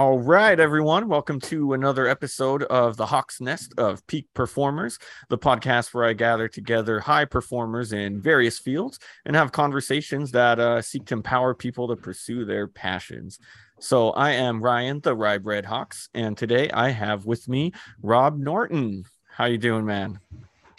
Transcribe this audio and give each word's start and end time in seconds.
All 0.00 0.18
right, 0.18 0.58
everyone. 0.58 1.08
Welcome 1.08 1.40
to 1.40 1.74
another 1.74 2.06
episode 2.06 2.62
of 2.62 2.96
the 2.96 3.04
Hawk's 3.04 3.38
Nest 3.38 3.74
of 3.76 4.06
Peak 4.06 4.26
Performers, 4.32 4.98
the 5.28 5.36
podcast 5.36 5.92
where 5.92 6.06
I 6.06 6.14
gather 6.14 6.48
together 6.48 7.00
high 7.00 7.26
performers 7.26 7.92
in 7.92 8.18
various 8.18 8.58
fields 8.58 8.98
and 9.26 9.36
have 9.36 9.52
conversations 9.52 10.30
that 10.30 10.58
uh, 10.58 10.80
seek 10.80 11.04
to 11.04 11.14
empower 11.14 11.54
people 11.54 11.86
to 11.86 11.96
pursue 11.96 12.46
their 12.46 12.66
passions. 12.66 13.40
So 13.78 14.12
I 14.12 14.30
am 14.30 14.62
Ryan, 14.62 15.00
the 15.00 15.14
RyBred 15.14 15.66
Hawks, 15.66 16.08
and 16.14 16.34
today 16.34 16.70
I 16.70 16.88
have 16.88 17.26
with 17.26 17.46
me 17.46 17.72
Rob 18.02 18.38
Norton. 18.38 19.04
How 19.28 19.44
you 19.44 19.58
doing, 19.58 19.84
man? 19.84 20.18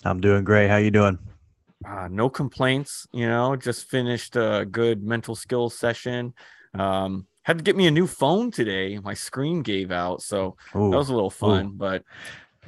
I'm 0.03 0.19
doing 0.19 0.43
great. 0.43 0.67
How 0.67 0.77
you 0.77 0.89
doing? 0.89 1.19
Uh, 1.87 2.07
no 2.09 2.27
complaints. 2.27 3.05
You 3.13 3.27
know, 3.27 3.55
just 3.55 3.87
finished 3.87 4.35
a 4.35 4.65
good 4.65 5.03
mental 5.03 5.35
skills 5.35 5.77
session. 5.77 6.33
Um, 6.73 7.27
had 7.43 7.57
to 7.57 7.63
get 7.63 7.75
me 7.75 7.87
a 7.87 7.91
new 7.91 8.07
phone 8.07 8.51
today. 8.51 8.99
My 8.99 9.13
screen 9.13 9.61
gave 9.61 9.91
out, 9.91 10.21
so 10.21 10.57
Ooh. 10.75 10.91
that 10.91 10.97
was 10.97 11.09
a 11.09 11.13
little 11.13 11.29
fun. 11.29 11.65
Ooh. 11.67 11.73
But 11.73 12.03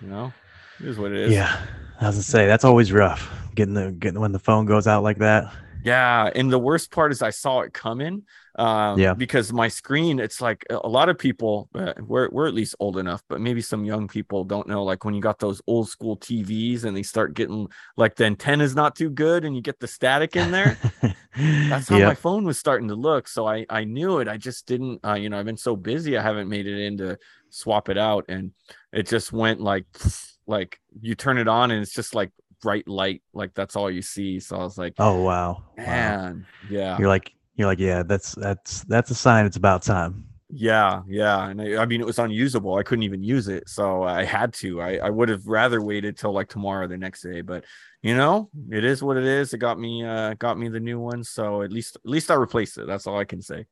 you 0.01 0.07
know, 0.07 0.33
it 0.79 0.87
is 0.87 0.97
what 0.97 1.11
it 1.11 1.19
is. 1.19 1.31
Yeah, 1.31 1.65
I 1.99 2.07
was 2.07 2.15
gonna 2.15 2.23
say 2.23 2.47
that's 2.47 2.65
always 2.65 2.91
rough 2.91 3.29
getting 3.55 3.73
the 3.73 3.91
getting 3.91 4.19
when 4.19 4.31
the 4.31 4.39
phone 4.39 4.65
goes 4.65 4.87
out 4.87 5.03
like 5.03 5.19
that. 5.19 5.53
Yeah, 5.83 6.29
and 6.33 6.51
the 6.51 6.59
worst 6.59 6.91
part 6.91 7.11
is 7.11 7.21
I 7.21 7.29
saw 7.29 7.61
it 7.61 7.73
coming. 7.73 8.23
Um, 8.55 8.99
yeah, 8.99 9.13
because 9.13 9.51
my 9.51 9.67
screen, 9.67 10.19
it's 10.19 10.39
like 10.39 10.65
a 10.69 10.87
lot 10.87 11.09
of 11.09 11.17
people, 11.17 11.69
uh, 11.73 11.93
we're 11.99 12.29
we're 12.29 12.47
at 12.47 12.53
least 12.53 12.75
old 12.79 12.97
enough, 12.97 13.23
but 13.27 13.41
maybe 13.41 13.61
some 13.61 13.83
young 13.83 14.07
people 14.07 14.43
don't 14.43 14.67
know. 14.67 14.83
Like 14.83 15.05
when 15.05 15.15
you 15.15 15.21
got 15.21 15.39
those 15.39 15.61
old 15.65 15.89
school 15.89 16.17
TVs 16.17 16.83
and 16.83 16.95
they 16.95 17.03
start 17.03 17.33
getting 17.33 17.67
like 17.97 18.15
the 18.15 18.25
antenna 18.25 18.63
is 18.63 18.75
not 18.75 18.95
too 18.95 19.09
good, 19.09 19.43
and 19.43 19.55
you 19.55 19.61
get 19.61 19.79
the 19.79 19.87
static 19.87 20.35
in 20.35 20.51
there. 20.51 20.77
that's 21.35 21.89
how 21.89 21.97
yep. 21.97 22.07
my 22.09 22.15
phone 22.15 22.43
was 22.45 22.59
starting 22.59 22.87
to 22.89 22.95
look. 22.95 23.27
So 23.27 23.47
I 23.47 23.65
I 23.69 23.85
knew 23.85 24.19
it. 24.19 24.27
I 24.27 24.37
just 24.37 24.67
didn't. 24.67 24.99
Uh, 25.03 25.15
you 25.15 25.29
know, 25.29 25.39
I've 25.39 25.45
been 25.45 25.57
so 25.57 25.75
busy, 25.75 26.17
I 26.17 26.21
haven't 26.21 26.49
made 26.49 26.67
it 26.67 26.79
in 26.79 26.97
to 26.97 27.17
swap 27.49 27.89
it 27.89 27.97
out, 27.97 28.25
and 28.29 28.51
it 28.91 29.07
just 29.07 29.33
went 29.33 29.61
like 29.61 29.85
like 30.47 30.79
you 31.01 31.15
turn 31.15 31.37
it 31.37 31.47
on 31.47 31.71
and 31.71 31.81
it's 31.81 31.93
just 31.93 32.13
like 32.13 32.29
bright 32.61 32.87
light 32.87 33.21
like 33.33 33.53
that's 33.53 33.75
all 33.75 33.91
you 33.91 34.01
see 34.01 34.39
so 34.39 34.57
i 34.57 34.59
was 34.63 34.77
like 34.77 34.93
oh 34.99 35.21
wow 35.21 35.63
man 35.77 36.45
wow. 36.45 36.69
yeah 36.69 36.97
you're 36.97 37.09
like 37.09 37.33
you're 37.55 37.67
like 37.67 37.79
yeah 37.79 38.03
that's 38.03 38.35
that's 38.35 38.83
that's 38.85 39.11
a 39.11 39.15
sign 39.15 39.45
it's 39.45 39.57
about 39.57 39.83
time. 39.83 40.25
Yeah 40.49 41.01
yeah 41.07 41.47
and 41.47 41.61
I, 41.61 41.81
I, 41.81 41.85
mean 41.85 41.99
it 41.99 42.05
was 42.05 42.19
unusable. 42.19 42.75
I 42.75 42.83
couldn't 42.83 43.03
even 43.03 43.23
use 43.23 43.47
it 43.47 43.67
so 43.67 44.03
i 44.03 44.23
had 44.23 44.53
to. 44.55 44.81
I, 44.81 44.97
I 44.97 45.09
would 45.09 45.29
have 45.29 45.47
rather 45.47 45.81
waited 45.81 46.17
till 46.17 46.31
like 46.31 46.49
tomorrow 46.49 46.87
the 46.87 46.97
next 46.97 47.21
day 47.21 47.41
but 47.41 47.65
you 48.01 48.15
know 48.15 48.49
it 48.71 48.83
is 48.83 49.01
what 49.01 49.17
it 49.17 49.25
is. 49.25 49.53
It 49.53 49.59
got 49.59 49.79
me 49.79 50.05
uh 50.05 50.35
got 50.35 50.57
me 50.57 50.69
the 50.69 50.79
new 50.79 50.99
one 50.99 51.23
so 51.23 51.61
at 51.61 51.71
least 51.71 51.95
at 51.95 52.09
least 52.09 52.31
i 52.31 52.35
replaced 52.35 52.77
it. 52.77 52.87
That's 52.87 53.07
all 53.07 53.19
i 53.19 53.25
can 53.25 53.41
say. 53.41 53.65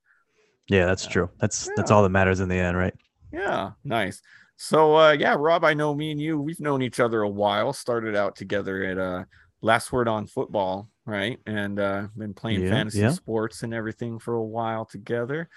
Yeah 0.68 0.86
that's 0.86 1.06
true. 1.06 1.30
That's 1.40 1.68
yeah. 1.68 1.74
that's 1.76 1.92
all 1.92 2.04
that 2.04 2.10
matters 2.10 2.40
in 2.40 2.50
the 2.50 2.58
end 2.58 2.78
right? 2.78 2.94
Yeah 3.32 3.72
nice. 3.84 4.22
So 4.64 4.96
uh, 4.96 5.14
yeah, 5.14 5.36
Rob, 5.40 5.66
I 5.66 5.74
know 5.74 5.96
me 5.96 6.12
and 6.12 6.22
you, 6.22 6.40
we've 6.40 6.60
known 6.60 6.84
each 6.84 7.00
other 7.00 7.24
a 7.24 7.30
while. 7.30 7.74
Started 7.74 8.16
out 8.16 8.36
together 8.36 8.84
at 8.84 9.00
uh, 9.00 9.24
Last 9.62 9.92
Word 9.92 10.08
on 10.08 10.28
Football, 10.28 10.90
right? 11.06 11.40
And 11.46 11.80
uh, 11.80 12.08
been 12.18 12.34
playing 12.34 12.62
yeah, 12.62 12.70
fantasy 12.70 13.00
yeah. 13.00 13.12
sports 13.12 13.64
and 13.64 13.74
everything 13.74 14.20
for 14.20 14.36
a 14.36 14.44
while 14.44 14.86
together. 14.86 15.50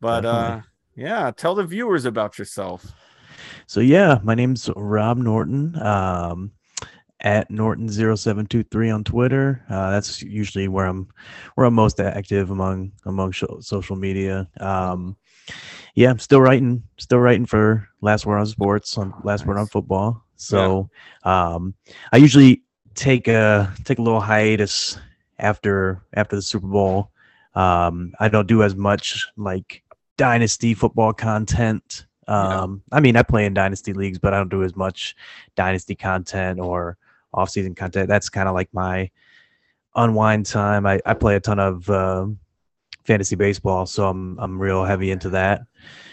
But 0.00 0.24
uh, 0.24 0.60
yeah, 0.96 1.30
tell 1.30 1.54
the 1.54 1.64
viewers 1.64 2.04
about 2.04 2.38
yourself. 2.38 2.84
So 3.66 3.80
yeah, 3.80 4.18
my 4.22 4.34
name's 4.34 4.68
Rob 4.76 5.18
Norton. 5.18 5.80
Um, 5.80 6.52
at 7.22 7.48
Norton0723 7.50 8.94
on 8.94 9.04
Twitter. 9.04 9.64
Uh, 9.70 9.92
that's 9.92 10.22
usually 10.22 10.68
where 10.68 10.86
I'm 10.86 11.08
where 11.54 11.66
I'm 11.66 11.74
most 11.74 12.00
active 12.00 12.50
among 12.50 12.92
among 13.06 13.32
social 13.32 13.96
media. 13.96 14.48
Um, 14.60 15.16
yeah, 15.94 16.10
I'm 16.10 16.18
still 16.18 16.40
writing, 16.40 16.82
still 16.98 17.18
writing 17.18 17.46
for 17.46 17.88
Last 18.00 18.26
Word 18.26 18.38
on 18.38 18.46
Sports 18.46 18.98
on 18.98 19.14
Last 19.22 19.40
nice. 19.40 19.46
Word 19.46 19.58
on 19.58 19.66
Football. 19.66 20.24
So 20.36 20.90
yeah. 21.24 21.54
um, 21.54 21.74
I 22.12 22.16
usually 22.16 22.62
take 22.94 23.28
a 23.28 23.72
take 23.84 23.98
a 23.98 24.02
little 24.02 24.20
hiatus 24.20 24.98
after 25.38 26.02
after 26.14 26.36
the 26.36 26.42
Super 26.42 26.66
Bowl. 26.66 27.10
Um, 27.54 28.14
I 28.18 28.28
don't 28.28 28.48
do 28.48 28.62
as 28.62 28.74
much 28.74 29.26
like 29.36 29.82
dynasty 30.16 30.74
football 30.74 31.12
content. 31.12 32.06
Um, 32.28 32.82
yeah. 32.90 32.96
I 32.96 33.00
mean, 33.00 33.16
I 33.16 33.22
play 33.22 33.44
in 33.44 33.54
dynasty 33.54 33.92
leagues, 33.92 34.18
but 34.18 34.32
I 34.32 34.38
don't 34.38 34.48
do 34.48 34.62
as 34.62 34.76
much 34.76 35.16
dynasty 35.56 35.94
content 35.94 36.60
or 36.60 36.96
off-season 37.34 37.74
content. 37.74 38.08
That's 38.08 38.28
kind 38.28 38.48
of 38.48 38.54
like 38.54 38.68
my 38.72 39.10
unwind 39.94 40.46
time. 40.46 40.86
I, 40.86 41.00
I 41.04 41.14
play 41.14 41.36
a 41.36 41.40
ton 41.40 41.58
of 41.58 41.90
uh, 41.90 42.26
fantasy 43.04 43.36
baseball, 43.36 43.86
so 43.86 44.08
I'm 44.08 44.38
I'm 44.38 44.60
real 44.60 44.84
heavy 44.84 45.10
into 45.10 45.28
that. 45.30 45.62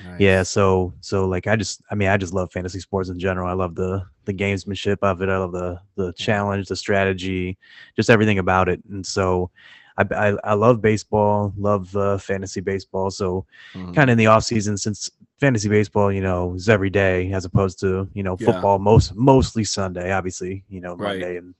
Nice. 0.03 0.19
Yeah, 0.19 0.43
so 0.43 0.93
so 1.01 1.27
like 1.27 1.47
I 1.47 1.55
just 1.55 1.81
I 1.91 1.95
mean 1.95 2.09
I 2.09 2.17
just 2.17 2.33
love 2.33 2.51
fantasy 2.51 2.79
sports 2.79 3.09
in 3.09 3.19
general. 3.19 3.47
I 3.47 3.53
love 3.53 3.75
the 3.75 4.03
the 4.25 4.33
gamesmanship 4.33 4.97
of 5.01 5.21
it. 5.21 5.29
I 5.29 5.37
love 5.37 5.51
the 5.51 5.79
the 5.95 6.13
challenge, 6.13 6.67
the 6.67 6.75
strategy, 6.75 7.57
just 7.95 8.09
everything 8.09 8.39
about 8.39 8.69
it. 8.69 8.81
And 8.89 9.05
so 9.05 9.51
I 9.97 10.05
I, 10.11 10.37
I 10.43 10.53
love 10.53 10.81
baseball, 10.81 11.53
love 11.57 11.95
uh, 11.95 12.17
fantasy 12.17 12.61
baseball. 12.61 13.11
So 13.11 13.45
mm. 13.73 13.93
kind 13.93 14.09
of 14.09 14.13
in 14.13 14.17
the 14.17 14.27
off 14.27 14.43
season 14.43 14.77
since 14.77 15.09
fantasy 15.39 15.69
baseball, 15.69 16.11
you 16.11 16.21
know, 16.21 16.53
is 16.55 16.69
every 16.69 16.89
day 16.89 17.31
as 17.31 17.45
opposed 17.45 17.79
to 17.81 18.09
you 18.13 18.23
know 18.23 18.37
football 18.37 18.77
yeah. 18.77 18.83
most 18.83 19.15
mostly 19.15 19.63
Sunday, 19.63 20.11
obviously 20.11 20.63
you 20.69 20.81
know 20.81 20.95
Monday 20.95 21.33
right. 21.33 21.43
and 21.43 21.53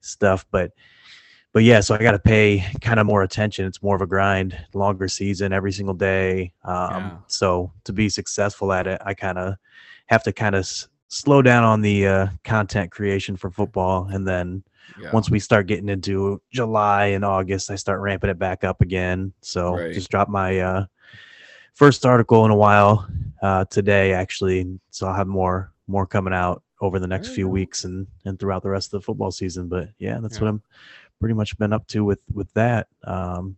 stuff, 0.00 0.46
but 0.50 0.72
but 1.56 1.64
yeah, 1.64 1.80
so 1.80 1.94
I 1.94 1.98
got 2.02 2.12
to 2.12 2.18
pay 2.18 2.66
kind 2.82 3.00
of 3.00 3.06
more 3.06 3.22
attention. 3.22 3.64
It's 3.64 3.82
more 3.82 3.96
of 3.96 4.02
a 4.02 4.06
grind, 4.06 4.54
longer 4.74 5.08
season 5.08 5.54
every 5.54 5.72
single 5.72 5.94
day. 5.94 6.52
Um, 6.64 6.90
yeah. 6.90 7.16
So 7.28 7.72
to 7.84 7.94
be 7.94 8.10
successful 8.10 8.74
at 8.74 8.86
it, 8.86 9.00
I 9.06 9.14
kind 9.14 9.38
of 9.38 9.54
have 10.04 10.22
to 10.24 10.34
kind 10.34 10.54
of 10.54 10.58
s- 10.58 10.88
slow 11.08 11.40
down 11.40 11.64
on 11.64 11.80
the 11.80 12.06
uh, 12.06 12.26
content 12.44 12.90
creation 12.90 13.38
for 13.38 13.50
football, 13.50 14.06
and 14.12 14.28
then 14.28 14.64
yeah. 15.00 15.10
once 15.12 15.30
we 15.30 15.38
start 15.38 15.66
getting 15.66 15.88
into 15.88 16.42
July 16.52 17.06
and 17.06 17.24
August, 17.24 17.70
I 17.70 17.76
start 17.76 18.02
ramping 18.02 18.28
it 18.28 18.38
back 18.38 18.62
up 18.62 18.82
again. 18.82 19.32
So 19.40 19.78
right. 19.78 19.94
just 19.94 20.10
drop 20.10 20.28
my 20.28 20.60
uh, 20.60 20.84
first 21.72 22.04
article 22.04 22.44
in 22.44 22.50
a 22.50 22.54
while 22.54 23.08
uh, 23.40 23.64
today, 23.64 24.12
actually. 24.12 24.78
So 24.90 25.06
I'll 25.06 25.14
have 25.14 25.26
more 25.26 25.72
more 25.86 26.06
coming 26.06 26.34
out 26.34 26.62
over 26.82 26.98
the 26.98 27.06
next 27.06 27.28
few 27.28 27.48
weeks 27.48 27.84
and 27.84 28.06
and 28.26 28.38
throughout 28.38 28.62
the 28.62 28.68
rest 28.68 28.88
of 28.88 29.00
the 29.00 29.04
football 29.06 29.30
season. 29.30 29.68
But 29.68 29.88
yeah, 29.98 30.18
that's 30.20 30.36
yeah. 30.36 30.42
what 30.42 30.48
I'm 30.48 30.62
pretty 31.20 31.34
much 31.34 31.56
been 31.58 31.72
up 31.72 31.86
to 31.88 32.04
with 32.04 32.20
with 32.32 32.52
that. 32.54 32.88
Um, 33.04 33.56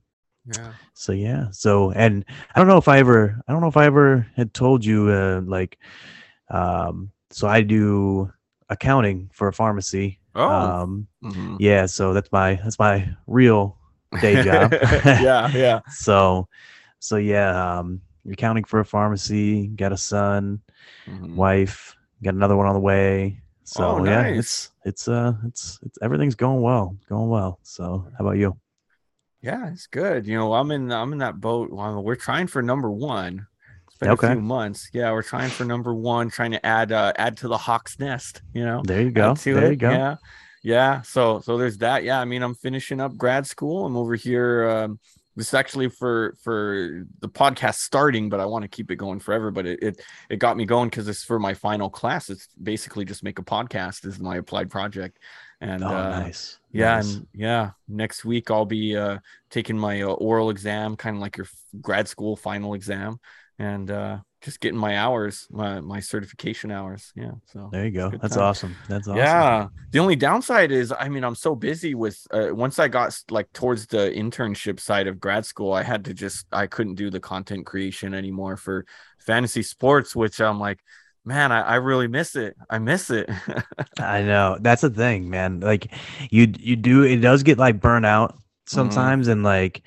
yeah. 0.56 0.72
So 0.94 1.12
yeah. 1.12 1.46
So 1.50 1.90
and 1.92 2.24
I 2.54 2.58
don't 2.58 2.68
know 2.68 2.78
if 2.78 2.88
I 2.88 2.98
ever 2.98 3.40
I 3.46 3.52
don't 3.52 3.60
know 3.60 3.68
if 3.68 3.76
I 3.76 3.86
ever 3.86 4.26
had 4.36 4.54
told 4.54 4.84
you 4.84 5.10
uh, 5.10 5.42
like 5.44 5.78
um 6.50 7.10
so 7.30 7.46
I 7.46 7.60
do 7.60 8.32
accounting 8.68 9.30
for 9.32 9.48
a 9.48 9.52
pharmacy. 9.52 10.20
Oh. 10.34 10.48
Um 10.48 11.08
mm-hmm. 11.22 11.56
yeah, 11.58 11.86
so 11.86 12.14
that's 12.14 12.30
my 12.32 12.54
that's 12.54 12.78
my 12.78 13.08
real 13.26 13.76
day 14.20 14.42
job. 14.44 14.72
yeah, 14.72 15.48
yeah. 15.48 15.80
so 15.92 16.48
so 16.98 17.16
yeah, 17.16 17.78
um 17.78 18.00
accounting 18.30 18.64
for 18.64 18.80
a 18.80 18.84
pharmacy, 18.84 19.66
got 19.68 19.92
a 19.92 19.96
son, 19.96 20.60
mm-hmm. 21.06 21.36
wife, 21.36 21.96
got 22.22 22.34
another 22.34 22.56
one 22.56 22.66
on 22.66 22.74
the 22.74 22.80
way. 22.80 23.40
So 23.68 23.84
oh, 23.84 23.98
nice. 23.98 24.08
yeah, 24.08 24.38
it's 24.38 24.70
it's 24.86 25.08
uh 25.08 25.34
it's 25.46 25.78
it's 25.82 25.98
everything's 26.00 26.34
going 26.34 26.62
well, 26.62 26.96
going 27.06 27.28
well. 27.28 27.58
So 27.64 28.08
how 28.16 28.24
about 28.24 28.38
you? 28.38 28.56
Yeah, 29.42 29.70
it's 29.70 29.86
good. 29.86 30.26
You 30.26 30.38
know, 30.38 30.54
I'm 30.54 30.70
in 30.70 30.90
I'm 30.90 31.12
in 31.12 31.18
that 31.18 31.38
boat. 31.38 31.70
We're 31.70 32.14
trying 32.14 32.46
for 32.46 32.62
number 32.62 32.90
one. 32.90 33.46
It's 33.86 33.98
been 33.98 34.08
okay. 34.08 34.28
a 34.28 34.30
few 34.32 34.40
months. 34.40 34.88
Yeah, 34.94 35.12
we're 35.12 35.22
trying 35.22 35.50
for 35.50 35.66
number 35.66 35.94
one, 35.94 36.30
trying 36.30 36.52
to 36.52 36.64
add 36.64 36.92
uh 36.92 37.12
add 37.16 37.36
to 37.38 37.48
the 37.48 37.58
Hawk's 37.58 37.98
nest, 37.98 38.40
you 38.54 38.64
know. 38.64 38.80
There 38.86 39.02
you 39.02 39.10
go. 39.10 39.34
There 39.34 39.66
it. 39.66 39.70
you 39.72 39.76
go. 39.76 39.90
Yeah. 39.90 40.16
Yeah. 40.62 41.02
So 41.02 41.40
so 41.40 41.58
there's 41.58 41.76
that. 41.78 42.04
Yeah. 42.04 42.20
I 42.20 42.24
mean, 42.24 42.42
I'm 42.42 42.54
finishing 42.54 43.02
up 43.02 43.18
grad 43.18 43.46
school. 43.46 43.84
I'm 43.84 43.98
over 43.98 44.14
here 44.14 44.66
um 44.66 44.98
this 45.38 45.48
is 45.48 45.54
actually 45.54 45.88
for 45.88 46.34
for 46.42 47.06
the 47.20 47.28
podcast 47.28 47.76
starting 47.76 48.28
but 48.28 48.40
i 48.40 48.44
want 48.44 48.62
to 48.62 48.68
keep 48.68 48.90
it 48.90 48.96
going 48.96 49.20
forever 49.20 49.50
but 49.50 49.66
it 49.66 49.78
it, 49.82 50.00
it 50.28 50.36
got 50.36 50.56
me 50.56 50.64
going 50.64 50.88
because 50.88 51.08
it's 51.08 51.24
for 51.24 51.38
my 51.38 51.54
final 51.54 51.90
class. 51.90 52.30
It's 52.30 52.48
basically 52.62 53.04
just 53.04 53.22
make 53.22 53.38
a 53.38 53.42
podcast 53.42 54.04
is 54.06 54.18
my 54.18 54.36
applied 54.36 54.70
project. 54.70 55.18
And 55.60 55.82
oh, 55.82 55.88
uh, 55.88 56.20
nice. 56.20 56.58
yeah 56.72 56.96
nice. 56.96 57.14
and 57.14 57.26
yeah 57.34 57.70
next 57.88 58.24
week 58.24 58.48
i'll 58.48 58.64
be 58.64 58.96
uh 58.96 59.18
taking 59.50 59.76
my 59.76 60.02
uh, 60.02 60.06
oral 60.06 60.50
exam 60.50 60.94
kind 60.94 61.16
of 61.16 61.22
like 61.22 61.36
your 61.36 61.46
grad 61.80 62.08
school 62.08 62.36
final 62.36 62.74
exam. 62.74 63.18
And 63.58 63.90
uh 63.90 64.18
just 64.40 64.60
getting 64.60 64.78
my 64.78 64.96
hours, 64.96 65.48
my 65.50 65.80
my 65.80 66.00
certification 66.00 66.70
hours. 66.70 67.12
Yeah. 67.16 67.32
So 67.46 67.68
there 67.72 67.84
you 67.84 67.90
go. 67.90 68.10
That's 68.10 68.34
time. 68.34 68.44
awesome. 68.44 68.76
That's 68.88 69.08
awesome. 69.08 69.18
Yeah. 69.18 69.68
The 69.90 69.98
only 69.98 70.16
downside 70.16 70.70
is, 70.70 70.92
I 70.96 71.08
mean, 71.08 71.24
I'm 71.24 71.34
so 71.34 71.54
busy 71.54 71.94
with. 71.94 72.24
Uh, 72.30 72.54
once 72.54 72.78
I 72.78 72.88
got 72.88 73.18
like 73.30 73.52
towards 73.52 73.86
the 73.86 74.10
internship 74.10 74.78
side 74.78 75.06
of 75.06 75.18
grad 75.18 75.44
school, 75.44 75.72
I 75.72 75.82
had 75.82 76.04
to 76.04 76.14
just 76.14 76.46
I 76.52 76.66
couldn't 76.66 76.94
do 76.94 77.10
the 77.10 77.20
content 77.20 77.66
creation 77.66 78.14
anymore 78.14 78.56
for 78.56 78.86
fantasy 79.18 79.62
sports, 79.62 80.14
which 80.14 80.40
I'm 80.40 80.60
like, 80.60 80.78
man, 81.24 81.50
I, 81.50 81.60
I 81.62 81.74
really 81.76 82.08
miss 82.08 82.36
it. 82.36 82.56
I 82.70 82.78
miss 82.78 83.10
it. 83.10 83.28
I 83.98 84.22
know 84.22 84.56
that's 84.60 84.82
the 84.82 84.90
thing, 84.90 85.30
man. 85.30 85.60
Like 85.60 85.92
you 86.30 86.52
you 86.58 86.76
do 86.76 87.02
it 87.02 87.16
does 87.16 87.42
get 87.42 87.58
like 87.58 87.80
burnout 87.80 88.38
sometimes, 88.66 89.26
mm-hmm. 89.26 89.32
and 89.32 89.42
like 89.42 89.82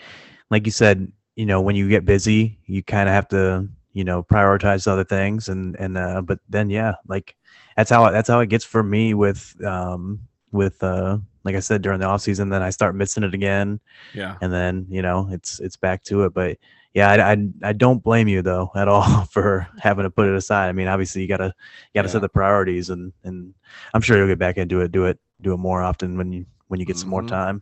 like 0.49 0.65
you 0.65 0.71
said, 0.71 1.09
you 1.35 1.45
know, 1.45 1.61
when 1.61 1.77
you 1.77 1.87
get 1.87 2.03
busy, 2.03 2.59
you 2.65 2.83
kind 2.83 3.07
of 3.07 3.15
have 3.15 3.29
to 3.29 3.69
you 3.93 4.03
know 4.03 4.23
prioritize 4.23 4.87
other 4.87 5.03
things 5.03 5.49
and 5.49 5.75
and 5.75 5.97
uh 5.97 6.21
but 6.21 6.39
then 6.49 6.69
yeah 6.69 6.95
like 7.07 7.35
that's 7.75 7.89
how 7.89 8.09
that's 8.11 8.29
how 8.29 8.39
it 8.39 8.49
gets 8.49 8.65
for 8.65 8.83
me 8.83 9.13
with 9.13 9.55
um 9.65 10.19
with 10.51 10.81
uh 10.83 11.17
like 11.43 11.55
I 11.55 11.59
said 11.59 11.81
during 11.81 11.99
the 11.99 12.05
off 12.05 12.21
season 12.21 12.49
then 12.49 12.61
I 12.61 12.69
start 12.69 12.95
missing 12.95 13.23
it 13.23 13.33
again 13.33 13.79
yeah 14.13 14.37
and 14.41 14.51
then 14.51 14.85
you 14.89 15.01
know 15.01 15.27
it's 15.31 15.59
it's 15.59 15.77
back 15.77 16.03
to 16.03 16.23
it 16.23 16.33
but 16.33 16.57
yeah 16.93 17.09
I, 17.09 17.31
I, 17.31 17.37
I 17.63 17.73
don't 17.73 18.03
blame 18.03 18.27
you 18.27 18.41
though 18.41 18.71
at 18.75 18.87
all 18.87 19.25
for 19.31 19.67
having 19.79 20.03
to 20.03 20.09
put 20.09 20.27
it 20.27 20.35
aside 20.35 20.69
I 20.69 20.73
mean 20.73 20.87
obviously 20.87 21.21
you 21.21 21.27
gotta 21.27 21.45
you 21.45 21.99
gotta 21.99 22.07
yeah. 22.07 22.13
set 22.13 22.21
the 22.21 22.29
priorities 22.29 22.89
and 22.89 23.11
and 23.23 23.53
I'm 23.93 24.01
sure 24.01 24.17
you'll 24.17 24.27
get 24.27 24.39
back 24.39 24.57
into 24.57 24.81
it 24.81 24.91
do 24.91 25.05
it 25.05 25.19
do 25.41 25.53
it 25.53 25.57
more 25.57 25.81
often 25.81 26.17
when 26.17 26.31
you 26.31 26.45
when 26.67 26.79
you 26.79 26.85
get 26.85 26.95
mm-hmm. 26.95 27.01
some 27.01 27.09
more 27.09 27.21
mm-hmm. 27.21 27.29
time 27.29 27.61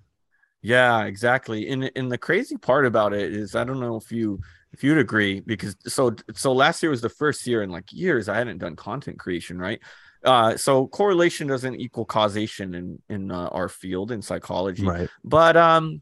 yeah 0.62 1.06
exactly 1.06 1.70
and 1.70 1.90
and 1.96 2.12
the 2.12 2.18
crazy 2.18 2.58
part 2.58 2.86
about 2.86 3.14
it 3.14 3.34
is 3.34 3.56
I 3.56 3.64
don't 3.64 3.80
know 3.80 3.96
if 3.96 4.12
you 4.12 4.42
if 4.72 4.84
you'd 4.84 4.98
agree 4.98 5.40
because 5.40 5.76
so 5.88 6.16
so 6.34 6.54
last 6.54 6.82
year 6.84 6.90
was 6.90 7.02
the 7.02 7.10
first 7.10 7.46
year 7.48 7.64
in 7.64 7.70
like 7.70 7.92
years 7.92 8.30
i 8.30 8.38
hadn't 8.38 8.60
done 8.60 8.76
content 8.76 9.20
creation 9.20 9.58
right? 9.58 9.80
Uh 10.24 10.58
so 10.58 10.88
correlation 10.88 11.48
doesn't 11.48 11.76
equal 11.76 12.06
causation 12.06 12.76
in 12.76 13.02
in 13.10 13.32
uh, 13.32 13.48
our 13.48 13.70
field 13.70 14.12
in 14.12 14.22
psychology. 14.22 14.86
Right. 14.86 15.10
But 15.24 15.56
um 15.58 16.02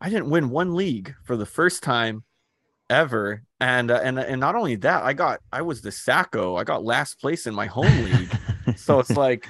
i 0.00 0.08
didn't 0.08 0.30
win 0.30 0.50
one 0.50 0.74
league 0.74 1.14
for 1.24 1.36
the 1.36 1.46
first 1.46 1.82
time 1.82 2.24
ever. 2.88 3.42
And 3.60 3.90
uh, 3.90 4.00
and 4.02 4.18
and 4.18 4.40
not 4.40 4.54
only 4.54 4.76
that 4.76 5.04
i 5.04 5.12
got 5.12 5.40
i 5.52 5.62
was 5.62 5.82
the 5.82 5.90
Sacko. 5.90 6.58
I 6.58 6.64
got 6.64 6.84
last 6.84 7.20
place 7.20 7.46
in 7.46 7.54
my 7.54 7.66
home 7.66 8.04
league. 8.04 8.30
So 8.76 9.00
it's 9.00 9.10
like 9.10 9.48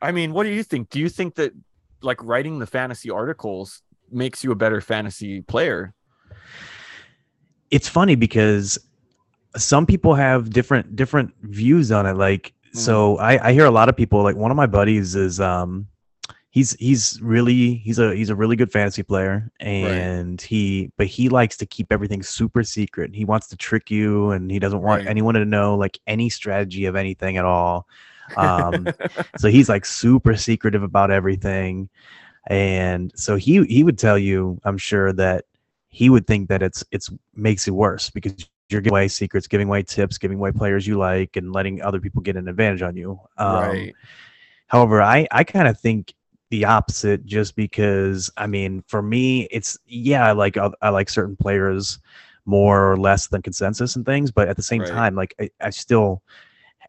i 0.00 0.12
mean 0.12 0.32
what 0.32 0.44
do 0.44 0.50
you 0.50 0.62
think? 0.62 0.88
Do 0.88 1.00
you 1.00 1.08
think 1.08 1.34
that 1.34 1.52
like 2.00 2.22
writing 2.22 2.58
the 2.58 2.66
fantasy 2.66 3.10
articles 3.10 3.82
makes 4.10 4.44
you 4.44 4.52
a 4.52 4.54
better 4.54 4.80
fantasy 4.80 5.40
player 5.40 5.94
it's 7.72 7.88
funny 7.88 8.14
because 8.14 8.78
some 9.56 9.86
people 9.86 10.14
have 10.14 10.50
different 10.50 10.94
different 10.94 11.34
views 11.42 11.90
on 11.90 12.06
it. 12.06 12.16
Like, 12.16 12.52
mm. 12.72 12.78
so 12.78 13.16
I, 13.18 13.48
I 13.48 13.52
hear 13.52 13.64
a 13.64 13.70
lot 13.70 13.88
of 13.88 13.96
people. 13.96 14.22
Like, 14.22 14.36
one 14.36 14.52
of 14.52 14.56
my 14.56 14.66
buddies 14.66 15.16
is 15.16 15.40
um, 15.40 15.88
he's 16.50 16.72
he's 16.74 17.18
really 17.22 17.76
he's 17.76 17.98
a 17.98 18.14
he's 18.14 18.28
a 18.28 18.36
really 18.36 18.56
good 18.56 18.70
fantasy 18.70 19.02
player, 19.02 19.50
and 19.58 20.32
right. 20.32 20.42
he 20.42 20.92
but 20.98 21.06
he 21.06 21.30
likes 21.30 21.56
to 21.56 21.66
keep 21.66 21.90
everything 21.90 22.22
super 22.22 22.62
secret. 22.62 23.14
He 23.14 23.24
wants 23.24 23.48
to 23.48 23.56
trick 23.56 23.90
you, 23.90 24.30
and 24.30 24.50
he 24.50 24.58
doesn't 24.58 24.82
want 24.82 25.00
right. 25.00 25.10
anyone 25.10 25.34
to 25.34 25.44
know 25.44 25.74
like 25.74 25.98
any 26.06 26.28
strategy 26.28 26.84
of 26.84 26.94
anything 26.94 27.38
at 27.38 27.46
all. 27.46 27.88
Um, 28.36 28.86
so 29.38 29.48
he's 29.48 29.70
like 29.70 29.86
super 29.86 30.36
secretive 30.36 30.82
about 30.82 31.10
everything, 31.10 31.88
and 32.48 33.10
so 33.16 33.36
he 33.36 33.64
he 33.64 33.82
would 33.82 33.98
tell 33.98 34.18
you, 34.18 34.60
I'm 34.64 34.78
sure 34.78 35.14
that 35.14 35.46
he 35.92 36.08
would 36.10 36.26
think 36.26 36.48
that 36.48 36.62
it's 36.62 36.82
it's 36.90 37.10
makes 37.34 37.68
it 37.68 37.72
worse 37.72 38.10
because 38.10 38.48
you're 38.70 38.80
giving 38.80 38.94
away 38.94 39.08
secrets, 39.08 39.46
giving 39.46 39.68
away 39.68 39.82
tips, 39.82 40.18
giving 40.18 40.38
away 40.38 40.50
players 40.50 40.86
you 40.86 40.96
like, 40.98 41.36
and 41.36 41.52
letting 41.52 41.82
other 41.82 42.00
people 42.00 42.22
get 42.22 42.36
an 42.36 42.48
advantage 42.48 42.82
on 42.82 42.96
you. 42.96 43.20
Um, 43.36 43.54
right. 43.56 43.94
However, 44.66 45.02
I 45.02 45.28
I 45.30 45.44
kind 45.44 45.68
of 45.68 45.78
think 45.78 46.14
the 46.50 46.64
opposite, 46.64 47.24
just 47.26 47.54
because 47.54 48.30
I 48.38 48.46
mean, 48.46 48.82
for 48.88 49.02
me, 49.02 49.42
it's 49.50 49.78
yeah, 49.86 50.26
I 50.26 50.32
like 50.32 50.56
I 50.56 50.88
like 50.88 51.10
certain 51.10 51.36
players 51.36 51.98
more 52.46 52.90
or 52.90 52.96
less 52.96 53.28
than 53.28 53.42
consensus 53.42 53.94
and 53.94 54.04
things, 54.04 54.32
but 54.32 54.48
at 54.48 54.56
the 54.56 54.62
same 54.62 54.80
right. 54.80 54.90
time, 54.90 55.14
like 55.14 55.34
I, 55.38 55.50
I 55.60 55.70
still 55.70 56.22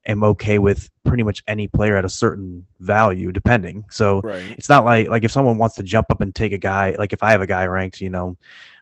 am 0.06 0.24
okay 0.24 0.60
with 0.60 0.90
pretty 1.06 1.24
much 1.24 1.44
any 1.48 1.68
player 1.68 1.96
at 1.96 2.06
a 2.06 2.10
certain 2.10 2.66
value 2.80 3.32
depending 3.32 3.84
so 3.90 4.22
right. 4.22 4.56
it's 4.58 4.70
not 4.70 4.86
like 4.86 5.08
like 5.08 5.24
if 5.24 5.32
someone 5.32 5.58
wants 5.58 5.76
to 5.76 5.84
jump 5.84 6.08
up 6.10 6.22
and 6.22 6.36
take 6.36 6.52
a 6.52 6.58
guy 6.58 6.96
like 7.00 7.14
if 7.14 7.24
i 7.24 7.32
have 7.32 7.42
a 7.42 7.48
guy 7.48 7.66
ranked 7.66 8.02
you 8.02 8.10
know 8.10 8.38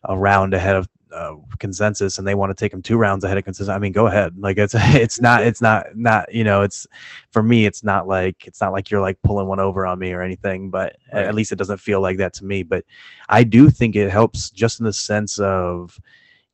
a 0.06 0.18
round 0.18 0.54
ahead 0.54 0.76
of 0.76 0.88
uh, 1.14 1.36
consensus 1.60 2.18
and 2.18 2.26
they 2.26 2.36
want 2.36 2.50
to 2.50 2.56
take 2.56 2.74
him 2.74 2.82
two 2.82 2.98
rounds 2.98 3.24
ahead 3.24 3.38
of 3.38 3.44
consensus 3.44 3.70
i 3.70 3.78
mean 3.78 3.92
go 3.92 4.08
ahead 4.08 4.34
like 4.38 4.58
it's 4.58 4.74
it's 4.78 5.20
not 5.20 5.44
it's 5.44 5.62
not 5.62 5.86
not 5.96 6.34
you 6.34 6.44
know 6.44 6.62
it's 6.62 6.88
for 7.32 7.44
me 7.44 7.66
it's 7.66 7.84
not 7.84 8.08
like 8.08 8.48
it's 8.48 8.62
not 8.62 8.72
like 8.72 8.90
you're 8.90 9.02
like 9.02 9.22
pulling 9.22 9.48
one 9.48 9.60
over 9.60 9.86
on 9.86 10.00
me 10.00 10.14
or 10.14 10.22
anything 10.22 10.70
but 10.70 10.96
right. 11.14 11.26
at 11.26 11.36
least 11.36 11.52
it 11.52 11.58
doesn't 11.58 11.80
feel 11.80 12.02
like 12.02 12.18
that 12.18 12.34
to 12.34 12.46
me 12.46 12.64
but 12.64 12.86
i 13.30 13.44
do 13.44 13.70
think 13.70 13.96
it 13.96 14.10
helps 14.10 14.50
just 14.52 14.80
in 14.80 14.86
the 14.86 14.94
sense 14.94 15.38
of 15.40 16.00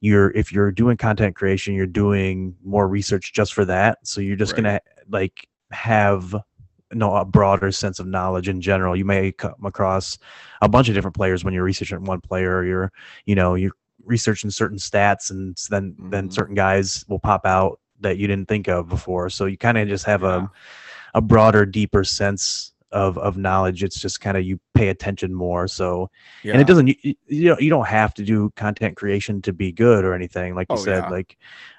you're 0.02 0.32
if 0.32 0.52
you're 0.52 0.72
doing 0.72 0.98
content 0.98 1.36
creation 1.36 1.74
you're 1.74 1.86
doing 1.86 2.56
more 2.64 2.88
research 2.88 3.34
just 3.34 3.54
for 3.54 3.66
that 3.66 3.98
so 4.04 4.22
you're 4.22 4.36
just 4.36 4.54
right. 4.54 4.64
gonna 4.64 4.80
like 5.10 5.48
have 5.72 6.34
you 6.92 6.98
know 6.98 7.16
a 7.16 7.26
broader 7.26 7.72
sense 7.72 8.00
of 8.00 8.08
knowledge 8.08 8.48
in 8.48 8.62
general 8.62 8.96
you 8.96 9.06
may 9.06 9.32
come 9.32 9.54
across 9.66 10.18
a 10.62 10.70
bunch 10.70 10.88
of 10.88 10.96
different 10.96 11.16
players 11.16 11.44
when 11.44 11.54
you're 11.54 11.64
researching 11.64 12.04
one 12.04 12.22
player 12.22 12.58
or 12.58 12.66
you're 12.66 12.92
you 13.26 13.36
know 13.36 13.56
you're 13.56 13.72
researching 14.06 14.50
certain 14.50 14.78
stats 14.78 15.32
and 15.32 15.58
then 15.70 15.92
mm-hmm. 15.94 16.10
then 16.10 16.32
certain 16.32 16.56
guys 16.56 17.04
will 17.10 17.20
pop 17.20 17.46
out 17.46 17.80
that 18.00 18.18
you 18.18 18.28
didn't 18.28 18.48
think 18.48 18.68
of 18.68 18.88
before 18.88 19.30
so 19.30 19.46
you 19.46 19.58
kind 19.58 19.78
of 19.78 19.88
just 19.88 20.06
have 20.06 20.22
yeah. 20.22 20.46
a 21.14 21.18
a 21.18 21.22
broader 21.22 21.66
deeper 21.66 22.04
sense 22.04 22.74
of 22.92 23.18
of 23.18 23.38
knowledge 23.38 23.84
it's 23.84 24.00
just 24.00 24.22
kind 24.22 24.38
of 24.38 24.44
you 24.44 24.60
pay 24.74 24.88
attention 24.88 25.34
more 25.34 25.68
so 25.68 26.10
yeah. 26.44 26.54
and 26.54 26.62
it 26.62 26.68
doesn't 26.68 26.88
you, 26.88 27.16
you 27.28 27.50
know 27.50 27.58
you 27.60 27.70
don't 27.70 27.88
have 27.88 28.14
to 28.14 28.24
do 28.24 28.52
content 28.56 28.96
creation 28.96 29.42
to 29.42 29.52
be 29.52 29.72
good 29.72 30.06
or 30.06 30.14
anything 30.14 30.56
like 30.56 30.68
you 30.70 30.76
oh, 30.78 30.84
said 30.84 31.04
yeah. 31.04 31.10
like 31.10 31.38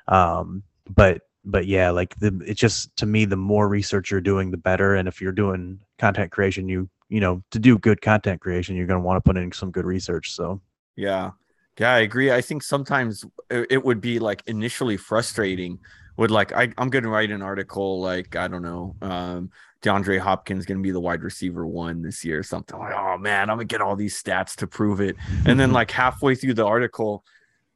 um 0.09 0.63
but 0.95 1.23
but 1.45 1.67
yeah 1.67 1.91
like 1.91 2.15
the 2.17 2.39
it's 2.47 2.61
just 2.61 2.95
to 2.97 3.07
me 3.07 3.25
the 3.25 3.37
more 3.37 3.69
research 3.69 4.11
you're 4.11 4.21
doing 4.21 4.51
the 4.51 4.57
better 4.57 4.95
and 4.95 5.09
if 5.09 5.21
you're 5.21 5.33
doing 5.33 5.81
content 5.99 6.31
creation 6.31 6.69
you 6.69 6.89
you 7.09 7.21
know 7.21 7.43
to 7.51 7.59
do 7.59 7.79
good 7.79 8.01
content 8.03 8.41
creation 8.41 8.77
you're 8.77 8.87
going 8.87 9.01
to 9.01 9.07
want 9.07 9.17
to 9.17 9.27
put 9.27 9.37
in 9.37 9.51
some 9.53 9.71
good 9.71 9.87
research 9.87 10.33
so 10.33 10.61
yeah 10.97 11.31
yeah 11.79 11.93
i 11.95 12.01
agree 12.01 12.31
i 12.31 12.41
think 12.41 12.63
sometimes 12.63 13.25
it 13.51 13.83
would 13.83 14.01
be 14.01 14.19
like 14.19 14.43
initially 14.47 14.97
frustrating 14.97 15.79
would 16.19 16.31
like 16.31 16.53
I, 16.53 16.73
i'm 16.77 16.91
going 16.91 17.05
to 17.05 17.11
write 17.11 17.31
an 17.31 17.43
article 17.43 18.01
like 18.01 18.37
i 18.37 18.47
don't 18.47 18.63
know 18.63 18.97
um 19.01 19.51
DeAndre 19.83 20.19
Hopkins 20.19 20.67
going 20.67 20.79
to 20.79 20.83
be 20.83 20.91
the 20.91 21.01
wide 21.01 21.23
receiver 21.23 21.67
one 21.67 22.03
this 22.03 22.25
year 22.25 22.39
or 22.39 22.43
something. 22.43 22.79
Like, 22.79 22.95
oh 22.95 23.17
man, 23.19 23.49
I'm 23.51 23.57
gonna 23.57 23.65
get 23.65 23.81
all 23.81 23.97
these 23.97 24.21
stats 24.21 24.57
to 24.57 24.67
prove 24.67 25.01
it. 25.01 25.17
And 25.47 25.59
then 25.59 25.71
mhm. 25.71 25.75
like 25.75 25.91
halfway 25.91 26.35
through 26.35 26.55
the 26.55 26.67
article, 26.67 27.25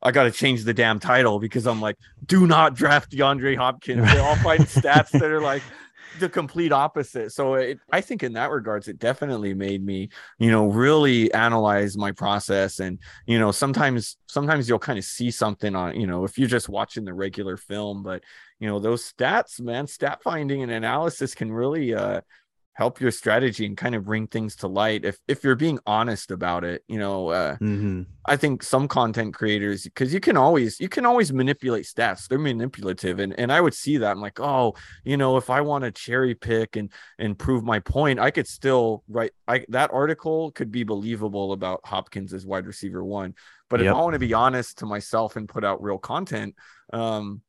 I 0.02 0.10
got 0.10 0.24
to 0.24 0.32
change 0.32 0.64
the 0.64 0.74
damn 0.74 0.98
title 0.98 1.38
because 1.38 1.66
I'm 1.66 1.80
like, 1.80 1.96
do 2.26 2.46
not 2.46 2.74
draft 2.74 3.12
DeAndre 3.12 3.56
Hopkins. 3.56 4.04
They're 4.04 4.22
all 4.22 4.36
fighting 4.36 4.66
stats 4.66 5.10
that 5.10 5.30
are 5.30 5.40
like 5.40 5.62
the 6.18 6.28
complete 6.28 6.72
opposite. 6.72 7.32
So 7.32 7.54
it, 7.54 7.78
I 7.90 8.00
think 8.00 8.22
in 8.22 8.32
that 8.34 8.50
regards, 8.50 8.88
it 8.88 8.98
definitely 8.98 9.54
made 9.54 9.84
me, 9.84 10.08
you 10.38 10.50
know, 10.50 10.66
really 10.66 11.32
analyze 11.32 11.96
my 11.96 12.12
process. 12.12 12.80
And, 12.80 12.98
you 13.26 13.38
know, 13.38 13.52
sometimes, 13.52 14.16
sometimes 14.26 14.68
you'll 14.68 14.78
kind 14.78 14.98
of 14.98 15.04
see 15.04 15.30
something 15.30 15.74
on, 15.74 15.98
you 15.98 16.06
know, 16.06 16.24
if 16.24 16.38
you're 16.38 16.48
just 16.48 16.68
watching 16.68 17.04
the 17.04 17.14
regular 17.14 17.56
film, 17.56 18.02
but, 18.02 18.22
you 18.58 18.68
know, 18.68 18.78
those 18.78 19.12
stats, 19.12 19.60
man, 19.60 19.86
stat 19.86 20.22
finding 20.22 20.62
and 20.62 20.72
analysis 20.72 21.34
can 21.34 21.52
really, 21.52 21.94
uh, 21.94 22.20
help 22.74 23.00
your 23.00 23.10
strategy 23.10 23.66
and 23.66 23.76
kind 23.76 23.94
of 23.94 24.04
bring 24.04 24.26
things 24.26 24.56
to 24.56 24.66
light 24.66 25.04
if 25.04 25.18
if 25.28 25.44
you're 25.44 25.54
being 25.54 25.78
honest 25.86 26.30
about 26.30 26.64
it 26.64 26.82
you 26.88 26.98
know 26.98 27.28
uh, 27.28 27.52
mm-hmm. 27.56 28.02
i 28.26 28.36
think 28.36 28.62
some 28.62 28.88
content 28.88 29.34
creators 29.34 29.84
because 29.84 30.12
you 30.12 30.20
can 30.20 30.36
always 30.36 30.80
you 30.80 30.88
can 30.88 31.04
always 31.04 31.32
manipulate 31.32 31.84
stats 31.84 32.26
they're 32.28 32.38
manipulative 32.38 33.18
and 33.18 33.38
and 33.38 33.52
i 33.52 33.60
would 33.60 33.74
see 33.74 33.98
that 33.98 34.10
i'm 34.10 34.20
like 34.20 34.40
oh 34.40 34.74
you 35.04 35.16
know 35.16 35.36
if 35.36 35.50
i 35.50 35.60
want 35.60 35.84
to 35.84 35.90
cherry 35.90 36.34
pick 36.34 36.76
and 36.76 36.90
and 37.18 37.38
prove 37.38 37.62
my 37.62 37.78
point 37.78 38.18
i 38.18 38.30
could 38.30 38.46
still 38.46 39.04
write 39.08 39.32
i 39.46 39.64
that 39.68 39.90
article 39.92 40.50
could 40.52 40.70
be 40.70 40.82
believable 40.82 41.52
about 41.52 41.80
hopkins 41.84 42.32
as 42.32 42.46
wide 42.46 42.66
receiver 42.66 43.04
one 43.04 43.34
but 43.68 43.80
yep. 43.80 43.90
if 43.90 43.94
i 43.94 44.00
want 44.00 44.14
to 44.14 44.18
be 44.18 44.32
honest 44.32 44.78
to 44.78 44.86
myself 44.86 45.36
and 45.36 45.48
put 45.48 45.64
out 45.64 45.82
real 45.82 45.98
content 45.98 46.54
um 46.94 47.42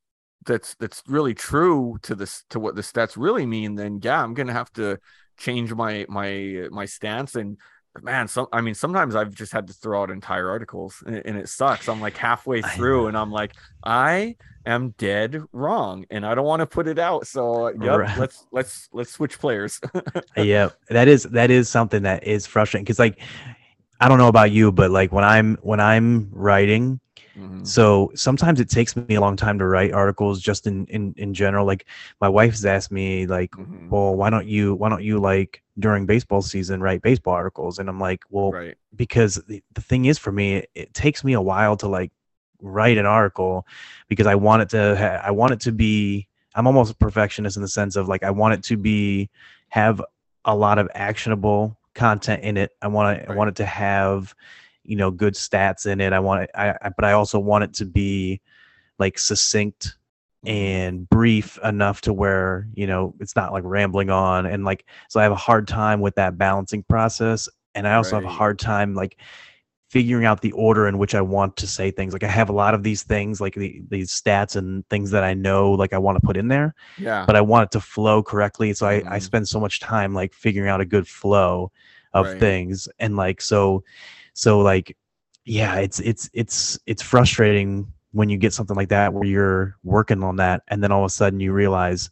that's 0.46 0.76
that's 0.76 1.04
really 1.08 1.34
true 1.34 1.98
to 2.04 2.16
this 2.16 2.44
to 2.50 2.60
what 2.60 2.76
the 2.76 2.82
stats 2.82 3.16
really 3.18 3.46
mean, 3.46 3.76
then 3.76 4.00
yeah, 4.04 4.22
I'm 4.22 4.34
gonna 4.34 4.54
have 4.54 4.72
to 4.74 5.00
change 5.38 5.74
my 5.74 6.06
my 6.10 6.68
my 6.72 6.86
stance 6.86 7.36
and 7.36 7.58
man 8.02 8.28
some 8.28 8.48
i 8.52 8.60
mean 8.60 8.74
sometimes 8.74 9.16
i've 9.16 9.34
just 9.36 9.52
had 9.52 9.68
to 9.68 9.74
throw 9.74 10.02
out 10.02 10.10
entire 10.10 10.50
articles 10.50 11.04
and, 11.06 11.22
and 11.26 11.38
it 11.38 11.48
sucks. 11.48 11.88
I'm 11.88 12.02
like 12.02 12.18
halfway 12.18 12.62
through 12.62 13.08
and 13.08 13.18
i'm 13.18 13.32
like 13.32 13.54
i 13.84 14.36
am 14.66 14.96
dead 14.98 15.42
wrong 15.52 16.06
and 16.10 16.26
i 16.26 16.34
don't 16.34 16.46
want 16.46 16.62
to 16.62 16.66
put 16.66 16.88
it 16.88 16.98
out. 16.98 17.28
So 17.28 17.68
yep 17.70 18.00
right. 18.00 18.18
let's 18.18 18.48
let's 18.52 18.90
let's 18.94 19.12
switch 19.12 19.38
players. 19.38 19.80
Yeah 20.36 20.70
that 20.90 21.08
is 21.08 21.24
that 21.24 21.52
is 21.52 21.70
something 21.70 22.04
that 22.04 22.24
is 22.26 22.48
frustrating 22.48 22.84
because 22.84 23.00
like 23.00 23.20
i 24.00 24.10
don't 24.10 24.18
know 24.18 24.28
about 24.28 24.52
you 24.52 24.72
but 24.72 24.90
like 24.90 25.12
when 25.12 25.24
i'm 25.24 25.58
when 25.62 25.80
i'm 25.80 26.30
writing 26.32 27.00
Mm-hmm. 27.38 27.63
So 27.63 28.12
sometimes 28.16 28.60
it 28.60 28.70
takes 28.70 28.96
me 28.96 29.16
a 29.16 29.22
long 29.22 29.36
time 29.36 29.58
to 29.60 29.66
write 29.66 29.92
articles 29.92 30.40
just 30.40 30.68
in 30.68 30.86
in 30.88 31.13
in 31.18 31.34
general. 31.34 31.66
Like 31.66 31.88
my 32.22 32.30
wife 32.30 32.52
has 32.52 32.66
asked 32.66 32.92
me 32.92 33.25
like, 33.25 33.52
mm-hmm. 33.52 33.90
"Well, 33.90 34.16
why 34.16 34.30
don't 34.30 34.48
you 34.48 34.75
why 34.75 34.90
don't 34.90 35.04
you 35.04 35.20
like 35.20 35.63
during 35.80 36.06
baseball 36.06 36.42
season 36.42 36.82
write 36.82 37.02
baseball 37.02 37.34
articles?" 37.34 37.80
And 37.80 37.90
I'm 37.90 38.00
like, 38.00 38.24
"Well, 38.30 38.52
right. 38.52 38.78
because 38.96 39.36
the, 39.48 39.63
the 39.74 39.82
thing 39.82 40.06
is 40.06 40.20
for 40.20 40.32
me, 40.32 40.58
it, 40.58 40.70
it 40.75 40.94
takes 40.94 41.24
me 41.24 41.34
a 41.34 41.42
while 41.42 41.75
to 41.78 41.88
like 41.88 42.12
write 42.62 42.98
an 42.98 43.06
article 43.06 43.66
because 44.08 44.28
I 44.28 44.36
want 44.36 44.62
it 44.62 44.70
to 44.70 44.96
ha- 44.96 45.28
I 45.28 45.32
want 45.32 45.54
it 45.54 45.60
to 45.62 45.72
be 45.72 46.28
I'm 46.56 46.68
almost 46.68 46.92
a 46.92 46.96
perfectionist 46.96 47.56
in 47.56 47.62
the 47.62 47.68
sense 47.68 47.96
of 47.96 48.08
like 48.08 48.24
I 48.24 48.32
want 48.32 48.54
it 48.54 48.63
to 48.66 48.78
be 48.78 49.30
have 49.70 50.02
a 50.46 50.56
lot 50.56 50.78
of 50.78 50.90
actionable 50.94 51.78
content 51.96 52.44
in 52.44 52.58
it. 52.58 52.72
I 52.82 52.88
want 52.88 53.18
to 53.18 53.22
right. 53.22 53.32
I 53.32 53.36
want 53.36 53.50
it 53.50 53.56
to 53.58 53.66
have 53.66 54.36
you 54.84 54.96
know 54.96 55.12
good 55.12 55.34
stats 55.34 55.86
in 55.86 56.02
it. 56.02 56.13
I 56.13 56.20
want 56.20 56.44
it, 56.44 56.52
I, 56.56 56.72
I 56.82 56.90
but 56.96 57.06
I 57.06 57.13
also 57.13 57.40
want 57.40 57.63
it 57.63 57.74
to 57.75 57.86
be 57.86 58.42
like 59.00 59.18
succinct 59.18 59.98
and 60.46 61.08
brief 61.10 61.58
enough 61.63 62.02
to 62.02 62.13
where 62.13 62.68
you 62.74 62.86
know 62.86 63.13
it's 63.20 63.36
not 63.36 63.54
like 63.54 63.63
rambling 63.66 64.10
on 64.10 64.46
and 64.46 64.66
like 64.66 64.86
so 65.08 65.20
i 65.20 65.24
have 65.24 65.32
a 65.32 65.36
hard 65.36 65.68
time 65.68 66.02
with 66.02 66.16
that 66.16 66.38
balancing 66.38 66.84
process 66.84 67.48
and 67.75 67.88
i 67.88 67.96
also 67.96 68.16
right. 68.16 68.24
have 68.24 68.30
a 68.30 68.34
hard 68.34 68.60
time 68.60 68.94
like 68.94 69.18
figuring 69.90 70.25
out 70.25 70.42
the 70.42 70.52
order 70.52 70.86
in 70.88 70.98
which 70.98 71.16
i 71.16 71.22
want 71.22 71.56
to 71.56 71.66
say 71.66 71.92
things 71.92 72.12
like 72.12 72.24
i 72.24 72.28
have 72.28 72.50
a 72.50 72.54
lot 72.54 72.74
of 72.74 72.84
these 72.84 73.04
things 73.04 73.40
like 73.40 73.56
the, 73.56 73.82
these 73.90 74.10
stats 74.10 74.58
and 74.58 74.88
things 74.90 75.12
that 75.12 75.24
i 75.24 75.34
know 75.34 75.72
like 75.72 75.94
i 75.94 75.98
want 75.98 76.20
to 76.20 76.25
put 76.25 76.36
in 76.36 76.50
there 76.50 76.75
yeah 76.98 77.24
but 77.25 77.38
i 77.38 77.42
want 77.42 77.63
it 77.63 77.72
to 77.72 77.80
flow 77.80 78.22
correctly 78.22 78.74
so 78.74 78.86
mm-hmm. 78.86 79.08
I, 79.08 79.16
I 79.16 79.20
spend 79.20 79.48
so 79.48 79.62
much 79.62 79.80
time 79.80 80.13
like 80.13 80.34
figuring 80.34 80.70
out 80.70 80.82
a 80.82 80.86
good 80.86 81.08
flow 81.08 81.72
of 82.12 82.25
right. 82.25 82.40
things 82.40 82.90
and 83.00 83.16
like 83.16 83.40
so 83.40 83.84
so 84.34 84.60
like 84.60 84.96
yeah 85.46 85.75
it's 85.75 86.00
it's 86.00 86.30
it's 86.34 86.80
it's 86.86 87.02
frustrating 87.02 87.92
when 88.12 88.30
you 88.30 88.38
get 88.38 88.54
something 88.54 88.75
like 88.75 88.90
that 88.90 89.13
where 89.13 89.25
you're 89.25 89.75
working 89.84 90.24
on 90.24 90.36
that 90.38 90.62
and 90.68 90.84
then 90.84 90.92
all 90.92 91.04
of 91.04 91.08
a 91.08 91.10
sudden 91.10 91.40
you 91.40 91.52
realize 91.52 92.10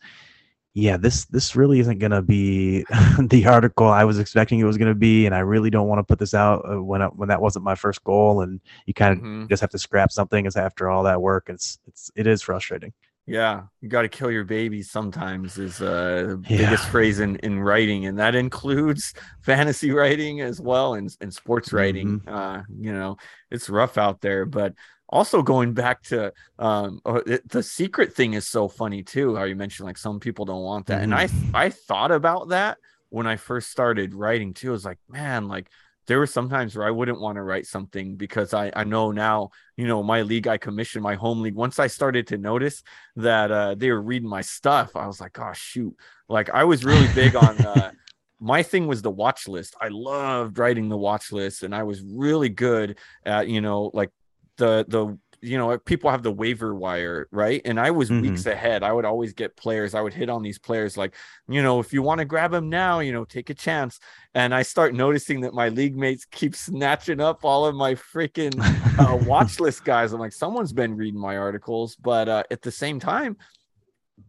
yeah 0.74 0.98
this 0.98 1.26
this 1.26 1.56
really 1.56 1.80
isn't 1.80 2.00
going 2.00 2.12
to 2.12 2.22
be 2.22 2.84
the 3.20 3.46
article 3.46 3.88
i 3.88 4.04
was 4.04 4.20
expecting 4.20 4.60
it 4.60 4.64
was 4.64 4.78
going 4.78 4.88
to 4.88 4.96
be 4.96 5.26
and 5.26 5.36
i 5.36 5.40
really 5.40 5.70
don't 5.70 5.88
want 5.88 6.00
to 6.00 6.04
put 6.04 6.20
this 6.20 6.34
out 6.34 6.64
uh, 6.70 6.82
when 6.82 7.02
I, 7.02 7.08
when 7.08 7.30
that 7.30 7.42
wasn't 7.42 7.66
my 7.66 7.76
first 7.76 8.04
goal 8.04 8.42
and 8.42 8.60
you 8.86 8.94
kind 8.94 9.14
of 9.14 9.20
mm-hmm. 9.20 9.48
just 9.48 9.62
have 9.62 9.70
to 9.72 9.80
scrap 9.80 10.12
something 10.12 10.48
as 10.48 10.56
after 10.56 10.90
all 10.90 11.04
that 11.04 11.22
work 11.22 11.48
it's 11.50 11.80
it's 11.88 12.12
it 12.16 12.28
is 12.28 12.42
frustrating 12.42 12.94
yeah 13.28 13.64
you 13.82 13.90
got 13.90 14.02
to 14.02 14.10
kill 14.10 14.32
your 14.32 14.44
babies 14.44 14.90
sometimes 14.90 15.58
is 15.58 15.82
uh 15.82 16.36
the 16.42 16.44
yeah. 16.50 16.58
biggest 16.58 16.88
phrase 16.90 17.20
in 17.20 17.36
in 17.38 17.60
writing 17.60 18.06
and 18.06 18.18
that 18.18 18.36
includes 18.36 19.14
fantasy 19.42 19.92
writing 19.92 20.42
as 20.42 20.60
well 20.60 20.96
and, 20.96 21.16
and 21.22 21.34
sports 21.34 21.72
writing 21.72 22.20
mm-hmm. 22.20 22.34
uh 22.34 22.62
you 22.80 22.92
know 22.92 23.18
it's 23.52 23.70
rough 23.70 23.98
out 23.98 24.22
there 24.22 24.46
but 24.46 24.74
also 25.08 25.42
going 25.44 25.74
back 25.74 26.02
to 26.02 26.34
um 26.58 27.00
it, 27.28 27.48
the 27.48 27.62
secret 27.62 28.14
thing 28.14 28.34
is 28.34 28.48
so 28.48 28.68
funny 28.68 29.04
too 29.04 29.36
how 29.36 29.44
you 29.44 29.56
mentioned 29.56 29.86
like 29.86 29.98
some 29.98 30.20
people 30.20 30.46
don't 30.46 30.64
want 30.64 30.88
that 30.88 31.02
mm-hmm. 31.02 31.14
and 31.14 31.16
i 31.16 31.28
mm-hmm. 31.28 31.56
i 31.56 31.70
thought 31.70 32.12
about 32.12 32.50
that 32.50 32.78
when 33.10 33.28
i 33.28 33.36
first 33.36 33.70
started 33.70 34.16
writing 34.16 34.54
too 34.54 34.70
i 34.70 34.72
was 34.72 34.86
like 34.86 35.00
man 35.08 35.48
like 35.48 35.70
there 36.08 36.20
were 36.20 36.28
sometimes 36.28 36.76
where 36.76 36.88
I 36.88 36.92
wouldn't 36.92 37.22
want 37.22 37.36
to 37.36 37.44
write 37.44 37.66
something 37.68 38.16
because 38.16 38.54
I, 38.54 38.72
I 38.76 38.84
know 38.84 39.12
now, 39.12 39.50
you 39.78 39.88
know, 39.88 40.04
my 40.04 40.24
league 40.24 40.48
I 40.48 40.58
commissioned 40.58 41.04
my 41.04 41.16
home 41.16 41.42
league. 41.42 41.56
Once 41.56 41.80
I 41.80 41.88
started 41.88 42.28
to 42.28 42.38
notice 42.38 42.84
that 43.16 43.52
uh, 43.52 43.76
they 43.76 43.92
were 43.92 44.02
reading 44.02 44.30
my 44.30 44.42
stuff, 44.42 44.96
I 44.96 45.08
was 45.08 45.22
like, 45.22 45.40
oh 45.40 45.54
shoot. 45.54 45.96
Like 46.28 46.50
I 46.50 46.64
was 46.64 46.84
really 46.84 47.08
big 47.14 47.36
on 47.36 47.58
uh, 47.66 47.92
my 48.40 48.64
thing 48.64 48.88
was 48.88 49.02
the 49.02 49.12
watch 49.12 49.48
list. 49.48 49.76
I 49.80 49.90
loved 49.90 50.58
writing 50.58 50.90
the 50.90 50.98
watch 50.98 51.32
list 51.32 51.64
and 51.64 51.76
I 51.76 51.84
was 51.84 52.02
really 52.02 52.50
good 52.50 52.98
at, 53.24 53.48
you 53.48 53.62
know, 53.62 53.92
like 53.94 54.10
the 54.58 54.86
the 54.88 55.18
you 55.42 55.58
know 55.58 55.78
people 55.80 56.10
have 56.10 56.22
the 56.22 56.32
waiver 56.32 56.76
wire 56.76 57.28
right 57.32 57.62
and 57.66 57.80
i 57.80 57.90
was 57.90 58.10
mm-hmm. 58.10 58.22
weeks 58.22 58.46
ahead 58.46 58.84
i 58.84 58.92
would 58.92 59.06
always 59.06 59.34
get 59.34 59.56
players 59.58 59.96
i 59.96 60.02
would 60.02 60.14
hit 60.14 60.30
on 60.30 60.42
these 60.44 60.60
players 60.60 60.98
like 60.98 61.16
you 61.48 61.64
know 61.64 61.80
if 61.80 61.92
you 61.92 62.02
want 62.02 62.20
to 62.20 62.26
grab 62.26 62.52
them 62.52 62.70
now 62.70 63.00
you 63.00 63.12
know 63.12 63.26
take 63.26 63.50
a 63.50 63.54
chance 63.54 64.00
and 64.36 64.54
i 64.54 64.62
start 64.62 64.94
noticing 64.94 65.42
that 65.42 65.54
my 65.54 65.70
league 65.70 65.98
mates 65.98 66.26
keep 66.26 66.56
snatching 66.56 67.20
up 67.20 67.44
all 67.44 67.66
of 67.66 67.76
my 67.76 67.96
freaking 67.96 68.54
uh, 69.00 69.18
watch 69.26 69.60
list 69.60 69.84
guys 69.84 70.14
i'm 70.14 70.20
like 70.20 70.34
someone's 70.34 70.74
been 70.74 70.96
reading 70.96 71.20
my 71.20 71.38
articles 71.38 71.96
but 71.96 72.30
uh, 72.30 72.44
at 72.52 72.62
the 72.62 72.72
same 72.72 73.00
time 73.00 73.36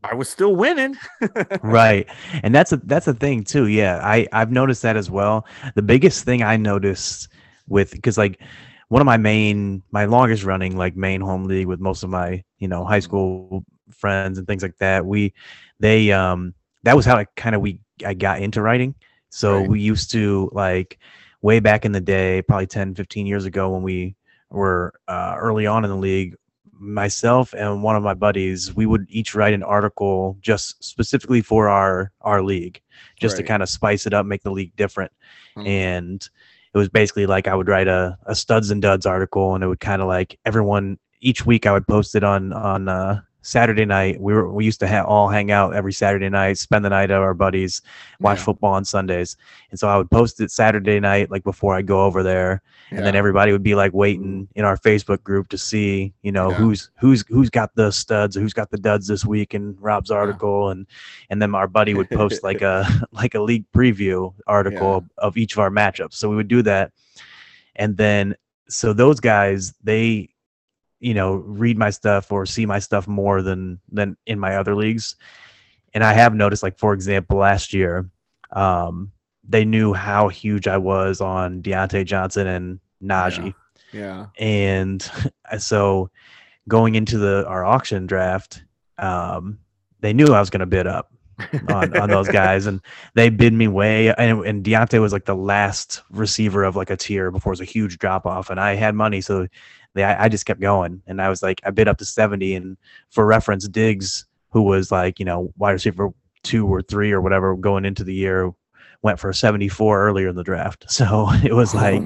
I 0.04 0.14
was 0.14 0.28
still 0.28 0.56
winning. 0.56 0.96
right. 1.62 2.08
And 2.42 2.54
that's 2.54 2.72
a 2.72 2.78
that's 2.78 3.06
a 3.06 3.14
thing 3.14 3.44
too. 3.44 3.66
Yeah. 3.66 4.00
I 4.02 4.26
I've 4.32 4.50
noticed 4.50 4.82
that 4.82 4.96
as 4.96 5.10
well. 5.10 5.46
The 5.74 5.82
biggest 5.82 6.24
thing 6.24 6.42
I 6.42 6.56
noticed 6.56 7.28
with 7.68 8.00
cuz 8.02 8.18
like 8.18 8.40
one 8.92 9.00
of 9.00 9.06
my 9.06 9.16
main 9.16 9.82
my 9.90 10.04
longest 10.04 10.44
running 10.44 10.76
like 10.76 10.94
main 10.94 11.22
home 11.22 11.44
league 11.44 11.66
with 11.66 11.80
most 11.80 12.02
of 12.02 12.10
my 12.10 12.44
you 12.58 12.68
know 12.68 12.84
high 12.84 13.00
school 13.00 13.64
friends 13.90 14.36
and 14.36 14.46
things 14.46 14.62
like 14.62 14.76
that 14.76 15.06
we 15.06 15.32
they 15.80 16.12
um 16.12 16.52
that 16.82 16.94
was 16.94 17.06
how 17.06 17.16
i 17.16 17.24
kind 17.34 17.54
of 17.54 17.62
we 17.62 17.80
i 18.04 18.12
got 18.12 18.42
into 18.42 18.60
writing 18.60 18.94
so 19.30 19.60
right. 19.60 19.68
we 19.70 19.80
used 19.80 20.10
to 20.10 20.50
like 20.52 20.98
way 21.40 21.58
back 21.58 21.86
in 21.86 21.92
the 21.92 22.02
day 22.02 22.42
probably 22.42 22.66
10 22.66 22.94
15 22.94 23.24
years 23.24 23.46
ago 23.46 23.70
when 23.70 23.82
we 23.82 24.14
were 24.50 24.92
uh, 25.08 25.36
early 25.38 25.66
on 25.66 25.84
in 25.84 25.90
the 25.90 25.96
league 25.96 26.36
myself 26.74 27.54
and 27.54 27.82
one 27.82 27.96
of 27.96 28.02
my 28.02 28.12
buddies 28.12 28.74
we 28.74 28.84
would 28.84 29.06
each 29.08 29.34
write 29.34 29.54
an 29.54 29.62
article 29.62 30.36
just 30.42 30.84
specifically 30.84 31.40
for 31.40 31.70
our 31.70 32.12
our 32.20 32.42
league 32.42 32.82
just 33.18 33.36
right. 33.36 33.42
to 33.42 33.48
kind 33.48 33.62
of 33.62 33.70
spice 33.70 34.06
it 34.06 34.12
up 34.12 34.26
make 34.26 34.42
the 34.42 34.50
league 34.50 34.76
different 34.76 35.10
mm-hmm. 35.56 35.66
and 35.66 36.28
it 36.74 36.78
was 36.78 36.88
basically 36.88 37.26
like 37.26 37.46
I 37.46 37.54
would 37.54 37.68
write 37.68 37.88
a, 37.88 38.16
a 38.26 38.34
studs 38.34 38.70
and 38.70 38.80
duds 38.80 39.06
article 39.06 39.54
and 39.54 39.62
it 39.62 39.66
would 39.66 39.80
kind 39.80 40.00
of 40.00 40.08
like 40.08 40.38
everyone 40.44 40.98
each 41.20 41.44
week 41.46 41.66
I 41.66 41.72
would 41.72 41.86
post 41.86 42.14
it 42.14 42.24
on 42.24 42.52
on 42.52 42.88
uh, 42.88 43.20
Saturday 43.42 43.84
night. 43.84 44.20
We 44.20 44.32
were 44.32 44.50
we 44.50 44.64
used 44.64 44.80
to 44.80 44.88
ha- 44.88 45.04
all 45.04 45.28
hang 45.28 45.50
out 45.50 45.74
every 45.74 45.92
Saturday 45.92 46.28
night, 46.28 46.58
spend 46.58 46.84
the 46.84 46.90
night 46.90 47.10
at 47.10 47.20
our 47.20 47.34
buddies, 47.34 47.82
watch 48.20 48.38
yeah. 48.38 48.44
football 48.44 48.72
on 48.72 48.84
Sundays. 48.84 49.36
And 49.70 49.78
so 49.78 49.88
I 49.88 49.96
would 49.96 50.10
post 50.10 50.40
it 50.40 50.50
Saturday 50.50 51.00
night, 51.00 51.30
like 51.30 51.44
before 51.44 51.74
I 51.74 51.82
go 51.82 52.04
over 52.04 52.22
there, 52.22 52.62
yeah. 52.92 52.98
and 52.98 53.06
then 53.06 53.16
everybody 53.16 53.52
would 53.52 53.62
be 53.62 53.74
like 53.74 53.92
waiting 53.92 54.48
in 54.54 54.64
our 54.64 54.76
Facebook 54.76 55.22
group 55.22 55.48
to 55.48 55.58
see, 55.58 56.12
you 56.22 56.30
know, 56.30 56.50
yeah. 56.50 56.56
who's 56.56 56.90
who's 56.98 57.24
who's 57.28 57.50
got 57.50 57.74
the 57.74 57.90
studs, 57.90 58.36
who's 58.36 58.52
got 58.52 58.70
the 58.70 58.78
duds 58.78 59.06
this 59.06 59.24
week 59.24 59.54
in 59.54 59.76
Rob's 59.80 60.10
article, 60.10 60.70
and 60.70 60.86
and 61.30 61.40
then 61.40 61.54
our 61.54 61.68
buddy 61.68 61.94
would 61.94 62.10
post 62.10 62.42
like 62.42 62.62
a 62.62 62.86
like 63.12 63.34
a 63.34 63.40
league 63.40 63.64
preview 63.74 64.32
article 64.46 64.96
of, 64.96 65.04
of 65.18 65.36
each 65.36 65.54
of 65.54 65.58
our 65.58 65.70
matchups. 65.70 66.14
So 66.14 66.28
we 66.28 66.36
would 66.36 66.48
do 66.48 66.62
that, 66.62 66.92
and 67.76 67.96
then 67.96 68.36
so 68.68 68.92
those 68.92 69.20
guys 69.20 69.74
they 69.82 70.28
you 71.00 71.14
know 71.14 71.34
read 71.34 71.76
my 71.76 71.90
stuff 71.90 72.30
or 72.32 72.46
see 72.46 72.64
my 72.64 72.78
stuff 72.78 73.06
more 73.06 73.42
than 73.42 73.80
than 73.90 74.16
in 74.26 74.38
my 74.38 74.56
other 74.56 74.74
leagues 74.74 75.16
and 75.94 76.02
i 76.04 76.12
have 76.12 76.34
noticed 76.34 76.62
like 76.62 76.78
for 76.78 76.94
example 76.94 77.38
last 77.38 77.72
year 77.72 78.08
um 78.52 79.10
they 79.48 79.64
knew 79.64 79.92
how 79.92 80.28
huge 80.28 80.66
i 80.68 80.76
was 80.76 81.20
on 81.20 81.62
Diontae 81.62 82.04
Johnson 82.04 82.46
and 82.46 82.80
Najee 83.02 83.54
yeah, 83.92 84.26
yeah. 84.38 84.44
and 84.44 85.10
so 85.58 86.10
going 86.68 86.94
into 86.94 87.18
the 87.18 87.46
our 87.46 87.64
auction 87.64 88.06
draft 88.06 88.64
um 88.98 89.58
they 90.00 90.12
knew 90.12 90.26
i 90.26 90.40
was 90.40 90.50
going 90.50 90.60
to 90.60 90.66
bid 90.66 90.86
up 90.86 91.12
on, 91.68 91.96
on 91.96 92.08
those 92.08 92.28
guys 92.42 92.66
and 92.66 92.80
they 93.14 93.28
bid 93.28 93.52
me 93.52 93.66
way 93.66 94.14
and, 94.14 94.44
and 94.46 94.64
Diontae 94.64 95.00
was 95.00 95.12
like 95.12 95.24
the 95.24 95.34
last 95.34 96.02
receiver 96.10 96.62
of 96.62 96.76
like 96.76 96.90
a 96.90 96.96
tier 96.96 97.30
before 97.30 97.50
it 97.50 97.54
was 97.58 97.60
a 97.60 97.64
huge 97.64 97.98
drop 97.98 98.26
off 98.26 98.50
and 98.50 98.60
I 98.60 98.74
had 98.74 98.94
money 98.94 99.20
so 99.20 99.48
they, 99.94 100.04
I, 100.04 100.24
I 100.24 100.28
just 100.28 100.46
kept 100.46 100.60
going, 100.60 101.02
and 101.06 101.20
I 101.20 101.28
was 101.28 101.42
like, 101.42 101.60
I 101.64 101.70
bid 101.70 101.88
up 101.88 101.98
to 101.98 102.04
seventy, 102.04 102.54
and 102.54 102.76
for 103.10 103.26
reference, 103.26 103.68
Diggs, 103.68 104.26
who 104.50 104.62
was 104.62 104.90
like, 104.90 105.18
you 105.18 105.24
know, 105.24 105.52
wide 105.56 105.72
receiver 105.72 106.10
two 106.42 106.66
or 106.66 106.82
three 106.82 107.12
or 107.12 107.20
whatever 107.20 107.56
going 107.56 107.84
into 107.84 108.04
the 108.04 108.14
year, 108.14 108.52
went 109.02 109.18
for 109.18 109.32
74 109.32 110.06
earlier 110.06 110.28
in 110.28 110.36
the 110.36 110.44
draft. 110.44 110.86
So 110.92 111.28
it 111.42 111.52
was 111.52 111.74
oh, 111.74 111.78
like, 111.78 112.02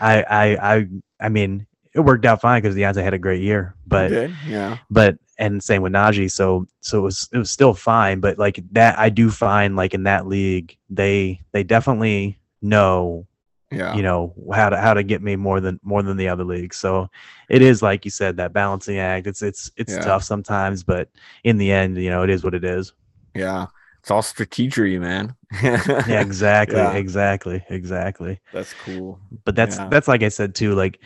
I, 0.00 0.22
I, 0.22 0.76
I, 0.76 0.86
I 1.20 1.28
mean, 1.28 1.66
it 1.94 2.00
worked 2.00 2.24
out 2.24 2.40
fine 2.40 2.60
because 2.60 2.76
Diontae 2.76 3.02
had 3.02 3.14
a 3.14 3.18
great 3.18 3.42
year, 3.42 3.74
but 3.86 4.10
yeah, 4.46 4.78
but 4.90 5.18
and 5.38 5.62
same 5.62 5.82
with 5.82 5.92
Najee. 5.92 6.30
So 6.30 6.66
so 6.80 6.98
it 6.98 7.02
was 7.02 7.28
it 7.32 7.38
was 7.38 7.50
still 7.50 7.74
fine, 7.74 8.20
but 8.20 8.38
like 8.38 8.60
that, 8.72 8.98
I 8.98 9.08
do 9.08 9.30
find 9.30 9.76
like 9.76 9.94
in 9.94 10.04
that 10.04 10.26
league, 10.26 10.76
they 10.90 11.40
they 11.52 11.62
definitely 11.62 12.38
know 12.60 13.26
yeah 13.70 13.94
you 13.94 14.02
know 14.02 14.34
how 14.54 14.68
to 14.68 14.78
how 14.78 14.94
to 14.94 15.02
get 15.02 15.22
me 15.22 15.36
more 15.36 15.60
than 15.60 15.78
more 15.82 16.02
than 16.02 16.16
the 16.16 16.28
other 16.28 16.44
leagues 16.44 16.76
so 16.76 17.08
it 17.50 17.60
is 17.60 17.82
like 17.82 18.04
you 18.04 18.10
said 18.10 18.36
that 18.36 18.52
balancing 18.52 18.98
act 18.98 19.26
it's 19.26 19.42
it's 19.42 19.70
it's 19.76 19.92
yeah. 19.92 20.00
tough 20.00 20.22
sometimes 20.22 20.82
but 20.82 21.10
in 21.44 21.58
the 21.58 21.70
end 21.70 21.96
you 21.98 22.08
know 22.08 22.22
it 22.22 22.30
is 22.30 22.42
what 22.42 22.54
it 22.54 22.64
is 22.64 22.94
yeah 23.34 23.66
it's 24.08 24.10
all 24.10 24.22
strategy 24.22 24.98
man 24.98 25.36
yeah 25.62 26.08
exactly 26.18 26.78
yeah. 26.78 26.94
exactly 26.94 27.62
exactly 27.68 28.40
that's 28.54 28.72
cool 28.72 29.20
but 29.44 29.54
that's 29.54 29.76
yeah. 29.76 29.86
that's 29.88 30.08
like 30.08 30.22
i 30.22 30.30
said 30.30 30.54
too 30.54 30.74
like 30.74 30.98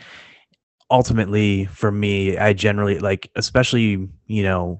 ultimately 0.89 1.65
for 1.65 1.91
me 1.91 2.37
i 2.37 2.53
generally 2.53 2.99
like 2.99 3.29
especially 3.35 4.07
you 4.27 4.43
know 4.43 4.79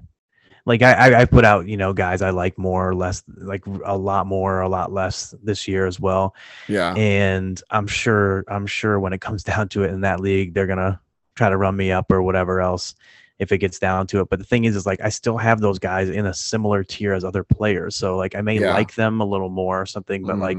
like 0.64 0.80
I, 0.80 1.20
I 1.20 1.24
put 1.26 1.44
out 1.44 1.68
you 1.68 1.76
know 1.76 1.92
guys 1.92 2.22
I 2.22 2.30
like 2.30 2.56
more 2.56 2.88
or 2.88 2.94
less 2.94 3.22
like 3.36 3.66
a 3.84 3.98
lot 3.98 4.26
more 4.26 4.62
a 4.62 4.68
lot 4.70 4.90
less 4.90 5.34
this 5.42 5.68
year 5.68 5.86
as 5.86 6.00
well. 6.00 6.34
Yeah, 6.68 6.94
and 6.94 7.60
I'm 7.68 7.86
sure 7.86 8.46
I'm 8.48 8.66
sure 8.66 8.98
when 8.98 9.12
it 9.12 9.20
comes 9.20 9.44
down 9.44 9.68
to 9.68 9.82
it 9.82 9.90
in 9.90 10.00
that 10.00 10.20
league 10.20 10.54
they're 10.54 10.66
gonna 10.66 11.02
try 11.36 11.50
to 11.50 11.58
run 11.58 11.76
me 11.76 11.92
up 11.92 12.10
or 12.10 12.22
whatever 12.22 12.62
else 12.62 12.94
if 13.38 13.52
it 13.52 13.58
gets 13.58 13.78
down 13.78 14.06
to 14.08 14.20
it. 14.20 14.28
But 14.28 14.38
the 14.38 14.44
thing 14.44 14.64
is, 14.64 14.76
is 14.76 14.86
like 14.86 15.00
I 15.00 15.08
still 15.08 15.36
have 15.38 15.60
those 15.60 15.78
guys 15.78 16.08
in 16.08 16.26
a 16.26 16.34
similar 16.34 16.84
tier 16.84 17.12
as 17.12 17.24
other 17.24 17.44
players, 17.44 17.96
so 17.96 18.16
like 18.16 18.34
I 18.34 18.40
may 18.40 18.58
yeah. 18.58 18.74
like 18.74 18.94
them 18.94 19.20
a 19.20 19.26
little 19.26 19.50
more 19.50 19.80
or 19.80 19.86
something, 19.86 20.24
but 20.24 20.36
mm. 20.36 20.40
like 20.40 20.58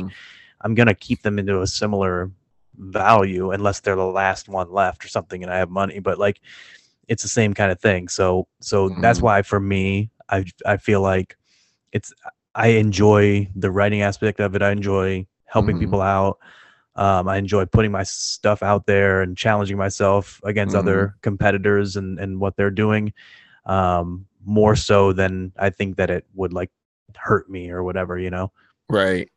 I'm 0.61 0.75
gonna 0.75 0.95
keep 0.95 1.21
them 1.21 1.39
into 1.39 1.61
a 1.61 1.67
similar 1.67 2.31
value 2.77 3.51
unless 3.51 3.79
they're 3.79 3.95
the 3.95 4.05
last 4.05 4.49
one 4.49 4.71
left 4.71 5.05
or 5.05 5.07
something 5.07 5.43
and 5.43 5.51
I 5.51 5.57
have 5.57 5.69
money. 5.69 5.99
But 5.99 6.17
like 6.17 6.41
it's 7.07 7.23
the 7.23 7.29
same 7.29 7.53
kind 7.53 7.71
of 7.71 7.79
thing. 7.79 8.07
So 8.07 8.47
so 8.61 8.89
mm-hmm. 8.89 9.01
that's 9.01 9.21
why 9.21 9.41
for 9.41 9.59
me, 9.59 10.11
I 10.29 10.45
I 10.65 10.77
feel 10.77 11.01
like 11.01 11.37
it's 11.91 12.13
I 12.53 12.67
enjoy 12.67 13.49
the 13.55 13.71
writing 13.71 14.01
aspect 14.01 14.39
of 14.39 14.55
it. 14.55 14.61
I 14.61 14.71
enjoy 14.71 15.27
helping 15.45 15.75
mm-hmm. 15.75 15.85
people 15.85 16.01
out. 16.01 16.39
Um, 16.95 17.27
I 17.27 17.37
enjoy 17.37 17.65
putting 17.65 17.91
my 17.91 18.03
stuff 18.03 18.63
out 18.63 18.85
there 18.85 19.21
and 19.21 19.37
challenging 19.37 19.77
myself 19.77 20.39
against 20.43 20.75
mm-hmm. 20.75 20.87
other 20.87 21.15
competitors 21.21 21.95
and 21.95 22.19
and 22.19 22.39
what 22.39 22.55
they're 22.55 22.71
doing. 22.71 23.13
Um, 23.65 24.27
more 24.45 24.75
so 24.75 25.11
than 25.11 25.51
I 25.57 25.71
think 25.71 25.97
that 25.97 26.09
it 26.09 26.25
would 26.35 26.53
like 26.53 26.71
hurt 27.17 27.49
me 27.49 27.71
or 27.71 27.83
whatever, 27.83 28.17
you 28.17 28.29
know? 28.29 28.51
Right. 28.89 29.29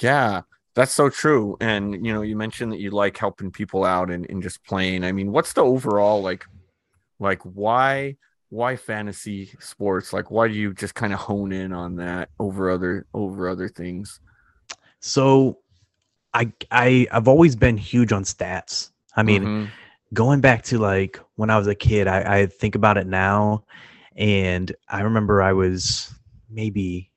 Yeah. 0.00 0.42
That's 0.74 0.92
so 0.92 1.10
true. 1.10 1.56
And 1.60 2.06
you 2.06 2.12
know, 2.14 2.22
you 2.22 2.36
mentioned 2.36 2.72
that 2.72 2.80
you 2.80 2.90
like 2.90 3.16
helping 3.18 3.50
people 3.50 3.84
out 3.84 4.10
and, 4.10 4.28
and 4.30 4.42
just 4.42 4.64
playing. 4.64 5.04
I 5.04 5.12
mean, 5.12 5.32
what's 5.32 5.52
the 5.52 5.62
overall 5.62 6.22
like 6.22 6.46
like 7.18 7.42
why 7.42 8.16
why 8.48 8.76
fantasy 8.76 9.50
sports? 9.60 10.12
Like 10.12 10.30
why 10.30 10.48
do 10.48 10.54
you 10.54 10.72
just 10.72 10.94
kind 10.94 11.12
of 11.12 11.18
hone 11.18 11.52
in 11.52 11.72
on 11.72 11.96
that 11.96 12.30
over 12.38 12.70
other 12.70 13.06
over 13.12 13.48
other 13.48 13.68
things? 13.68 14.20
So 15.00 15.58
I 16.34 16.52
I 16.70 17.06
I've 17.10 17.28
always 17.28 17.56
been 17.56 17.76
huge 17.76 18.12
on 18.12 18.24
stats. 18.24 18.90
I 19.16 19.22
mean, 19.22 19.42
mm-hmm. 19.42 19.70
going 20.14 20.40
back 20.40 20.62
to 20.64 20.78
like 20.78 21.20
when 21.36 21.50
I 21.50 21.58
was 21.58 21.66
a 21.66 21.74
kid, 21.74 22.06
I, 22.06 22.40
I 22.40 22.46
think 22.46 22.74
about 22.74 22.96
it 22.96 23.06
now 23.06 23.64
and 24.16 24.74
I 24.88 25.00
remember 25.00 25.42
I 25.42 25.52
was 25.52 26.14
maybe 26.50 27.10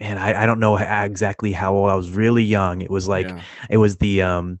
and 0.00 0.18
I, 0.18 0.42
I 0.42 0.46
don't 0.46 0.60
know 0.60 0.76
exactly 0.76 1.52
how 1.52 1.74
old 1.74 1.90
I 1.90 1.94
was 1.94 2.10
really 2.10 2.44
young. 2.44 2.82
It 2.82 2.90
was 2.90 3.08
like 3.08 3.28
yeah. 3.28 3.42
it 3.70 3.78
was 3.78 3.96
the 3.96 4.22
um 4.22 4.60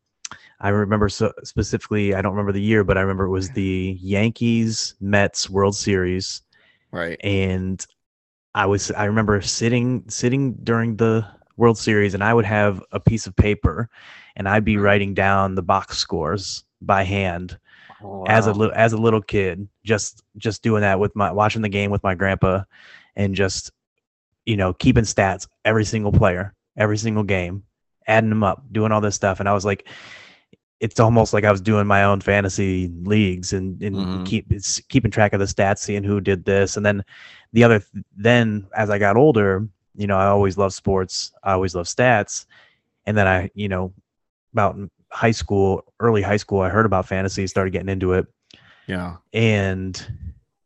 I 0.60 0.70
remember 0.70 1.08
so 1.08 1.32
specifically, 1.44 2.14
I 2.14 2.22
don't 2.22 2.32
remember 2.32 2.52
the 2.52 2.60
year, 2.60 2.82
but 2.82 2.98
I 2.98 3.02
remember 3.02 3.24
it 3.24 3.30
was 3.30 3.50
the 3.50 3.96
Yankees 4.00 4.94
Mets 5.00 5.48
World 5.48 5.76
Series. 5.76 6.42
Right. 6.90 7.18
And 7.22 7.84
I 8.54 8.66
was 8.66 8.90
I 8.92 9.04
remember 9.04 9.40
sitting 9.40 10.04
sitting 10.08 10.54
during 10.64 10.96
the 10.96 11.24
World 11.58 11.76
Series 11.76 12.14
and 12.14 12.24
I 12.24 12.32
would 12.32 12.46
have 12.46 12.82
a 12.92 12.98
piece 12.98 13.26
of 13.26 13.36
paper 13.36 13.90
and 14.36 14.48
I'd 14.48 14.64
be 14.64 14.78
writing 14.78 15.12
down 15.12 15.54
the 15.54 15.62
box 15.62 15.98
scores 15.98 16.64
by 16.80 17.02
hand 17.02 17.58
oh, 18.02 18.20
wow. 18.20 18.24
as 18.28 18.46
a 18.46 18.52
little 18.52 18.74
as 18.74 18.94
a 18.94 18.98
little 18.98 19.20
kid 19.20 19.68
just 19.84 20.22
just 20.38 20.62
doing 20.62 20.80
that 20.80 20.98
with 20.98 21.14
my 21.14 21.30
watching 21.30 21.60
the 21.60 21.68
game 21.68 21.90
with 21.90 22.02
my 22.02 22.14
grandpa 22.14 22.62
and 23.16 23.34
just 23.34 23.72
you 24.48 24.56
know, 24.56 24.72
keeping 24.72 25.04
stats 25.04 25.46
every 25.66 25.84
single 25.84 26.10
player, 26.10 26.54
every 26.74 26.96
single 26.96 27.22
game, 27.22 27.64
adding 28.06 28.30
them 28.30 28.42
up, 28.42 28.64
doing 28.72 28.92
all 28.92 29.02
this 29.02 29.14
stuff. 29.14 29.40
And 29.40 29.48
I 29.48 29.52
was 29.52 29.66
like, 29.66 29.86
it's 30.80 30.98
almost 30.98 31.34
like 31.34 31.44
I 31.44 31.52
was 31.52 31.60
doing 31.60 31.86
my 31.86 32.04
own 32.04 32.22
fantasy 32.22 32.90
leagues 33.02 33.52
and, 33.52 33.82
and 33.82 33.94
mm-hmm. 33.94 34.24
keep 34.24 34.50
it's 34.50 34.80
keeping 34.88 35.10
track 35.10 35.34
of 35.34 35.40
the 35.40 35.44
stats, 35.44 35.80
seeing 35.80 36.02
who 36.02 36.22
did 36.22 36.46
this. 36.46 36.78
And 36.78 36.86
then 36.86 37.04
the 37.52 37.62
other, 37.62 37.82
then 38.16 38.66
as 38.74 38.88
I 38.88 38.98
got 38.98 39.18
older, 39.18 39.68
you 39.98 40.06
know, 40.06 40.16
I 40.16 40.26
always 40.26 40.56
loved 40.56 40.74
sports. 40.74 41.32
I 41.42 41.52
always 41.52 41.74
loved 41.74 41.88
stats. 41.88 42.46
And 43.04 43.16
then 43.16 43.26
I, 43.26 43.50
you 43.54 43.68
know, 43.68 43.92
about 44.52 44.78
high 45.10 45.32
school, 45.32 45.82
early 45.98 46.22
high 46.22 46.36
school, 46.36 46.60
I 46.60 46.68
heard 46.68 46.86
about 46.86 47.06
fantasy, 47.06 47.46
started 47.48 47.72
getting 47.72 47.88
into 47.88 48.12
it. 48.12 48.26
Yeah. 48.86 49.16
And 49.32 50.00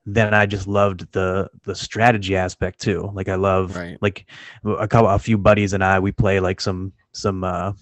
then 0.05 0.35
I 0.35 0.47
just 0.47 0.67
loved 0.67 1.11
the 1.13 1.49
the 1.63 1.75
strategy 1.75 2.37
aspect 2.37 2.81
too. 2.81 3.11
Like 3.15 3.29
I 3.29 3.37
love 3.37 3.75
right. 3.75 3.97
like 4.03 4.27
a 4.65 4.87
couple 4.87 5.09
a 5.09 5.19
few 5.19 5.39
buddies 5.39 5.73
and 5.73 5.83
I 5.83 5.99
we 5.99 6.13
play 6.13 6.39
like 6.39 6.61
some 6.61 6.93
some 7.13 7.43
uh 7.43 7.73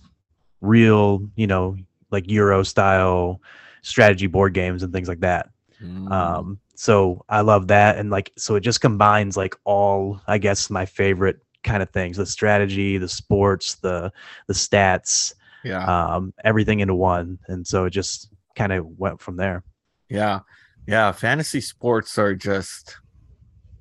real, 0.60 1.28
you 1.34 1.46
know, 1.46 1.76
like 2.10 2.30
Euro 2.30 2.62
style 2.62 3.40
strategy 3.82 4.28
board 4.28 4.54
games 4.54 4.82
and 4.82 4.92
things 4.92 5.08
like 5.08 5.20
that. 5.20 5.48
Mm. 5.82 6.12
Um 6.12 6.60
so 6.80 7.22
I 7.28 7.42
love 7.42 7.68
that 7.68 7.98
and 7.98 8.08
like 8.08 8.32
so 8.38 8.54
it 8.54 8.62
just 8.62 8.80
combines 8.80 9.36
like 9.36 9.54
all 9.64 10.18
I 10.26 10.38
guess 10.38 10.70
my 10.70 10.86
favorite 10.86 11.36
kind 11.62 11.82
of 11.82 11.90
things, 11.90 12.16
the 12.16 12.24
strategy, 12.24 12.96
the 12.96 13.06
sports, 13.06 13.74
the 13.74 14.10
the 14.46 14.54
stats, 14.54 15.34
yeah. 15.62 15.84
Um 15.84 16.32
everything 16.42 16.80
into 16.80 16.94
one. 16.94 17.38
And 17.48 17.66
so 17.66 17.84
it 17.84 17.90
just 17.90 18.30
kind 18.56 18.72
of 18.72 18.86
went 18.98 19.20
from 19.20 19.36
there. 19.36 19.62
Yeah. 20.08 20.40
Yeah, 20.86 21.12
fantasy 21.12 21.60
sports 21.60 22.16
are 22.16 22.34
just 22.34 22.96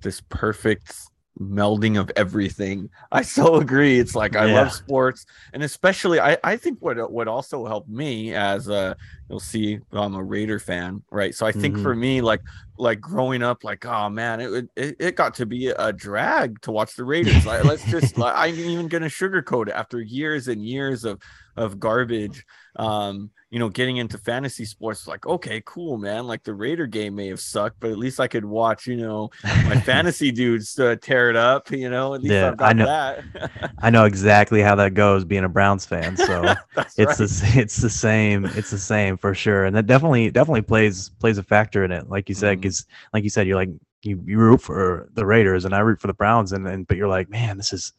this 0.01 0.19
perfect 0.19 0.93
melding 1.39 1.99
of 1.99 2.11
everything. 2.15 2.89
I 3.11 3.21
so 3.21 3.55
agree. 3.55 3.99
It's 3.99 4.15
like 4.15 4.35
I 4.35 4.47
yeah. 4.47 4.55
love 4.55 4.71
sports, 4.71 5.25
and 5.53 5.63
especially 5.63 6.19
I 6.19 6.37
I 6.43 6.57
think 6.57 6.79
what 6.81 7.11
what 7.11 7.27
also 7.27 7.65
helped 7.65 7.89
me 7.89 8.33
as 8.33 8.67
a 8.67 8.95
you'll 9.29 9.39
see 9.39 9.79
I'm 9.91 10.15
a 10.15 10.23
Raider 10.23 10.59
fan, 10.59 11.03
right? 11.11 11.33
So 11.33 11.45
I 11.45 11.51
think 11.51 11.75
mm-hmm. 11.75 11.83
for 11.83 11.95
me 11.95 12.21
like 12.21 12.41
like 12.77 12.99
growing 12.99 13.41
up, 13.41 13.63
like 13.63 13.85
oh 13.85 14.09
man, 14.09 14.39
it 14.41 14.69
it, 14.75 14.95
it 14.99 15.15
got 15.15 15.33
to 15.35 15.45
be 15.45 15.67
a 15.67 15.93
drag 15.93 16.61
to 16.61 16.71
watch 16.71 16.95
the 16.95 17.03
Raiders. 17.03 17.45
like, 17.45 17.63
let's 17.63 17.85
just 17.85 18.17
like, 18.17 18.33
I'm 18.35 18.55
even 18.55 18.87
gonna 18.87 19.07
sugarcoat 19.07 19.67
it 19.69 19.73
after 19.73 20.01
years 20.01 20.47
and 20.47 20.65
years 20.65 21.05
of 21.05 21.21
of 21.55 21.79
garbage. 21.79 22.45
Um, 22.79 23.31
you 23.49 23.57
know, 23.57 23.67
getting 23.67 23.97
into 23.97 24.17
fantasy 24.17 24.63
sports, 24.63 25.07
like, 25.07 25.25
okay, 25.25 25.61
cool, 25.65 25.97
man. 25.97 26.27
Like 26.27 26.43
the 26.43 26.53
Raider 26.53 26.85
game 26.85 27.15
may 27.15 27.27
have 27.29 27.39
sucked, 27.39 27.79
but 27.79 27.89
at 27.89 27.97
least 27.97 28.19
I 28.19 28.27
could 28.27 28.45
watch, 28.45 28.85
you 28.85 28.95
know, 28.95 29.31
my 29.43 29.81
fantasy 29.85 30.31
dudes 30.31 30.77
uh, 30.77 30.95
tear 31.01 31.31
it 31.31 31.35
up, 31.35 31.71
you 31.71 31.89
know, 31.89 32.13
at 32.13 32.21
least 32.21 32.33
yeah, 32.33 32.53
i 32.59 32.73
know, 32.73 32.85
that. 32.85 33.71
I 33.79 33.89
know 33.89 34.05
exactly 34.05 34.61
how 34.61 34.75
that 34.75 34.93
goes 34.93 35.25
being 35.25 35.45
a 35.45 35.49
Browns 35.49 35.83
fan. 35.83 36.15
So 36.15 36.43
it's 36.77 36.97
right. 36.97 37.17
the, 37.17 37.51
it's 37.55 37.77
the 37.77 37.89
same. 37.89 38.45
It's 38.45 38.69
the 38.69 38.77
same 38.77 39.17
for 39.17 39.33
sure. 39.33 39.65
And 39.65 39.75
that 39.75 39.87
definitely, 39.87 40.29
definitely 40.29 40.61
plays, 40.61 41.09
plays 41.19 41.39
a 41.39 41.43
factor 41.43 41.83
in 41.83 41.91
it. 41.91 42.07
Like 42.07 42.29
you 42.29 42.35
said, 42.35 42.59
mm. 42.59 42.63
cause 42.63 42.85
like 43.13 43.23
you 43.23 43.31
said, 43.31 43.47
you're 43.47 43.55
like, 43.55 43.71
you, 44.03 44.21
you 44.25 44.37
root 44.37 44.61
for 44.61 45.09
the 45.13 45.25
Raiders 45.25 45.65
and 45.65 45.73
I 45.73 45.79
root 45.79 45.99
for 45.99 46.07
the 46.07 46.13
Browns 46.13 46.53
and, 46.53 46.67
and, 46.67 46.85
but 46.85 46.97
you're 46.97 47.09
like, 47.09 47.29
man, 47.29 47.57
this 47.57 47.73
is, 47.73 47.93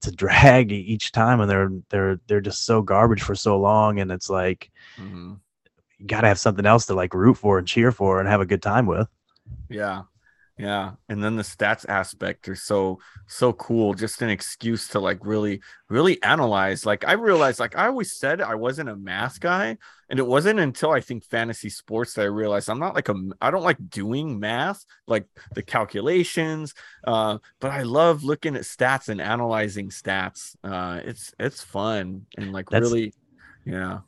it's 0.00 0.08
a 0.08 0.16
drag 0.16 0.72
each 0.72 1.12
time 1.12 1.40
and 1.40 1.50
they're 1.50 1.70
they're 1.90 2.20
they're 2.26 2.40
just 2.40 2.64
so 2.64 2.80
garbage 2.80 3.22
for 3.22 3.34
so 3.34 3.58
long 3.58 4.00
and 4.00 4.10
it's 4.10 4.30
like 4.30 4.70
mm-hmm. 4.96 5.34
you 5.98 6.06
got 6.06 6.22
to 6.22 6.28
have 6.28 6.38
something 6.38 6.66
else 6.66 6.86
to 6.86 6.94
like 6.94 7.12
root 7.12 7.34
for 7.34 7.58
and 7.58 7.68
cheer 7.68 7.92
for 7.92 8.18
and 8.18 8.28
have 8.28 8.40
a 8.40 8.46
good 8.46 8.62
time 8.62 8.86
with 8.86 9.08
yeah 9.68 10.02
yeah 10.60 10.92
and 11.08 11.24
then 11.24 11.36
the 11.36 11.42
stats 11.42 11.88
aspect 11.88 12.46
are 12.46 12.54
so 12.54 12.98
so 13.26 13.50
cool 13.54 13.94
just 13.94 14.20
an 14.20 14.28
excuse 14.28 14.88
to 14.88 15.00
like 15.00 15.24
really 15.24 15.58
really 15.88 16.22
analyze 16.22 16.84
like 16.84 17.02
i 17.08 17.12
realized 17.12 17.58
like 17.58 17.76
i 17.78 17.86
always 17.86 18.12
said 18.12 18.42
i 18.42 18.54
wasn't 18.54 18.86
a 18.86 18.94
math 18.94 19.40
guy 19.40 19.74
and 20.10 20.18
it 20.18 20.26
wasn't 20.26 20.60
until 20.60 20.90
i 20.90 21.00
think 21.00 21.24
fantasy 21.24 21.70
sports 21.70 22.12
that 22.12 22.22
i 22.22 22.26
realized 22.26 22.68
i'm 22.68 22.78
not 22.78 22.94
like 22.94 23.08
a 23.08 23.14
i 23.40 23.50
don't 23.50 23.62
like 23.62 23.78
doing 23.88 24.38
math 24.38 24.84
like 25.06 25.24
the 25.54 25.62
calculations 25.62 26.74
uh 27.06 27.38
but 27.58 27.70
i 27.70 27.82
love 27.82 28.22
looking 28.22 28.54
at 28.54 28.62
stats 28.62 29.08
and 29.08 29.20
analyzing 29.20 29.88
stats 29.88 30.56
uh 30.62 31.00
it's 31.04 31.32
it's 31.38 31.62
fun 31.62 32.26
and 32.36 32.52
like 32.52 32.68
that's, 32.68 32.82
really 32.82 33.14
yeah. 33.64 34.00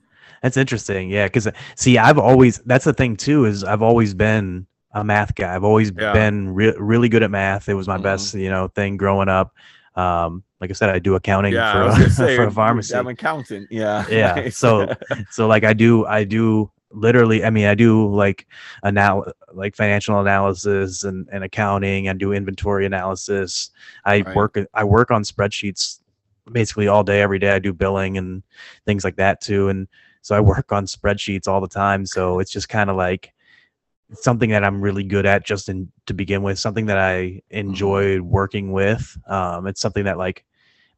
That's 0.42 0.56
interesting 0.56 1.08
yeah 1.08 1.26
because 1.26 1.48
see 1.76 1.98
i've 1.98 2.18
always 2.18 2.58
that's 2.66 2.84
the 2.84 2.92
thing 2.92 3.16
too 3.16 3.44
is 3.44 3.62
i've 3.62 3.82
always 3.82 4.12
been 4.12 4.66
a 4.92 5.04
math 5.04 5.34
guy. 5.34 5.54
I've 5.54 5.64
always 5.64 5.92
yeah. 5.96 6.12
been 6.12 6.54
re- 6.54 6.74
really 6.78 7.08
good 7.08 7.22
at 7.22 7.30
math. 7.30 7.68
It 7.68 7.74
was 7.74 7.88
my 7.88 7.94
mm-hmm. 7.94 8.02
best, 8.02 8.34
you 8.34 8.50
know, 8.50 8.68
thing 8.68 8.96
growing 8.96 9.28
up. 9.28 9.54
Um, 9.94 10.42
like 10.60 10.70
I 10.70 10.74
said, 10.74 10.90
I 10.90 10.98
do 10.98 11.14
accounting 11.14 11.54
yeah, 11.54 11.94
for, 11.94 12.02
a, 12.06 12.10
say, 12.10 12.36
for 12.36 12.44
a 12.44 12.50
pharmacy. 12.50 12.94
I'm 12.94 13.06
an 13.06 13.12
accountant. 13.12 13.68
Yeah. 13.70 14.06
Yeah. 14.08 14.48
so, 14.50 14.94
so 15.30 15.46
like 15.46 15.64
I 15.64 15.72
do, 15.72 16.06
I 16.06 16.24
do 16.24 16.70
literally, 16.90 17.44
I 17.44 17.50
mean, 17.50 17.66
I 17.66 17.74
do 17.74 18.08
like 18.08 18.46
anal 18.84 19.32
like 19.52 19.76
financial 19.76 20.20
analysis 20.20 21.04
and, 21.04 21.28
and 21.32 21.42
accounting 21.44 22.08
and 22.08 22.18
do 22.18 22.32
inventory 22.32 22.86
analysis. 22.86 23.70
I 24.04 24.20
right. 24.20 24.36
work, 24.36 24.58
I 24.74 24.84
work 24.84 25.10
on 25.10 25.24
spreadsheets 25.24 26.00
basically 26.50 26.88
all 26.88 27.02
day, 27.02 27.22
every 27.22 27.38
day. 27.38 27.50
I 27.50 27.58
do 27.58 27.72
billing 27.72 28.18
and 28.18 28.42
things 28.84 29.04
like 29.04 29.16
that 29.16 29.40
too. 29.40 29.68
And 29.68 29.88
so 30.20 30.36
I 30.36 30.40
work 30.40 30.70
on 30.70 30.86
spreadsheets 30.86 31.48
all 31.48 31.60
the 31.60 31.68
time. 31.68 32.06
So 32.06 32.38
it's 32.38 32.50
just 32.50 32.68
kind 32.68 32.90
of 32.90 32.96
like, 32.96 33.32
something 34.14 34.50
that 34.50 34.64
I'm 34.64 34.80
really 34.80 35.04
good 35.04 35.26
at 35.26 35.44
just 35.44 35.68
in 35.68 35.90
to 36.06 36.14
begin 36.14 36.42
with, 36.42 36.58
something 36.58 36.86
that 36.86 36.98
I 36.98 37.14
mm-hmm. 37.22 37.56
enjoyed 37.56 38.20
working 38.20 38.72
with. 38.72 39.16
Um, 39.26 39.66
it's 39.66 39.80
something 39.80 40.04
that 40.04 40.18
like 40.18 40.44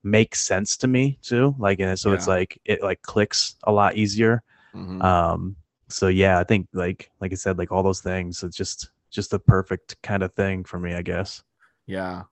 makes 0.03 0.40
sense 0.40 0.77
to 0.79 0.87
me 0.87 1.18
too. 1.22 1.55
Like, 1.59 1.81
and 1.81 1.98
so 1.98 2.11
yeah. 2.11 2.14
it's 2.16 2.29
like 2.29 2.61
it 2.64 2.83
like 2.83 3.03
clicks 3.03 3.57
a 3.64 3.72
lot 3.72 3.96
easier. 3.96 4.42
Mm-hmm. 4.74 5.03
Um, 5.03 5.57
so 5.88 6.09
yeah, 6.09 6.38
I 6.38 6.44
think 6.44 6.68
like 6.72 7.11
like 7.20 7.33
I 7.33 7.37
said, 7.37 7.59
like 7.59 7.72
all 7.72 7.83
those 7.83 8.00
things, 8.00 8.42
it's 8.42 8.57
just 8.57 8.90
just 9.11 9.31
the 9.31 9.38
perfect 9.38 10.00
kind 10.03 10.22
of 10.22 10.33
thing 10.35 10.64
for 10.64 10.79
me, 10.79 10.94
I 10.94 11.03
guess. 11.03 11.42
Yeah. 11.87 12.22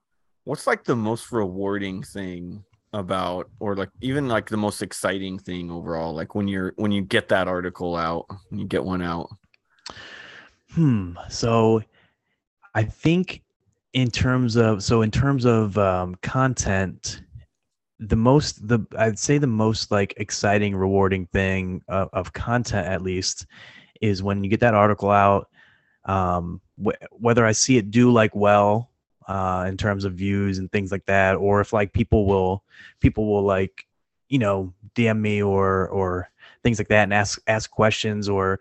What's 0.43 0.67
like 0.67 0.83
the 0.83 0.95
most 0.95 1.31
rewarding 1.31 2.03
thing 2.03 2.65
about 2.93 3.49
or 3.59 3.75
like 3.75 3.89
even 4.01 4.27
like 4.27 4.49
the 4.49 4.57
most 4.57 4.81
exciting 4.83 5.39
thing 5.39 5.71
overall 5.71 6.13
like 6.13 6.35
when 6.35 6.47
you're 6.47 6.73
when 6.75 6.91
you 6.91 7.01
get 7.01 7.27
that 7.27 7.47
article 7.47 7.95
out 7.95 8.27
when 8.49 8.59
you 8.59 8.67
get 8.67 8.83
one 8.83 9.01
out 9.01 9.29
Hmm. 10.73 11.13
So 11.29 11.83
I 12.73 12.83
think 12.83 13.43
in 13.93 14.09
terms 14.09 14.55
of 14.55 14.83
so 14.83 15.03
in 15.03 15.11
terms 15.11 15.45
of 15.45 15.77
um, 15.77 16.15
content, 16.23 17.21
the 17.99 18.15
most 18.15 18.67
the 18.67 18.79
I'd 18.97 19.19
say 19.19 19.37
the 19.37 19.47
most 19.47 19.91
like 19.91 20.15
exciting, 20.17 20.75
rewarding 20.75 21.27
thing 21.27 21.81
of, 21.87 22.09
of 22.13 22.33
content 22.33 22.87
at 22.87 23.03
least 23.03 23.45
is 24.01 24.23
when 24.23 24.43
you 24.43 24.49
get 24.49 24.61
that 24.61 24.73
article 24.73 25.11
out. 25.11 25.47
Um, 26.05 26.59
wh- 26.83 26.99
whether 27.11 27.45
I 27.45 27.53
see 27.53 27.77
it 27.77 27.91
do 27.91 28.11
like 28.11 28.35
well 28.35 28.89
uh, 29.27 29.65
in 29.69 29.77
terms 29.77 30.03
of 30.03 30.15
views 30.15 30.57
and 30.57 30.71
things 30.71 30.91
like 30.91 31.05
that, 31.05 31.35
or 31.35 31.61
if 31.61 31.71
like 31.71 31.93
people 31.93 32.25
will 32.25 32.63
people 32.99 33.27
will 33.31 33.43
like 33.43 33.85
you 34.27 34.39
know 34.39 34.73
DM 34.95 35.19
me 35.19 35.43
or 35.43 35.87
or 35.89 36.29
things 36.63 36.79
like 36.79 36.87
that 36.87 37.03
and 37.03 37.13
ask 37.13 37.39
ask 37.47 37.69
questions 37.69 38.27
or 38.27 38.59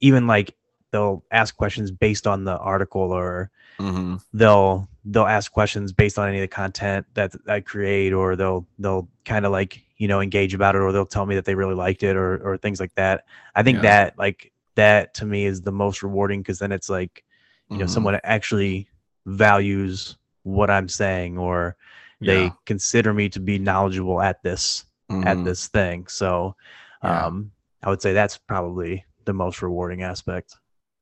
even 0.00 0.26
like 0.26 0.54
they'll 0.94 1.24
ask 1.32 1.56
questions 1.56 1.90
based 1.90 2.24
on 2.24 2.44
the 2.44 2.56
article 2.58 3.10
or 3.10 3.50
mm-hmm. 3.80 4.16
they'll 4.32 4.88
they'll 5.04 5.26
ask 5.26 5.50
questions 5.50 5.92
based 5.92 6.20
on 6.20 6.28
any 6.28 6.38
of 6.38 6.42
the 6.42 6.48
content 6.48 7.04
that 7.14 7.32
I 7.48 7.58
create 7.60 8.12
or 8.12 8.36
they'll 8.36 8.64
they'll 8.78 9.08
kind 9.24 9.44
of 9.44 9.50
like 9.50 9.82
you 9.98 10.06
know 10.06 10.20
engage 10.20 10.54
about 10.54 10.76
it 10.76 10.82
or 10.82 10.92
they'll 10.92 11.04
tell 11.04 11.26
me 11.26 11.34
that 11.34 11.44
they 11.44 11.56
really 11.56 11.74
liked 11.74 12.04
it 12.04 12.14
or 12.14 12.36
or 12.46 12.56
things 12.56 12.78
like 12.78 12.94
that 12.94 13.24
i 13.54 13.62
think 13.62 13.76
yeah. 13.76 13.82
that 13.82 14.18
like 14.18 14.52
that 14.74 15.14
to 15.14 15.24
me 15.24 15.44
is 15.44 15.62
the 15.62 15.72
most 15.72 16.02
rewarding 16.02 16.40
because 16.40 16.58
then 16.58 16.72
it's 16.72 16.90
like 16.90 17.24
you 17.70 17.78
know 17.78 17.84
mm-hmm. 17.84 17.92
someone 17.92 18.20
actually 18.24 18.88
values 19.26 20.16
what 20.42 20.70
i'm 20.70 20.88
saying 20.88 21.38
or 21.38 21.76
they 22.20 22.44
yeah. 22.44 22.50
consider 22.66 23.14
me 23.14 23.28
to 23.28 23.40
be 23.40 23.58
knowledgeable 23.58 24.20
at 24.20 24.42
this 24.42 24.84
mm-hmm. 25.10 25.26
at 25.26 25.44
this 25.44 25.68
thing 25.68 26.06
so 26.06 26.54
yeah. 27.02 27.26
um 27.26 27.50
i 27.82 27.88
would 27.88 28.02
say 28.02 28.12
that's 28.12 28.36
probably 28.36 29.04
the 29.24 29.32
most 29.32 29.62
rewarding 29.62 30.02
aspect 30.02 30.56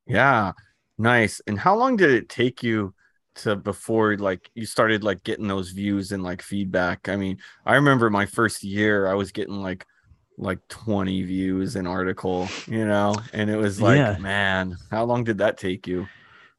yeah 0.07 0.53
nice. 1.03 1.41
And 1.47 1.59
how 1.59 1.77
long 1.77 1.97
did 1.97 2.11
it 2.11 2.29
take 2.29 2.63
you 2.63 2.95
to 3.35 3.57
before 3.57 4.17
like 4.19 4.51
you 4.55 4.67
started 4.67 5.03
like 5.03 5.25
getting 5.25 5.49
those 5.49 5.71
views 5.71 6.13
and 6.13 6.23
like 6.23 6.43
feedback? 6.43 7.09
I 7.09 7.17
mean 7.17 7.39
i 7.67 7.75
remember 7.75 8.11
my 8.11 8.27
first 8.27 8.63
year 8.63 9.07
i 9.07 9.15
was 9.15 9.33
getting 9.33 9.63
like 9.63 9.87
like 10.39 10.59
20 10.69 11.23
views 11.23 11.77
an 11.77 11.87
article 11.87 12.49
you 12.67 12.87
know? 12.87 13.15
And 13.33 13.51
it 13.51 13.57
was 13.57 13.81
like 13.81 13.99
yeah. 13.99 14.17
man 14.19 14.77
how 14.91 15.05
long 15.05 15.25
did 15.25 15.39
that 15.39 15.59
take 15.59 15.87
you? 15.87 16.07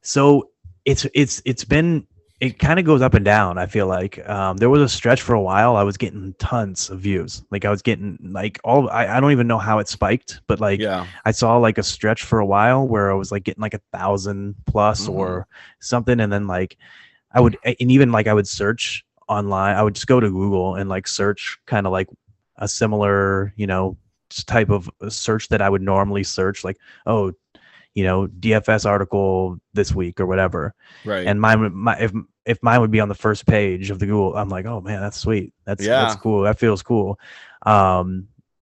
So 0.02 0.50
it's 0.84 1.06
it's 1.14 1.40
it's 1.44 1.64
been 1.64 2.06
it 2.44 2.58
kind 2.58 2.78
of 2.78 2.84
goes 2.84 3.00
up 3.00 3.14
and 3.14 3.24
down. 3.24 3.56
I 3.56 3.64
feel 3.64 3.86
like 3.86 4.26
um, 4.28 4.58
there 4.58 4.68
was 4.68 4.82
a 4.82 4.88
stretch 4.88 5.22
for 5.22 5.34
a 5.34 5.40
while. 5.40 5.76
I 5.76 5.82
was 5.82 5.96
getting 5.96 6.34
tons 6.38 6.90
of 6.90 7.00
views. 7.00 7.42
Like 7.50 7.64
I 7.64 7.70
was 7.70 7.80
getting 7.80 8.18
like 8.20 8.60
all. 8.64 8.90
I, 8.90 9.06
I 9.06 9.20
don't 9.20 9.32
even 9.32 9.46
know 9.46 9.58
how 9.58 9.78
it 9.78 9.88
spiked, 9.88 10.42
but 10.46 10.60
like 10.60 10.78
yeah. 10.78 11.06
I 11.24 11.30
saw 11.30 11.56
like 11.56 11.78
a 11.78 11.82
stretch 11.82 12.22
for 12.22 12.40
a 12.40 12.46
while 12.46 12.86
where 12.86 13.10
I 13.10 13.14
was 13.14 13.32
like 13.32 13.44
getting 13.44 13.62
like 13.62 13.72
a 13.72 13.80
thousand 13.92 14.56
plus 14.66 15.02
mm-hmm. 15.02 15.12
or 15.12 15.46
something, 15.80 16.20
and 16.20 16.30
then 16.30 16.46
like 16.46 16.76
I 17.32 17.40
would 17.40 17.56
and 17.64 17.76
even 17.80 18.12
like 18.12 18.26
I 18.26 18.34
would 18.34 18.48
search 18.48 19.06
online. 19.26 19.76
I 19.76 19.82
would 19.82 19.94
just 19.94 20.06
go 20.06 20.20
to 20.20 20.28
Google 20.28 20.74
and 20.74 20.90
like 20.90 21.08
search 21.08 21.58
kind 21.64 21.86
of 21.86 21.92
like 21.92 22.08
a 22.56 22.68
similar 22.68 23.54
you 23.56 23.66
know 23.66 23.96
type 24.28 24.68
of 24.68 24.90
search 25.08 25.48
that 25.48 25.62
I 25.62 25.70
would 25.70 25.82
normally 25.82 26.24
search, 26.24 26.62
like 26.62 26.76
oh 27.06 27.32
you 27.94 28.04
know 28.04 28.26
DFS 28.26 28.86
article 28.86 29.58
this 29.72 29.94
week 29.94 30.20
or 30.20 30.26
whatever. 30.26 30.74
Right. 31.04 31.26
And 31.26 31.40
mine, 31.40 31.74
my 31.74 31.96
if 31.98 32.12
if 32.44 32.62
mine 32.62 32.80
would 32.80 32.90
be 32.90 33.00
on 33.00 33.08
the 33.08 33.14
first 33.14 33.46
page 33.46 33.90
of 33.90 33.98
the 33.98 34.06
Google, 34.06 34.36
I'm 34.36 34.48
like, 34.48 34.66
oh 34.66 34.80
man, 34.80 35.00
that's 35.00 35.16
sweet. 35.16 35.52
That's 35.64 35.84
yeah. 35.84 36.02
that's 36.02 36.16
cool. 36.16 36.42
That 36.42 36.58
feels 36.58 36.82
cool. 36.82 37.18
Um, 37.62 38.28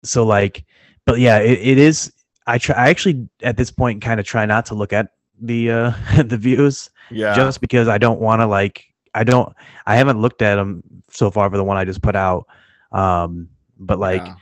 so 0.03 0.25
like, 0.25 0.63
but 1.05 1.19
yeah, 1.19 1.39
it, 1.39 1.59
it 1.59 1.77
is. 1.77 2.13
I 2.45 2.59
try. 2.59 2.75
I 2.75 2.89
actually 2.89 3.27
at 3.41 3.57
this 3.57 3.71
point 3.71 4.01
kind 4.01 4.19
of 4.19 4.25
try 4.25 4.45
not 4.45 4.67
to 4.67 4.75
look 4.75 4.93
at 4.93 5.13
the 5.41 5.71
uh 5.71 5.93
the 6.23 6.37
views. 6.37 6.89
Yeah. 7.09 7.35
Just 7.35 7.59
because 7.61 7.87
I 7.87 7.97
don't 7.97 8.21
want 8.21 8.41
to 8.41 8.45
like. 8.45 8.85
I 9.13 9.23
don't. 9.23 9.53
I 9.87 9.95
haven't 9.95 10.21
looked 10.21 10.43
at 10.43 10.55
them 10.55 10.83
so 11.09 11.31
far 11.31 11.49
for 11.49 11.57
the 11.57 11.63
one 11.63 11.75
I 11.77 11.85
just 11.85 12.01
put 12.01 12.15
out. 12.15 12.47
Um, 12.91 13.49
but 13.79 13.99
like. 13.99 14.23
Yeah 14.23 14.35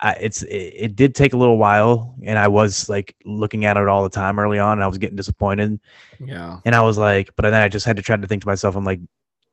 I, 0.00 0.12
it's 0.12 0.42
it, 0.42 0.74
it, 0.76 0.96
did 0.96 1.14
take 1.14 1.32
a 1.32 1.36
little 1.36 1.58
while, 1.58 2.14
and 2.22 2.38
I 2.38 2.46
was 2.48 2.88
like 2.88 3.16
looking 3.24 3.64
at 3.64 3.76
it 3.76 3.88
all 3.88 4.04
the 4.04 4.08
time 4.08 4.38
early 4.38 4.58
on, 4.58 4.78
and 4.78 4.84
I 4.84 4.86
was 4.86 4.98
getting 4.98 5.16
disappointed. 5.16 5.80
Yeah, 6.20 6.60
and 6.64 6.74
I 6.74 6.82
was 6.82 6.98
like, 6.98 7.30
but 7.34 7.42
then 7.42 7.54
I 7.54 7.68
just 7.68 7.84
had 7.84 7.96
to 7.96 8.02
try 8.02 8.16
to 8.16 8.26
think 8.26 8.42
to 8.42 8.48
myself, 8.48 8.76
I'm 8.76 8.84
like, 8.84 9.00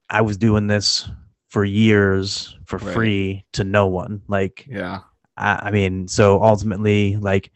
I 0.09 0.21
was 0.21 0.37
doing 0.37 0.67
this 0.67 1.09
for 1.49 1.65
years 1.65 2.55
for 2.65 2.77
right. 2.77 2.93
free 2.93 3.45
to 3.53 3.63
no 3.63 3.87
one. 3.87 4.21
Like, 4.27 4.67
yeah, 4.69 4.99
I, 5.35 5.67
I 5.67 5.71
mean, 5.71 6.07
so 6.07 6.43
ultimately, 6.43 7.15
like, 7.15 7.51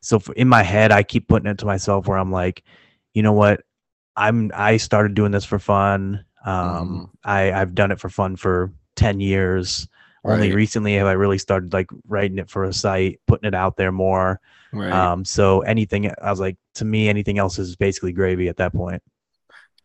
so 0.00 0.20
in 0.34 0.48
my 0.48 0.64
head, 0.64 0.90
I 0.90 1.04
keep 1.04 1.28
putting 1.28 1.48
it 1.48 1.58
to 1.58 1.66
myself 1.66 2.08
where 2.08 2.18
I'm 2.18 2.32
like, 2.32 2.64
you 3.12 3.22
know 3.22 3.32
what, 3.32 3.60
I'm 4.16 4.50
I 4.56 4.78
started 4.78 5.14
doing 5.14 5.30
this 5.30 5.44
for 5.44 5.60
fun. 5.60 6.24
Um, 6.44 7.10
mm. 7.12 7.18
I 7.22 7.52
I've 7.52 7.76
done 7.76 7.92
it 7.92 8.00
for 8.00 8.08
fun 8.08 8.34
for 8.34 8.72
ten 8.96 9.20
years 9.20 9.86
Right. 10.24 10.34
Only 10.34 10.54
recently 10.54 10.94
have 10.94 11.06
I 11.06 11.12
really 11.12 11.38
started 11.38 11.74
like 11.74 11.90
writing 12.08 12.38
it 12.38 12.48
for 12.48 12.64
a 12.64 12.72
site, 12.72 13.20
putting 13.26 13.46
it 13.46 13.54
out 13.54 13.76
there 13.76 13.92
more. 13.92 14.40
Right. 14.72 14.90
Um, 14.90 15.24
so 15.24 15.60
anything, 15.60 16.10
I 16.20 16.30
was 16.30 16.40
like, 16.40 16.56
to 16.76 16.84
me, 16.86 17.08
anything 17.10 17.38
else 17.38 17.58
is 17.58 17.76
basically 17.76 18.12
gravy 18.12 18.48
at 18.48 18.56
that 18.56 18.72
point. 18.72 19.02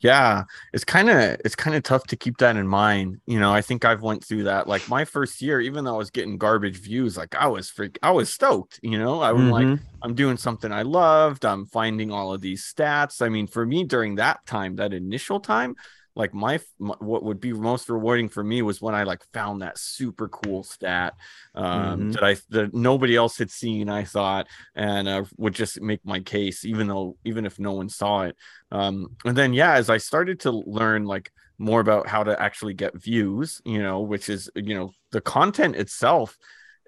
Yeah, 0.02 0.46
it's 0.72 0.86
kind 0.86 1.10
of 1.10 1.42
it's 1.44 1.58
kind 1.58 1.76
of 1.76 1.84
tough 1.84 2.06
to 2.08 2.16
keep 2.16 2.38
that 2.38 2.56
in 2.56 2.68
mind. 2.68 3.20
You 3.26 3.38
know, 3.38 3.52
I 3.52 3.62
think 3.62 3.84
I've 3.84 4.02
went 4.02 4.24
through 4.24 4.44
that. 4.44 4.66
Like 4.66 4.88
my 4.88 5.04
first 5.04 5.42
year, 5.42 5.60
even 5.60 5.84
though 5.84 5.96
I 5.96 5.98
was 5.98 6.10
getting 6.10 6.38
garbage 6.38 6.78
views, 6.78 7.18
like 7.18 7.36
I 7.36 7.48
was 7.48 7.70
freak, 7.70 8.00
I 8.02 8.12
was 8.12 8.30
stoked. 8.30 8.80
You 8.82 8.98
know, 8.98 9.20
I 9.20 9.34
was 9.34 9.42
mm-hmm. 9.42 9.72
like, 9.72 9.80
I'm 10.02 10.16
doing 10.16 10.38
something 10.38 10.72
I 10.72 10.84
loved. 10.84 11.44
I'm 11.44 11.66
finding 11.66 12.14
all 12.14 12.34
of 12.34 12.40
these 12.40 12.64
stats. 12.74 13.22
I 13.22 13.28
mean, 13.28 13.46
for 13.46 13.66
me 13.66 13.84
during 13.84 14.16
that 14.16 14.46
time, 14.46 14.78
that 14.78 14.94
initial 14.94 15.42
time, 15.42 15.76
like 16.16 16.34
my, 16.34 16.60
my, 16.80 16.96
what 17.00 17.24
would 17.24 17.40
be 17.40 17.54
most 17.54 17.90
rewarding 17.90 18.30
for 18.30 18.44
me 18.44 18.62
was 18.62 18.82
when 18.82 18.96
I 18.96 19.04
like 19.04 19.24
found 19.34 19.62
that 19.62 19.78
super 19.78 20.28
cool 20.28 20.64
stat 20.64 21.14
um, 21.56 21.68
mm-hmm. 21.68 22.12
that 22.12 22.24
I 22.24 22.38
that 22.50 22.74
nobody 22.74 23.16
else 23.16 23.38
had 23.38 23.52
seen. 23.52 23.90
I 23.90 24.04
thought 24.04 24.48
and 24.76 25.08
uh, 25.08 25.24
would 25.38 25.56
just 25.56 25.82
make 25.82 26.06
my 26.06 26.20
case, 26.20 26.66
even 26.66 26.88
though 26.88 27.18
even 27.24 27.46
if 27.46 27.60
no 27.60 27.74
one 27.74 27.90
saw 27.90 28.24
it. 28.24 28.36
Um, 28.72 29.16
and 29.26 29.38
then 29.38 29.54
yeah, 29.54 29.74
as 29.74 29.90
I 29.90 29.98
started 29.98 30.42
to 30.42 30.52
learn 30.52 31.06
like 31.06 31.32
more 31.58 31.82
about 31.82 32.08
how 32.08 32.24
to 32.24 32.42
actually 32.42 32.74
get 32.74 33.02
views, 33.02 33.62
you 33.66 33.82
know, 33.82 34.02
which 34.02 34.30
is 34.30 34.50
you 34.56 34.76
know 34.76 34.92
the 35.12 35.22
content 35.22 35.76
itself 35.76 36.38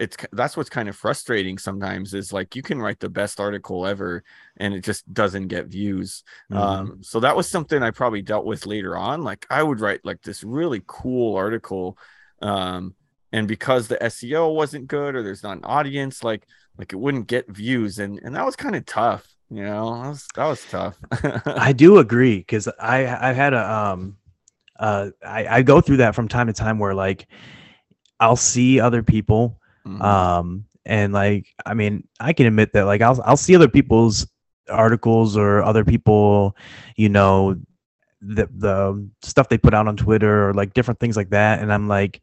it's 0.02 0.18
that's 0.32 0.58
what's 0.58 0.70
kind 0.70 0.90
of 0.90 0.96
frustrating 0.96 1.60
sometimes 1.60 2.16
is 2.16 2.34
like 2.34 2.56
you 2.56 2.64
can 2.64 2.80
write 2.80 3.00
the 3.00 3.08
best 3.10 3.40
article 3.40 3.86
ever 3.86 4.24
and 4.58 4.74
it 4.74 4.84
just 4.84 5.12
doesn't 5.14 5.48
get 5.48 5.68
views. 5.68 6.24
Mm-hmm. 6.52 6.62
um 6.62 7.04
so 7.04 7.20
that 7.20 7.36
was 7.36 7.48
something 7.48 7.84
i 7.84 7.92
probably 7.92 8.24
dealt 8.24 8.46
with 8.46 8.66
later 8.66 8.98
on 8.98 9.24
like 9.24 9.46
i 9.50 9.62
would 9.62 9.80
write 9.80 10.04
like 10.04 10.22
this 10.24 10.44
really 10.44 10.82
cool 10.88 11.36
article 11.36 11.98
um 12.42 12.96
and 13.32 13.48
because 13.48 13.88
the 13.88 13.98
seo 13.98 14.54
wasn't 14.54 14.88
good 14.88 15.16
or 15.16 15.22
there's 15.22 15.44
not 15.44 15.58
an 15.58 15.66
audience 15.66 16.24
like 16.24 16.48
like 16.78 16.94
it 16.94 16.98
wouldn't 16.98 17.28
get 17.28 17.48
views 17.48 18.00
and 18.00 18.20
and 18.24 18.36
that 18.36 18.46
was 18.46 18.56
kind 18.56 18.76
of 18.76 18.86
tough 18.86 19.28
you 19.54 19.64
know? 19.64 20.02
That 20.02 20.10
was 20.10 20.28
that 20.36 20.46
was 20.46 20.66
tough. 20.66 20.98
I 21.46 21.74
do 21.74 21.98
agree 21.98 22.38
because 22.38 22.70
i 22.80 23.30
i've 23.30 23.36
had 23.36 23.54
a 23.54 23.72
um 23.72 24.18
uh 24.80 25.10
I, 25.24 25.58
I 25.58 25.62
go 25.62 25.82
through 25.82 25.98
that 25.98 26.16
from 26.16 26.28
time 26.30 26.48
to 26.48 26.54
time 26.54 26.80
where 26.80 26.96
like 26.96 27.28
i'll 28.20 28.38
see 28.38 28.80
other 28.80 29.04
people 29.04 29.61
Mm-hmm. 29.86 30.02
Um, 30.02 30.66
and 30.86 31.14
like, 31.14 31.48
I 31.66 31.74
mean, 31.74 32.08
I 32.20 32.34
can 32.34 32.46
admit 32.46 32.74
that 32.74 32.86
like 32.86 33.02
I'll 33.02 33.22
I'll 33.24 33.38
see 33.38 33.56
other 33.56 33.70
people's 33.70 34.28
articles 34.70 35.38
or 35.38 35.64
other 35.64 35.86
people, 35.86 36.56
you 36.96 37.10
know, 37.10 37.56
the 38.22 38.48
the 38.56 39.10
stuff 39.22 39.50
they 39.50 39.58
put 39.58 39.74
out 39.74 39.88
on 39.88 39.98
Twitter 39.98 40.50
or 40.50 40.54
like 40.54 40.74
different 40.74 41.00
things 41.00 41.18
like 41.18 41.32
that, 41.32 41.60
and 41.60 41.74
I'm 41.74 41.88
like, 41.88 42.22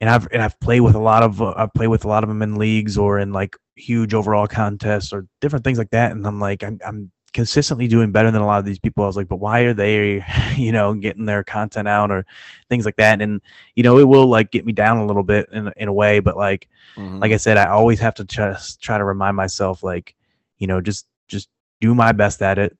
and 0.00 0.08
I've 0.10 0.28
and 0.32 0.42
I've 0.42 0.58
played 0.60 0.80
with 0.80 0.94
a 0.94 1.00
lot 1.00 1.22
of 1.22 1.40
uh, 1.42 1.54
I've 1.56 1.72
played 1.74 1.88
with 1.88 2.04
a 2.04 2.08
lot 2.08 2.22
of 2.22 2.28
them 2.28 2.42
in 2.42 2.56
leagues 2.56 2.98
or 2.98 3.18
in 3.18 3.32
like 3.32 3.56
huge 3.76 4.14
overall 4.14 4.46
contests 4.46 5.12
or 5.12 5.26
different 5.40 5.64
things 5.64 5.78
like 5.78 5.90
that, 5.90 6.12
and 6.12 6.26
I'm 6.26 6.40
like, 6.40 6.62
I'm 6.62 6.78
I'm 6.86 7.12
consistently 7.32 7.86
doing 7.86 8.12
better 8.12 8.30
than 8.30 8.42
a 8.42 8.46
lot 8.46 8.58
of 8.58 8.64
these 8.64 8.78
people. 8.78 9.04
I 9.04 9.06
was 9.06 9.16
like, 9.16 9.28
but 9.28 9.36
why 9.36 9.60
are 9.60 9.74
they, 9.74 10.24
you 10.56 10.72
know, 10.72 10.94
getting 10.94 11.26
their 11.26 11.44
content 11.44 11.88
out 11.88 12.10
or 12.10 12.26
things 12.68 12.84
like 12.84 12.96
that? 12.96 13.20
And 13.20 13.40
you 13.74 13.82
know, 13.82 13.98
it 13.98 14.08
will 14.08 14.26
like 14.26 14.50
get 14.50 14.66
me 14.66 14.72
down 14.72 14.98
a 14.98 15.06
little 15.06 15.22
bit 15.22 15.48
in 15.52 15.72
in 15.76 15.88
a 15.88 15.92
way, 15.92 16.20
but 16.20 16.36
like, 16.36 16.68
mm-hmm. 16.96 17.18
like 17.18 17.32
I 17.32 17.36
said, 17.36 17.56
I 17.56 17.68
always 17.68 18.00
have 18.00 18.14
to 18.14 18.24
just 18.24 18.82
try 18.82 18.98
to 18.98 19.04
remind 19.04 19.36
myself, 19.36 19.82
like, 19.82 20.14
you 20.58 20.66
know, 20.66 20.80
just 20.80 21.06
just 21.28 21.48
do 21.80 21.94
my 21.94 22.12
best 22.12 22.42
at 22.42 22.58
it. 22.58 22.76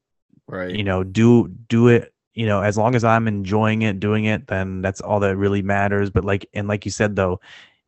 Right. 0.46 0.74
You 0.74 0.84
know, 0.84 1.04
do 1.04 1.48
do 1.48 1.88
it. 1.88 2.12
You 2.34 2.46
know, 2.46 2.62
as 2.62 2.78
long 2.78 2.94
as 2.94 3.04
I'm 3.04 3.28
enjoying 3.28 3.82
it, 3.82 4.00
doing 4.00 4.24
it, 4.24 4.46
then 4.46 4.82
that's 4.82 5.00
all 5.00 5.20
that 5.20 5.36
really 5.36 5.62
matters. 5.62 6.10
But 6.10 6.24
like, 6.24 6.48
and 6.54 6.68
like 6.68 6.84
you 6.84 6.90
said, 6.90 7.16
though, 7.16 7.40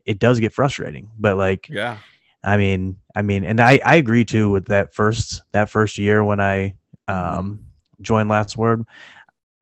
it 0.05 0.19
does 0.19 0.41
get 0.41 0.53
frustrating. 0.53 1.11
But 1.19 1.37
like, 1.37 1.69
yeah, 1.69 1.99
I 2.45 2.57
mean, 2.57 2.97
I 3.15 3.23
mean, 3.23 3.45
and 3.45 3.61
I, 3.61 3.81
I 3.85 3.97
agree 3.97 4.25
too 4.25 4.51
with 4.51 4.67
that 4.67 4.95
first 4.95 5.43
that 5.53 5.71
first 5.71 5.99
year 5.99 6.25
when 6.25 6.41
I 6.41 6.75
mm-hmm. 7.09 7.39
um, 7.39 7.67
joined 8.01 8.29
Last 8.29 8.57
Word. 8.57 8.85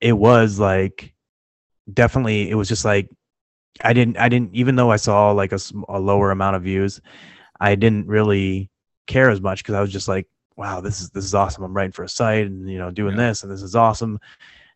It 0.00 0.14
was 0.14 0.58
like 0.58 1.14
definitely 1.92 2.48
it 2.48 2.54
was 2.54 2.68
just 2.68 2.84
like 2.84 3.10
I 3.82 3.92
didn't 3.92 4.16
I 4.16 4.28
didn't 4.28 4.54
even 4.54 4.76
though 4.76 4.90
I 4.90 4.96
saw 4.96 5.32
like 5.32 5.52
a, 5.52 5.60
a 5.88 6.00
lower 6.00 6.30
amount 6.30 6.56
of 6.56 6.62
views, 6.62 7.00
I 7.58 7.74
didn't 7.74 8.06
really 8.06 8.70
care 9.06 9.28
as 9.28 9.40
much 9.40 9.62
because 9.62 9.74
I 9.74 9.80
was 9.82 9.92
just 9.92 10.08
like, 10.08 10.26
wow, 10.56 10.80
this 10.80 11.02
is 11.02 11.10
this 11.10 11.24
is 11.24 11.34
awesome. 11.34 11.64
I'm 11.64 11.74
writing 11.74 11.92
for 11.92 12.04
a 12.04 12.08
site 12.08 12.46
and 12.46 12.68
you 12.70 12.78
know 12.78 12.90
doing 12.90 13.16
yeah. 13.16 13.28
this 13.28 13.42
and 13.42 13.52
this 13.52 13.62
is 13.62 13.76
awesome. 13.76 14.20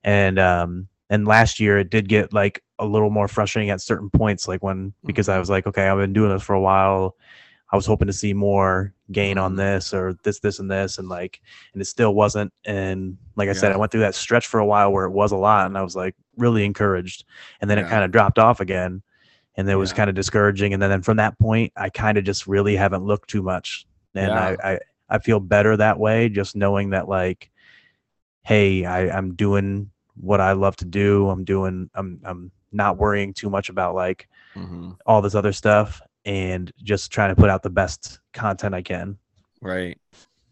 And 0.03 0.39
um 0.39 0.89
and 1.09 1.27
last 1.27 1.59
year 1.59 1.79
it 1.79 1.89
did 1.89 2.09
get 2.09 2.35
like 2.35 2.63
a 2.79 2.85
little 2.85 3.11
more 3.11 3.29
frustrating 3.29 3.71
at 3.71 3.81
certain 3.81 4.11
points, 4.11 4.47
like 4.47 4.63
when 4.63 4.93
because 5.07 5.31
I 5.31 5.35
mm-hmm. 5.35 5.41
was 5.41 5.51
like, 5.51 5.67
okay, 5.67 5.89
I've 5.89 5.97
been 5.97 6.13
doing 6.13 6.31
this 6.31 6.43
for 6.43 6.55
a 6.55 6.61
while 6.61 7.17
I 7.75 7.77
was 7.77 7.87
hoping 7.87 8.07
to 8.07 8.13
see 8.13 8.33
more 8.33 8.95
gain 9.11 9.37
on 9.37 9.51
mm-hmm. 9.51 9.57
this 9.57 9.93
or 9.93 10.17
this, 10.23 10.39
this, 10.39 10.61
and 10.61 10.71
this, 10.71 10.99
and 10.99 11.09
like, 11.09 11.41
and 11.73 11.83
it 11.83 11.87
still 11.87 12.15
wasn't. 12.15 12.53
And 12.65 13.19
like 13.35 13.49
I 13.49 13.51
yeah. 13.51 13.59
said, 13.59 13.73
I 13.73 13.77
went 13.77 13.91
through 13.91 14.03
that 14.03 14.15
stretch 14.15 14.47
for 14.47 14.61
a 14.61 14.65
while 14.65 14.93
where 14.93 15.07
it 15.07 15.11
was 15.11 15.33
a 15.33 15.37
lot, 15.37 15.67
and 15.67 15.77
I 15.77 15.83
was 15.83 15.97
like 15.97 16.15
really 16.37 16.65
encouraged, 16.65 17.25
and 17.61 17.69
then 17.69 17.79
yeah. 17.79 17.87
it 17.87 17.91
kind 17.91 18.05
of 18.05 18.13
dropped 18.13 18.39
off 18.39 18.61
again, 18.61 19.03
and 19.57 19.69
it 19.69 19.75
was 19.75 19.93
kind 19.93 20.09
of 20.09 20.15
discouraging. 20.15 20.73
And 20.73 20.81
then, 20.81 20.91
then 20.91 21.03
from 21.03 21.17
that 21.17 21.37
point, 21.41 21.73
I 21.77 21.89
kind 21.89 22.17
of 22.17 22.23
just 22.23 22.47
really 22.47 22.77
haven't 22.77 23.03
looked 23.03 23.29
too 23.29 23.43
much, 23.43 23.89
and 24.15 24.31
I, 24.31 24.57
I 24.63 24.79
I 25.09 25.19
feel 25.19 25.41
better 25.41 25.77
that 25.77 25.99
way, 25.99 26.29
just 26.29 26.55
knowing 26.55 26.91
that 26.91 27.09
like, 27.09 27.51
hey, 28.45 28.85
I, 28.85 29.11
I'm 29.11 29.35
doing 29.35 29.91
what 30.15 30.41
I 30.41 30.53
love 30.53 30.77
to 30.77 30.85
do. 30.85 31.29
I'm 31.29 31.43
doing 31.43 31.91
I'm 31.93 32.21
I'm 32.23 32.53
not 32.71 32.99
worrying 32.99 33.35
too 33.35 33.51
much 33.51 33.69
about 33.69 33.97
like 33.97 34.29
mm-hmm. 34.55 34.93
all 35.07 35.23
this 35.23 35.35
other 35.35 35.53
stuff 35.53 36.01
and 36.25 36.73
just 36.83 37.11
trying 37.13 37.31
to 37.31 37.37
put 37.37 37.51
out 37.51 37.63
the 37.63 37.71
best 37.71 38.21
content 38.33 38.75
I 38.75 38.83
can. 38.83 39.19
Right. 39.61 39.99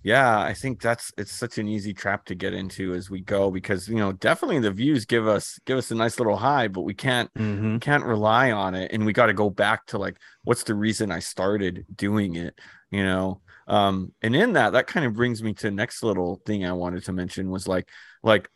Yeah, 0.04 0.40
I 0.40 0.52
think 0.52 0.82
that's 0.82 1.12
it's 1.16 1.32
such 1.32 1.58
an 1.58 1.68
easy 1.68 1.94
trap 1.94 2.24
to 2.24 2.34
get 2.34 2.54
into 2.54 2.92
as 2.92 3.08
we 3.08 3.20
go 3.20 3.52
because 3.52 3.88
you 3.88 3.96
know 3.96 4.10
definitely 4.10 4.58
the 4.58 4.72
views 4.72 5.04
give 5.04 5.28
us 5.28 5.60
give 5.64 5.78
us 5.78 5.92
a 5.92 5.94
nice 5.94 6.18
little 6.18 6.36
high, 6.36 6.66
but 6.66 6.80
we 6.80 6.92
can't 6.92 7.32
mm-hmm. 7.34 7.78
can't 7.78 8.04
rely 8.04 8.50
on 8.50 8.74
it, 8.74 8.90
and 8.92 9.06
we 9.06 9.12
got 9.12 9.26
to 9.26 9.32
go 9.32 9.48
back 9.48 9.86
to 9.86 9.98
like 9.98 10.16
what's 10.42 10.64
the 10.64 10.74
reason 10.74 11.12
I 11.12 11.20
started 11.20 11.86
doing 11.94 12.34
it, 12.34 12.58
you 12.90 13.04
know. 13.04 13.42
Um, 13.68 14.12
and 14.22 14.34
in 14.34 14.54
that, 14.54 14.72
that 14.72 14.88
kind 14.88 15.06
of 15.06 15.14
brings 15.14 15.40
me 15.40 15.54
to 15.54 15.70
next 15.70 16.02
little 16.02 16.42
thing 16.46 16.66
I 16.66 16.72
wanted 16.72 17.04
to 17.04 17.12
mention 17.12 17.48
was 17.48 17.68
like 17.68 17.88
like 18.24 18.48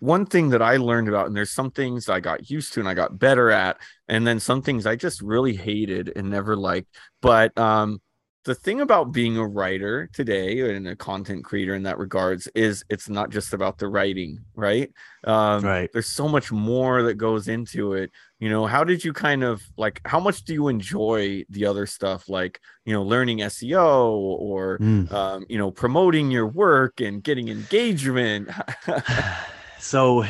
one 0.00 0.26
thing 0.26 0.50
that 0.50 0.62
I 0.62 0.76
learned 0.76 1.08
about, 1.08 1.26
and 1.26 1.36
there's 1.36 1.52
some 1.52 1.70
things 1.70 2.08
I 2.08 2.20
got 2.20 2.50
used 2.50 2.72
to 2.72 2.80
and 2.80 2.88
I 2.88 2.94
got 2.94 3.18
better 3.18 3.50
at, 3.50 3.76
and 4.08 4.26
then 4.26 4.40
some 4.40 4.62
things 4.62 4.86
I 4.86 4.96
just 4.96 5.22
really 5.22 5.54
hated 5.54 6.12
and 6.16 6.28
never 6.28 6.56
liked. 6.56 6.88
But 7.22 7.56
um, 7.56 8.00
the 8.44 8.54
thing 8.54 8.80
about 8.80 9.12
being 9.12 9.36
a 9.36 9.46
writer 9.46 10.08
today 10.14 10.74
and 10.74 10.88
a 10.88 10.96
content 10.96 11.44
creator 11.44 11.74
in 11.74 11.82
that 11.82 11.98
regards 11.98 12.48
is 12.54 12.82
it's 12.88 13.08
not 13.08 13.28
just 13.28 13.52
about 13.52 13.76
the 13.76 13.86
writing 13.86 14.38
right 14.54 14.90
um, 15.24 15.62
right 15.62 15.90
there's 15.92 16.06
so 16.06 16.26
much 16.26 16.50
more 16.50 17.02
that 17.02 17.14
goes 17.14 17.48
into 17.48 17.92
it 17.92 18.10
you 18.38 18.48
know 18.48 18.64
how 18.64 18.82
did 18.82 19.04
you 19.04 19.12
kind 19.12 19.44
of 19.44 19.62
like 19.76 20.00
how 20.06 20.18
much 20.18 20.44
do 20.44 20.54
you 20.54 20.68
enjoy 20.68 21.44
the 21.50 21.66
other 21.66 21.86
stuff 21.86 22.28
like 22.28 22.60
you 22.86 22.94
know 22.94 23.02
learning 23.02 23.38
seo 23.38 24.08
or 24.08 24.78
mm. 24.78 25.10
um, 25.12 25.44
you 25.50 25.58
know 25.58 25.70
promoting 25.70 26.30
your 26.30 26.46
work 26.46 27.00
and 27.00 27.22
getting 27.22 27.48
engagement 27.48 28.48
so 29.80 30.24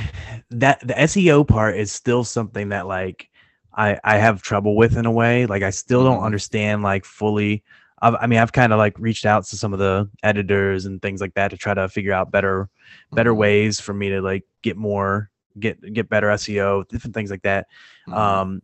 that 0.51 0.81
the 0.81 0.95
seo 0.95 1.47
part 1.47 1.77
is 1.77 1.93
still 1.93 2.25
something 2.25 2.71
that 2.71 2.87
like 2.87 3.29
I, 3.73 3.99
I 4.03 4.17
have 4.19 4.43
trouble 4.43 4.77
with 4.77 4.97
in 4.97 5.07
a 5.07 5.13
way 5.13 5.47
like 5.47 5.63
i 5.63 5.71
still 5.71 6.05
don't 6.05 6.17
mm-hmm. 6.17 6.25
understand 6.27 6.83
like 6.83 7.05
fully 7.05 7.63
I've, 8.03 8.15
i 8.21 8.27
mean, 8.27 8.39
I've 8.39 8.53
kind 8.53 8.73
of 8.73 8.79
like 8.79 8.99
reached 8.99 9.27
out 9.27 9.45
to 9.45 9.57
some 9.57 9.73
of 9.73 9.79
the 9.79 10.09
editors 10.23 10.87
and 10.87 11.01
things 11.03 11.21
like 11.21 11.35
that 11.35 11.49
to 11.49 11.57
try 11.57 11.75
to 11.75 11.89
figure 11.89 12.13
out 12.13 12.31
better, 12.31 12.69
better 13.13 13.33
mm-hmm. 13.33 13.41
ways 13.41 13.81
for 13.81 13.93
me 13.93 14.09
to 14.11 14.23
like 14.23 14.45
get 14.63 14.77
more, 14.77 15.31
get 15.59 15.81
get 15.93 16.09
better 16.09 16.29
SEO, 16.29 16.89
different 16.89 17.15
things 17.15 17.31
like 17.31 17.43
that. 17.43 17.67
Mm-hmm. 18.09 18.19
Um, 18.19 18.63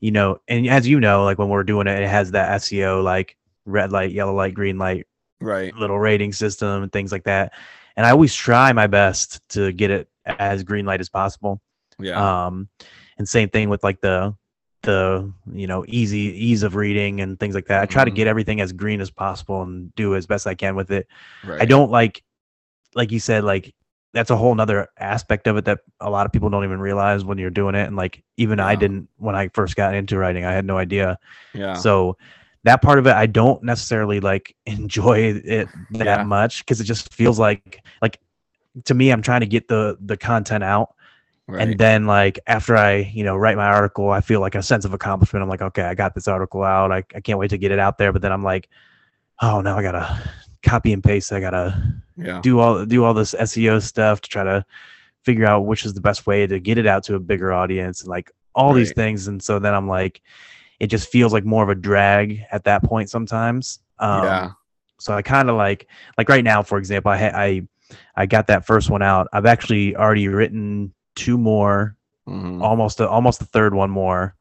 you 0.00 0.10
know, 0.10 0.40
and 0.46 0.68
as 0.68 0.86
you 0.86 1.00
know, 1.00 1.24
like 1.24 1.38
when 1.38 1.48
we're 1.48 1.64
doing 1.64 1.86
it, 1.86 2.02
it 2.02 2.08
has 2.08 2.32
that 2.32 2.60
SEO 2.60 3.02
like 3.02 3.36
red 3.64 3.92
light, 3.92 4.12
yellow 4.12 4.34
light, 4.34 4.54
green 4.54 4.78
light, 4.78 5.06
right? 5.40 5.74
Little 5.74 5.98
rating 5.98 6.32
system 6.32 6.82
and 6.82 6.92
things 6.92 7.12
like 7.12 7.24
that. 7.24 7.52
And 7.96 8.04
I 8.04 8.10
always 8.10 8.34
try 8.34 8.72
my 8.72 8.86
best 8.86 9.40
to 9.50 9.72
get 9.72 9.90
it 9.90 10.08
as 10.26 10.62
green 10.62 10.86
light 10.86 11.00
as 11.00 11.08
possible. 11.08 11.60
Yeah. 11.98 12.46
Um, 12.46 12.68
and 13.18 13.28
same 13.28 13.48
thing 13.48 13.68
with 13.68 13.82
like 13.82 14.00
the 14.00 14.34
the 14.82 15.32
you 15.52 15.66
know 15.66 15.84
easy 15.88 16.18
ease 16.18 16.62
of 16.62 16.74
reading 16.76 17.20
and 17.20 17.38
things 17.38 17.54
like 17.54 17.66
that. 17.66 17.82
I 17.82 17.86
try 17.86 18.02
mm-hmm. 18.02 18.10
to 18.10 18.16
get 18.16 18.26
everything 18.26 18.60
as 18.60 18.72
green 18.72 19.00
as 19.00 19.10
possible 19.10 19.62
and 19.62 19.94
do 19.94 20.14
as 20.14 20.26
best 20.26 20.46
I 20.46 20.54
can 20.54 20.76
with 20.76 20.90
it. 20.90 21.06
Right. 21.44 21.60
I 21.60 21.64
don't 21.64 21.90
like 21.90 22.22
like 22.94 23.10
you 23.12 23.20
said 23.20 23.44
like 23.44 23.74
that's 24.14 24.30
a 24.30 24.36
whole 24.36 24.54
nother 24.54 24.88
aspect 24.98 25.46
of 25.46 25.58
it 25.58 25.66
that 25.66 25.80
a 26.00 26.08
lot 26.08 26.24
of 26.24 26.32
people 26.32 26.48
don't 26.48 26.64
even 26.64 26.80
realize 26.80 27.24
when 27.24 27.36
you're 27.36 27.50
doing 27.50 27.74
it 27.74 27.86
and 27.86 27.96
like 27.96 28.22
even 28.38 28.58
yeah. 28.58 28.66
I 28.66 28.74
didn't 28.74 29.08
when 29.18 29.34
I 29.34 29.48
first 29.48 29.76
got 29.76 29.94
into 29.94 30.16
writing 30.16 30.44
I 30.44 30.52
had 30.52 30.64
no 30.64 30.78
idea. 30.78 31.18
Yeah. 31.52 31.74
So 31.74 32.16
that 32.64 32.80
part 32.80 32.98
of 32.98 33.06
it 33.06 33.14
I 33.14 33.26
don't 33.26 33.62
necessarily 33.62 34.20
like 34.20 34.54
enjoy 34.66 35.18
it 35.44 35.68
that 35.90 36.04
yeah. 36.04 36.22
much 36.22 36.60
because 36.60 36.80
it 36.80 36.84
just 36.84 37.12
feels 37.12 37.38
like 37.38 37.82
like 38.00 38.20
to 38.84 38.94
me 38.94 39.10
I'm 39.10 39.22
trying 39.22 39.40
to 39.40 39.46
get 39.46 39.68
the 39.68 39.96
the 40.00 40.16
content 40.16 40.64
out 40.64 40.94
Right. 41.48 41.62
And 41.62 41.78
then 41.78 42.06
like 42.06 42.40
after 42.46 42.76
I, 42.76 43.10
you 43.14 43.22
know, 43.22 43.36
write 43.36 43.56
my 43.56 43.66
article, 43.66 44.10
I 44.10 44.20
feel 44.20 44.40
like 44.40 44.56
a 44.56 44.62
sense 44.62 44.84
of 44.84 44.92
accomplishment. 44.92 45.44
I'm 45.44 45.48
like, 45.48 45.62
okay, 45.62 45.82
I 45.82 45.94
got 45.94 46.14
this 46.14 46.26
article 46.26 46.64
out. 46.64 46.90
I, 46.90 47.04
I 47.14 47.20
can't 47.20 47.38
wait 47.38 47.50
to 47.50 47.58
get 47.58 47.70
it 47.70 47.78
out 47.78 47.98
there. 47.98 48.12
But 48.12 48.22
then 48.22 48.32
I'm 48.32 48.42
like, 48.42 48.68
oh 49.40 49.60
now 49.60 49.78
I 49.78 49.82
gotta 49.82 50.30
copy 50.62 50.92
and 50.92 51.04
paste. 51.04 51.32
I 51.32 51.38
gotta 51.38 52.02
yeah. 52.16 52.40
do 52.40 52.58
all 52.58 52.84
do 52.84 53.04
all 53.04 53.14
this 53.14 53.34
SEO 53.34 53.80
stuff 53.80 54.20
to 54.22 54.28
try 54.28 54.42
to 54.42 54.64
figure 55.22 55.46
out 55.46 55.66
which 55.66 55.84
is 55.84 55.94
the 55.94 56.00
best 56.00 56.26
way 56.26 56.46
to 56.46 56.58
get 56.58 56.78
it 56.78 56.86
out 56.86 57.04
to 57.04 57.14
a 57.14 57.20
bigger 57.20 57.52
audience 57.52 58.00
and 58.00 58.08
like 58.10 58.32
all 58.54 58.70
right. 58.70 58.78
these 58.78 58.92
things. 58.92 59.28
And 59.28 59.40
so 59.40 59.60
then 59.60 59.72
I'm 59.72 59.86
like, 59.86 60.22
it 60.80 60.88
just 60.88 61.08
feels 61.10 61.32
like 61.32 61.44
more 61.44 61.62
of 61.62 61.68
a 61.68 61.76
drag 61.76 62.42
at 62.50 62.64
that 62.64 62.82
point 62.82 63.08
sometimes. 63.08 63.78
Um, 64.00 64.24
yeah. 64.24 64.50
So 64.98 65.14
I 65.14 65.22
kind 65.22 65.48
of 65.48 65.54
like 65.54 65.86
like 66.18 66.28
right 66.28 66.42
now, 66.42 66.64
for 66.64 66.78
example, 66.78 67.12
I 67.12 67.18
I 67.18 67.68
I 68.14 68.26
got 68.26 68.48
that 68.48 68.66
first 68.66 68.90
one 68.90 69.02
out. 69.02 69.28
I've 69.32 69.46
actually 69.46 69.96
already 69.96 70.28
written 70.28 70.92
two 71.14 71.38
more, 71.38 71.96
mm-hmm. 72.28 72.62
almost 72.62 73.00
a, 73.00 73.08
almost 73.08 73.38
the 73.38 73.46
third 73.46 73.74
one 73.74 73.90
more. 73.90 74.34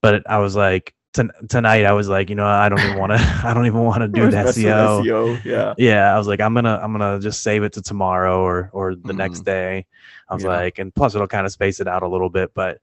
But 0.00 0.28
I 0.28 0.38
was 0.38 0.54
like, 0.54 0.94
t- 1.14 1.22
tonight 1.48 1.84
I 1.84 1.92
was 1.92 2.08
like, 2.08 2.28
you 2.28 2.36
know, 2.36 2.46
I 2.46 2.68
don't 2.68 2.80
even 2.80 2.98
want 2.98 3.12
to, 3.12 3.40
I 3.44 3.54
don't 3.54 3.66
even 3.66 3.84
want 3.84 4.02
to 4.02 4.08
do 4.08 4.30
the 4.30 4.36
SEO. 4.36 5.02
SEO. 5.02 5.44
Yeah, 5.44 5.74
yeah. 5.78 6.14
I 6.14 6.18
was 6.18 6.26
like, 6.26 6.40
I'm 6.40 6.54
gonna, 6.54 6.78
I'm 6.82 6.92
gonna 6.92 7.20
just 7.20 7.42
save 7.42 7.62
it 7.62 7.72
to 7.74 7.82
tomorrow 7.82 8.40
or 8.40 8.70
or 8.72 8.94
the 8.94 9.00
mm-hmm. 9.00 9.16
next 9.18 9.40
day. 9.40 9.86
I 10.28 10.34
was 10.34 10.44
yeah. 10.44 10.50
like, 10.50 10.78
and 10.78 10.94
plus 10.94 11.14
it'll 11.14 11.28
kind 11.28 11.46
of 11.46 11.52
space 11.52 11.80
it 11.80 11.88
out 11.88 12.02
a 12.02 12.08
little 12.08 12.30
bit. 12.30 12.52
But 12.54 12.80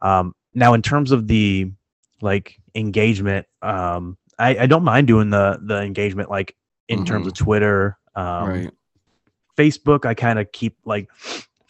um, 0.00 0.34
now 0.54 0.74
in 0.74 0.82
terms 0.82 1.12
of 1.12 1.26
the 1.26 1.70
like 2.20 2.58
engagement, 2.74 3.46
um, 3.62 4.16
I, 4.38 4.58
I 4.58 4.66
don't 4.66 4.84
mind 4.84 5.06
doing 5.06 5.30
the 5.30 5.58
the 5.62 5.80
engagement 5.82 6.30
like 6.30 6.56
in 6.88 6.98
mm-hmm. 6.98 7.04
terms 7.06 7.26
of 7.26 7.34
Twitter. 7.34 7.98
Um, 8.14 8.48
right. 8.48 8.70
Facebook, 9.56 10.04
I 10.04 10.14
kind 10.14 10.38
of 10.38 10.50
keep 10.52 10.76
like 10.84 11.08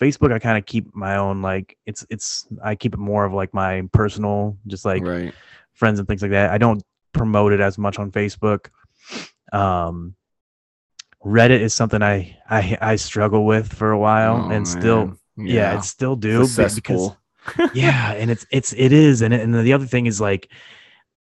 Facebook, 0.01 0.33
I 0.33 0.39
kind 0.39 0.59
of 0.59 0.67
keep 0.67 0.95
my 0.95 1.17
own 1.17 1.43
like 1.43 1.77
it's 1.87 2.07
it's 2.11 2.47
I 2.63 2.75
keep 2.75 2.95
it 2.95 3.01
more 3.01 3.25
of 3.25 3.33
like 3.33 3.55
my 3.55 3.89
personal, 3.93 4.57
just 4.67 4.85
like 4.85 5.03
right. 5.03 5.35
friends 5.73 5.99
and 5.99 6.07
things 6.07 6.23
like 6.23 6.33
that. 6.33 6.51
I 6.51 6.59
don't 6.59 6.83
promote 7.13 7.53
it 7.53 7.61
as 7.61 7.79
much 7.79 7.99
on 7.99 8.11
Facebook. 8.11 8.69
Um, 9.53 10.15
Reddit 11.25 11.61
is 11.61 11.75
something 11.75 12.03
I 12.03 12.37
I 12.49 12.79
I 12.81 12.97
struggle 12.97 13.47
with 13.47 13.73
for 13.73 13.91
a 13.91 13.99
while 13.99 14.47
oh, 14.47 14.51
and 14.51 14.67
still 14.67 15.19
yeah. 15.37 15.55
yeah, 15.73 15.79
it's 15.79 15.89
still 15.89 16.17
do 16.17 16.43
it's 16.43 16.75
because 16.75 17.11
yeah, 17.75 18.13
and 18.13 18.31
it's 18.31 18.47
it's 18.51 18.73
it 18.75 18.93
is 18.93 19.23
and 19.23 19.35
and 19.35 19.55
the 19.55 19.73
other 19.73 19.87
thing 19.87 20.07
is 20.07 20.21
like 20.21 20.49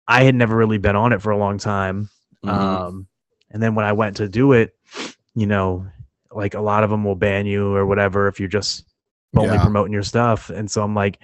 I 0.07 0.23
had 0.23 0.35
never 0.35 0.55
really 0.55 0.77
been 0.77 0.95
on 0.95 1.13
it 1.13 1.21
for 1.21 1.31
a 1.31 1.37
long 1.37 1.57
time. 1.57 2.09
Mm-hmm. 2.45 2.49
Um, 2.49 3.07
and 3.51 3.61
then 3.61 3.75
when 3.75 3.85
I 3.85 3.93
went 3.93 4.17
to 4.17 4.29
do 4.29 4.53
it, 4.53 4.75
you 5.35 5.47
know, 5.47 5.87
like 6.37 6.53
a 6.53 6.61
lot 6.61 6.83
of 6.83 6.91
them 6.91 7.03
will 7.03 7.15
ban 7.15 7.47
you 7.47 7.75
or 7.75 7.85
whatever 7.87 8.27
if 8.27 8.39
you're 8.39 8.47
just 8.47 8.85
only 9.35 9.55
yeah. 9.55 9.63
promoting 9.63 9.91
your 9.91 10.03
stuff. 10.03 10.51
And 10.51 10.69
so 10.69 10.83
I'm 10.83 10.93
like, 10.93 11.19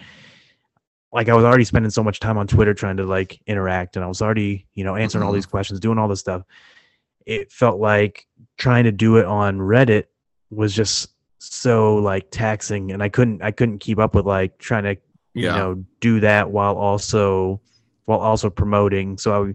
like 1.12 1.30
I 1.30 1.36
was 1.36 1.45
already 1.45 1.63
spending 1.63 1.91
so 1.91 2.04
much 2.04 2.19
time 2.19 2.39
on 2.39 2.47
Twitter 2.47 2.73
trying 2.73 2.97
to 2.97 3.06
like 3.06 3.39
interact, 3.45 3.95
and 3.95 4.04
I 4.04 4.08
was 4.08 4.23
already, 4.23 4.65
you 4.73 4.84
know, 4.84 4.95
answering 4.95 5.21
mm-hmm. 5.21 5.28
all 5.28 5.34
these 5.34 5.45
questions, 5.45 5.80
doing 5.80 5.99
all 5.99 6.08
this 6.08 6.19
stuff. 6.19 6.41
It 7.28 7.52
felt 7.52 7.80
like 7.80 8.26
trying 8.58 8.86
to 8.86 8.91
do 8.91 9.17
it 9.17 9.26
on 9.26 9.60
Reddit 9.60 10.06
was 10.49 10.73
just 10.73 11.12
so 11.38 11.97
like 11.97 12.32
taxing, 12.32 12.91
and 12.91 13.04
I 13.04 13.10
couldn't, 13.10 13.43
I 13.43 13.52
couldn't 13.52 13.78
keep 13.78 13.99
up 13.99 14.15
with 14.15 14.26
like 14.26 14.58
trying 14.58 14.84
to, 14.84 14.97
yeah. 15.36 15.54
you 15.54 15.60
know, 15.60 15.86
do 15.99 16.19
that 16.21 16.49
while 16.49 16.76
also, 16.76 17.62
while 18.06 18.19
also 18.19 18.49
promoting. 18.49 19.19
So 19.19 19.45
I 19.45 19.54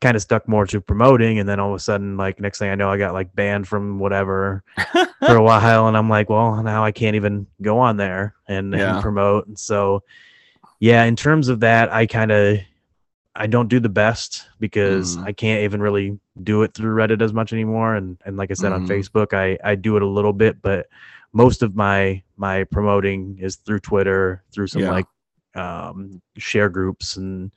kind 0.00 0.16
of 0.16 0.22
stuck 0.22 0.46
more 0.46 0.66
to 0.66 0.80
promoting 0.80 1.38
and 1.38 1.48
then 1.48 1.58
all 1.58 1.70
of 1.70 1.76
a 1.76 1.80
sudden 1.80 2.16
like 2.16 2.40
next 2.40 2.58
thing 2.58 2.70
i 2.70 2.74
know 2.74 2.90
i 2.90 2.96
got 2.96 3.12
like 3.12 3.34
banned 3.34 3.66
from 3.66 3.98
whatever 3.98 4.62
for 5.26 5.36
a 5.36 5.42
while 5.42 5.88
and 5.88 5.96
i'm 5.96 6.08
like 6.08 6.28
well 6.30 6.62
now 6.62 6.84
i 6.84 6.92
can't 6.92 7.16
even 7.16 7.46
go 7.62 7.78
on 7.78 7.96
there 7.96 8.34
and, 8.46 8.72
yeah. 8.72 8.94
and 8.94 9.02
promote 9.02 9.46
and 9.46 9.58
so 9.58 10.02
yeah 10.78 11.04
in 11.04 11.16
terms 11.16 11.48
of 11.48 11.60
that 11.60 11.92
i 11.92 12.06
kind 12.06 12.30
of 12.30 12.58
i 13.34 13.46
don't 13.46 13.68
do 13.68 13.80
the 13.80 13.88
best 13.88 14.46
because 14.60 15.16
mm. 15.16 15.24
i 15.24 15.32
can't 15.32 15.62
even 15.62 15.80
really 15.80 16.18
do 16.44 16.62
it 16.62 16.72
through 16.74 16.94
reddit 16.94 17.20
as 17.20 17.32
much 17.32 17.52
anymore 17.52 17.96
and 17.96 18.18
and 18.24 18.36
like 18.36 18.50
i 18.52 18.54
said 18.54 18.70
mm. 18.70 18.76
on 18.76 18.86
facebook 18.86 19.34
i 19.34 19.58
i 19.68 19.74
do 19.74 19.96
it 19.96 20.02
a 20.02 20.06
little 20.06 20.32
bit 20.32 20.62
but 20.62 20.86
most 21.32 21.62
of 21.62 21.74
my 21.74 22.22
my 22.36 22.62
promoting 22.64 23.36
is 23.40 23.56
through 23.56 23.80
twitter 23.80 24.44
through 24.52 24.68
some 24.68 24.82
yeah. 24.82 24.90
like 24.90 25.06
um 25.56 26.22
share 26.36 26.68
groups 26.68 27.16
and 27.16 27.50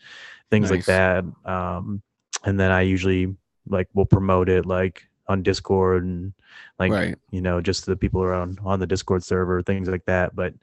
things 0.50 0.72
nice. 0.72 0.78
like 0.78 0.86
that 0.86 1.24
um 1.46 2.02
and 2.44 2.60
then 2.60 2.72
I 2.72 2.82
usually 2.82 3.36
like 3.68 3.88
will 3.94 4.06
promote 4.06 4.50
it 4.50 4.66
like 4.66 5.08
on 5.28 5.44
Discord 5.44 6.04
and 6.04 6.34
like 6.80 6.92
right. 6.92 7.16
you 7.32 7.42
know 7.42 7.62
just 7.62 7.86
the 7.86 7.96
people 7.96 8.22
around 8.24 8.60
on 8.64 8.80
the 8.80 8.88
Discord 8.88 9.24
server 9.24 9.62
things 9.62 9.88
like 9.88 10.06
that. 10.06 10.36
But 10.36 10.54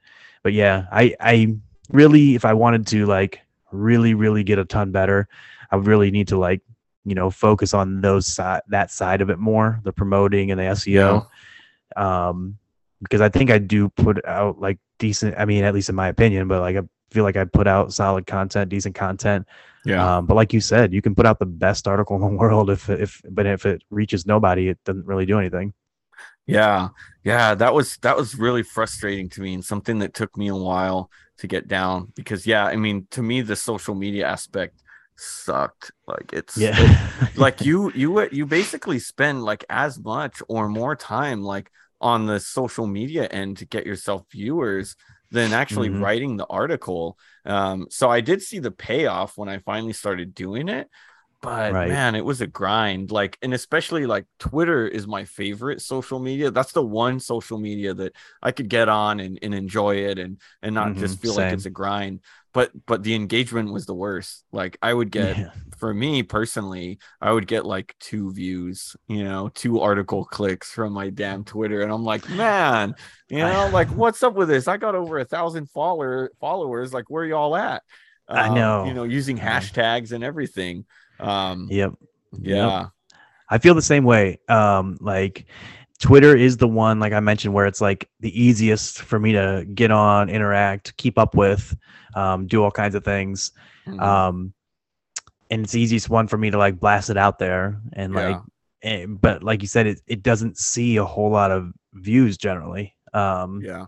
but 0.43 0.53
yeah, 0.53 0.87
I 0.93 1.15
I 1.21 1.57
really 1.91 2.35
if 2.35 2.45
I 2.45 2.55
wanted 2.55 2.87
to 2.89 3.07
like 3.07 3.41
really 3.73 4.15
really 4.15 4.45
get 4.45 4.59
a 4.59 4.65
ton 4.65 4.93
better, 4.93 5.29
I 5.71 5.77
would 5.77 5.87
really 5.87 6.11
need 6.11 6.29
to 6.29 6.39
like 6.39 6.61
you 7.05 7.15
know 7.15 7.31
focus 7.31 7.75
on 7.75 8.01
those 8.01 8.27
side 8.27 8.63
that 8.69 8.91
side 8.91 9.21
of 9.21 9.31
it 9.31 9.39
more, 9.39 9.81
the 9.85 9.93
promoting 9.93 10.51
and 10.51 10.61
the 10.61 10.65
SEO. 10.65 11.27
Yeah. 11.97 12.29
Um, 12.29 12.59
because 13.01 13.21
I 13.21 13.29
think 13.29 13.51
I 13.51 13.59
do 13.59 13.89
put 13.89 14.25
out 14.27 14.61
like 14.61 14.79
decent. 14.99 15.37
I 15.39 15.45
mean, 15.45 15.65
at 15.65 15.73
least 15.73 15.89
in 15.89 15.95
my 15.95 16.09
opinion, 16.09 16.49
but 16.49 16.61
like 16.61 16.77
a 16.77 16.89
feel 17.11 17.25
like 17.25 17.37
I 17.37 17.45
put 17.45 17.67
out 17.67 17.93
solid 17.93 18.27
content, 18.27 18.71
decent 18.71 18.95
content. 18.95 19.47
Yeah. 19.85 20.19
Um, 20.19 20.27
but 20.27 20.35
like 20.35 20.53
you 20.53 20.61
said, 20.61 20.93
you 20.93 21.03
can 21.03 21.15
put 21.15 21.27
out 21.27 21.39
the 21.39 21.47
best 21.47 21.89
article 21.89 22.17
in 22.17 22.23
the 22.23 22.29
world 22.39 22.71
if 22.71 22.89
if 22.91 23.21
but 23.31 23.47
if 23.47 23.67
it 23.67 23.83
reaches 23.91 24.27
nobody, 24.27 24.69
it 24.69 24.79
doesn't 24.85 25.07
really 25.07 25.27
do 25.27 25.39
anything. 25.39 25.73
Yeah. 26.47 26.89
Yeah, 27.25 27.55
that 27.55 27.75
was 27.75 27.99
that 27.99 28.17
was 28.17 28.35
really 28.35 28.63
frustrating 28.63 29.29
to 29.31 29.43
me 29.43 29.55
and 29.55 29.65
something 29.65 29.99
that 30.01 30.15
took 30.15 30.37
me 30.37 30.49
a 30.49 30.57
while 30.57 31.11
to 31.39 31.47
get 31.47 31.69
down 31.69 32.13
because 32.17 32.47
yeah, 32.47 32.65
I 32.65 32.77
mean, 32.77 33.07
to 33.11 33.23
me 33.23 33.43
the 33.43 33.57
social 33.57 33.95
media 33.95 34.27
aspect 34.27 34.83
sucked. 35.19 35.91
Like 36.07 36.33
it's 36.33 36.57
yeah. 36.57 36.75
it, 36.77 37.37
like 37.37 37.61
you 37.61 37.93
you 37.95 38.29
you 38.31 38.47
basically 38.47 38.99
spend 38.99 39.43
like 39.43 39.65
as 39.69 39.99
much 39.99 40.43
or 40.49 40.69
more 40.69 40.97
time 40.97 41.43
like 41.43 41.71
on 42.01 42.27
the 42.27 42.41
social 42.41 42.87
media 42.87 43.27
end 43.27 43.59
to 43.59 43.67
get 43.67 43.85
yourself 43.85 44.25
viewers 44.31 44.97
than 45.31 45.53
actually 45.53 45.89
mm-hmm. 45.89 46.03
writing 46.03 46.37
the 46.37 46.47
article. 46.47 47.19
Um, 47.45 47.87
so 47.91 48.09
I 48.09 48.21
did 48.21 48.43
see 48.43 48.59
the 48.59 48.71
payoff 48.71 49.37
when 49.37 49.49
I 49.49 49.59
finally 49.59 49.93
started 49.93 50.35
doing 50.35 50.69
it, 50.69 50.89
but 51.41 51.73
right. 51.73 51.89
man, 51.89 52.15
it 52.15 52.25
was 52.25 52.41
a 52.41 52.47
grind. 52.47 53.11
Like, 53.11 53.39
and 53.43 53.55
especially 53.55 54.07
like 54.07 54.27
Twitter 54.39 54.87
is 54.87 55.07
my 55.07 55.25
favorite 55.25 55.81
social 55.81 56.19
media. 56.19 56.51
That's 56.51 56.73
the 56.73 56.85
one 56.85 57.21
social 57.21 57.59
media 57.59 57.95
that 57.95 58.15
I 58.43 58.53
could 58.53 58.69
get 58.69 58.89
on 58.89 59.21
and, 59.21 59.39
and 59.43 59.55
enjoy 59.55 59.97
it 59.97 60.19
and 60.19 60.41
and 60.63 60.75
not 60.75 60.89
mm-hmm. 60.89 61.01
just 61.01 61.21
feel 61.21 61.35
Same. 61.35 61.45
like 61.45 61.55
it's 61.55 61.67
a 61.67 61.71
grind 61.71 62.21
but 62.59 62.71
but 62.87 63.03
the 63.03 63.15
engagement 63.15 63.73
was 63.73 63.87
the 63.87 63.95
worst 63.95 64.45
like 64.53 64.77
i 64.83 64.93
would 64.93 65.11
get 65.11 65.37
yeah. 65.37 65.51
for 65.79 65.93
me 65.93 66.23
personally 66.23 66.99
i 67.21 67.31
would 67.31 67.47
get 67.47 67.65
like 67.65 67.95
two 68.01 68.33
views 68.33 68.97
you 69.07 69.23
know 69.23 69.49
two 69.55 69.81
article 69.81 70.25
clicks 70.25 70.71
from 70.73 70.93
my 70.93 71.11
damn 71.11 71.45
twitter 71.45 71.83
and 71.83 71.93
i'm 71.93 72.05
like 72.05 72.29
man 72.31 72.95
you 73.29 73.39
know 73.39 73.69
like 73.73 73.89
what's 73.91 74.23
up 74.23 74.35
with 74.35 74.49
this 74.49 74.67
i 74.67 74.77
got 74.77 74.95
over 74.95 75.19
a 75.19 75.25
thousand 75.25 75.71
follower 75.71 76.31
followers 76.41 76.93
like 76.93 77.09
where 77.09 77.25
y'all 77.25 77.55
at 77.55 77.83
um, 78.29 78.39
i 78.39 78.55
know 78.55 78.85
you 78.87 78.95
know 78.95 79.05
using 79.05 79.39
hashtags 79.39 80.13
and 80.13 80.25
everything 80.25 80.85
um 81.21 81.69
yep 81.71 81.93
yeah 82.41 82.81
yep. 82.81 82.91
i 83.51 83.59
feel 83.59 83.75
the 83.75 83.83
same 83.83 84.05
way 84.05 84.39
um 84.49 84.99
like 85.01 85.47
Twitter 86.01 86.37
is 86.37 86.57
the 86.57 86.69
one, 86.69 87.01
like 87.01 87.13
I 87.13 87.19
mentioned, 87.19 87.55
where 87.55 87.67
it's 87.67 87.81
like 87.81 88.09
the 88.21 88.41
easiest 88.41 89.01
for 89.01 89.19
me 89.19 89.33
to 89.33 89.67
get 89.75 89.91
on, 89.91 90.29
interact, 90.29 90.97
keep 90.97 91.19
up 91.19 91.35
with 91.35 91.77
um, 92.15 92.47
do 92.47 92.63
all 92.63 92.71
kinds 92.71 92.95
of 92.95 93.05
things. 93.05 93.53
Mm-hmm. 93.87 94.01
Um, 94.01 94.53
and 95.51 95.65
it's 95.65 95.73
the 95.73 95.81
easiest 95.81 96.09
one 96.09 96.29
for 96.29 96.37
me 96.37 96.51
to 96.51 96.59
like 96.59 96.79
blast 96.79 97.11
it 97.11 97.17
out 97.17 97.39
there 97.39 97.81
and 97.95 98.15
yeah. 98.15 98.29
like, 98.29 98.41
and, 98.83 99.03
eh, 99.03 99.07
but 99.07 99.43
like 99.43 99.63
you 99.63 99.69
said, 99.69 99.87
it, 99.87 100.01
it 100.07 100.23
doesn't 100.23 100.57
see 100.57 100.97
a 100.97 101.05
whole 101.05 101.31
lot 101.31 101.51
of 101.51 101.73
views 101.95 102.37
generally. 102.37 102.95
Um, 103.13 103.61
yeah. 103.65 103.87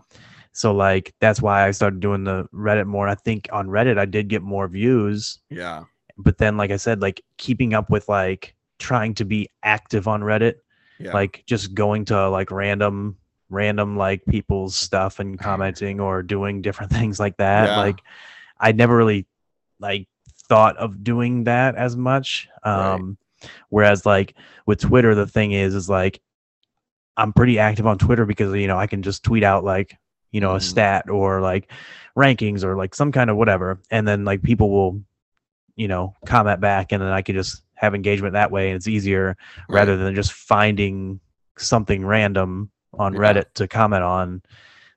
So 0.53 0.73
like 0.73 1.13
that's 1.21 1.41
why 1.41 1.65
I 1.65 1.71
started 1.71 2.01
doing 2.01 2.23
the 2.23 2.45
Reddit 2.53 2.87
more. 2.87 3.07
I 3.07 3.15
think 3.15 3.47
on 3.53 3.67
Reddit 3.67 3.97
I 3.97 4.05
did 4.05 4.27
get 4.27 4.41
more 4.41 4.67
views. 4.67 5.39
Yeah. 5.49 5.83
But 6.21 6.37
then 6.37 6.57
like 6.57 6.71
I 6.71 6.77
said, 6.77 7.01
like 7.01 7.21
keeping 7.37 7.73
up 7.73 7.89
with 7.89 8.07
like 8.09 8.55
trying 8.79 9.13
to 9.15 9.25
be 9.25 9.49
active 9.63 10.07
on 10.07 10.21
Reddit, 10.21 10.55
yeah. 10.99 11.13
like 11.13 11.43
just 11.45 11.73
going 11.73 12.05
to 12.05 12.29
like 12.29 12.51
random 12.51 13.17
random 13.49 13.97
like 13.97 14.25
people's 14.25 14.75
stuff 14.75 15.19
and 15.19 15.37
commenting 15.37 15.99
or 15.99 16.23
doing 16.23 16.61
different 16.61 16.91
things 16.93 17.19
like 17.19 17.37
that. 17.37 17.69
Yeah. 17.69 17.77
Like 17.77 18.01
I 18.59 18.71
never 18.71 18.95
really 18.95 19.27
like 19.79 20.07
thought 20.47 20.77
of 20.77 21.03
doing 21.03 21.45
that 21.45 21.75
as 21.75 21.95
much. 21.95 22.47
Um 22.63 23.17
right. 23.41 23.51
whereas 23.69 24.05
like 24.05 24.35
with 24.65 24.79
Twitter 24.79 25.15
the 25.15 25.27
thing 25.27 25.51
is 25.51 25.75
is 25.75 25.89
like 25.89 26.21
I'm 27.17 27.33
pretty 27.33 27.59
active 27.59 27.85
on 27.85 27.97
Twitter 27.97 28.25
because 28.25 28.53
you 28.55 28.67
know 28.67 28.77
I 28.77 28.87
can 28.87 29.03
just 29.03 29.23
tweet 29.23 29.43
out 29.43 29.63
like 29.63 29.97
you 30.31 30.39
know 30.39 30.55
a 30.55 30.59
mm. 30.59 30.61
stat 30.61 31.09
or 31.09 31.41
like 31.41 31.71
rankings 32.17 32.63
or 32.63 32.75
like 32.75 32.95
some 32.95 33.11
kind 33.11 33.29
of 33.29 33.37
whatever 33.37 33.79
and 33.89 34.07
then 34.07 34.25
like 34.25 34.41
people 34.41 34.69
will 34.69 35.03
you 35.81 35.87
know 35.87 36.15
comment 36.27 36.61
back 36.61 36.91
and 36.91 37.01
then 37.01 37.09
I 37.09 37.23
can 37.23 37.35
just 37.35 37.63
have 37.73 37.95
engagement 37.95 38.33
that 38.33 38.51
way 38.51 38.67
and 38.69 38.75
it's 38.75 38.87
easier 38.87 39.35
right. 39.67 39.77
rather 39.79 39.97
than 39.97 40.13
just 40.13 40.31
finding 40.31 41.19
something 41.57 42.05
random 42.05 42.69
on 42.93 43.13
yeah. 43.13 43.19
Reddit 43.19 43.45
to 43.55 43.67
comment 43.67 44.03
on. 44.03 44.43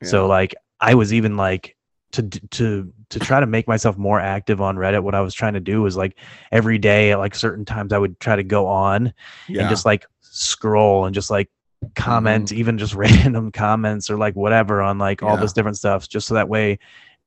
Yeah. 0.03 0.09
So 0.09 0.27
like 0.27 0.55
I 0.81 0.95
was 0.95 1.15
even 1.15 1.39
like 1.39 1.75
to 2.13 2.23
to 2.23 2.93
to 3.09 3.19
try 3.19 3.41
to 3.41 3.47
make 3.47 3.67
myself 3.67 3.97
more 3.97 4.21
active 4.21 4.61
on 4.61 4.77
Reddit. 4.77 5.03
What 5.03 5.15
I 5.15 5.23
was 5.23 5.33
trying 5.33 5.55
to 5.55 5.61
do 5.61 5.81
was 5.81 5.97
like 5.97 6.19
every 6.53 6.77
day 6.77 7.13
at 7.13 7.19
like 7.19 7.35
certain 7.35 7.65
times 7.65 7.95
I 7.95 7.99
would 7.99 8.21
try 8.21 8.37
to 8.37 8.45
go 8.45 8.67
on 8.67 9.15
yeah. 9.49 9.63
and 9.63 9.71
just 9.71 9.87
like 9.87 10.05
scroll 10.21 11.07
and 11.07 11.15
just 11.15 11.31
like 11.31 11.49
comment 11.95 12.49
mm-hmm. 12.49 12.59
even 12.59 12.77
just 12.77 12.95
random 13.07 13.53
comments 13.53 14.11
or 14.11 14.19
like 14.19 14.37
whatever 14.37 14.83
on 14.83 14.99
like 14.99 15.23
all 15.23 15.39
this 15.39 15.55
different 15.55 15.79
stuff 15.79 16.07
just 16.07 16.27
so 16.27 16.35
that 16.35 16.49
way 16.49 16.79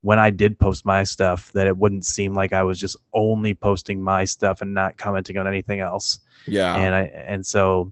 when 0.07 0.19
I 0.19 0.29
did 0.29 0.57
post 0.57 0.85
my 0.85 1.03
stuff 1.03 1.51
that 1.51 1.67
it 1.67 1.75
wouldn't 1.75 2.05
seem 2.05 2.33
like 2.33 2.53
I 2.53 2.63
was 2.63 2.79
just 2.79 2.95
only 3.13 3.53
posting 3.53 4.01
my 4.01 4.23
stuff 4.23 4.61
and 4.61 4.73
not 4.73 4.95
commenting 4.95 5.35
on 5.35 5.47
anything 5.47 5.81
else. 5.81 6.21
Yeah. 6.45 6.77
And 6.77 6.95
I 6.95 7.01
and 7.01 7.45
so 7.45 7.91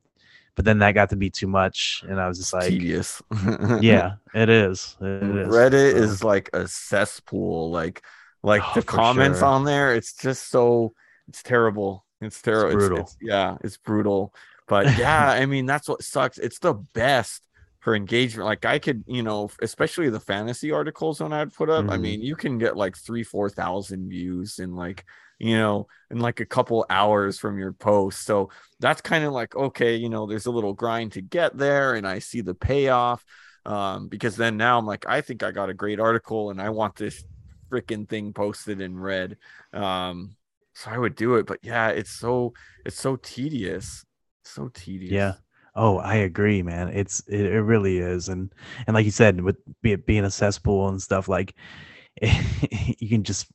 but 0.55 0.63
then 0.63 0.79
that 0.79 0.93
got 0.93 1.09
to 1.09 1.17
be 1.17 1.29
too 1.29 1.47
much 1.47 2.01
and 2.07 2.17
i 2.17 2.29
was 2.29 2.37
just 2.37 2.53
like 2.53 2.69
tedious 2.69 3.21
yeah 3.81 4.13
it 4.33 4.47
is 4.47 4.95
it 5.01 5.05
is 5.23 5.47
reddit 5.49 5.91
so. 5.91 5.97
is 5.97 6.23
like 6.23 6.49
a 6.53 6.65
cesspool 6.65 7.69
like 7.71 8.01
like 8.41 8.61
oh, 8.63 8.71
the 8.75 8.81
comments 8.81 9.39
sure. 9.39 9.49
on 9.49 9.65
there 9.65 9.93
it's 9.93 10.13
just 10.13 10.49
so 10.49 10.93
it's 11.27 11.43
terrible 11.43 12.05
it's 12.21 12.41
terrible 12.41 12.69
it's 12.69 12.75
brutal. 12.77 12.99
It's, 12.99 13.13
it's, 13.15 13.17
yeah 13.21 13.57
it's 13.65 13.75
brutal 13.75 14.33
but 14.65 14.97
yeah 14.97 15.31
i 15.31 15.45
mean 15.45 15.65
that's 15.65 15.89
what 15.89 16.01
sucks 16.01 16.37
it's 16.37 16.59
the 16.59 16.75
best 16.93 17.45
for 17.85 17.95
engagement 17.95 18.45
like 18.45 18.65
i 18.65 18.77
could 18.77 19.03
you 19.07 19.23
know 19.23 19.49
especially 19.61 20.09
the 20.09 20.19
fantasy 20.19 20.71
articles 20.71 21.21
when 21.21 21.31
i'd 21.31 21.53
put 21.53 21.69
up 21.69 21.85
mm. 21.85 21.89
i 21.89 21.93
mm-hmm. 21.93 22.01
mean 22.01 22.21
you 22.21 22.35
can 22.35 22.57
get 22.57 22.75
like 22.75 22.97
three 22.97 23.23
four 23.23 23.49
thousand 23.49 24.09
views 24.09 24.59
in 24.59 24.75
like 24.75 25.05
you 25.39 25.57
know, 25.57 25.87
in 26.09 26.19
like 26.19 26.39
a 26.39 26.45
couple 26.45 26.85
hours 26.89 27.39
from 27.39 27.57
your 27.57 27.73
post. 27.73 28.25
So 28.25 28.49
that's 28.79 29.01
kind 29.01 29.23
of 29.23 29.33
like, 29.33 29.55
okay, 29.55 29.95
you 29.95 30.09
know, 30.09 30.25
there's 30.25 30.45
a 30.45 30.51
little 30.51 30.73
grind 30.73 31.13
to 31.13 31.21
get 31.21 31.57
there 31.57 31.95
and 31.95 32.07
I 32.07 32.19
see 32.19 32.41
the 32.41 32.55
payoff. 32.55 33.23
Um, 33.65 34.07
because 34.07 34.35
then 34.35 34.57
now 34.57 34.77
I'm 34.77 34.85
like, 34.85 35.05
I 35.07 35.21
think 35.21 35.41
I 35.41 35.51
got 35.51 35.69
a 35.69 35.73
great 35.73 35.99
article 35.99 36.51
and 36.51 36.61
I 36.61 36.69
want 36.69 36.95
this 36.95 37.23
freaking 37.71 38.07
thing 38.07 38.31
posted 38.31 38.79
and 38.79 39.01
read. 39.01 39.37
Um, 39.73 40.35
so 40.73 40.91
I 40.91 40.97
would 40.97 41.15
do 41.15 41.35
it, 41.35 41.47
but 41.47 41.59
yeah, 41.63 41.89
it's 41.89 42.11
so 42.11 42.53
it's 42.85 42.99
so 42.99 43.15
tedious, 43.15 44.05
so 44.43 44.69
tedious. 44.73 45.11
Yeah. 45.11 45.33
Oh, 45.75 45.97
I 45.97 46.15
agree, 46.15 46.61
man. 46.61 46.89
It's 46.89 47.21
it, 47.27 47.45
it 47.45 47.61
really 47.61 47.97
is, 47.97 48.29
and 48.29 48.53
and 48.87 48.93
like 48.93 49.05
you 49.05 49.11
said, 49.11 49.41
with 49.41 49.57
be 49.81 49.95
being 49.95 50.23
a 50.23 50.31
cesspool 50.31 50.87
and 50.87 51.01
stuff, 51.01 51.27
like 51.27 51.53
you 52.21 53.09
can 53.09 53.23
just 53.23 53.47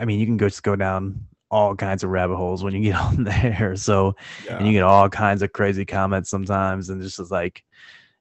I 0.00 0.04
mean, 0.04 0.20
you 0.20 0.26
can 0.26 0.36
go 0.36 0.48
just 0.48 0.62
go 0.62 0.76
down 0.76 1.26
all 1.50 1.76
kinds 1.76 2.02
of 2.02 2.10
rabbit 2.10 2.36
holes 2.36 2.64
when 2.64 2.74
you 2.74 2.80
get 2.80 2.96
on 3.00 3.24
there. 3.24 3.76
So, 3.76 4.16
yeah. 4.44 4.58
and 4.58 4.66
you 4.66 4.72
get 4.72 4.82
all 4.82 5.08
kinds 5.08 5.42
of 5.42 5.52
crazy 5.52 5.84
comments 5.84 6.30
sometimes, 6.30 6.90
and 6.90 7.00
just 7.02 7.20
is 7.20 7.30
like, 7.30 7.64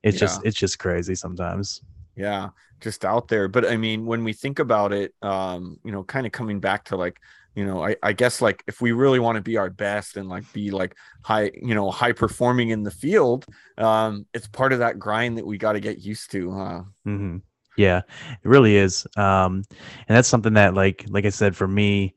it's 0.03 0.15
yeah. 0.15 0.19
just 0.19 0.45
it's 0.45 0.57
just 0.57 0.79
crazy 0.79 1.15
sometimes. 1.15 1.81
Yeah, 2.15 2.49
just 2.79 3.05
out 3.05 3.27
there. 3.27 3.47
But 3.47 3.65
I 3.65 3.77
mean, 3.77 4.05
when 4.05 4.23
we 4.23 4.33
think 4.33 4.59
about 4.59 4.93
it, 4.93 5.13
um, 5.21 5.79
you 5.83 5.91
know, 5.91 6.03
kind 6.03 6.25
of 6.25 6.31
coming 6.31 6.59
back 6.59 6.85
to 6.85 6.97
like, 6.97 7.19
you 7.55 7.65
know, 7.65 7.85
I, 7.85 7.95
I 8.01 8.13
guess 8.13 8.41
like 8.41 8.63
if 8.67 8.81
we 8.81 8.91
really 8.91 9.19
want 9.19 9.35
to 9.35 9.41
be 9.41 9.57
our 9.57 9.69
best 9.69 10.17
and 10.17 10.27
like 10.27 10.51
be 10.53 10.71
like 10.71 10.95
high, 11.23 11.51
you 11.53 11.75
know, 11.75 11.91
high 11.91 12.11
performing 12.11 12.69
in 12.69 12.83
the 12.83 12.91
field, 12.91 13.45
um, 13.77 14.25
it's 14.33 14.47
part 14.47 14.73
of 14.73 14.79
that 14.79 14.99
grind 14.99 15.37
that 15.37 15.45
we 15.45 15.57
got 15.57 15.73
to 15.73 15.79
get 15.79 15.99
used 15.99 16.31
to, 16.31 16.51
huh? 16.51 16.81
Mm-hmm. 17.07 17.37
Yeah, 17.77 17.99
it 17.99 18.47
really 18.47 18.75
is. 18.75 19.05
Um, 19.17 19.63
and 20.07 20.17
that's 20.17 20.27
something 20.27 20.53
that, 20.53 20.73
like, 20.73 21.05
like 21.09 21.25
I 21.25 21.29
said, 21.29 21.55
for 21.55 21.67
me, 21.67 22.13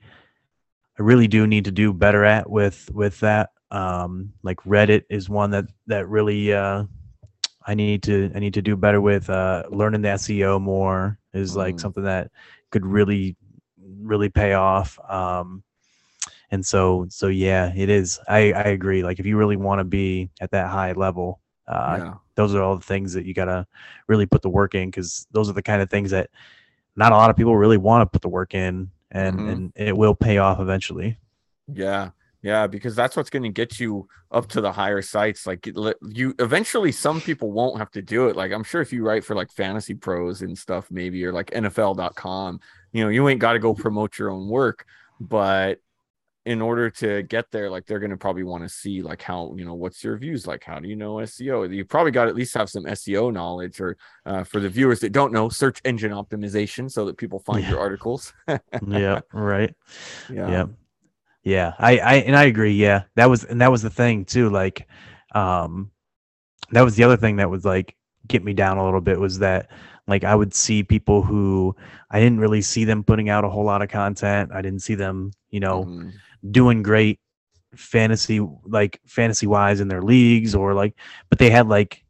I 0.99 1.03
really 1.03 1.29
do 1.29 1.47
need 1.47 1.67
to 1.67 1.71
do 1.71 1.93
better 1.93 2.25
at 2.25 2.49
with 2.49 2.91
with 2.93 3.21
that. 3.21 3.51
Um, 3.71 4.33
like 4.43 4.59
Reddit 4.63 5.05
is 5.11 5.29
one 5.29 5.51
that 5.51 5.67
that 5.87 6.09
really 6.09 6.53
uh, 6.53 6.85
I 7.67 7.75
need 7.75 8.03
to 8.05 8.31
I 8.35 8.39
need 8.39 8.55
to 8.55 8.63
do 8.63 8.77
better 8.77 9.01
with. 9.01 9.29
Uh, 9.29 9.65
learning 9.71 10.03
the 10.03 10.09
SEO 10.11 10.61
more 10.61 11.19
is 11.35 11.57
like 11.57 11.77
mm. 11.77 11.81
something 11.81 12.05
that 12.05 12.31
could 12.71 12.87
really 12.87 13.37
really 14.07 14.29
pay 14.29 14.55
off. 14.55 14.99
Um, 15.09 15.63
and 16.51 16.65
so 16.65 17.07
so 17.09 17.27
yeah, 17.27 17.73
it 17.75 17.89
is. 17.89 18.21
I 18.29 18.53
I 18.53 18.63
agree. 18.63 19.03
Like 19.03 19.19
if 19.19 19.27
you 19.27 19.37
really 19.37 19.57
want 19.57 19.81
to 19.81 19.85
be 19.85 20.31
at 20.41 20.53
that 20.53 20.69
high 20.69 20.93
level, 20.93 21.41
uh, 21.69 21.97
yeah. 21.99 22.15
Those 22.37 22.55
are 22.55 22.63
all 22.63 22.77
the 22.77 22.85
things 22.85 23.15
that 23.15 23.25
you 23.25 23.35
got 23.35 23.47
to 23.47 23.67
really 24.09 24.27
put 24.27 24.43
the 24.43 24.49
work 24.49 24.75
in 24.75 24.89
because 24.89 25.27
those 25.33 25.49
are 25.49 25.55
the 25.55 25.63
kind 25.63 25.83
of 25.83 25.91
things 25.91 26.11
that 26.11 26.31
not 26.95 27.13
a 27.13 27.17
lot 27.17 27.31
of 27.31 27.37
people 27.37 27.57
really 27.57 27.79
want 27.79 28.03
to 28.03 28.07
put 28.07 28.23
the 28.23 28.29
work 28.29 28.55
in 28.55 28.91
and, 29.11 29.37
mm-hmm. 29.37 29.49
and 29.49 29.73
it 29.75 29.97
will 29.97 30.15
pay 30.15 30.39
off 30.39 30.61
eventually. 30.61 31.19
Yeah. 31.73 32.11
Yeah, 32.43 32.69
because 32.69 32.95
that's 32.95 33.17
what's 33.17 33.31
going 33.31 33.43
to 33.43 33.49
get 33.49 33.81
you 33.81 34.07
up 34.31 34.47
to 34.51 34.61
the 34.61 34.71
higher 34.71 35.03
sites. 35.03 35.49
Like 35.49 35.67
you 35.67 36.35
eventually, 36.39 36.93
some 36.93 37.21
people 37.21 37.51
won't 37.51 37.79
have 37.79 37.91
to 37.93 38.03
do 38.03 38.29
it. 38.29 38.37
Like 38.37 38.53
I'm 38.53 38.63
sure 38.63 38.81
if 38.81 38.93
you 38.93 39.05
write 39.05 39.25
for 39.25 39.35
like 39.35 39.51
Fantasy 39.51 39.95
Pros 39.95 40.43
and 40.43 40.57
stuff, 40.57 40.87
maybe 40.89 41.25
or 41.25 41.33
like 41.33 41.51
NFL.com, 41.51 42.61
you 42.97 43.05
know, 43.05 43.11
you 43.11 43.29
ain't 43.29 43.41
got 43.41 43.53
to 43.53 43.59
go 43.59 43.75
promote 43.75 44.19
your 44.19 44.31
own 44.31 44.49
work. 44.49 44.87
But 45.21 45.81
in 46.47 46.63
order 46.63 46.89
to 46.89 47.25
get 47.25 47.51
there, 47.51 47.69
like 47.69 47.87
they're 47.87 47.99
gonna 47.99 48.17
probably 48.17 48.45
want 48.45 48.63
to 48.63 48.69
see 48.69 49.03
like 49.03 49.21
how 49.21 49.53
you 49.57 49.65
know 49.65 49.75
what's 49.75 50.03
your 50.05 50.17
views 50.17 50.47
like. 50.47 50.63
How 50.63 50.79
do 50.79 50.89
you 50.89 50.95
know 50.95 51.17
SEO? 51.17 51.75
You 51.75 51.85
probably 51.85 52.13
got 52.13 52.25
to 52.25 52.31
at 52.31 52.37
least 52.37 52.55
have 52.55 52.71
some 52.71 52.85
SEO 52.85 53.33
knowledge, 53.33 53.81
or 53.81 53.97
uh, 54.25 54.45
for 54.45 54.61
the 54.61 54.69
viewers 54.69 55.01
that 55.01 55.11
don't 55.11 55.33
know, 55.33 55.49
search 55.49 55.81
engine 55.85 56.13
optimization, 56.13 56.91
so 56.91 57.05
that 57.07 57.19
people 57.19 57.41
find 57.41 57.65
yeah. 57.65 57.71
your 57.71 57.81
articles. 57.81 58.33
yeah. 58.87 59.21
Right. 59.33 59.75
Yeah. 60.33 60.49
Yeah. 60.49 60.67
Yeah. 61.43 61.73
I 61.79 61.99
I 61.99 62.15
and 62.15 62.37
I 62.37 62.45
agree. 62.45 62.75
Yeah. 62.75 63.03
That 63.17 63.29
was 63.29 63.43
and 63.45 63.61
that 63.61 63.73
was 63.73 63.83
the 63.83 63.91
thing 63.91 64.25
too. 64.25 64.49
Like, 64.49 64.87
um, 65.35 65.91
that 66.71 66.83
was 66.83 66.95
the 66.95 67.05
other 67.05 67.17
thing 67.17 67.37
that 67.37 67.51
was 67.51 67.65
like 67.65 67.97
get 68.27 68.45
me 68.45 68.53
down 68.53 68.79
a 68.79 68.85
little 68.85 69.01
bit 69.01 69.19
was 69.19 69.41
that 69.41 69.71
like 70.07 70.25
I 70.25 70.35
would 70.35 70.55
see 70.55 70.83
people 70.83 71.23
who 71.23 71.75
I 72.11 72.21
didn't 72.21 72.41
really 72.41 72.63
see 72.63 72.85
them 72.85 73.03
putting 73.03 73.29
out 73.29 73.45
a 73.45 73.49
whole 73.49 73.65
lot 73.65 73.83
of 73.83 73.89
content. 73.89 74.53
I 74.53 74.63
didn't 74.63 74.81
see 74.81 74.95
them, 74.95 75.33
you 75.51 75.61
know, 75.61 75.85
mm. 75.85 76.13
doing 76.51 76.83
great 76.83 77.21
fantasy 77.75 78.41
like 78.65 79.01
fantasy 79.07 79.47
wise 79.47 79.81
in 79.81 79.89
their 79.89 80.01
leagues 80.01 80.55
or 80.55 80.73
like 80.73 80.95
but 81.29 81.39
they 81.39 81.51
had 81.51 81.69
like 81.69 82.05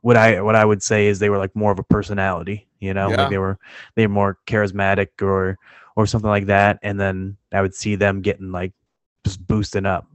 what 0.00 0.16
I 0.16 0.40
what 0.40 0.54
I 0.54 0.64
would 0.64 0.82
say 0.82 1.08
is 1.08 1.18
they 1.18 1.28
were 1.28 1.38
like 1.38 1.54
more 1.54 1.72
of 1.72 1.78
a 1.78 1.82
personality, 1.82 2.66
you 2.80 2.94
know, 2.94 3.10
yeah. 3.10 3.16
like 3.16 3.30
they 3.30 3.38
were 3.38 3.58
they 3.94 4.06
were 4.06 4.12
more 4.12 4.38
charismatic 4.46 5.08
or 5.20 5.58
or 5.96 6.06
something 6.06 6.30
like 6.30 6.46
that. 6.46 6.78
And 6.82 6.98
then 6.98 7.36
I 7.52 7.60
would 7.60 7.74
see 7.74 7.96
them 7.96 8.22
getting 8.22 8.52
like 8.52 8.72
just 9.24 9.44
boosting 9.46 9.86
up 9.86 10.06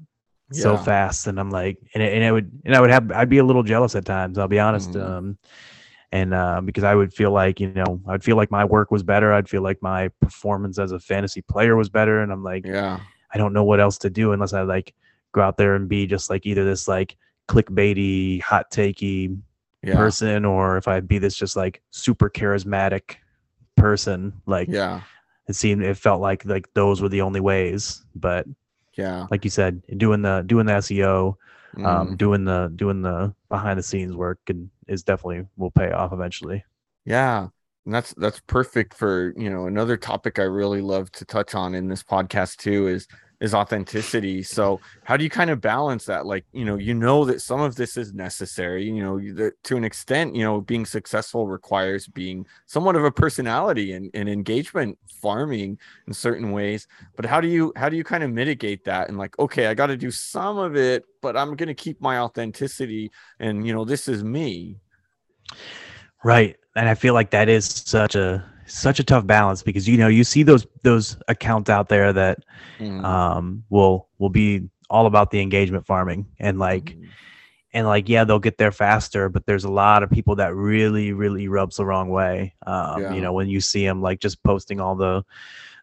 yeah. 0.51 0.61
so 0.61 0.77
fast, 0.77 1.27
and 1.27 1.39
I'm 1.39 1.51
like, 1.51 1.77
and 1.93 2.01
it, 2.01 2.13
and 2.13 2.23
it 2.23 2.31
would 2.31 2.51
and 2.65 2.75
I 2.75 2.81
would 2.81 2.89
have 2.89 3.11
I'd 3.11 3.29
be 3.29 3.39
a 3.39 3.43
little 3.43 3.63
jealous 3.63 3.95
at 3.95 4.05
times. 4.05 4.37
I'll 4.37 4.47
be 4.47 4.59
honest. 4.59 4.91
Mm. 4.91 5.09
Um, 5.09 5.37
and 6.13 6.31
uh, 6.31 6.61
because 6.61 6.83
I 6.83 6.93
would 6.93 7.11
feel 7.11 7.31
like 7.31 7.59
you 7.59 7.69
know 7.69 7.99
I'd 8.07 8.23
feel 8.23 8.37
like 8.37 8.51
my 8.51 8.63
work 8.63 8.91
was 8.91 9.01
better. 9.01 9.33
I'd 9.33 9.49
feel 9.49 9.63
like 9.63 9.81
my 9.81 10.09
performance 10.21 10.77
as 10.77 10.91
a 10.91 10.99
fantasy 10.99 11.41
player 11.41 11.75
was 11.75 11.89
better, 11.89 12.21
and 12.21 12.31
I'm 12.31 12.43
like, 12.43 12.67
yeah, 12.67 12.99
I 13.33 13.37
don't 13.39 13.51
know 13.51 13.63
what 13.63 13.79
else 13.79 13.97
to 13.99 14.11
do 14.11 14.31
unless 14.31 14.53
I 14.53 14.61
like 14.61 14.93
go 15.31 15.41
out 15.41 15.57
there 15.57 15.73
and 15.73 15.89
be 15.89 16.05
just 16.05 16.29
like 16.29 16.45
either 16.45 16.63
this 16.63 16.87
like 16.87 17.17
clickbaity, 17.47 18.39
hot 18.43 18.69
takey 18.69 19.35
yeah. 19.81 19.95
person, 19.95 20.45
or 20.45 20.77
if 20.77 20.87
I'd 20.87 21.07
be 21.07 21.17
this 21.17 21.35
just 21.35 21.55
like 21.55 21.81
super 21.89 22.29
charismatic 22.29 23.15
person. 23.75 24.33
Like, 24.45 24.67
yeah, 24.69 25.01
it 25.47 25.55
seemed 25.55 25.81
it 25.81 25.97
felt 25.97 26.21
like 26.21 26.45
like 26.45 26.71
those 26.75 27.01
were 27.01 27.09
the 27.09 27.21
only 27.21 27.39
ways. 27.39 28.05
But 28.13 28.45
yeah, 28.95 29.25
like 29.31 29.43
you 29.43 29.49
said, 29.49 29.81
doing 29.97 30.21
the 30.21 30.43
doing 30.45 30.67
the 30.67 30.73
SEO, 30.73 31.37
mm. 31.75 31.85
um, 31.85 32.15
doing 32.15 32.45
the 32.45 32.71
doing 32.75 33.01
the 33.01 33.33
behind 33.49 33.79
the 33.79 33.83
scenes 33.83 34.15
work 34.15 34.39
and 34.47 34.69
is 34.87 35.03
definitely 35.03 35.45
will 35.57 35.71
pay 35.71 35.91
off 35.91 36.13
eventually. 36.13 36.63
Yeah. 37.05 37.47
And 37.85 37.93
that's 37.93 38.13
that's 38.13 38.39
perfect 38.47 38.93
for, 38.93 39.33
you 39.35 39.49
know, 39.49 39.67
another 39.67 39.97
topic 39.97 40.39
I 40.39 40.43
really 40.43 40.81
love 40.81 41.11
to 41.13 41.25
touch 41.25 41.53
on 41.53 41.75
in 41.75 41.89
this 41.89 42.03
podcast 42.03 42.57
too 42.57 42.87
is 42.87 43.07
is 43.43 43.53
authenticity. 43.53 44.41
So, 44.41 44.79
how 45.03 45.17
do 45.17 45.23
you 45.25 45.29
kind 45.29 45.49
of 45.49 45.59
balance 45.59 46.05
that? 46.05 46.25
Like, 46.25 46.45
you 46.53 46.63
know, 46.63 46.77
you 46.77 46.93
know 46.93 47.25
that 47.25 47.41
some 47.41 47.59
of 47.59 47.75
this 47.75 47.97
is 47.97 48.13
necessary, 48.13 48.85
you 48.85 49.03
know, 49.03 49.19
that 49.35 49.61
to 49.65 49.75
an 49.75 49.83
extent, 49.83 50.33
you 50.33 50.43
know, 50.43 50.61
being 50.61 50.85
successful 50.85 51.45
requires 51.45 52.07
being 52.07 52.47
somewhat 52.67 52.95
of 52.95 53.03
a 53.03 53.11
personality 53.11 53.91
and, 53.91 54.09
and 54.13 54.29
engagement 54.29 54.97
farming 55.21 55.77
in 56.07 56.13
certain 56.13 56.51
ways. 56.51 56.87
But 57.17 57.25
how 57.25 57.41
do 57.41 57.49
you 57.49 57.73
how 57.75 57.89
do 57.89 57.97
you 57.97 58.05
kind 58.05 58.23
of 58.23 58.31
mitigate 58.31 58.85
that 58.85 59.09
and 59.09 59.17
like, 59.17 59.37
okay, 59.37 59.67
I 59.67 59.73
got 59.73 59.87
to 59.87 59.97
do 59.97 60.09
some 60.09 60.57
of 60.57 60.77
it, 60.77 61.03
but 61.21 61.35
I'm 61.35 61.57
going 61.57 61.67
to 61.67 61.73
keep 61.73 61.99
my 61.99 62.19
authenticity 62.19 63.11
and, 63.39 63.67
you 63.67 63.73
know, 63.73 63.83
this 63.83 64.07
is 64.07 64.23
me. 64.23 64.77
Right. 66.23 66.55
And 66.77 66.87
I 66.87 66.95
feel 66.95 67.13
like 67.13 67.31
that 67.31 67.49
is 67.49 67.65
such 67.65 68.15
a 68.15 68.49
such 68.67 68.99
a 68.99 69.03
tough 69.03 69.25
balance 69.25 69.63
because 69.63 69.87
you 69.87 69.97
know 69.97 70.07
you 70.07 70.23
see 70.23 70.43
those 70.43 70.65
those 70.83 71.17
accounts 71.27 71.69
out 71.69 71.89
there 71.89 72.13
that 72.13 72.39
mm. 72.79 73.03
um 73.03 73.63
will 73.69 74.07
will 74.19 74.29
be 74.29 74.61
all 74.89 75.05
about 75.05 75.31
the 75.31 75.39
engagement 75.39 75.85
farming 75.85 76.25
and 76.39 76.59
like 76.59 76.85
mm. 76.85 77.07
and 77.73 77.87
like 77.87 78.07
yeah 78.09 78.23
they'll 78.23 78.39
get 78.39 78.57
there 78.57 78.71
faster 78.71 79.29
but 79.29 79.45
there's 79.45 79.63
a 79.63 79.71
lot 79.71 80.03
of 80.03 80.09
people 80.09 80.35
that 80.35 80.55
really 80.55 81.13
really 81.13 81.47
rubs 81.47 81.77
the 81.77 81.85
wrong 81.85 82.09
way 82.09 82.53
um 82.65 83.01
yeah. 83.01 83.13
you 83.13 83.21
know 83.21 83.33
when 83.33 83.47
you 83.47 83.59
see 83.59 83.85
them 83.85 84.01
like 84.01 84.19
just 84.19 84.41
posting 84.43 84.79
all 84.79 84.95
the 84.95 85.23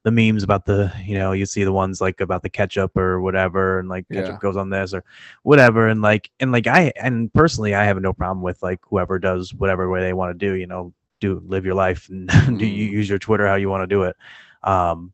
the 0.02 0.10
memes 0.10 0.42
about 0.42 0.64
the 0.64 0.90
you 1.04 1.18
know 1.18 1.32
you 1.32 1.44
see 1.44 1.64
the 1.64 1.72
ones 1.72 2.00
like 2.00 2.20
about 2.20 2.42
the 2.42 2.48
ketchup 2.48 2.96
or 2.96 3.20
whatever 3.20 3.78
and 3.78 3.88
like 3.88 4.08
ketchup 4.08 4.32
yeah. 4.32 4.38
goes 4.40 4.56
on 4.56 4.70
this 4.70 4.94
or 4.94 5.04
whatever 5.42 5.88
and 5.88 6.00
like 6.00 6.30
and 6.40 6.52
like 6.52 6.66
i 6.66 6.90
and 6.96 7.32
personally 7.34 7.74
i 7.74 7.84
have 7.84 8.00
no 8.00 8.12
problem 8.12 8.42
with 8.42 8.62
like 8.62 8.80
whoever 8.88 9.18
does 9.18 9.52
whatever 9.52 9.90
way 9.90 10.00
they 10.00 10.14
want 10.14 10.30
to 10.30 10.46
do 10.46 10.54
you 10.54 10.66
know 10.66 10.92
do 11.20 11.42
live 11.46 11.64
your 11.64 11.74
life 11.74 12.08
and 12.08 12.28
do 12.58 12.66
you 12.66 12.86
mm-hmm. 12.86 12.94
use 12.94 13.08
your 13.08 13.18
Twitter 13.18 13.46
how 13.46 13.54
you 13.54 13.68
want 13.68 13.82
to 13.82 13.86
do 13.86 14.02
it. 14.04 14.16
Um, 14.62 15.12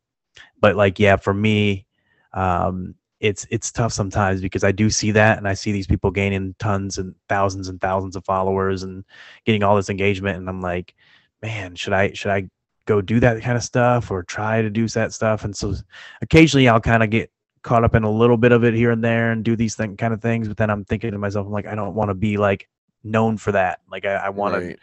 but 0.59 0.75
like, 0.75 0.99
yeah, 0.99 1.15
for 1.17 1.33
me, 1.33 1.85
um, 2.33 2.95
it's 3.19 3.47
it's 3.49 3.71
tough 3.71 3.93
sometimes 3.93 4.41
because 4.41 4.63
I 4.63 4.71
do 4.71 4.89
see 4.89 5.11
that 5.11 5.37
and 5.37 5.47
I 5.47 5.55
see 5.55 5.71
these 5.71 5.87
people 5.87 6.11
gaining 6.11 6.55
tons 6.59 6.99
and 6.99 7.15
thousands 7.27 7.67
and 7.67 7.81
thousands 7.81 8.15
of 8.15 8.23
followers 8.25 8.83
and 8.83 9.03
getting 9.43 9.63
all 9.63 9.75
this 9.75 9.89
engagement 9.89 10.37
and 10.37 10.47
I'm 10.47 10.61
like, 10.61 10.93
man, 11.41 11.75
should 11.75 11.93
I 11.93 12.13
should 12.13 12.31
I 12.31 12.47
go 12.85 13.01
do 13.01 13.19
that 13.19 13.41
kind 13.41 13.57
of 13.57 13.63
stuff 13.63 14.11
or 14.11 14.21
try 14.23 14.61
to 14.61 14.69
do 14.69 14.87
that 14.89 15.13
stuff? 15.13 15.45
And 15.45 15.55
so 15.55 15.73
occasionally 16.21 16.67
I'll 16.69 16.79
kind 16.79 17.01
of 17.03 17.09
get 17.09 17.31
caught 17.63 17.83
up 17.83 17.95
in 17.95 18.03
a 18.03 18.11
little 18.11 18.37
bit 18.37 18.51
of 18.51 18.63
it 18.63 18.73
here 18.73 18.91
and 18.91 19.03
there 19.03 19.31
and 19.31 19.43
do 19.43 19.55
these 19.55 19.75
thing, 19.75 19.97
kind 19.97 20.13
of 20.13 20.21
things. 20.21 20.47
But 20.47 20.57
then 20.57 20.69
I'm 20.69 20.85
thinking 20.85 21.11
to 21.11 21.17
myself, 21.17 21.47
I'm 21.47 21.51
like, 21.51 21.67
I 21.67 21.75
don't 21.75 21.95
want 21.95 22.09
to 22.09 22.15
be 22.15 22.37
like 22.37 22.69
known 23.03 23.37
for 23.37 23.51
that. 23.51 23.81
Like 23.91 24.05
I, 24.05 24.13
I 24.13 24.29
want 24.29 24.53
right. 24.53 24.69
to 24.69 24.77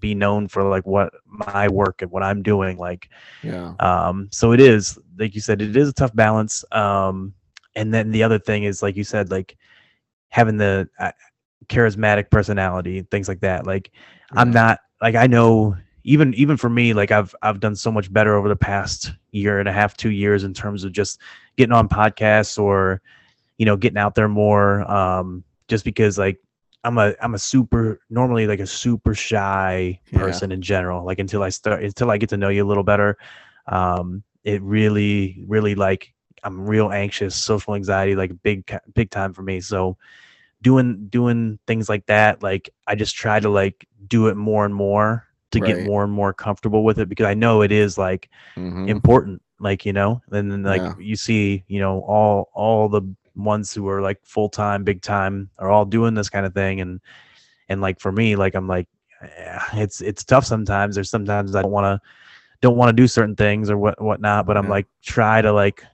be 0.00 0.14
known 0.14 0.48
for 0.48 0.62
like 0.64 0.86
what 0.86 1.12
my 1.26 1.68
work 1.68 2.02
and 2.02 2.10
what 2.10 2.22
I'm 2.22 2.42
doing. 2.42 2.76
Like, 2.78 3.08
yeah. 3.42 3.74
Um, 3.80 4.28
so 4.30 4.52
it 4.52 4.60
is, 4.60 4.98
like 5.18 5.34
you 5.34 5.40
said, 5.40 5.62
it 5.62 5.76
is 5.76 5.88
a 5.88 5.92
tough 5.92 6.14
balance. 6.14 6.64
Um, 6.72 7.34
and 7.74 7.92
then 7.92 8.10
the 8.10 8.22
other 8.22 8.38
thing 8.38 8.64
is, 8.64 8.82
like 8.82 8.96
you 8.96 9.04
said, 9.04 9.30
like 9.30 9.56
having 10.28 10.56
the 10.56 10.88
uh, 10.98 11.12
charismatic 11.66 12.30
personality, 12.30 13.02
things 13.10 13.28
like 13.28 13.40
that. 13.40 13.66
Like, 13.66 13.90
yeah. 14.32 14.40
I'm 14.40 14.50
not 14.50 14.80
like 15.00 15.14
I 15.14 15.26
know 15.26 15.76
even 16.04 16.32
even 16.34 16.56
for 16.56 16.70
me, 16.70 16.94
like 16.94 17.10
I've 17.10 17.34
I've 17.42 17.60
done 17.60 17.76
so 17.76 17.90
much 17.90 18.12
better 18.12 18.36
over 18.36 18.48
the 18.48 18.56
past 18.56 19.12
year 19.32 19.58
and 19.58 19.68
a 19.68 19.72
half, 19.72 19.96
two 19.96 20.10
years 20.10 20.44
in 20.44 20.54
terms 20.54 20.84
of 20.84 20.92
just 20.92 21.20
getting 21.56 21.72
on 21.72 21.88
podcasts 21.88 22.58
or 22.58 23.02
you 23.58 23.66
know 23.66 23.76
getting 23.76 23.98
out 23.98 24.14
there 24.14 24.28
more. 24.28 24.90
Um, 24.90 25.44
just 25.68 25.84
because 25.84 26.16
like 26.16 26.38
I'm 26.86 26.98
a 26.98 27.14
I'm 27.20 27.34
a 27.34 27.38
super 27.38 28.00
normally 28.10 28.46
like 28.46 28.60
a 28.60 28.66
super 28.66 29.12
shy 29.12 29.98
person 30.12 30.50
yeah. 30.50 30.54
in 30.54 30.62
general. 30.62 31.04
Like 31.04 31.18
until 31.18 31.42
I 31.42 31.48
start 31.48 31.82
until 31.82 32.12
I 32.12 32.16
get 32.16 32.28
to 32.28 32.36
know 32.36 32.48
you 32.48 32.64
a 32.64 32.68
little 32.68 32.84
better, 32.84 33.18
um, 33.66 34.22
it 34.44 34.62
really 34.62 35.44
really 35.48 35.74
like 35.74 36.14
I'm 36.44 36.64
real 36.64 36.92
anxious, 36.92 37.34
social 37.34 37.74
anxiety 37.74 38.14
like 38.14 38.30
big 38.44 38.72
big 38.94 39.10
time 39.10 39.32
for 39.32 39.42
me. 39.42 39.60
So 39.60 39.96
doing 40.62 41.08
doing 41.08 41.58
things 41.66 41.88
like 41.88 42.06
that, 42.06 42.44
like 42.44 42.70
I 42.86 42.94
just 42.94 43.16
try 43.16 43.40
to 43.40 43.48
like 43.48 43.84
do 44.06 44.28
it 44.28 44.36
more 44.36 44.64
and 44.64 44.74
more 44.74 45.26
to 45.50 45.58
right. 45.58 45.74
get 45.74 45.86
more 45.86 46.04
and 46.04 46.12
more 46.12 46.32
comfortable 46.32 46.84
with 46.84 47.00
it 47.00 47.08
because 47.08 47.26
I 47.26 47.34
know 47.34 47.62
it 47.62 47.72
is 47.72 47.98
like 47.98 48.30
mm-hmm. 48.56 48.88
important. 48.88 49.42
Like 49.58 49.86
you 49.86 49.92
know, 49.92 50.22
and 50.30 50.52
then 50.52 50.62
like 50.62 50.82
yeah. 50.82 50.94
you 51.00 51.16
see, 51.16 51.64
you 51.66 51.80
know, 51.80 52.00
all 52.00 52.50
all 52.52 52.88
the 52.88 53.02
ones 53.36 53.72
who 53.72 53.88
are 53.88 54.02
like 54.02 54.24
full 54.24 54.48
time, 54.48 54.84
big 54.84 55.02
time, 55.02 55.50
are 55.58 55.70
all 55.70 55.84
doing 55.84 56.14
this 56.14 56.30
kind 56.30 56.46
of 56.46 56.54
thing. 56.54 56.80
And 56.80 57.00
and 57.68 57.80
like 57.80 58.00
for 58.00 58.12
me, 58.12 58.36
like 58.36 58.54
I'm 58.54 58.66
like, 58.66 58.88
yeah, 59.22 59.64
it's 59.74 60.00
it's 60.00 60.24
tough 60.24 60.44
sometimes. 60.44 60.94
There's 60.94 61.10
sometimes 61.10 61.54
I 61.54 61.62
don't 61.62 61.70
want 61.70 61.84
to 61.84 62.08
don't 62.60 62.76
want 62.76 62.88
to 62.88 63.02
do 63.02 63.06
certain 63.06 63.36
things 63.36 63.70
or 63.70 63.78
what 63.78 64.00
whatnot, 64.00 64.46
but 64.46 64.56
I'm 64.56 64.68
like 64.68 64.86
try 65.02 65.42
to 65.42 65.52
like 65.52 65.84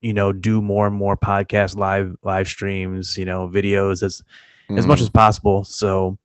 you 0.00 0.12
know 0.12 0.32
do 0.32 0.60
more 0.60 0.86
and 0.86 0.96
more 0.96 1.16
podcast 1.16 1.76
live 1.76 2.16
live 2.22 2.48
streams, 2.48 3.16
you 3.16 3.24
know, 3.24 3.48
videos 3.48 4.02
as 4.02 4.22
mm-hmm. 4.68 4.78
as 4.78 4.86
much 4.86 4.98
mm-hmm. 4.98 5.04
as 5.04 5.10
possible. 5.10 5.64
So 5.64 6.18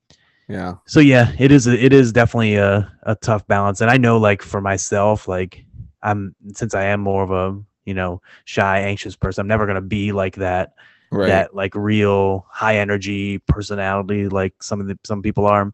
yeah. 0.48 0.76
So 0.86 1.00
yeah, 1.00 1.34
it 1.40 1.52
is 1.52 1.68
it 1.68 1.94
is 1.94 2.12
definitely 2.12 2.56
a 2.56 2.92
a 3.04 3.16
tough 3.16 3.48
balance, 3.48 3.82
and 3.82 3.90
I 3.90 3.98
know 3.98 4.18
like 4.18 4.42
for 4.42 4.62
myself, 4.62 5.28
like 5.28 5.64
I'm 6.04 6.36
since 6.54 6.76
I 6.76 6.86
am 6.86 7.00
more 7.02 7.24
of 7.24 7.32
a 7.32 7.62
you 7.86 7.94
know 7.94 8.22
shy 8.46 8.80
anxious 8.80 9.16
person 9.16 9.42
i'm 9.42 9.48
never 9.48 9.66
going 9.66 9.76
to 9.76 9.82
be 9.82 10.12
like 10.12 10.36
that 10.36 10.74
right. 11.12 11.28
that 11.28 11.56
like 11.56 11.74
real 11.76 12.46
high 12.50 12.78
energy 12.78 13.40
personality 13.40 14.28
like 14.28 14.62
some 14.62 14.80
of 14.80 14.88
the 14.88 14.98
some 15.04 15.22
people 15.22 15.46
are 15.46 15.74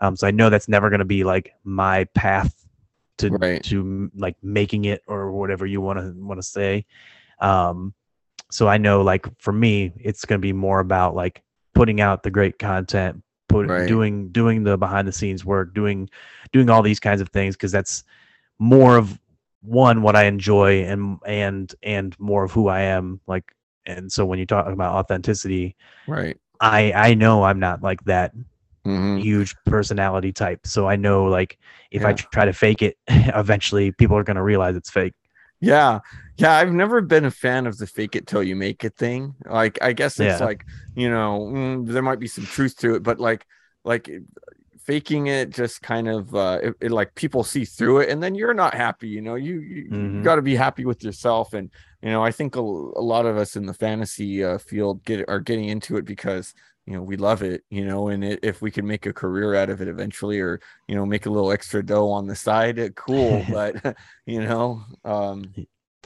um 0.00 0.16
so 0.16 0.26
i 0.26 0.30
know 0.30 0.50
that's 0.50 0.68
never 0.68 0.90
going 0.90 0.98
to 0.98 1.04
be 1.04 1.24
like 1.24 1.54
my 1.64 2.04
path 2.14 2.66
to 3.18 3.30
right. 3.30 3.62
to 3.64 4.10
like 4.14 4.36
making 4.42 4.84
it 4.84 5.02
or 5.06 5.32
whatever 5.32 5.66
you 5.66 5.80
want 5.80 5.98
to 5.98 6.12
want 6.24 6.38
to 6.38 6.46
say 6.46 6.84
um 7.40 7.92
so 8.50 8.68
i 8.68 8.78
know 8.78 9.02
like 9.02 9.26
for 9.40 9.52
me 9.52 9.92
it's 9.96 10.24
going 10.24 10.40
to 10.40 10.42
be 10.42 10.52
more 10.52 10.80
about 10.80 11.14
like 11.14 11.42
putting 11.74 12.00
out 12.00 12.22
the 12.22 12.30
great 12.30 12.58
content 12.58 13.22
put 13.48 13.66
right. 13.66 13.88
doing 13.88 14.28
doing 14.28 14.62
the 14.62 14.76
behind 14.76 15.08
the 15.08 15.12
scenes 15.12 15.44
work 15.44 15.74
doing 15.74 16.08
doing 16.52 16.68
all 16.70 16.82
these 16.82 17.00
kinds 17.00 17.20
of 17.20 17.28
things 17.30 17.56
because 17.56 17.72
that's 17.72 18.04
more 18.58 18.96
of 18.96 19.18
one 19.60 20.02
what 20.02 20.16
I 20.16 20.24
enjoy 20.24 20.84
and 20.84 21.18
and 21.26 21.74
and 21.82 22.18
more 22.18 22.44
of 22.44 22.52
who 22.52 22.68
I 22.68 22.82
am 22.82 23.20
like 23.26 23.52
and 23.86 24.10
so 24.10 24.24
when 24.24 24.38
you 24.38 24.46
talk 24.46 24.66
about 24.66 24.94
authenticity 24.94 25.76
right 26.06 26.36
I 26.60 26.92
I 26.92 27.14
know 27.14 27.42
I'm 27.42 27.58
not 27.58 27.82
like 27.82 28.04
that 28.04 28.34
mm-hmm. 28.86 29.18
huge 29.18 29.54
personality 29.66 30.32
type 30.32 30.66
so 30.66 30.86
I 30.86 30.96
know 30.96 31.24
like 31.24 31.58
if 31.90 32.02
yeah. 32.02 32.08
I 32.08 32.12
try 32.12 32.44
to 32.44 32.52
fake 32.52 32.82
it 32.82 32.96
eventually 33.08 33.92
people 33.92 34.16
are 34.16 34.24
going 34.24 34.36
to 34.36 34.42
realize 34.42 34.76
it's 34.76 34.90
fake 34.90 35.14
Yeah. 35.60 36.00
Yeah, 36.36 36.54
I've 36.54 36.72
never 36.72 37.00
been 37.00 37.24
a 37.24 37.32
fan 37.32 37.66
of 37.66 37.78
the 37.78 37.86
fake 37.86 38.14
it 38.14 38.28
till 38.28 38.44
you 38.44 38.54
make 38.54 38.84
it 38.84 38.96
thing. 38.96 39.34
Like 39.44 39.78
I 39.82 39.92
guess 39.92 40.20
it's 40.20 40.38
yeah. 40.38 40.46
like, 40.46 40.64
you 40.94 41.10
know, 41.10 41.50
mm, 41.52 41.84
there 41.84 42.02
might 42.02 42.20
be 42.20 42.28
some 42.28 42.46
truth 42.46 42.76
to 42.78 42.94
it, 42.94 43.02
but 43.02 43.18
like 43.18 43.44
like 43.84 44.08
faking 44.88 45.26
it 45.26 45.50
just 45.50 45.82
kind 45.82 46.08
of 46.08 46.34
uh 46.34 46.58
it, 46.62 46.74
it, 46.80 46.90
like 46.90 47.14
people 47.14 47.44
see 47.44 47.66
through 47.66 47.98
it 47.98 48.08
and 48.08 48.22
then 48.22 48.34
you're 48.34 48.54
not 48.54 48.72
happy, 48.72 49.06
you 49.06 49.20
know. 49.20 49.34
You 49.34 49.60
you, 49.60 49.84
mm-hmm. 49.84 50.16
you 50.16 50.22
got 50.22 50.36
to 50.36 50.42
be 50.42 50.56
happy 50.56 50.86
with 50.86 51.04
yourself 51.04 51.52
and 51.52 51.70
you 52.02 52.10
know, 52.10 52.24
I 52.24 52.30
think 52.30 52.56
a, 52.56 52.60
a 52.60 53.04
lot 53.12 53.26
of 53.26 53.36
us 53.36 53.54
in 53.54 53.66
the 53.66 53.74
fantasy 53.74 54.42
uh, 54.42 54.56
field 54.56 55.04
get 55.04 55.28
are 55.28 55.40
getting 55.40 55.68
into 55.68 55.98
it 55.98 56.06
because 56.06 56.54
you 56.86 56.94
know 56.94 57.02
we 57.02 57.18
love 57.18 57.42
it 57.42 57.64
you 57.68 57.84
know 57.84 58.08
and 58.08 58.24
it, 58.24 58.40
if 58.42 58.62
we 58.62 58.70
can 58.70 58.86
make 58.86 59.04
a 59.04 59.12
career 59.12 59.54
out 59.54 59.68
of 59.68 59.82
it 59.82 59.88
eventually 59.88 60.40
or 60.40 60.58
you 60.86 60.94
know 60.94 61.04
make 61.04 61.26
a 61.26 61.30
little 61.30 61.52
extra 61.52 61.84
dough 61.84 62.08
on 62.08 62.26
the 62.26 62.34
side 62.34 62.78
it, 62.78 62.96
cool 62.96 63.44
but 63.52 63.94
you 64.24 64.40
know 64.40 64.82
um 65.04 65.44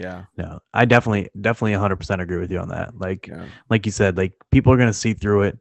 yeah 0.00 0.24
no 0.36 0.58
i 0.74 0.84
definitely 0.84 1.30
definitely 1.40 1.78
100% 1.78 2.20
agree 2.20 2.38
with 2.38 2.50
you 2.50 2.58
on 2.58 2.68
that 2.70 2.98
like 2.98 3.28
yeah. 3.28 3.46
like 3.70 3.86
you 3.86 3.92
said 3.92 4.16
like 4.16 4.32
people 4.50 4.72
are 4.72 4.76
going 4.76 4.88
to 4.88 4.92
see 4.92 5.14
through 5.14 5.42
it 5.42 5.56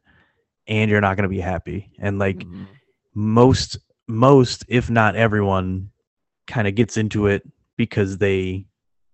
and 0.66 0.90
you're 0.90 1.00
not 1.00 1.16
going 1.16 1.22
to 1.22 1.28
be 1.28 1.40
happy 1.40 1.92
and 2.00 2.18
like 2.18 2.38
mm-hmm. 2.38 2.64
Most 3.14 3.78
most 4.08 4.64
if 4.68 4.90
not 4.90 5.16
everyone 5.16 5.90
kind 6.46 6.66
of 6.66 6.74
gets 6.74 6.96
into 6.96 7.26
it 7.26 7.42
because 7.76 8.18
they 8.18 8.64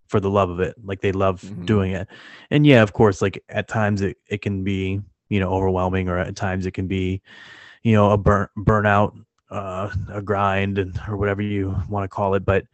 for 0.09 0.21
the 0.21 0.31
love 0.31 0.51
of 0.51 0.61
it 0.61 0.75
like 0.83 1.01
they 1.01 1.13
love 1.13 1.43
mm-hmm. 1.43 1.65
doing 1.65 1.93
it 1.93 2.09
and 2.51 2.67
yeah 2.67 2.83
of 2.83 2.93
course 2.93 3.21
like 3.21 3.43
at 3.49 3.69
times 3.69 4.01
it, 4.01 4.17
it 4.29 4.41
can 4.41 4.65
be 4.65 5.01
you 5.29 5.41
know 5.41 5.53
overwhelming 5.53 6.09
or 6.09 6.19
at 6.19 6.35
times 6.35 6.67
it 6.67 6.73
can 6.73 6.87
be 6.87 7.21
you 7.83 7.93
know 7.93 8.11
a 8.11 8.19
burn 8.19 8.49
burnout 8.59 9.13
uh, 9.51 9.91
a 10.13 10.21
grind 10.21 10.79
and 10.79 11.01
or 11.09 11.17
whatever 11.17 11.43
you 11.43 11.75
want 11.89 12.05
to 12.05 12.09
call 12.09 12.35
it 12.35 12.45
but 12.45 12.65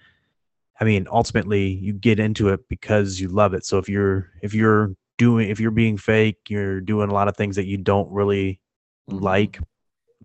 i 0.80 0.84
mean 0.84 1.06
ultimately 1.10 1.66
you 1.68 1.92
get 1.92 2.18
into 2.18 2.48
it 2.48 2.60
because 2.68 3.20
you 3.20 3.28
love 3.28 3.54
it 3.54 3.64
so 3.64 3.78
if 3.78 3.88
you're 3.88 4.30
if 4.42 4.54
you're 4.54 4.94
doing 5.18 5.48
if 5.48 5.60
you're 5.60 5.70
being 5.70 5.96
fake 5.96 6.38
you're 6.48 6.80
doing 6.80 7.10
a 7.10 7.14
lot 7.14 7.28
of 7.28 7.36
things 7.36 7.56
that 7.56 7.66
you 7.66 7.76
don't 7.76 8.10
really 8.10 8.60
mm-hmm. 9.08 9.22
like 9.22 9.60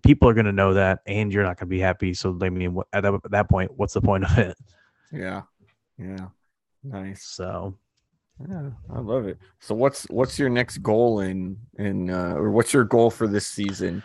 people 0.02 0.28
are 0.28 0.34
going 0.34 0.46
to 0.46 0.52
know 0.52 0.74
that 0.74 1.00
and 1.06 1.32
you're 1.32 1.42
not 1.42 1.58
going 1.58 1.66
to 1.68 1.70
be 1.70 1.80
happy 1.80 2.14
so 2.14 2.36
i 2.42 2.48
mean 2.48 2.78
at 2.92 3.02
that, 3.02 3.14
at 3.14 3.30
that 3.30 3.48
point 3.48 3.70
what's 3.76 3.94
the 3.94 4.00
point 4.00 4.24
of 4.24 4.38
it 4.38 4.56
yeah 5.12 5.42
yeah 5.98 6.28
nice 6.84 7.22
so 7.22 7.74
yeah, 8.48 8.70
I 8.94 9.00
love 9.00 9.26
it. 9.26 9.38
So 9.58 9.74
what's 9.74 10.04
what's 10.04 10.38
your 10.38 10.48
next 10.48 10.78
goal 10.78 11.20
in 11.20 11.58
in 11.78 12.10
uh, 12.10 12.34
or 12.34 12.50
what's 12.50 12.72
your 12.72 12.84
goal 12.84 13.10
for 13.10 13.26
this 13.26 13.46
season? 13.46 14.02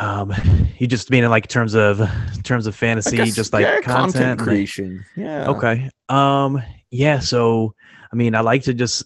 Um, 0.00 0.34
you 0.78 0.86
just 0.86 1.10
mean 1.10 1.24
in 1.24 1.30
like 1.30 1.46
terms 1.46 1.74
of 1.74 2.00
terms 2.42 2.66
of 2.66 2.74
fantasy, 2.74 3.16
guess, 3.16 3.34
just 3.34 3.52
like 3.52 3.62
yeah, 3.62 3.80
content, 3.80 4.14
content 4.14 4.40
creation. 4.40 5.04
Yeah. 5.16 5.50
Okay. 5.50 5.88
Um. 6.08 6.62
Yeah. 6.90 7.20
So 7.20 7.74
I 8.12 8.16
mean, 8.16 8.34
I 8.34 8.40
like 8.40 8.62
to 8.64 8.74
just 8.74 9.04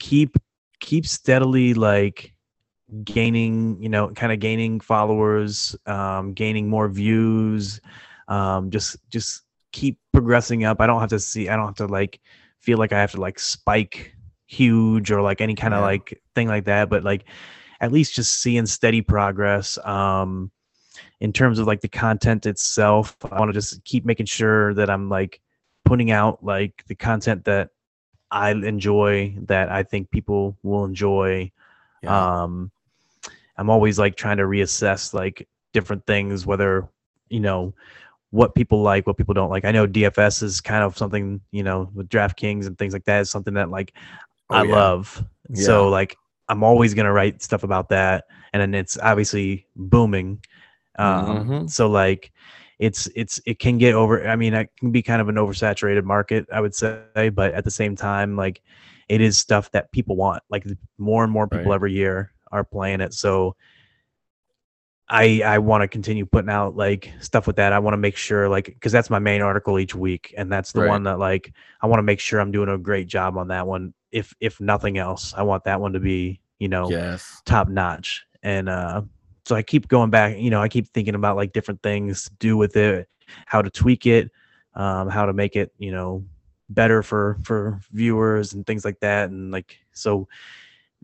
keep 0.00 0.36
keep 0.80 1.06
steadily 1.06 1.74
like 1.74 2.34
gaining, 3.04 3.82
you 3.82 3.88
know, 3.88 4.08
kind 4.10 4.32
of 4.32 4.40
gaining 4.40 4.80
followers, 4.80 5.76
um, 5.86 6.32
gaining 6.32 6.68
more 6.68 6.88
views, 6.88 7.80
um, 8.28 8.70
just 8.70 8.96
just 9.10 9.42
keep 9.72 9.98
progressing 10.12 10.64
up. 10.64 10.80
I 10.80 10.86
don't 10.86 11.00
have 11.00 11.10
to 11.10 11.20
see. 11.20 11.48
I 11.48 11.56
don't 11.56 11.66
have 11.66 11.76
to 11.76 11.86
like 11.86 12.20
feel 12.60 12.78
like 12.78 12.92
I 12.92 13.00
have 13.00 13.12
to 13.12 13.20
like 13.20 13.38
spike 13.38 14.14
huge 14.46 15.10
or 15.10 15.22
like 15.22 15.40
any 15.40 15.54
kind 15.54 15.74
of 15.74 15.80
yeah. 15.80 15.86
like 15.86 16.22
thing 16.34 16.48
like 16.48 16.64
that, 16.64 16.88
but 16.88 17.04
like 17.04 17.24
at 17.80 17.92
least 17.92 18.14
just 18.14 18.40
seeing 18.40 18.66
steady 18.66 19.02
progress. 19.02 19.78
Um, 19.84 20.50
in 21.20 21.32
terms 21.32 21.58
of 21.58 21.66
like 21.66 21.80
the 21.80 21.88
content 21.88 22.46
itself, 22.46 23.16
I 23.30 23.38
want 23.38 23.50
to 23.50 23.54
just 23.54 23.84
keep 23.84 24.04
making 24.04 24.26
sure 24.26 24.74
that 24.74 24.90
I'm 24.90 25.08
like 25.08 25.40
putting 25.84 26.10
out 26.10 26.44
like 26.44 26.84
the 26.88 26.94
content 26.94 27.44
that 27.44 27.70
I 28.30 28.50
enjoy, 28.50 29.36
that 29.42 29.70
I 29.70 29.82
think 29.82 30.10
people 30.10 30.56
will 30.62 30.84
enjoy. 30.84 31.52
Yeah. 32.02 32.42
Um, 32.42 32.70
I'm 33.58 33.70
always 33.70 33.98
like 33.98 34.16
trying 34.16 34.36
to 34.38 34.44
reassess 34.44 35.14
like 35.14 35.48
different 35.72 36.06
things, 36.06 36.46
whether 36.46 36.88
you 37.28 37.40
know 37.40 37.74
what 38.30 38.54
people 38.54 38.82
like, 38.82 39.06
what 39.06 39.16
people 39.16 39.34
don't 39.34 39.50
like. 39.50 39.64
I 39.64 39.72
know 39.72 39.86
DFS 39.86 40.42
is 40.42 40.60
kind 40.60 40.82
of 40.82 40.96
something, 40.96 41.40
you 41.52 41.62
know, 41.62 41.90
with 41.94 42.08
DraftKings 42.08 42.66
and 42.66 42.76
things 42.76 42.92
like 42.92 43.04
that 43.04 43.20
is 43.20 43.30
something 43.30 43.54
that 43.54 43.70
like 43.70 43.94
oh, 44.50 44.56
I 44.56 44.64
yeah. 44.64 44.74
love. 44.74 45.24
Yeah. 45.50 45.64
So 45.64 45.88
like 45.88 46.16
I'm 46.48 46.62
always 46.62 46.94
gonna 46.94 47.12
write 47.12 47.42
stuff 47.42 47.62
about 47.62 47.88
that, 47.90 48.24
and 48.52 48.60
then 48.60 48.74
it's 48.74 48.98
obviously 48.98 49.66
booming. 49.76 50.42
Um, 50.98 51.26
mm-hmm. 51.26 51.66
So 51.66 51.88
like 51.88 52.32
it's 52.78 53.08
it's 53.14 53.40
it 53.46 53.58
can 53.58 53.78
get 53.78 53.94
over. 53.94 54.28
I 54.28 54.36
mean, 54.36 54.54
it 54.54 54.70
can 54.78 54.92
be 54.92 55.02
kind 55.02 55.20
of 55.22 55.28
an 55.28 55.36
oversaturated 55.36 56.04
market, 56.04 56.46
I 56.52 56.60
would 56.60 56.74
say, 56.74 57.30
but 57.32 57.54
at 57.54 57.64
the 57.64 57.70
same 57.70 57.96
time, 57.96 58.36
like 58.36 58.62
it 59.08 59.20
is 59.20 59.38
stuff 59.38 59.70
that 59.70 59.92
people 59.92 60.16
want. 60.16 60.42
Like 60.50 60.66
more 60.98 61.24
and 61.24 61.32
more 61.32 61.48
people 61.48 61.70
right. 61.70 61.74
every 61.74 61.92
year 61.92 62.32
are 62.52 62.64
playing 62.64 63.00
it. 63.00 63.14
So 63.14 63.56
I 65.08 65.42
I 65.44 65.58
want 65.58 65.82
to 65.82 65.88
continue 65.88 66.26
putting 66.26 66.50
out 66.50 66.76
like 66.76 67.12
stuff 67.20 67.46
with 67.46 67.56
that. 67.56 67.72
I 67.72 67.78
want 67.78 67.92
to 67.94 67.98
make 67.98 68.16
sure 68.16 68.48
like 68.48 68.66
because 68.66 68.92
that's 68.92 69.10
my 69.10 69.20
main 69.20 69.40
article 69.40 69.78
each 69.78 69.94
week, 69.94 70.34
and 70.36 70.50
that's 70.50 70.72
the 70.72 70.80
right. 70.80 70.88
one 70.88 71.04
that 71.04 71.18
like 71.18 71.52
I 71.80 71.86
want 71.86 71.98
to 71.98 72.02
make 72.04 72.18
sure 72.18 72.40
I'm 72.40 72.50
doing 72.50 72.68
a 72.68 72.78
great 72.78 73.06
job 73.06 73.36
on 73.36 73.48
that 73.48 73.66
one. 73.66 73.94
If 74.10 74.34
if 74.40 74.60
nothing 74.60 74.98
else, 74.98 75.32
I 75.36 75.42
want 75.42 75.64
that 75.64 75.80
one 75.80 75.92
to 75.92 76.00
be 76.00 76.40
you 76.58 76.68
know 76.68 76.90
yes. 76.90 77.40
top 77.44 77.68
notch. 77.68 78.24
And 78.42 78.68
uh, 78.68 79.02
so 79.44 79.54
I 79.54 79.62
keep 79.62 79.86
going 79.86 80.10
back. 80.10 80.38
You 80.38 80.50
know, 80.50 80.60
I 80.60 80.68
keep 80.68 80.88
thinking 80.88 81.14
about 81.14 81.36
like 81.36 81.52
different 81.52 81.82
things 81.82 82.24
to 82.24 82.30
do 82.40 82.56
with 82.56 82.76
it, 82.76 83.08
how 83.46 83.62
to 83.62 83.70
tweak 83.70 84.06
it, 84.06 84.32
um, 84.74 85.08
how 85.08 85.26
to 85.26 85.32
make 85.32 85.54
it 85.54 85.72
you 85.78 85.92
know 85.92 86.24
better 86.68 87.04
for 87.04 87.38
for 87.44 87.78
viewers 87.92 88.54
and 88.54 88.66
things 88.66 88.84
like 88.84 88.98
that. 89.00 89.30
And 89.30 89.52
like 89.52 89.78
so, 89.92 90.26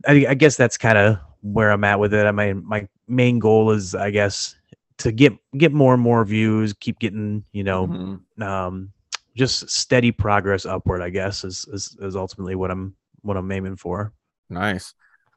I, 0.09 0.27
I 0.31 0.35
guess 0.35 0.57
that's 0.57 0.77
kind 0.77 0.99
of 0.99 1.19
where 1.43 1.71
I'm 1.71 1.85
at 1.85 2.01
with 2.01 2.15
it. 2.15 2.27
I 2.27 2.33
mean, 2.33 2.65
my 2.67 2.89
main 3.09 3.39
goal 3.39 3.71
is, 3.71 3.95
I 3.95 4.11
guess, 4.11 4.57
to 4.99 5.13
get 5.13 5.35
get 5.57 5.73
more 5.73 5.95
and 5.95 6.03
more 6.03 6.25
views, 6.25 6.73
keep 6.73 6.99
getting, 6.99 7.45
you 7.53 7.65
know, 7.65 7.87
mm-hmm. 7.87 8.43
um, 8.43 8.93
just 9.37 9.69
steady 9.71 10.13
progress 10.13 10.65
upward. 10.65 11.03
I 11.03 11.11
guess 11.11 11.45
is, 11.45 11.67
is 11.73 11.97
is 12.01 12.17
ultimately 12.17 12.55
what 12.55 12.71
I'm 12.71 12.95
what 13.23 13.37
I'm 13.37 13.51
aiming 13.51 13.77
for. 13.77 14.13
Nice. 14.49 14.95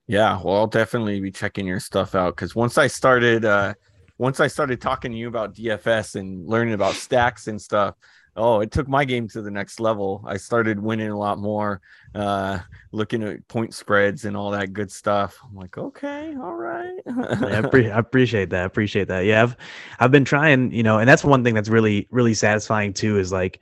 Yeah, 0.08 0.40
well, 0.44 0.58
I'll 0.58 0.68
definitely 0.68 1.20
be 1.20 1.32
checking 1.32 1.66
your 1.66 1.80
stuff 1.80 2.14
out 2.14 2.36
because 2.36 2.54
once 2.54 2.78
I 2.78 2.86
started, 2.86 3.44
uh, 3.44 3.74
once 4.20 4.40
I 4.40 4.46
started 4.46 4.80
talking 4.80 5.12
to 5.12 5.18
you 5.18 5.28
about 5.28 5.56
DFS 5.56 6.16
and 6.16 6.48
learning 6.48 6.76
about 6.76 6.94
stacks 6.94 7.48
and 7.48 7.60
stuff, 7.60 7.96
oh, 8.36 8.60
it 8.60 8.72
took 8.72 8.88
my 8.88 9.06
game 9.06 9.28
to 9.30 9.42
the 9.42 9.52
next 9.52 9.80
level. 9.80 10.24
I 10.28 10.38
started 10.38 10.80
winning 10.80 11.10
a 11.10 11.18
lot 11.18 11.40
more, 11.40 11.82
uh, 12.14 12.60
looking 12.92 13.24
at 13.24 13.48
point 13.48 13.74
spreads 13.74 14.26
and 14.26 14.36
all 14.36 14.52
that 14.52 14.74
good 14.74 14.92
stuff. 14.92 15.38
I'm 15.44 15.56
like, 15.56 15.78
okay, 15.78 16.36
all 16.36 16.56
right. 16.56 17.00
I, 17.08 17.62
pre- 17.72 17.92
I, 17.92 18.00
appreciate 18.00 18.50
that. 18.50 18.64
I 18.64 18.66
appreciate 18.66 19.08
that. 19.08 19.26
Yeah, 19.26 19.44
I've 19.44 19.58
I've 20.00 20.12
been 20.12 20.26
trying, 20.26 20.72
you 20.72 20.84
know, 20.84 21.00
and 21.00 21.08
that's 21.08 21.24
one 21.24 21.44
thing 21.44 21.54
that's 21.54 21.70
really 21.70 22.08
really 22.12 22.34
satisfying 22.34 22.94
too. 22.94 23.20
Is 23.20 23.32
like 23.32 23.62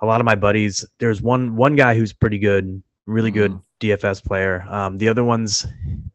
a 0.00 0.06
lot 0.06 0.20
of 0.20 0.24
my 0.24 0.34
buddies. 0.34 0.84
There's 0.98 1.20
one 1.20 1.56
one 1.56 1.76
guy 1.76 1.94
who's 1.94 2.12
pretty 2.12 2.38
good, 2.38 2.82
really 3.06 3.30
good 3.30 3.52
mm. 3.52 3.62
DFS 3.80 4.24
player. 4.24 4.64
Um, 4.68 4.98
the 4.98 5.08
other 5.08 5.24
ones, 5.24 5.66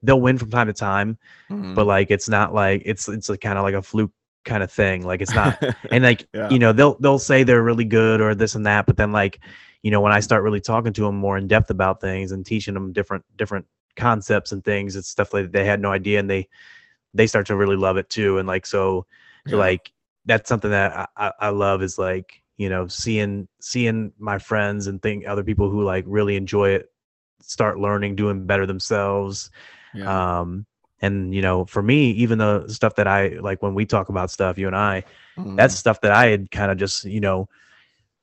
they'll 0.02 0.22
win 0.22 0.38
from 0.38 0.50
time 0.50 0.68
to 0.68 0.74
time, 0.74 1.18
mm. 1.50 1.76
but 1.76 1.86
like 1.86 2.10
it's 2.10 2.28
not 2.28 2.54
like 2.54 2.82
it's 2.86 3.08
it's 3.08 3.30
kind 3.38 3.58
of 3.58 3.64
like 3.64 3.76
a 3.76 3.82
fluke 3.82 4.12
kind 4.44 4.64
of 4.64 4.72
thing. 4.72 5.06
Like 5.06 5.22
it's 5.22 5.34
not, 5.34 5.62
and 5.92 6.04
like 6.04 6.28
yeah. 6.34 6.50
you 6.50 6.60
know 6.60 6.74
they'll 6.74 6.96
they'll 6.96 7.20
say 7.20 7.44
they're 7.44 7.64
really 7.64 7.86
good 7.86 8.22
or 8.22 8.36
this 8.36 8.56
and 8.56 8.66
that, 8.66 8.86
but 8.86 8.98
then 8.98 9.12
like 9.12 9.40
you 9.82 9.92
know 9.92 10.02
when 10.02 10.12
I 10.12 10.20
start 10.20 10.44
really 10.44 10.62
talking 10.62 10.94
to 10.94 11.02
them 11.02 11.16
more 11.16 11.38
in 11.38 11.48
depth 11.48 11.70
about 11.70 12.02
things 12.02 12.32
and 12.32 12.46
teaching 12.46 12.74
them 12.74 12.94
different 12.94 13.26
different 13.38 13.66
concepts 13.96 14.52
and 14.52 14.64
things, 14.64 14.96
it's 14.96 15.10
stuff 15.10 15.34
like 15.34 15.52
they 15.52 15.66
had 15.66 15.82
no 15.82 15.92
idea, 15.92 16.20
and 16.20 16.30
they 16.30 16.48
they 17.14 17.28
start 17.28 17.48
to 17.48 17.56
really 17.56 17.76
love 17.78 17.98
it 17.98 18.10
too. 18.10 18.38
And 18.38 18.48
like 18.48 18.66
so, 18.66 19.06
yeah. 19.46 19.56
like 19.56 19.92
that's 20.26 20.50
something 20.50 20.72
that 20.72 21.10
I, 21.18 21.32
I 21.40 21.50
love 21.50 21.84
is 21.84 21.98
like 21.98 22.42
you 22.58 22.70
know 22.70 22.88
seeing 22.88 23.48
seeing 23.62 24.12
my 24.18 24.38
friends 24.38 24.88
and 24.88 25.02
think 25.02 25.28
other 25.28 25.44
people 25.44 25.70
who 25.70 25.84
like 25.84 26.06
really 26.08 26.36
enjoy 26.36 26.70
it 26.70 26.92
start 27.42 27.80
learning 27.80 28.16
doing 28.16 28.46
better 28.46 28.66
themselves 28.66 29.52
yeah. 29.94 30.40
um 30.40 30.66
and 31.02 31.34
you 31.34 31.42
know 31.42 31.66
for 31.66 31.82
me 31.82 32.12
even 32.12 32.38
the 32.38 32.68
stuff 32.68 32.96
that 32.96 33.08
i 33.08 33.30
like 33.42 33.62
when 33.62 33.74
we 33.74 33.86
talk 33.86 34.10
about 34.10 34.32
stuff 34.32 34.58
you 34.58 34.68
and 34.68 34.76
i 34.76 35.04
mm-hmm. 35.38 35.56
that's 35.56 35.76
stuff 35.76 36.02
that 36.02 36.12
i 36.12 36.28
had 36.28 36.50
kind 36.52 36.72
of 36.72 36.78
just 36.78 37.06
you 37.06 37.20
know 37.20 37.48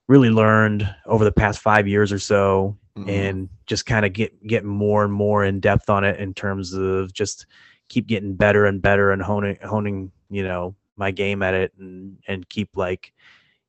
really 0.09 0.31
learned 0.31 0.93
over 1.07 1.25
the 1.25 1.33
past 1.33 1.61
five 1.61 1.87
years 1.87 2.12
or 2.12 2.18
so 2.18 2.77
mm-hmm. 2.97 3.09
and 3.09 3.49
just 3.66 3.87
kind 3.87 4.05
of 4.05 4.12
get 4.12 4.47
get 4.47 4.64
more 4.64 5.05
and 5.05 5.12
more 5.12 5.45
in 5.45 5.61
depth 5.61 5.89
on 5.89 6.05
it 6.05 6.18
in 6.18 6.35
terms 6.35 6.73
of 6.73 7.12
just 7.12 7.47
keep 7.89 8.07
getting 8.07 8.35
better 8.35 8.66
and 8.66 8.83
better 8.83 9.11
and 9.11 9.23
honing 9.23 9.57
honing 9.62 10.11
you 10.31 10.43
know 10.43 10.75
my 10.97 11.11
game 11.11 11.43
at 11.43 11.55
it 11.55 11.73
and 11.79 12.16
and 12.29 12.49
keep 12.49 12.77
like 12.77 13.12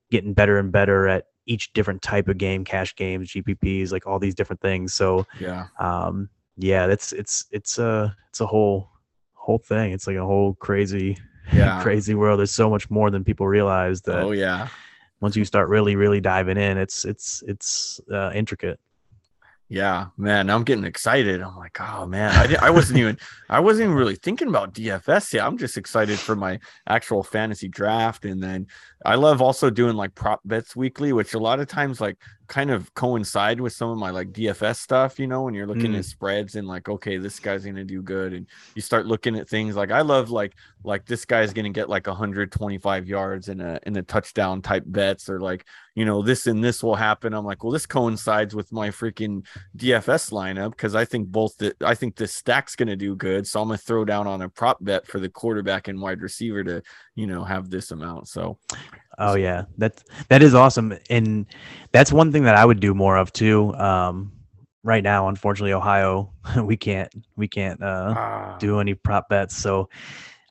getting 0.09 0.33
better 0.33 0.57
and 0.57 0.71
better 0.71 1.07
at 1.07 1.27
each 1.47 1.73
different 1.73 2.01
type 2.01 2.27
of 2.27 2.37
game 2.37 2.63
cash 2.63 2.95
games 2.95 3.29
gpps 3.31 3.91
like 3.91 4.05
all 4.05 4.19
these 4.19 4.35
different 4.35 4.61
things 4.61 4.93
so 4.93 5.25
yeah 5.39 5.67
um 5.79 6.29
yeah 6.57 6.85
that's 6.87 7.13
it's 7.13 7.45
it's 7.51 7.79
a 7.79 8.15
it's 8.29 8.41
a 8.41 8.45
whole 8.45 8.90
whole 9.41 9.57
thing. 9.57 9.91
It's 9.91 10.07
like 10.07 10.17
a 10.17 10.25
whole 10.25 10.53
crazy, 10.55 11.17
yeah, 11.53 11.81
crazy 11.81 12.13
world. 12.13 12.39
There's 12.39 12.53
so 12.53 12.69
much 12.69 12.89
more 12.89 13.09
than 13.09 13.23
people 13.23 13.47
realize. 13.47 14.01
That 14.01 14.23
oh 14.23 14.31
yeah, 14.31 14.67
once 15.19 15.35
you 15.35 15.43
start 15.45 15.67
really 15.69 15.95
really 15.95 16.21
diving 16.21 16.57
in, 16.57 16.77
it's 16.77 17.05
it's 17.05 17.43
it's 17.47 17.99
uh, 18.11 18.31
intricate. 18.33 18.79
Yeah, 19.71 20.07
man, 20.17 20.49
I'm 20.49 20.65
getting 20.65 20.83
excited. 20.83 21.41
I'm 21.41 21.55
like, 21.55 21.79
oh 21.79 22.05
man, 22.05 22.29
I, 22.35 22.67
I 22.67 22.69
wasn't 22.71 22.99
even 22.99 23.17
I 23.49 23.61
wasn't 23.61 23.85
even 23.85 23.95
really 23.95 24.17
thinking 24.17 24.49
about 24.49 24.73
DFS 24.73 25.31
yet. 25.31 25.45
I'm 25.45 25.57
just 25.57 25.77
excited 25.77 26.19
for 26.19 26.35
my 26.35 26.59
actual 26.87 27.23
fantasy 27.23 27.69
draft, 27.69 28.25
and 28.25 28.43
then 28.43 28.67
I 29.05 29.15
love 29.15 29.41
also 29.41 29.69
doing 29.69 29.95
like 29.95 30.13
prop 30.13 30.41
bets 30.43 30.75
weekly, 30.75 31.13
which 31.13 31.35
a 31.35 31.39
lot 31.39 31.61
of 31.61 31.67
times 31.67 32.01
like 32.01 32.17
kind 32.47 32.69
of 32.69 32.93
coincide 32.95 33.61
with 33.61 33.71
some 33.71 33.89
of 33.89 33.97
my 33.97 34.09
like 34.09 34.33
DFS 34.33 34.75
stuff, 34.75 35.17
you 35.17 35.25
know, 35.25 35.43
when 35.43 35.53
you're 35.53 35.65
looking 35.65 35.93
mm. 35.93 35.99
at 35.99 36.03
spreads 36.03 36.55
and 36.55 36.67
like, 36.67 36.89
okay, 36.89 37.15
this 37.15 37.39
guy's 37.39 37.63
gonna 37.63 37.85
do 37.85 38.01
good, 38.01 38.33
and 38.33 38.47
you 38.75 38.81
start 38.81 39.05
looking 39.05 39.37
at 39.37 39.47
things 39.47 39.77
like 39.77 39.89
I 39.89 40.01
love 40.01 40.29
like 40.31 40.53
like 40.83 41.05
this 41.05 41.23
guy's 41.23 41.53
gonna 41.53 41.69
get 41.69 41.87
like 41.87 42.07
125 42.07 43.07
yards 43.07 43.47
in 43.47 43.61
a 43.61 43.79
in 43.83 43.95
a 43.95 44.03
touchdown 44.03 44.61
type 44.61 44.83
bets, 44.85 45.29
or 45.29 45.39
like 45.39 45.65
you 45.95 46.05
know 46.05 46.21
this 46.21 46.47
and 46.47 46.63
this 46.63 46.83
will 46.83 46.95
happen. 46.95 47.33
I'm 47.33 47.45
like, 47.45 47.63
well, 47.63 47.73
this 47.73 47.85
coincides 47.85 48.55
with 48.55 48.71
my 48.71 48.89
freaking 48.89 49.45
DFS 49.77 50.31
lineup 50.31 50.71
because 50.71 50.95
I 50.95 51.05
think 51.05 51.27
both 51.27 51.57
the 51.57 51.75
I 51.83 51.95
think 51.95 52.15
the 52.15 52.27
stack's 52.27 52.75
gonna 52.75 52.95
do 52.95 53.15
good, 53.15 53.47
so 53.47 53.61
I'm 53.61 53.67
gonna 53.67 53.77
throw 53.77 54.05
down 54.05 54.27
on 54.27 54.41
a 54.41 54.49
prop 54.49 54.77
bet 54.81 55.07
for 55.07 55.19
the 55.19 55.29
quarterback 55.29 55.87
and 55.87 56.01
wide 56.01 56.21
receiver 56.21 56.63
to 56.63 56.81
you 57.15 57.27
know 57.27 57.43
have 57.43 57.69
this 57.69 57.91
amount. 57.91 58.27
So 58.27 58.57
Oh 59.17 59.35
yeah, 59.35 59.65
That's 59.77 60.03
that 60.29 60.41
is 60.41 60.55
awesome, 60.55 60.97
and 61.09 61.45
that's 61.91 62.11
one 62.11 62.31
thing 62.31 62.43
that 62.43 62.55
I 62.55 62.65
would 62.65 62.79
do 62.79 62.93
more 62.93 63.17
of 63.17 63.31
too. 63.33 63.73
Um, 63.75 64.31
right 64.83 65.03
now, 65.03 65.27
unfortunately, 65.27 65.73
Ohio, 65.73 66.33
we 66.63 66.77
can't 66.77 67.13
we 67.35 67.47
can't 67.47 67.81
uh, 67.83 68.13
ah. 68.15 68.57
do 68.59 68.79
any 68.79 68.93
prop 68.93 69.29
bets, 69.29 69.55
so 69.55 69.89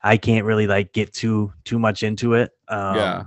I 0.03 0.17
can't 0.17 0.45
really 0.45 0.67
like 0.67 0.93
get 0.93 1.13
too 1.13 1.51
too 1.65 1.79
much 1.79 2.03
into 2.03 2.35
it. 2.35 2.51
Um, 2.67 2.95
yeah. 2.95 3.23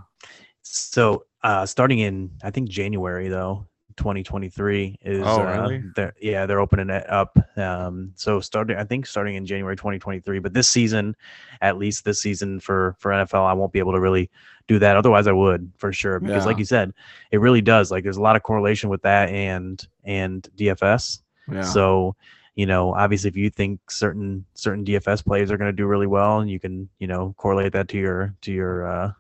So 0.63 1.25
uh, 1.45 1.65
starting 1.65 2.01
in 2.01 2.31
I 2.43 2.51
think 2.51 2.69
January 2.69 3.29
though, 3.29 3.67
2023 3.97 4.99
is 5.03 5.23
oh, 5.25 5.43
uh, 5.43 5.45
really? 5.45 5.77
uh, 5.77 5.81
they're, 5.95 6.15
yeah 6.21 6.47
they're 6.47 6.61
opening 6.61 6.91
it 6.91 7.09
up 7.09 7.39
um 7.57 8.11
so 8.17 8.41
starting 8.41 8.77
i 8.77 8.85
think 8.85 9.07
starting 9.07 9.37
in 9.37 9.47
january 9.47 9.77
2023 9.77 10.41
but 10.41 10.53
this 10.53 10.69
season 10.69 11.15
at 11.61 11.79
least 11.79 12.05
this 12.05 12.21
season 12.21 12.59
for 12.59 12.97
for 12.99 13.13
nfl 13.13 13.47
i 13.47 13.53
won't 13.53 13.73
be 13.73 13.79
able 13.79 13.93
to 13.93 14.01
really 14.01 14.29
do 14.67 14.79
that 14.79 14.97
otherwise 14.97 15.27
i 15.27 15.33
would 15.33 15.71
for 15.77 15.93
sure 15.93 16.19
because 16.19 16.43
yeah. 16.43 16.47
like 16.47 16.59
you 16.59 16.65
said 16.65 16.93
it 17.31 17.39
really 17.39 17.61
does 17.61 17.91
like 17.91 18.03
there's 18.03 18.17
a 18.17 18.23
lot 18.23 18.37
of 18.37 18.43
correlation 18.43 18.89
with 18.91 19.03
that 19.03 19.29
and 19.29 19.87
and 20.05 20.49
dfs 20.57 21.21
yeah. 21.51 21.63
so 21.63 22.17
you 22.57 22.67
know 22.67 22.93
obviously 22.95 23.29
if 23.29 23.37
you 23.37 23.49
think 23.49 23.79
certain 23.91 24.45
certain 24.55 24.85
dfs 24.85 25.25
players 25.25 25.53
are 25.53 25.57
going 25.57 25.71
to 25.71 25.77
do 25.77 25.87
really 25.87 26.07
well 26.07 26.41
and 26.41 26.51
you 26.51 26.59
can 26.59 26.89
you 26.99 27.07
know 27.07 27.33
correlate 27.37 27.73
that 27.73 27.89
to 27.89 27.99
your 27.99 28.35
to 28.41 28.53
your 28.53 28.87
uh 28.89 29.13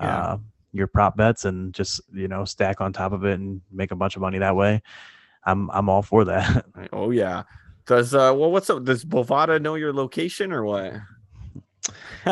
yeah. 0.00 0.18
uh 0.18 0.38
your 0.74 0.88
prop 0.88 1.16
bets 1.16 1.44
and 1.44 1.72
just 1.72 2.00
you 2.12 2.28
know 2.28 2.44
stack 2.44 2.80
on 2.80 2.92
top 2.92 3.12
of 3.12 3.24
it 3.24 3.38
and 3.38 3.62
make 3.70 3.92
a 3.92 3.96
bunch 3.96 4.16
of 4.16 4.22
money 4.22 4.38
that 4.38 4.56
way 4.56 4.82
i'm 5.46 5.70
i'm 5.70 5.88
all 5.88 6.02
for 6.02 6.24
that. 6.24 6.66
Oh 6.92 7.10
yeah. 7.10 7.44
Does 7.86 8.14
uh 8.14 8.34
well 8.36 8.50
what's 8.50 8.68
up 8.68 8.84
does 8.84 9.04
bovada 9.04 9.60
know 9.60 9.76
your 9.76 9.92
location 9.92 10.52
or 10.52 10.64
what? 10.64 10.94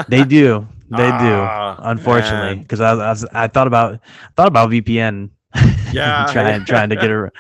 They 0.09 0.25
do. 0.25 0.67
They 0.93 1.09
ah, 1.11 1.77
do 1.77 1.83
unfortunately 1.89 2.57
because 2.57 2.83
I, 2.83 2.91
I, 2.91 3.09
was, 3.09 3.25
I 3.33 3.47
thought 3.47 3.67
about 3.67 3.99
thought 4.37 4.49
about 4.49 4.69
vpn 4.69 5.31
yeah. 5.91 6.27
trying 6.31 6.67
trying 6.67 6.91
to 6.91 6.97
get 6.97 7.09
her 7.09 7.33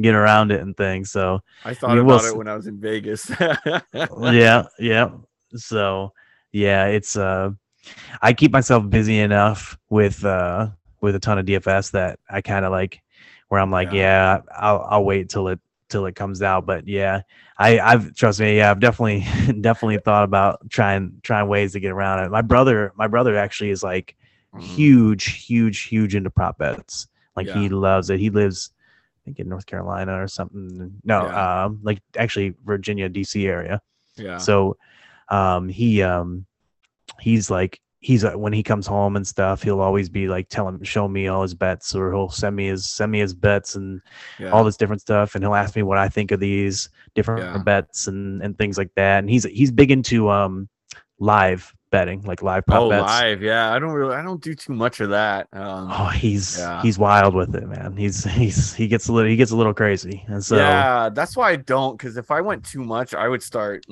get 0.00 0.14
around 0.14 0.52
it 0.52 0.60
and 0.60 0.76
things 0.76 1.10
so 1.10 1.40
i 1.64 1.74
thought 1.74 1.90
I 1.90 1.94
mean, 1.94 2.04
about 2.04 2.22
we'll, 2.22 2.30
it 2.30 2.36
when 2.36 2.46
i 2.46 2.54
was 2.54 2.68
in 2.68 2.78
vegas. 2.78 3.28
Yeah 3.32 4.62
yeah. 4.78 5.10
So 5.56 6.12
yeah 6.52 6.86
it's 6.86 7.16
uh 7.16 7.50
I 8.22 8.32
keep 8.32 8.52
myself 8.52 8.88
busy 8.88 9.18
enough 9.18 9.78
with 9.88 10.24
uh 10.24 10.68
with 11.00 11.14
a 11.14 11.20
ton 11.20 11.38
of 11.38 11.46
DFS 11.46 11.92
that 11.92 12.18
I 12.28 12.40
kind 12.40 12.64
of 12.64 12.72
like 12.72 13.02
where 13.48 13.60
I'm 13.60 13.70
like, 13.70 13.92
yeah. 13.92 14.36
yeah, 14.36 14.40
I'll 14.56 14.86
I'll 14.88 15.04
wait 15.04 15.28
till 15.28 15.48
it 15.48 15.60
till 15.88 16.06
it 16.06 16.14
comes 16.14 16.40
out. 16.40 16.66
But 16.66 16.88
yeah, 16.88 17.22
I 17.58 17.78
I've 17.78 18.14
trust 18.14 18.40
me, 18.40 18.56
yeah, 18.56 18.70
I've 18.70 18.80
definitely 18.80 19.20
definitely 19.60 19.98
thought 19.98 20.24
about 20.24 20.68
trying 20.70 21.20
trying 21.22 21.48
ways 21.48 21.72
to 21.72 21.80
get 21.80 21.90
around 21.90 22.24
it. 22.24 22.30
My 22.30 22.42
brother, 22.42 22.92
my 22.96 23.08
brother 23.08 23.36
actually 23.36 23.70
is 23.70 23.82
like 23.82 24.16
mm-hmm. 24.54 24.64
huge, 24.64 25.44
huge, 25.44 25.82
huge 25.82 26.14
into 26.14 26.30
prop 26.30 26.58
bets. 26.58 27.08
Like 27.36 27.48
yeah. 27.48 27.58
he 27.58 27.68
loves 27.68 28.10
it. 28.10 28.20
He 28.20 28.30
lives 28.30 28.70
I 28.80 29.20
think 29.24 29.40
in 29.40 29.48
North 29.48 29.66
Carolina 29.66 30.22
or 30.22 30.28
something. 30.28 31.00
No, 31.04 31.26
yeah. 31.26 31.64
um, 31.64 31.80
like 31.82 32.00
actually 32.16 32.54
Virginia, 32.64 33.10
DC 33.10 33.46
area. 33.46 33.82
Yeah. 34.16 34.38
So 34.38 34.76
um 35.28 35.68
he 35.68 36.02
um 36.02 36.46
he's 37.18 37.50
like 37.50 37.80
he's 38.00 38.24
uh, 38.24 38.32
when 38.32 38.52
he 38.52 38.62
comes 38.62 38.86
home 38.86 39.14
and 39.14 39.26
stuff 39.26 39.62
he'll 39.62 39.80
always 39.80 40.08
be 40.08 40.26
like 40.26 40.48
telling 40.48 40.82
show 40.82 41.06
me 41.06 41.28
all 41.28 41.42
his 41.42 41.54
bets 41.54 41.94
or 41.94 42.10
he'll 42.12 42.30
send 42.30 42.56
me 42.56 42.68
his 42.68 42.86
send 42.86 43.12
me 43.12 43.18
his 43.18 43.34
bets 43.34 43.76
and 43.76 44.00
yeah. 44.38 44.50
all 44.50 44.64
this 44.64 44.76
different 44.76 45.02
stuff 45.02 45.34
and 45.34 45.44
he'll 45.44 45.54
ask 45.54 45.76
me 45.76 45.82
what 45.82 45.98
i 45.98 46.08
think 46.08 46.30
of 46.30 46.40
these 46.40 46.88
different 47.14 47.42
yeah. 47.42 47.58
bets 47.62 48.06
and 48.06 48.42
and 48.42 48.56
things 48.56 48.78
like 48.78 48.90
that 48.96 49.18
and 49.18 49.28
he's 49.28 49.44
he's 49.44 49.70
big 49.70 49.90
into 49.90 50.30
um 50.30 50.68
live 51.18 51.74
betting, 51.90 52.22
like 52.22 52.42
live 52.42 52.64
prop 52.66 52.82
oh, 52.82 52.90
bets. 52.90 53.02
live, 53.02 53.42
yeah. 53.42 53.72
I 53.72 53.78
don't 53.78 53.90
really, 53.90 54.14
I 54.14 54.22
don't 54.22 54.42
do 54.42 54.54
too 54.54 54.72
much 54.72 55.00
of 55.00 55.10
that. 55.10 55.48
Um, 55.52 55.88
oh, 55.90 56.06
he's 56.06 56.58
yeah. 56.58 56.82
he's 56.82 56.98
wild 56.98 57.34
with 57.34 57.54
it, 57.54 57.68
man. 57.68 57.96
He's 57.96 58.24
he's 58.30 58.72
he 58.72 58.88
gets 58.88 59.08
a 59.08 59.12
little 59.12 59.28
he 59.28 59.36
gets 59.36 59.50
a 59.50 59.56
little 59.56 59.74
crazy, 59.74 60.24
and 60.28 60.44
so 60.44 60.56
yeah, 60.56 61.08
that's 61.10 61.36
why 61.36 61.50
I 61.50 61.56
don't. 61.56 61.98
Because 61.98 62.16
if 62.16 62.30
I 62.30 62.40
went 62.40 62.64
too 62.64 62.82
much, 62.82 63.14
I 63.14 63.28
would 63.28 63.42
start. 63.42 63.84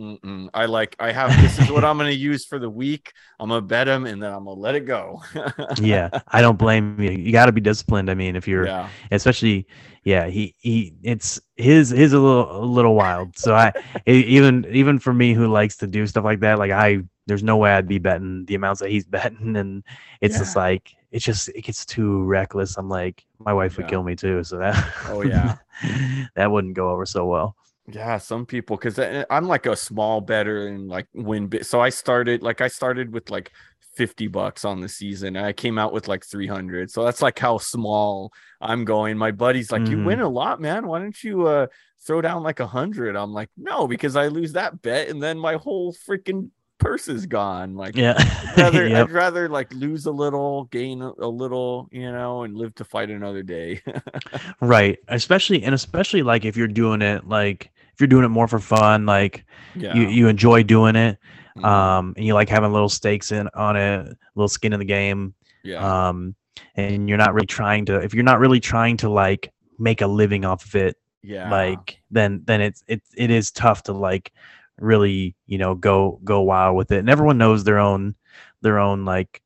I 0.54 0.66
like 0.66 0.96
I 0.98 1.12
have 1.12 1.30
this 1.40 1.58
is 1.58 1.70
what 1.70 1.84
I'm 1.88 1.98
going 1.98 2.10
to 2.10 2.18
use 2.18 2.44
for 2.44 2.58
the 2.58 2.70
week. 2.70 3.12
I'm 3.40 3.48
gonna 3.48 3.60
bet 3.60 3.88
him, 3.88 4.06
and 4.06 4.22
then 4.22 4.32
I'm 4.32 4.44
gonna 4.44 4.60
let 4.60 4.74
it 4.74 4.86
go. 4.86 5.22
yeah, 5.80 6.10
I 6.28 6.40
don't 6.40 6.58
blame 6.58 7.00
you. 7.00 7.10
You 7.10 7.32
got 7.32 7.46
to 7.46 7.52
be 7.52 7.60
disciplined. 7.60 8.10
I 8.10 8.14
mean, 8.14 8.36
if 8.36 8.48
you're, 8.48 8.66
yeah. 8.66 8.88
especially, 9.10 9.66
yeah, 10.04 10.26
he 10.26 10.54
he, 10.58 10.94
it's 11.02 11.40
his 11.56 11.90
his 11.90 12.12
a 12.12 12.18
little 12.18 12.64
a 12.64 12.64
little 12.64 12.94
wild. 12.94 13.38
So 13.38 13.54
I 13.54 13.72
even 14.06 14.66
even 14.70 14.98
for 14.98 15.12
me 15.12 15.34
who 15.34 15.48
likes 15.48 15.76
to 15.78 15.86
do 15.86 16.06
stuff 16.06 16.24
like 16.24 16.40
that, 16.40 16.58
like 16.58 16.70
I 16.70 17.02
there's 17.28 17.42
no 17.42 17.56
way 17.56 17.70
I'd 17.70 17.86
be 17.86 17.98
betting 17.98 18.46
the 18.46 18.54
amounts 18.56 18.80
that 18.80 18.90
he's 18.90 19.04
betting, 19.06 19.56
and 19.56 19.84
it's 20.20 20.34
yeah. 20.34 20.38
just 20.40 20.56
like 20.56 20.94
it's 21.12 21.24
just 21.24 21.48
it 21.50 21.62
gets 21.62 21.86
too 21.86 22.24
reckless. 22.24 22.76
I'm 22.76 22.88
like, 22.88 23.24
my 23.38 23.52
wife 23.52 23.76
would 23.76 23.88
kill 23.88 24.02
me 24.02 24.16
too, 24.16 24.42
so 24.42 24.58
that 24.58 24.92
oh 25.06 25.22
yeah, 25.22 25.56
that 26.34 26.50
wouldn't 26.50 26.74
go 26.74 26.90
over 26.90 27.06
so 27.06 27.26
well. 27.26 27.54
Yeah, 27.90 28.18
some 28.18 28.44
people 28.44 28.76
because 28.76 28.98
I'm 29.30 29.46
like 29.46 29.64
a 29.66 29.76
small 29.76 30.20
better 30.20 30.66
and 30.66 30.88
like 30.88 31.06
win 31.14 31.46
bit. 31.46 31.64
So 31.64 31.80
I 31.80 31.88
started 31.88 32.42
like 32.42 32.60
I 32.60 32.68
started 32.68 33.12
with 33.12 33.30
like 33.30 33.52
50 33.98 34.28
bucks 34.28 34.64
on 34.64 34.80
the 34.80 34.88
season. 34.88 35.34
and 35.34 35.44
I 35.44 35.52
came 35.52 35.76
out 35.76 35.92
with 35.92 36.06
like 36.06 36.24
300. 36.24 36.88
So 36.88 37.04
that's 37.04 37.20
like 37.20 37.36
how 37.36 37.58
small 37.58 38.32
I'm 38.60 38.84
going. 38.84 39.18
My 39.18 39.32
buddy's 39.32 39.72
like, 39.72 39.82
mm-hmm. 39.82 39.90
You 40.00 40.04
win 40.04 40.20
a 40.20 40.28
lot, 40.28 40.60
man. 40.60 40.86
Why 40.86 41.00
don't 41.00 41.24
you 41.24 41.48
uh 41.48 41.66
throw 42.00 42.20
down 42.20 42.42
like 42.42 42.60
a 42.60 42.66
hundred? 42.66 43.16
I'm 43.16 43.32
like, 43.32 43.50
no, 43.56 43.88
because 43.88 44.14
I 44.16 44.28
lose 44.28 44.52
that 44.52 44.82
bet 44.82 45.08
and 45.08 45.20
then 45.22 45.38
my 45.38 45.54
whole 45.54 45.92
freaking 45.92 46.50
purse 46.78 47.08
is 47.08 47.26
gone. 47.26 47.74
Like, 47.74 47.96
yeah, 47.96 48.14
I'd 48.16 48.58
rather, 48.58 48.88
yep. 48.88 49.08
I'd 49.08 49.12
rather 49.12 49.48
like 49.48 49.72
lose 49.74 50.06
a 50.06 50.10
little, 50.10 50.64
gain 50.64 51.02
a, 51.02 51.12
a 51.18 51.28
little, 51.28 51.88
you 51.90 52.10
know, 52.10 52.42
and 52.42 52.56
live 52.56 52.74
to 52.76 52.84
fight 52.84 53.10
another 53.10 53.42
day. 53.42 53.82
right. 54.60 54.98
Especially, 55.08 55.62
and 55.62 55.74
especially 55.74 56.22
like 56.22 56.44
if 56.44 56.56
you're 56.56 56.68
doing 56.68 57.02
it, 57.02 57.28
like 57.28 57.70
if 57.92 58.00
you're 58.00 58.08
doing 58.08 58.24
it 58.24 58.28
more 58.28 58.48
for 58.48 58.58
fun, 58.58 59.06
like 59.06 59.44
yeah. 59.74 59.94
you, 59.94 60.08
you 60.08 60.28
enjoy 60.28 60.62
doing 60.62 60.96
it, 60.96 61.18
mm-hmm. 61.56 61.64
um, 61.64 62.14
and 62.16 62.24
you 62.24 62.34
like 62.34 62.48
having 62.48 62.72
little 62.72 62.88
stakes 62.88 63.32
in 63.32 63.48
on 63.54 63.76
it, 63.76 64.16
little 64.34 64.48
skin 64.48 64.72
in 64.72 64.78
the 64.78 64.84
game. 64.84 65.34
Yeah. 65.64 66.08
Um, 66.08 66.34
and 66.76 67.08
you're 67.08 67.18
not 67.18 67.34
really 67.34 67.46
trying 67.46 67.86
to, 67.86 67.96
if 67.96 68.14
you're 68.14 68.24
not 68.24 68.38
really 68.38 68.60
trying 68.60 68.96
to 68.98 69.08
like 69.08 69.52
make 69.78 70.00
a 70.00 70.06
living 70.06 70.44
off 70.44 70.64
of 70.64 70.74
it, 70.76 70.96
yeah, 71.22 71.50
like 71.50 72.00
then 72.10 72.42
then 72.46 72.60
it's 72.60 72.84
it 72.86 73.02
it 73.16 73.30
is 73.30 73.50
tough 73.50 73.82
to 73.84 73.92
like 73.92 74.32
really 74.80 75.34
you 75.46 75.58
know 75.58 75.74
go 75.74 76.20
go 76.24 76.40
wild 76.40 76.76
with 76.76 76.92
it 76.92 76.98
and 76.98 77.10
everyone 77.10 77.38
knows 77.38 77.64
their 77.64 77.78
own 77.78 78.14
their 78.62 78.78
own 78.78 79.04
like 79.04 79.42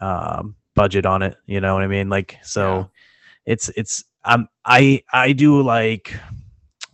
um 0.00 0.54
budget 0.74 1.06
on 1.06 1.22
it 1.22 1.36
you 1.46 1.60
know 1.60 1.74
what 1.74 1.82
i 1.82 1.86
mean 1.86 2.08
like 2.08 2.38
so 2.42 2.78
yeah. 2.78 3.52
it's 3.52 3.68
it's 3.70 4.04
um 4.24 4.48
i 4.64 5.02
i 5.12 5.32
do 5.32 5.60
like 5.62 6.14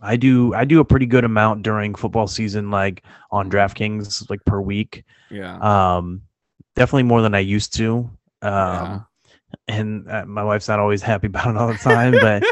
i 0.01 0.15
do 0.15 0.53
i 0.55 0.65
do 0.65 0.79
a 0.79 0.85
pretty 0.85 1.05
good 1.05 1.23
amount 1.23 1.61
during 1.61 1.93
football 1.93 2.27
season 2.27 2.71
like 2.71 3.03
on 3.31 3.49
draftkings 3.49 4.27
like 4.29 4.43
per 4.45 4.59
week 4.59 5.03
yeah 5.29 5.57
um 5.57 6.21
definitely 6.75 7.03
more 7.03 7.21
than 7.21 7.35
i 7.35 7.39
used 7.39 7.75
to 7.75 7.97
um 7.97 8.09
yeah. 8.41 8.99
and 9.67 10.09
uh, 10.09 10.25
my 10.25 10.43
wife's 10.43 10.67
not 10.67 10.79
always 10.79 11.01
happy 11.01 11.27
about 11.33 11.47
it 11.47 11.57
all 11.57 11.67
the 11.67 11.75
time 11.75 12.11
but 12.11 12.43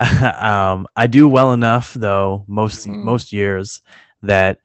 um 0.42 0.86
i 0.96 1.06
do 1.06 1.26
well 1.26 1.52
enough 1.52 1.94
though 1.94 2.44
most 2.46 2.86
mm. 2.86 3.02
most 3.02 3.32
years 3.32 3.80
that 4.22 4.58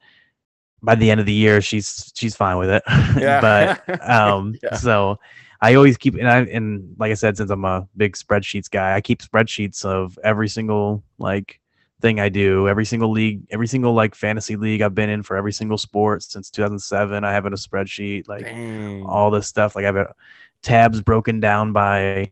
by 0.82 0.94
the 0.94 1.10
end 1.10 1.20
of 1.20 1.26
the 1.26 1.32
year 1.32 1.60
she's 1.60 2.12
she's 2.14 2.36
fine 2.36 2.58
with 2.58 2.70
it. 2.70 2.82
Yeah. 3.18 3.40
but 3.40 4.00
um 4.08 4.56
yeah. 4.62 4.74
so 4.74 5.18
I 5.60 5.74
always 5.74 5.96
keep 5.96 6.14
and 6.14 6.28
I 6.28 6.40
and 6.40 6.94
like 6.98 7.10
I 7.10 7.14
said, 7.14 7.36
since 7.36 7.50
I'm 7.50 7.64
a 7.64 7.88
big 7.96 8.16
spreadsheets 8.16 8.70
guy, 8.70 8.94
I 8.94 9.00
keep 9.00 9.22
spreadsheets 9.22 9.84
of 9.84 10.18
every 10.22 10.48
single 10.48 11.02
like 11.18 11.60
thing 12.00 12.20
I 12.20 12.28
do, 12.28 12.68
every 12.68 12.84
single 12.84 13.10
league, 13.10 13.46
every 13.50 13.66
single 13.66 13.94
like 13.94 14.14
fantasy 14.14 14.56
league 14.56 14.82
I've 14.82 14.94
been 14.94 15.08
in 15.08 15.22
for 15.22 15.36
every 15.38 15.52
single 15.54 15.78
sport 15.78 16.22
since 16.22 16.50
2007. 16.50 17.24
I 17.24 17.32
have 17.32 17.46
in 17.46 17.54
a 17.54 17.56
spreadsheet, 17.56 18.28
like 18.28 18.44
Dang. 18.44 19.06
all 19.06 19.30
this 19.30 19.46
stuff. 19.46 19.74
Like 19.74 19.86
I 19.86 19.92
have 19.92 20.12
tabs 20.60 21.00
broken 21.00 21.40
down 21.40 21.72
by 21.72 22.30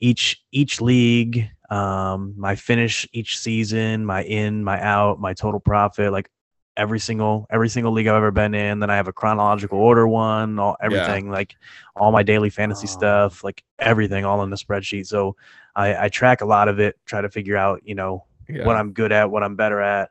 each 0.00 0.44
each 0.52 0.82
league, 0.82 1.48
um, 1.70 2.34
my 2.36 2.56
finish 2.56 3.08
each 3.12 3.38
season, 3.38 4.04
my 4.04 4.22
in, 4.24 4.62
my 4.62 4.82
out, 4.82 5.18
my 5.18 5.32
total 5.32 5.60
profit, 5.60 6.12
like 6.12 6.28
every 6.76 6.98
single 6.98 7.46
every 7.50 7.68
single 7.68 7.92
league 7.92 8.06
I've 8.06 8.16
ever 8.16 8.30
been 8.30 8.54
in. 8.54 8.80
Then 8.80 8.90
I 8.90 8.96
have 8.96 9.08
a 9.08 9.12
chronological 9.12 9.78
order 9.78 10.06
one, 10.06 10.58
all 10.58 10.76
everything, 10.80 11.26
yeah. 11.26 11.32
like 11.32 11.56
all 11.94 12.12
my 12.12 12.22
daily 12.22 12.50
fantasy 12.50 12.86
oh. 12.86 12.90
stuff, 12.90 13.44
like 13.44 13.62
everything, 13.78 14.24
all 14.24 14.42
in 14.42 14.50
the 14.50 14.56
spreadsheet. 14.56 15.06
So 15.06 15.36
I, 15.74 16.04
I 16.04 16.08
track 16.08 16.40
a 16.40 16.46
lot 16.46 16.68
of 16.68 16.80
it, 16.80 16.96
try 17.06 17.20
to 17.20 17.30
figure 17.30 17.56
out, 17.56 17.82
you 17.84 17.94
know, 17.94 18.24
yeah. 18.48 18.64
what 18.64 18.76
I'm 18.76 18.92
good 18.92 19.12
at, 19.12 19.30
what 19.30 19.42
I'm 19.42 19.56
better 19.56 19.80
at, 19.80 20.10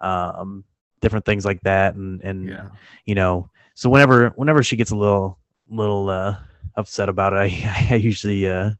um, 0.00 0.64
different 1.00 1.24
things 1.24 1.44
like 1.44 1.60
that, 1.62 1.94
and 1.94 2.20
and 2.22 2.48
yeah. 2.48 2.68
you 3.04 3.14
know, 3.14 3.50
so 3.74 3.90
whenever 3.90 4.30
whenever 4.30 4.62
she 4.62 4.76
gets 4.76 4.90
a 4.90 4.96
little 4.96 5.38
little 5.68 6.08
uh, 6.08 6.36
upset 6.76 7.08
about 7.08 7.32
it, 7.32 7.36
I, 7.36 7.86
I 7.90 7.94
usually 7.96 8.48
uh, 8.48 8.70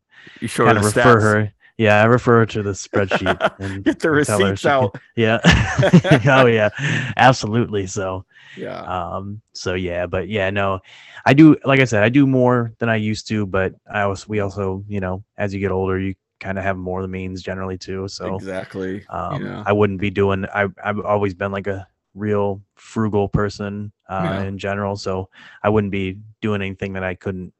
you 0.40 0.48
kind 0.48 0.78
of 0.78 0.84
refer 0.84 1.16
stats. 1.16 1.22
her 1.22 1.54
yeah, 1.78 2.02
I 2.02 2.04
refer 2.04 2.46
to 2.46 2.62
the 2.62 2.72
spreadsheet 2.72 3.54
and 3.58 3.84
get 3.84 4.00
the 4.00 4.10
receipts 4.10 4.66
out. 4.66 4.96
Yeah. 5.16 5.40
oh 6.26 6.46
yeah, 6.46 6.70
absolutely. 7.16 7.86
So 7.86 8.24
yeah. 8.56 8.80
Um. 8.80 9.42
So 9.52 9.74
yeah, 9.74 10.06
but 10.06 10.28
yeah, 10.28 10.50
no, 10.50 10.80
I 11.26 11.34
do. 11.34 11.56
Like 11.64 11.80
I 11.80 11.84
said, 11.84 12.02
I 12.02 12.08
do 12.08 12.26
more 12.26 12.72
than 12.78 12.88
I 12.88 12.96
used 12.96 13.28
to, 13.28 13.44
but 13.44 13.74
I 13.92 14.02
also 14.02 14.26
we 14.28 14.40
also 14.40 14.84
you 14.88 15.00
know 15.00 15.22
as 15.36 15.52
you 15.52 15.60
get 15.60 15.70
older, 15.70 15.98
you 15.98 16.14
kind 16.40 16.58
of 16.58 16.64
have 16.64 16.76
more 16.76 17.00
of 17.00 17.04
the 17.04 17.08
means 17.08 17.42
generally 17.42 17.76
too. 17.76 18.08
So 18.08 18.36
exactly. 18.36 19.06
Um. 19.08 19.44
Yeah. 19.44 19.62
I 19.66 19.72
wouldn't 19.72 20.00
be 20.00 20.10
doing. 20.10 20.46
I 20.46 20.68
I've 20.82 21.00
always 21.00 21.34
been 21.34 21.52
like 21.52 21.66
a 21.66 21.86
real 22.14 22.62
frugal 22.76 23.28
person 23.28 23.92
uh, 24.08 24.22
yeah. 24.24 24.42
in 24.44 24.58
general, 24.58 24.96
so 24.96 25.28
I 25.62 25.68
wouldn't 25.68 25.92
be 25.92 26.18
doing 26.40 26.62
anything 26.62 26.94
that 26.94 27.04
I 27.04 27.14
couldn't 27.14 27.52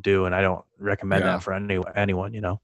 do, 0.00 0.24
and 0.24 0.34
I 0.34 0.42
don't 0.42 0.64
recommend 0.78 1.24
yeah. 1.24 1.32
that 1.32 1.42
for 1.42 1.52
any 1.52 1.80
anyone. 1.94 2.34
You 2.34 2.40
know. 2.40 2.60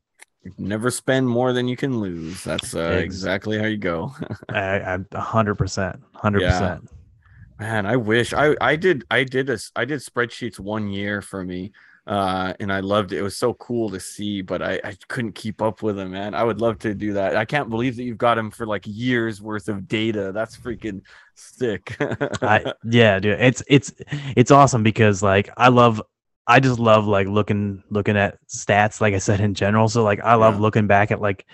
Never 0.58 0.90
spend 0.90 1.28
more 1.28 1.52
than 1.52 1.68
you 1.68 1.76
can 1.76 2.00
lose. 2.00 2.44
That's 2.44 2.74
uh, 2.74 3.00
exactly 3.02 3.58
how 3.58 3.66
you 3.66 3.78
go. 3.78 4.14
I, 4.50 4.80
am 4.80 5.06
hundred 5.14 5.54
percent, 5.54 6.02
hundred 6.14 6.42
percent. 6.42 6.90
Man, 7.58 7.86
I 7.86 7.96
wish 7.96 8.32
I 8.32 8.56
I 8.60 8.76
did 8.76 9.04
I 9.10 9.24
did 9.24 9.48
a 9.48 9.58
I 9.76 9.84
did 9.84 10.00
spreadsheets 10.00 10.58
one 10.58 10.88
year 10.88 11.22
for 11.22 11.44
me, 11.44 11.72
uh, 12.06 12.52
and 12.60 12.72
I 12.72 12.80
loved 12.80 13.12
it. 13.12 13.18
It 13.18 13.22
was 13.22 13.36
so 13.36 13.54
cool 13.54 13.88
to 13.90 14.00
see, 14.00 14.42
but 14.42 14.60
I 14.60 14.80
I 14.84 14.96
couldn't 15.08 15.34
keep 15.34 15.62
up 15.62 15.82
with 15.82 15.96
them, 15.96 16.10
man. 16.10 16.34
I 16.34 16.42
would 16.42 16.60
love 16.60 16.78
to 16.80 16.94
do 16.94 17.14
that. 17.14 17.36
I 17.36 17.44
can't 17.44 17.70
believe 17.70 17.96
that 17.96 18.02
you've 18.02 18.18
got 18.18 18.34
them 18.34 18.50
for 18.50 18.66
like 18.66 18.82
years 18.86 19.40
worth 19.40 19.68
of 19.68 19.88
data. 19.88 20.32
That's 20.32 20.56
freaking 20.56 21.02
sick. 21.34 21.96
I, 22.00 22.74
yeah, 22.84 23.18
dude, 23.20 23.40
it's 23.40 23.62
it's 23.68 23.92
it's 24.36 24.50
awesome 24.50 24.82
because 24.82 25.22
like 25.22 25.48
I 25.56 25.68
love 25.68 26.02
I 26.46 26.60
just 26.60 26.78
love 26.78 27.06
like 27.06 27.26
looking 27.26 27.82
looking 27.90 28.16
at 28.16 28.38
stats, 28.46 29.00
like 29.00 29.14
I 29.14 29.18
said 29.18 29.40
in 29.40 29.54
general. 29.54 29.88
So 29.88 30.02
like 30.02 30.20
I 30.20 30.34
love 30.34 30.54
yeah. 30.54 30.60
looking 30.60 30.86
back 30.86 31.10
at 31.10 31.20
like 31.20 31.46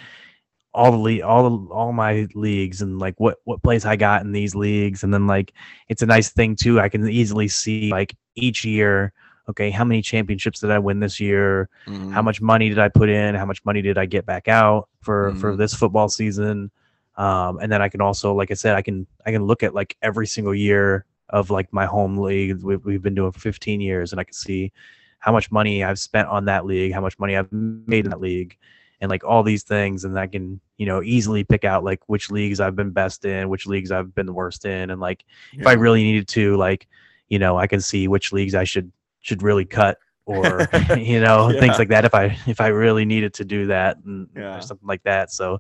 all 0.73 0.91
the 0.93 0.99
le- 0.99 1.27
all 1.27 1.51
the, 1.51 1.73
all 1.73 1.93
my 1.93 2.27
leagues 2.35 2.83
and 2.83 2.99
like 2.99 3.19
what 3.19 3.39
what 3.45 3.63
place 3.63 3.85
I 3.85 3.97
got 3.97 4.23
in 4.23 4.33
these 4.33 4.55
leagues, 4.55 5.03
and 5.03 5.13
then 5.15 5.27
like 5.27 5.53
it's 5.89 6.03
a 6.03 6.07
nice 6.07 6.31
thing 6.31 6.57
too. 6.57 6.81
I 6.81 6.89
can 6.89 7.09
easily 7.09 7.49
see 7.49 7.91
like 7.91 8.17
each 8.35 8.65
year. 8.65 9.13
Okay, 9.49 9.71
how 9.71 9.85
many 9.85 10.01
championships 10.01 10.61
did 10.61 10.71
I 10.71 10.79
win 10.79 11.01
this 11.01 11.19
year? 11.19 11.69
Mm-hmm. 11.87 12.13
How 12.13 12.23
much 12.23 12.41
money 12.41 12.69
did 12.69 12.79
I 12.79 12.89
put 12.89 13.09
in? 13.09 13.35
How 13.35 13.47
much 13.47 13.65
money 13.65 13.83
did 13.83 13.99
I 13.99 14.07
get 14.07 14.25
back 14.27 14.47
out 14.49 14.89
for 15.01 15.31
mm-hmm. 15.31 15.41
for 15.41 15.57
this 15.57 15.75
football 15.75 16.09
season? 16.09 16.71
Um, 17.17 17.59
and 17.61 17.71
then 17.71 17.83
I 17.83 17.89
can 17.89 18.01
also, 18.01 18.33
like 18.33 18.51
I 18.51 18.55
said, 18.55 18.77
I 18.77 18.83
can 18.83 19.07
I 19.27 19.33
can 19.33 19.45
look 19.45 19.63
at 19.63 19.75
like 19.75 19.97
every 20.03 20.27
single 20.27 20.55
year 20.55 21.05
of 21.31 21.51
like 21.51 21.73
my 21.73 21.87
home 21.87 22.17
league 22.17 22.63
we've, 22.63 22.85
we've 22.85 23.03
been 23.03 23.15
doing 23.15 23.33
for 23.33 23.41
15 23.41 23.81
years 23.81 24.13
and 24.13 24.21
i 24.21 24.25
can 24.25 24.35
see 24.35 24.73
how 25.19 25.33
much 25.33 25.51
money 25.51 25.83
i've 25.83 25.99
spent 25.99 26.29
on 26.29 26.45
that 26.45 26.67
league 26.67 26.93
how 26.93 27.01
much 27.01 27.19
money 27.19 27.37
i've 27.37 27.51
made 27.53 28.05
in 28.05 28.11
that 28.11 28.21
league 28.21 28.57
and 29.01 29.11
like 29.11 29.25
all 29.25 29.43
these 29.43 29.63
things 29.63 30.05
and 30.05 30.19
i 30.19 30.27
can 30.27 30.61
you 30.77 30.87
know 30.87 31.03
easily 31.03 31.45
pick 31.45 31.65
out 31.65 31.85
like 31.85 32.01
which 32.09 32.31
leagues 32.31 32.61
i've 32.61 32.77
been 32.77 32.91
best 32.91 33.25
in 33.25 33.49
which 33.49 33.67
leagues 33.67 33.91
i've 33.91 34.15
been 34.15 34.27
the 34.27 34.33
worst 34.33 34.65
in 34.65 34.91
and 34.91 35.01
like 35.01 35.25
yeah. 35.53 35.61
if 35.61 35.67
i 35.67 35.73
really 35.73 36.03
needed 36.03 36.29
to 36.29 36.57
like 36.57 36.87
you 37.29 37.39
know 37.39 37.57
i 37.57 37.67
can 37.67 37.81
see 37.81 38.09
which 38.09 38.33
leagues 38.33 38.55
i 38.55 38.65
should 38.65 38.91
should 39.21 39.43
really 39.43 39.65
cut 39.65 39.99
or 40.27 40.69
you 40.97 41.21
know 41.21 41.49
yeah. 41.51 41.61
things 41.61 41.79
like 41.79 41.89
that 41.89 42.05
if 42.05 42.15
i 42.15 42.37
if 42.47 42.61
i 42.61 42.69
really 42.69 43.05
needed 43.05 43.35
to 43.35 43.45
do 43.45 43.67
that 43.67 43.97
and 44.05 44.29
yeah. 44.37 44.59
or 44.59 44.61
something 44.61 44.89
like 44.89 45.03
that 45.03 45.31
so 45.31 45.59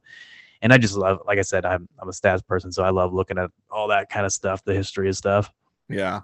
and 0.62 0.72
i 0.72 0.78
just 0.78 0.96
love 0.96 1.20
like 1.26 1.38
i 1.38 1.42
said 1.42 1.64
i'm, 1.64 1.88
I'm 1.98 2.08
a 2.08 2.12
stats 2.12 2.46
person 2.46 2.70
so 2.72 2.84
i 2.84 2.90
love 2.90 3.12
looking 3.12 3.38
at 3.38 3.50
all 3.70 3.88
that 3.88 4.10
kind 4.10 4.26
of 4.26 4.32
stuff 4.32 4.62
the 4.64 4.74
history 4.74 5.08
of 5.08 5.16
stuff 5.16 5.50
yeah. 5.90 6.20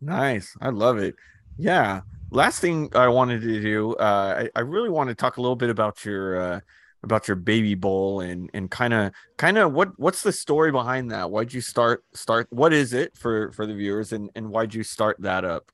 Nice. 0.00 0.56
I 0.60 0.70
love 0.70 0.98
it. 0.98 1.14
Yeah. 1.56 2.02
Last 2.30 2.60
thing 2.60 2.90
I 2.94 3.08
wanted 3.08 3.42
to 3.42 3.60
do, 3.60 3.94
uh, 3.94 4.44
I, 4.44 4.58
I 4.58 4.62
really 4.62 4.90
want 4.90 5.08
to 5.08 5.14
talk 5.14 5.36
a 5.36 5.40
little 5.40 5.56
bit 5.56 5.70
about 5.70 6.04
your 6.04 6.40
uh, 6.40 6.60
about 7.04 7.28
your 7.28 7.36
baby 7.36 7.74
bowl 7.74 8.20
and 8.20 8.50
and 8.54 8.70
kind 8.70 8.92
of 8.92 9.12
kind 9.36 9.58
of 9.58 9.72
what 9.72 9.98
what's 9.98 10.22
the 10.22 10.32
story 10.32 10.72
behind 10.72 11.10
that? 11.12 11.30
Why'd 11.30 11.52
you 11.52 11.60
start 11.60 12.04
start? 12.12 12.48
What 12.50 12.72
is 12.72 12.92
it 12.92 13.16
for 13.16 13.52
for 13.52 13.66
the 13.66 13.74
viewers 13.74 14.12
and 14.12 14.30
and 14.34 14.50
why'd 14.50 14.74
you 14.74 14.82
start 14.82 15.16
that 15.20 15.44
up? 15.44 15.70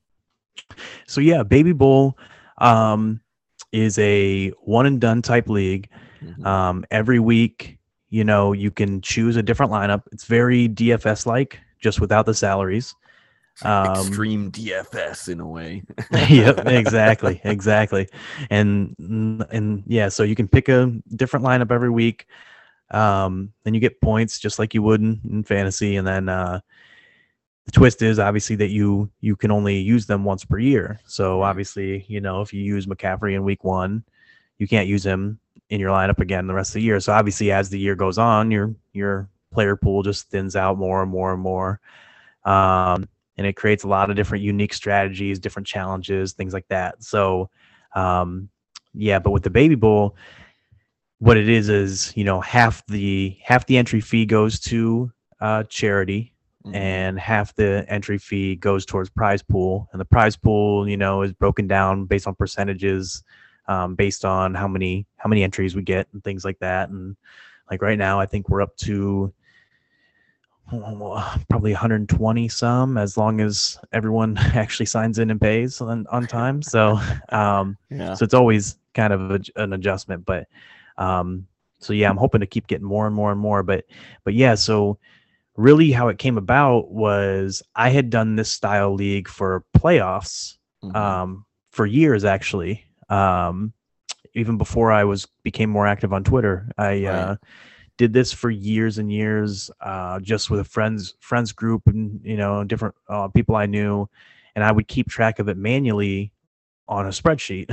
So 1.07 1.21
yeah, 1.21 1.43
baby 1.43 1.73
bowl 1.73 2.19
um, 2.59 3.21
is 3.73 3.99
a 3.99 4.51
one 4.63 4.87
and 4.87 5.01
done 5.01 5.23
type 5.23 5.49
league. 5.49 5.89
Mm-hmm. 6.23 6.47
Um, 6.47 6.85
every 6.91 7.19
week, 7.19 7.79
you 8.11 8.25
know, 8.25 8.53
you 8.53 8.71
can 8.71 9.01
choose 9.01 9.37
a 9.37 9.43
different 9.43 9.73
lineup. 9.73 10.03
It's 10.13 10.25
very 10.25 10.69
DFS 10.69 11.25
like, 11.25 11.59
just 11.81 12.01
without 12.01 12.27
the 12.27 12.35
salaries. 12.35 12.95
Um, 13.63 13.91
extreme 13.91 14.51
DFS 14.51 15.29
in 15.29 15.41
a 15.41 15.47
way. 15.47 15.83
yep, 16.29 16.67
exactly, 16.67 17.41
exactly, 17.45 18.09
and 18.49 18.95
and 18.99 19.83
yeah, 19.87 20.09
so 20.09 20.23
you 20.23 20.35
can 20.35 20.49
pick 20.49 20.69
a 20.69 20.87
different 21.15 21.45
lineup 21.45 21.71
every 21.71 21.91
week. 21.91 22.27
Um, 22.91 23.53
then 23.65 23.75
you 23.75 23.81
get 23.81 24.01
points 24.01 24.39
just 24.39 24.59
like 24.59 24.75
you 24.75 24.83
would 24.83 25.01
in, 25.01 25.21
in 25.31 25.45
fantasy, 25.45 25.97
and 25.97 26.07
then 26.07 26.29
uh, 26.29 26.61
the 27.67 27.73
twist 27.73 28.03
is 28.03 28.19
obviously 28.19 28.57
that 28.57 28.71
you 28.71 29.11
you 29.21 29.37
can 29.37 29.51
only 29.51 29.79
use 29.79 30.07
them 30.07 30.25
once 30.25 30.45
per 30.45 30.59
year. 30.59 30.99
So 31.05 31.43
obviously, 31.43 32.05
you 32.09 32.21
know, 32.21 32.41
if 32.41 32.53
you 32.53 32.63
use 32.63 32.87
McCaffrey 32.87 33.35
in 33.35 33.45
week 33.45 33.63
one, 33.63 34.05
you 34.59 34.67
can't 34.67 34.89
use 34.89 35.05
him 35.05 35.39
in 35.69 35.81
your 35.81 35.91
lineup 35.91 36.19
again 36.19 36.47
the 36.47 36.55
rest 36.55 36.71
of 36.71 36.75
the 36.75 36.83
year. 36.83 36.99
So 37.01 37.13
obviously, 37.13 37.53
as 37.53 37.71
the 37.71 37.79
year 37.79 37.95
goes 37.95 38.19
on, 38.19 38.51
your 38.51 38.75
your 38.93 39.29
player 39.53 39.77
pool 39.77 40.03
just 40.03 40.31
thins 40.31 40.57
out 40.57 40.79
more 40.79 41.03
and 41.03 41.11
more 41.11 41.33
and 41.33 41.43
more. 41.43 41.81
Um, 42.45 43.09
and 43.41 43.47
it 43.47 43.55
creates 43.55 43.85
a 43.85 43.89
lot 43.89 44.11
of 44.11 44.17
different 44.17 44.45
unique 44.45 44.75
strategies, 44.75 45.39
different 45.39 45.67
challenges, 45.67 46.35
things 46.35 46.53
like 46.53 46.69
that. 46.69 47.03
So, 47.03 47.49
um, 47.95 48.51
yeah, 48.93 49.19
but 49.19 49.31
with 49.31 49.45
the 49.45 49.49
baby 49.51 49.77
bowl, 49.77 50.15
what 51.21 51.39
it 51.39 51.49
is 51.49 51.71
is 51.71 52.13
you 52.15 52.23
know 52.23 52.43
half 52.43 52.85
the 52.87 53.35
half 53.43 53.65
the 53.65 53.79
entry 53.79 54.03
fee 54.03 54.27
goes 54.27 54.61
to 54.61 55.11
uh, 55.41 55.63
charity, 55.71 56.35
mm-hmm. 56.67 56.75
and 56.75 57.19
half 57.19 57.55
the 57.55 57.87
entry 57.89 58.19
fee 58.19 58.57
goes 58.57 58.85
towards 58.85 59.09
prize 59.09 59.41
pool, 59.43 59.89
and 59.93 60.01
the 60.01 60.05
prize 60.05 60.37
pool 60.37 60.87
you 60.87 60.99
know 60.99 61.23
is 61.23 61.33
broken 61.33 61.67
down 61.67 62.05
based 62.05 62.27
on 62.27 62.35
percentages, 62.35 63.25
um, 63.69 63.95
based 63.95 64.27
on 64.27 64.55
how 64.55 64.69
many 64.69 65.07
how 65.17 65.31
many 65.31 65.43
entries 65.43 65.75
we 65.75 65.81
get 65.81 66.09
and 66.13 66.23
things 66.23 66.45
like 66.45 66.59
that, 66.59 66.91
and 66.91 67.17
like 67.71 67.81
right 67.81 67.99
now 67.99 68.21
I 68.21 68.27
think 68.27 68.51
we're 68.51 68.61
up 68.61 68.77
to 68.79 69.33
probably 71.49 71.73
120 71.73 72.49
some 72.49 72.97
as 72.97 73.17
long 73.17 73.41
as 73.41 73.79
everyone 73.93 74.37
actually 74.55 74.87
signs 74.87 75.19
in 75.19 75.31
and 75.31 75.41
pays 75.41 75.81
on, 75.81 76.07
on 76.09 76.27
time 76.27 76.63
so 76.63 76.99
um 77.31 77.77
yeah. 77.91 78.15
so 78.15 78.25
it's 78.25 78.35
always 78.35 78.79
kind 78.95 79.13
of 79.13 79.31
a, 79.31 79.41
an 79.57 79.73
adjustment 79.73 80.25
but 80.25 80.47
um 80.99 81.47
so 81.79 81.93
yeah 81.93 82.09
i'm 82.09 82.17
hoping 82.17 82.41
to 82.41 82.47
keep 82.47 82.67
getting 82.67 82.87
more 82.87 83.07
and 83.07 83.15
more 83.15 83.33
and 83.33 83.41
more 83.41 83.63
but 83.63 83.85
but 84.25 84.35
yeah 84.35 84.55
so 84.55 84.99
really 85.57 85.91
how 85.91 86.09
it 86.09 86.19
came 86.19 86.39
about 86.39 86.91
was 86.91 87.63
i 87.75 87.91
had 87.91 88.09
done 88.09 88.37
this 88.37 88.51
style 88.51 88.95
league 88.95 89.29
for 89.29 89.65
playoffs 89.77 90.57
mm-hmm. 90.85 90.95
um 90.97 91.45
for 91.71 91.85
years 91.85 92.25
actually 92.25 92.85
um 93.09 93.73
even 94.35 94.57
before 94.57 94.93
i 94.93 95.03
was 95.03 95.27
became 95.43 95.69
more 95.69 95.87
active 95.87 96.13
on 96.13 96.23
twitter 96.23 96.69
i 96.79 96.91
right. 96.91 97.07
uh 97.07 97.37
did 98.01 98.15
this 98.15 98.33
for 98.33 98.49
years 98.49 98.97
and 98.97 99.13
years, 99.13 99.71
uh, 99.83 100.19
just 100.21 100.49
with 100.49 100.61
a 100.61 100.65
friends 100.65 101.17
friends 101.21 101.53
group 101.53 101.83
and 101.85 102.19
you 102.25 102.39
know 102.39 102.65
different 102.65 102.95
uh, 103.11 103.29
people 103.29 103.57
I 103.57 103.67
knew, 103.67 104.09
and 104.55 104.65
I 104.65 104.73
would 104.73 104.89
keep 104.89 105.11
track 105.11 105.39
of 105.39 105.51
it 105.51 105.59
manually 105.59 106.33
on 106.89 107.05
a 107.05 107.11
spreadsheet. 107.11 107.69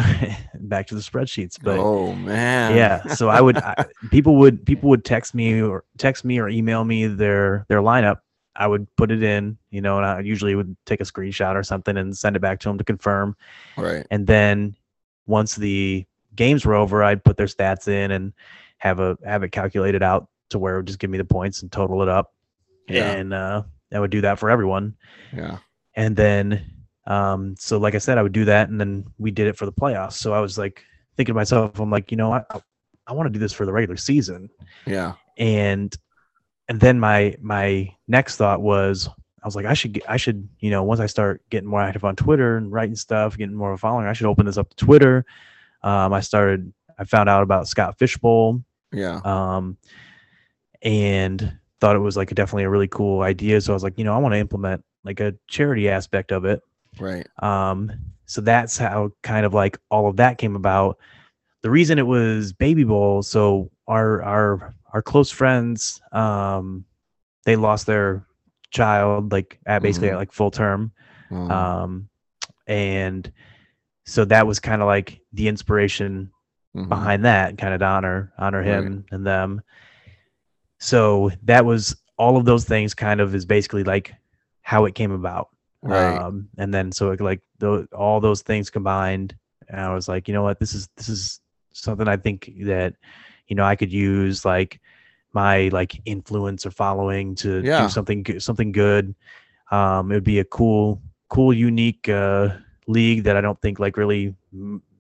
Back 0.59 0.87
to 0.87 0.95
the 0.95 1.01
spreadsheets, 1.01 1.55
but 1.63 1.79
oh 1.79 2.11
man, 2.11 2.75
yeah. 2.75 3.07
So 3.13 3.29
I 3.29 3.39
would 3.39 3.55
I, 3.55 3.85
people 4.11 4.35
would 4.35 4.65
people 4.65 4.89
would 4.89 5.05
text 5.05 5.33
me 5.33 5.61
or 5.61 5.85
text 5.97 6.25
me 6.25 6.39
or 6.39 6.49
email 6.49 6.83
me 6.83 7.07
their 7.07 7.65
their 7.69 7.79
lineup. 7.79 8.17
I 8.53 8.67
would 8.67 8.93
put 8.97 9.11
it 9.11 9.23
in, 9.23 9.57
you 9.69 9.79
know, 9.79 9.95
and 9.95 10.05
I 10.05 10.19
usually 10.19 10.55
would 10.55 10.75
take 10.85 10.99
a 10.99 11.05
screenshot 11.05 11.55
or 11.55 11.63
something 11.63 11.95
and 11.95 12.17
send 12.17 12.35
it 12.35 12.41
back 12.41 12.59
to 12.61 12.67
them 12.67 12.77
to 12.79 12.83
confirm. 12.83 13.37
Right. 13.77 14.05
And 14.11 14.27
then 14.27 14.75
once 15.25 15.55
the 15.55 16.05
games 16.35 16.65
were 16.65 16.73
over, 16.73 17.01
I'd 17.01 17.23
put 17.23 17.37
their 17.37 17.47
stats 17.47 17.87
in 17.87 18.11
and 18.11 18.33
have 18.77 18.99
a 18.99 19.17
have 19.25 19.43
it 19.43 19.51
calculated 19.51 20.03
out 20.03 20.27
to 20.49 20.59
where 20.59 20.75
it 20.75 20.77
would 20.77 20.87
just 20.87 20.99
give 20.99 21.09
me 21.09 21.17
the 21.17 21.25
points 21.25 21.61
and 21.61 21.71
total 21.71 22.01
it 22.01 22.09
up. 22.09 22.33
Yeah. 22.87 23.11
And 23.11 23.33
uh, 23.33 23.63
I 23.93 23.99
would 23.99 24.11
do 24.11 24.21
that 24.21 24.39
for 24.39 24.49
everyone. 24.49 24.95
Yeah. 25.33 25.57
And 25.95 26.15
then, 26.15 26.85
um, 27.05 27.55
so 27.57 27.77
like 27.77 27.95
I 27.95 27.97
said, 27.97 28.17
I 28.17 28.23
would 28.23 28.31
do 28.31 28.45
that, 28.45 28.69
and 28.69 28.79
then 28.79 29.05
we 29.17 29.31
did 29.31 29.47
it 29.47 29.57
for 29.57 29.65
the 29.65 29.71
playoffs. 29.71 30.13
So 30.13 30.33
I 30.33 30.39
was 30.39 30.57
like 30.57 30.83
thinking 31.15 31.33
to 31.33 31.37
myself, 31.37 31.79
I'm 31.79 31.89
like, 31.89 32.11
you 32.11 32.17
know, 32.17 32.31
I 32.31 32.43
I 33.07 33.13
want 33.13 33.27
to 33.27 33.33
do 33.33 33.39
this 33.39 33.53
for 33.53 33.65
the 33.65 33.73
regular 33.73 33.97
season. 33.97 34.49
Yeah. 34.85 35.13
And 35.37 35.95
and 36.67 36.79
then 36.79 36.99
my 36.99 37.35
my 37.41 37.95
next 38.07 38.37
thought 38.37 38.61
was 38.61 39.09
I 39.41 39.47
was 39.47 39.55
like, 39.55 39.65
I 39.65 39.73
should 39.73 39.93
get, 39.93 40.03
I 40.09 40.17
should, 40.17 40.49
you 40.59 40.71
know, 40.71 40.83
once 40.83 40.99
I 40.99 41.05
start 41.05 41.41
getting 41.49 41.69
more 41.69 41.79
active 41.79 42.03
on 42.03 42.15
Twitter 42.15 42.57
and 42.57 42.71
writing 42.71 42.95
stuff, 42.95 43.37
getting 43.37 43.55
more 43.55 43.71
of 43.71 43.75
a 43.75 43.77
following, 43.77 44.07
I 44.07 44.13
should 44.13 44.27
open 44.27 44.45
this 44.45 44.57
up 44.57 44.69
to 44.71 44.75
Twitter. 44.75 45.25
Um, 45.83 46.11
I 46.11 46.21
started, 46.21 46.73
I 46.97 47.05
found 47.05 47.29
out 47.29 47.43
about 47.43 47.67
Scott 47.67 47.97
Fish 47.99 48.17
Bowl. 48.17 48.63
Yeah. 48.91 49.19
Um, 49.23 49.77
and 50.81 51.57
thought 51.79 51.95
it 51.95 51.99
was 51.99 52.17
like 52.17 52.31
a, 52.31 52.35
definitely 52.35 52.63
a 52.63 52.69
really 52.69 52.87
cool 52.87 53.21
idea. 53.21 53.61
So 53.61 53.73
I 53.73 53.75
was 53.75 53.83
like, 53.83 53.97
you 53.97 54.03
know, 54.03 54.13
I 54.13 54.17
want 54.17 54.33
to 54.33 54.39
implement 54.39 54.83
like 55.03 55.19
a 55.19 55.35
charity 55.47 55.89
aspect 55.89 56.31
of 56.31 56.45
it. 56.45 56.61
Right. 56.99 57.27
Um, 57.39 57.91
so 58.25 58.41
that's 58.41 58.77
how 58.77 59.11
kind 59.23 59.45
of 59.45 59.53
like 59.53 59.77
all 59.89 60.07
of 60.07 60.17
that 60.17 60.37
came 60.37 60.55
about. 60.55 60.97
The 61.61 61.69
reason 61.69 61.99
it 61.99 62.07
was 62.07 62.53
Baby 62.53 62.83
Bowl, 62.83 63.23
so 63.23 63.71
our 63.87 64.21
our 64.21 64.75
our 64.93 65.01
close 65.01 65.31
friends, 65.31 66.01
um, 66.11 66.85
they 67.45 67.55
lost 67.55 67.87
their 67.87 68.25
child 68.71 69.31
like 69.31 69.59
at 69.65 69.81
basically 69.81 70.09
mm-hmm. 70.09 70.15
at 70.15 70.19
like 70.19 70.31
full 70.31 70.51
term. 70.51 70.91
Mm-hmm. 71.31 71.51
Um, 71.51 72.09
and 72.67 73.31
so 74.05 74.25
that 74.25 74.47
was 74.47 74.59
kind 74.59 74.81
of 74.81 74.87
like 74.87 75.19
the 75.33 75.47
inspiration 75.47 76.31
mm-hmm. 76.77 76.89
behind 76.89 77.25
that, 77.25 77.57
kind 77.57 77.73
of 77.73 77.79
to 77.79 77.85
honor 77.85 78.33
honor 78.37 78.63
him 78.63 78.85
right. 78.85 79.03
and 79.11 79.25
them. 79.25 79.61
So 80.79 81.31
that 81.43 81.65
was 81.65 81.95
all 82.17 82.37
of 82.37 82.45
those 82.45 82.65
things 82.65 82.93
kind 82.93 83.19
of 83.19 83.33
is 83.35 83.45
basically 83.45 83.83
like 83.83 84.13
how 84.61 84.85
it 84.85 84.95
came 84.95 85.11
about. 85.11 85.49
Right. 85.81 86.17
Um, 86.17 86.49
and 86.57 86.73
then 86.73 86.91
so 86.91 87.11
it, 87.11 87.21
like 87.21 87.41
all 87.93 88.19
those 88.19 88.41
things 88.41 88.69
combined, 88.69 89.35
and 89.69 89.81
I 89.81 89.93
was 89.93 90.07
like, 90.07 90.27
you 90.27 90.33
know 90.33 90.43
what, 90.43 90.59
this 90.59 90.73
is 90.73 90.89
this 90.97 91.09
is 91.09 91.41
something 91.73 92.07
I 92.07 92.17
think 92.17 92.51
that 92.63 92.95
you 93.47 93.55
know 93.55 93.63
I 93.63 93.75
could 93.75 93.91
use 93.91 94.43
like 94.45 94.79
my 95.33 95.69
like 95.69 96.01
influence 96.05 96.65
or 96.65 96.71
following 96.71 97.35
to 97.35 97.61
yeah. 97.63 97.83
do 97.83 97.89
something 97.89 98.39
something 98.39 98.71
good. 98.71 99.15
Um, 99.71 100.11
it 100.11 100.15
would 100.15 100.23
be 100.23 100.39
a 100.39 100.45
cool, 100.45 101.01
cool, 101.29 101.53
unique 101.53 102.07
uh, 102.09 102.49
league 102.87 103.23
that 103.23 103.37
I 103.37 103.41
don't 103.41 103.61
think 103.61 103.79
like 103.79 103.97
really 103.97 104.35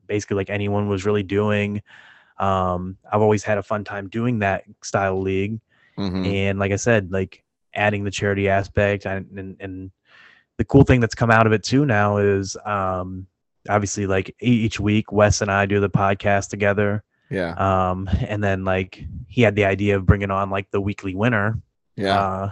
basically 0.07 0.35
like 0.35 0.49
anyone 0.49 0.87
was 0.87 1.05
really 1.05 1.23
doing. 1.23 1.81
Um, 2.39 2.97
I've 3.11 3.21
always 3.21 3.43
had 3.43 3.57
a 3.57 3.63
fun 3.63 3.83
time 3.83 4.09
doing 4.09 4.39
that 4.39 4.63
style 4.83 5.21
league. 5.21 5.59
Mm-hmm. 5.97 6.25
And 6.25 6.59
like 6.59 6.71
I 6.71 6.75
said, 6.75 7.11
like 7.11 7.43
adding 7.73 8.03
the 8.03 8.11
charity 8.11 8.49
aspect 8.49 9.05
and, 9.05 9.37
and, 9.37 9.57
and 9.59 9.91
the 10.57 10.65
cool 10.65 10.83
thing 10.83 10.99
that's 10.99 11.15
come 11.15 11.31
out 11.31 11.47
of 11.47 11.53
it 11.53 11.63
too 11.63 11.85
now 11.85 12.17
is 12.17 12.55
um, 12.65 13.27
obviously 13.69 14.07
like 14.07 14.35
each 14.39 14.79
week 14.79 15.11
Wes 15.11 15.41
and 15.41 15.51
I 15.51 15.65
do 15.65 15.79
the 15.79 15.89
podcast 15.89 16.49
together. 16.49 17.03
Yeah. 17.29 17.51
Um, 17.53 18.09
and 18.27 18.43
then 18.43 18.63
like 18.63 19.03
he 19.27 19.41
had 19.41 19.55
the 19.55 19.65
idea 19.65 19.95
of 19.95 20.05
bringing 20.05 20.31
on 20.31 20.49
like 20.49 20.69
the 20.71 20.81
weekly 20.81 21.15
winner. 21.15 21.59
Yeah. 21.95 22.19
Uh, 22.19 22.51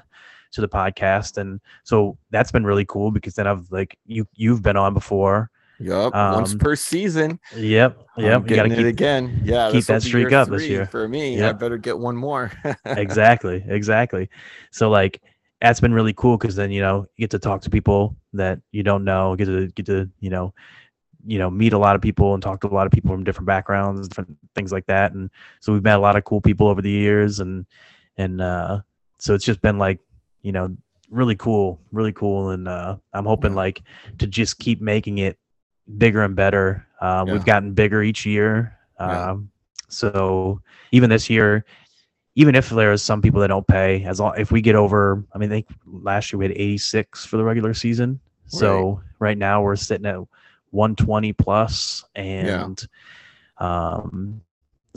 to 0.56 0.62
the 0.62 0.70
podcast, 0.70 1.38
and 1.38 1.60
so 1.84 2.18
that's 2.32 2.52
been 2.52 2.66
really 2.66 2.86
cool 2.86 3.12
because 3.12 3.36
then 3.36 3.46
I've 3.46 3.70
like 3.72 3.98
you 4.06 4.26
you've 4.34 4.64
been 4.64 4.78
on 4.78 4.94
before. 4.94 5.52
Yep, 5.80 6.16
um, 6.16 6.34
once 6.36 6.56
per 6.56 6.76
season. 6.76 7.40
Yep, 7.56 8.02
yep. 8.18 8.36
I'm 8.36 8.46
getting 8.46 8.72
it 8.72 8.86
again. 8.86 9.42
Yeah, 9.44 9.72
keep 9.72 9.86
that 9.86 10.04
streak 10.04 10.32
up 10.32 10.50
this 10.50 10.68
year. 10.68 10.86
For 10.88 11.08
me, 11.08 11.38
yep. 11.38 11.56
I 11.56 11.58
better 11.58 11.78
get 11.78 11.98
one 11.98 12.16
more. 12.16 12.52
exactly, 12.86 13.64
exactly. 13.68 14.30
So 14.72 14.90
like 14.90 15.22
that's 15.62 15.80
been 15.80 15.94
really 15.94 16.14
cool 16.14 16.38
because 16.38 16.56
then 16.56 16.72
you 16.72 16.82
know 16.82 17.08
you 17.16 17.24
get 17.24 17.32
to 17.32 17.40
talk 17.40 17.62
to 17.62 17.70
people 17.70 18.16
that 18.34 18.60
you 18.72 18.84
don't 18.84 19.04
know, 19.04 19.36
get 19.36 19.46
to 19.46 19.68
get 19.68 19.86
to 19.88 20.10
you 20.20 20.30
know 20.30 20.54
you 21.26 21.40
know 21.40 21.50
meet 21.50 21.74
a 21.74 21.78
lot 21.78 21.96
of 21.96 22.02
people 22.02 22.34
and 22.34 22.44
talk 22.44 22.62
to 22.62 22.68
a 22.68 22.70
lot 22.70 22.86
of 22.86 22.92
people 22.92 23.12
from 23.12 23.24
different 23.24 23.48
backgrounds 23.48 24.08
different 24.08 24.38
things 24.54 24.72
like 24.72 24.86
that 24.86 25.14
and 25.14 25.30
so 25.60 25.74
we've 25.74 25.84
met 25.84 25.98
a 25.98 26.02
lot 26.02 26.16
of 26.16 26.24
cool 26.24 26.40
people 26.40 26.68
over 26.68 26.82
the 26.82 26.90
years 26.90 27.40
and 27.40 27.66
and 28.18 28.42
uh 28.42 28.80
so 29.18 29.34
it's 29.34 29.46
just 29.46 29.62
been 29.62 29.80
like 29.80 30.00
you 30.44 30.52
know 30.52 30.76
really 31.10 31.36
cool 31.36 31.80
really 31.92 32.14
cool 32.14 32.52
and 32.52 32.68
uh 32.68 32.96
i'm 33.14 33.26
hoping 33.26 33.56
like 33.56 33.82
to 34.18 34.28
just 34.28 34.60
keep 34.60 34.82
making 34.82 35.18
it 35.18 35.38
bigger 35.98 36.24
and 36.24 36.36
better. 36.36 36.88
Um, 37.02 37.28
yeah. 37.28 37.34
We've 37.34 37.46
gotten 37.46 37.74
bigger 37.74 38.02
each 38.02 38.26
year. 38.26 38.78
Um, 38.98 39.10
yeah. 39.10 39.36
So 39.90 40.62
even 40.92 41.10
this 41.10 41.30
year, 41.30 41.66
even 42.36 42.56
if 42.56 42.70
there 42.70 42.92
is 42.92 43.02
some 43.02 43.22
people 43.22 43.40
that 43.42 43.48
don't 43.48 43.68
pay, 43.68 44.04
as 44.04 44.20
long 44.20 44.34
if 44.38 44.52
we 44.52 44.62
get 44.62 44.76
over, 44.76 45.24
I 45.34 45.38
mean, 45.38 45.50
I 45.52 45.56
think 45.56 45.68
last 45.86 46.32
year 46.32 46.40
we 46.40 46.46
had 46.46 46.52
86 46.52 47.26
for 47.26 47.38
the 47.38 47.44
regular 47.44 47.74
season. 47.74 48.20
So 48.48 49.02
right, 49.20 49.30
right 49.30 49.38
now 49.38 49.62
we're 49.62 49.76
sitting 49.76 50.06
at 50.06 50.20
120 50.72 51.34
plus, 51.34 52.04
and 52.16 52.88
yeah. 53.60 53.96
um, 53.96 54.42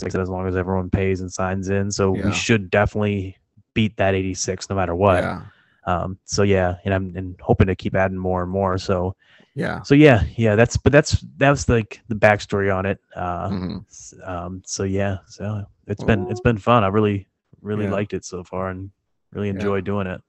like 0.01 0.11
I 0.11 0.13
said, 0.13 0.21
as 0.21 0.29
long 0.29 0.47
as 0.47 0.57
everyone 0.57 0.91
pays 0.91 1.21
and 1.21 1.33
signs 1.33 1.69
in, 1.71 1.91
so 1.91 2.11
we 2.11 2.33
should 2.33 2.71
definitely 2.71 3.39
beat 3.75 3.97
that 3.97 4.15
86 4.15 4.69
no 4.69 4.77
matter 4.77 4.95
what. 4.95 5.23
Yeah. 5.23 5.43
Um, 5.87 6.19
so 6.25 6.43
yeah, 6.43 6.77
and 6.85 6.93
I'm 6.93 7.17
and 7.17 7.41
hoping 7.41 7.69
to 7.69 7.77
keep 7.77 7.95
adding 7.95 8.19
more 8.19 8.43
and 8.43 8.51
more. 8.51 8.77
So 8.77 9.17
yeah. 9.59 9.83
So 9.83 9.97
yeah, 9.97 10.23
yeah, 10.37 10.55
that's 10.55 10.77
but 10.77 10.93
that's 10.93 11.21
that's 11.37 11.69
like 11.69 12.01
the 12.07 12.15
backstory 12.15 12.73
on 12.75 12.87
it. 12.87 13.01
Uh, 13.17 13.49
mm-hmm. 13.49 14.23
um, 14.23 14.63
so 14.65 14.85
yeah, 14.85 15.19
so 15.27 15.65
it's 15.89 16.05
been 16.05 16.31
it's 16.31 16.41
been 16.41 16.59
fun. 16.59 16.85
I 16.85 16.89
really 16.89 17.27
really 17.61 17.87
yeah. 17.87 17.91
liked 17.91 18.15
it 18.15 18.25
so 18.25 18.45
far 18.45 18.69
and 18.69 18.93
really 19.33 19.49
enjoy 19.49 19.77
yeah. 19.77 19.83
doing 19.83 20.07
it. 20.07 20.21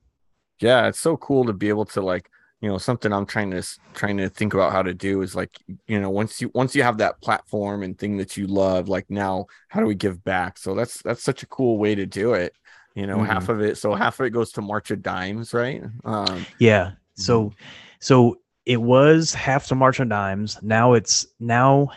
Yeah, 0.62 0.88
it's 0.88 1.00
so 1.00 1.16
cool 1.16 1.46
to 1.46 1.54
be 1.54 1.70
able 1.70 1.86
to 1.86 2.02
like 2.02 2.28
you 2.60 2.70
know 2.70 2.80
something 2.80 3.14
I'm 3.14 3.28
trying 3.28 3.52
to 3.52 3.64
trying 3.94 4.18
to 4.18 4.30
think 4.30 4.56
about 4.56 4.72
how 4.72 4.82
to 4.82 4.96
do 4.96 5.22
is 5.22 5.36
like 5.36 5.56
you 5.86 6.02
know 6.02 6.10
once 6.10 6.42
you 6.42 6.50
once 6.56 6.76
you 6.76 6.82
have 6.82 6.98
that 6.98 7.22
platform 7.22 7.84
and 7.84 7.96
thing 7.96 8.18
that 8.18 8.36
you 8.36 8.48
love 8.48 8.90
like 8.90 9.12
now 9.12 9.46
how 9.68 9.80
do 9.80 9.86
we 9.86 9.94
give 9.94 10.24
back? 10.24 10.58
So 10.58 10.74
that's 10.74 11.04
that's 11.04 11.22
such 11.22 11.44
a 11.44 11.48
cool 11.48 11.78
way 11.78 11.94
to 11.94 12.08
do 12.08 12.34
it. 12.34 12.56
You 12.96 13.06
know, 13.06 13.18
mm-hmm. 13.18 13.32
half 13.32 13.50
of 13.50 13.62
it 13.62 13.78
so 13.78 13.94
half 13.94 14.20
of 14.20 14.26
it 14.26 14.32
goes 14.32 14.52
to 14.54 14.64
March 14.64 14.90
of 14.90 15.04
Dimes, 15.04 15.54
right? 15.54 15.84
Um, 16.04 16.48
yeah. 16.58 16.94
So 17.14 17.46
mm-hmm. 17.46 17.56
so 18.00 18.40
it 18.70 18.80
was 18.80 19.34
half 19.34 19.66
to 19.66 19.74
March 19.74 20.00
of 20.00 20.10
Dimes. 20.10 20.60
Now 20.62 20.94
it's 20.94 21.26
now 21.40 21.90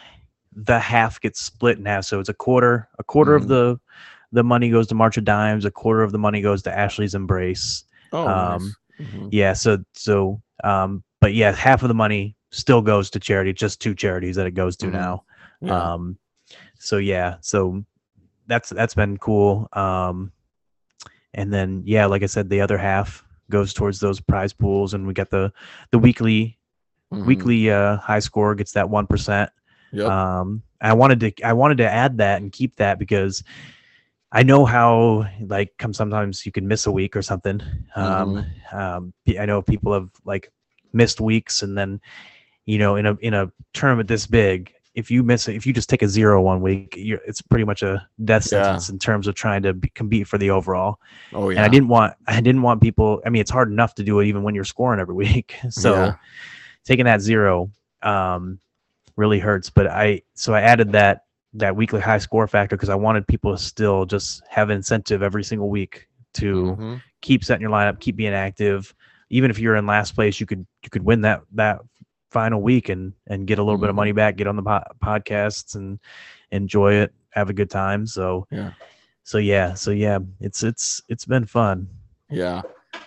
the 0.54 0.78
half 0.78 1.20
gets 1.20 1.38
split 1.38 1.76
in 1.76 1.84
half. 1.84 2.06
So 2.06 2.18
it's 2.18 2.30
a 2.30 2.34
quarter. 2.34 2.88
A 2.98 3.04
quarter 3.04 3.38
mm 3.38 3.42
of 3.42 3.48
the 3.48 3.80
the 4.32 4.42
money 4.42 4.70
goes 4.70 4.86
to 4.86 4.94
March 4.94 5.18
of 5.18 5.24
Dimes. 5.26 5.66
A 5.66 5.70
quarter 5.70 6.02
of 6.02 6.12
the 6.12 6.18
money 6.18 6.40
goes 6.40 6.62
to 6.62 6.76
Ashley's 6.76 7.14
Embrace. 7.14 7.84
Oh, 8.10 8.26
um, 8.26 8.74
nice. 8.98 9.06
mm-hmm. 9.06 9.28
yeah. 9.32 9.52
So 9.52 9.84
so 9.92 10.40
um, 10.64 11.04
but 11.20 11.34
yeah, 11.34 11.52
half 11.52 11.82
of 11.82 11.88
the 11.88 11.94
money 11.94 12.36
still 12.52 12.80
goes 12.80 13.10
to 13.10 13.20
charity. 13.20 13.52
Just 13.52 13.78
two 13.78 13.94
charities 13.94 14.36
that 14.36 14.46
it 14.46 14.52
goes 14.52 14.74
to 14.78 14.86
mm-hmm. 14.86 14.96
now. 14.96 15.24
Yeah. 15.60 15.92
Um, 15.92 16.16
so 16.78 16.96
yeah, 16.96 17.36
so 17.42 17.84
that's 18.46 18.70
that's 18.70 18.94
been 18.94 19.18
cool. 19.18 19.68
Um, 19.74 20.32
and 21.34 21.52
then 21.52 21.82
yeah, 21.84 22.06
like 22.06 22.22
I 22.22 22.26
said, 22.26 22.48
the 22.48 22.62
other 22.62 22.78
half 22.78 23.22
goes 23.50 23.74
towards 23.74 24.00
those 24.00 24.20
prize 24.20 24.54
pools, 24.54 24.94
and 24.94 25.06
we 25.06 25.12
got 25.12 25.28
the 25.28 25.52
the 25.90 25.98
weekly 25.98 26.58
mm-hmm. 27.12 27.26
weekly 27.26 27.70
uh, 27.70 27.96
high 27.98 28.18
score 28.18 28.54
gets 28.54 28.72
that 28.72 28.88
one 28.88 29.06
percent. 29.06 29.50
Yep. 29.92 30.08
Um, 30.08 30.62
I 30.80 30.94
wanted 30.94 31.20
to 31.20 31.44
I 31.44 31.52
wanted 31.52 31.78
to 31.78 31.90
add 31.90 32.18
that 32.18 32.40
and 32.40 32.50
keep 32.50 32.76
that 32.76 32.98
because 32.98 33.44
I 34.32 34.42
know 34.42 34.64
how 34.64 35.28
like 35.40 35.74
come 35.78 35.92
sometimes 35.92 36.44
you 36.46 36.52
can 36.52 36.66
miss 36.66 36.86
a 36.86 36.92
week 36.92 37.14
or 37.14 37.22
something. 37.22 37.60
Um, 37.94 38.44
mm-hmm. 38.72 38.76
um, 38.76 39.12
I 39.38 39.46
know 39.46 39.62
people 39.62 39.92
have 39.92 40.08
like 40.24 40.50
missed 40.92 41.20
weeks 41.20 41.62
and 41.62 41.76
then 41.76 42.00
you 42.66 42.78
know 42.78 42.96
in 42.96 43.06
a 43.06 43.14
in 43.16 43.34
a 43.34 43.50
tournament 43.72 44.08
this 44.08 44.26
big 44.26 44.72
if 44.94 45.10
you 45.10 45.22
miss 45.22 45.48
it 45.48 45.54
if 45.54 45.66
you 45.66 45.72
just 45.72 45.88
take 45.88 46.02
a 46.02 46.08
zero 46.08 46.40
one 46.40 46.60
week 46.60 46.94
it's 46.96 47.40
pretty 47.40 47.64
much 47.64 47.82
a 47.82 48.06
death 48.24 48.44
sentence 48.44 48.88
yeah. 48.88 48.92
in 48.92 48.98
terms 48.98 49.26
of 49.26 49.34
trying 49.34 49.62
to 49.62 49.72
be, 49.72 49.88
compete 49.94 50.28
for 50.28 50.38
the 50.38 50.50
overall 50.50 50.98
oh 51.32 51.48
yeah 51.48 51.56
and 51.56 51.64
i 51.64 51.68
didn't 51.68 51.88
want 51.88 52.14
i 52.26 52.40
didn't 52.40 52.62
want 52.62 52.80
people 52.80 53.22
i 53.24 53.30
mean 53.30 53.40
it's 53.40 53.50
hard 53.50 53.70
enough 53.70 53.94
to 53.94 54.04
do 54.04 54.20
it 54.20 54.26
even 54.26 54.42
when 54.42 54.54
you're 54.54 54.64
scoring 54.64 55.00
every 55.00 55.14
week 55.26 55.56
so 55.70 55.94
yeah 55.94 56.14
taking 56.84 57.04
that 57.04 57.20
zero 57.20 57.70
um, 58.02 58.58
really 59.16 59.38
hurts. 59.38 59.70
But 59.70 59.86
I 59.86 60.22
so 60.34 60.54
I 60.54 60.62
added 60.62 60.92
that 60.92 61.24
that 61.54 61.76
weekly 61.76 62.00
high 62.00 62.18
score 62.18 62.46
factor 62.46 62.76
because 62.76 62.88
I 62.88 62.94
wanted 62.94 63.26
people 63.26 63.52
to 63.52 63.62
still 63.62 64.06
just 64.06 64.42
have 64.48 64.70
incentive 64.70 65.22
every 65.22 65.44
single 65.44 65.68
week 65.68 66.08
to 66.34 66.54
mm-hmm. 66.54 66.94
keep 67.20 67.44
setting 67.44 67.62
your 67.62 67.70
lineup, 67.70 68.00
keep 68.00 68.16
being 68.16 68.32
active. 68.32 68.94
Even 69.30 69.50
if 69.50 69.58
you're 69.58 69.76
in 69.76 69.86
last 69.86 70.14
place, 70.14 70.40
you 70.40 70.46
could 70.46 70.66
you 70.82 70.90
could 70.90 71.04
win 71.04 71.20
that 71.22 71.42
that 71.52 71.80
final 72.30 72.62
week 72.62 72.88
and 72.88 73.12
and 73.26 73.46
get 73.46 73.58
a 73.58 73.62
little 73.62 73.76
mm-hmm. 73.76 73.82
bit 73.82 73.90
of 73.90 73.96
money 73.96 74.10
mm-hmm. 74.10 74.16
back, 74.16 74.36
get 74.36 74.46
on 74.46 74.56
the 74.56 74.62
po- 74.62 74.82
podcasts 75.02 75.74
and 75.74 75.98
enjoy 76.50 76.94
it, 76.94 77.12
have 77.30 77.50
a 77.50 77.54
good 77.54 77.70
time. 77.70 78.06
So 78.06 78.46
yeah, 78.50 78.72
so 79.24 79.38
yeah, 79.38 79.74
so 79.74 79.90
yeah, 79.90 80.18
it's 80.40 80.62
it's 80.62 81.02
it's 81.08 81.24
been 81.24 81.46
fun. 81.46 81.88
Yeah. 82.30 82.62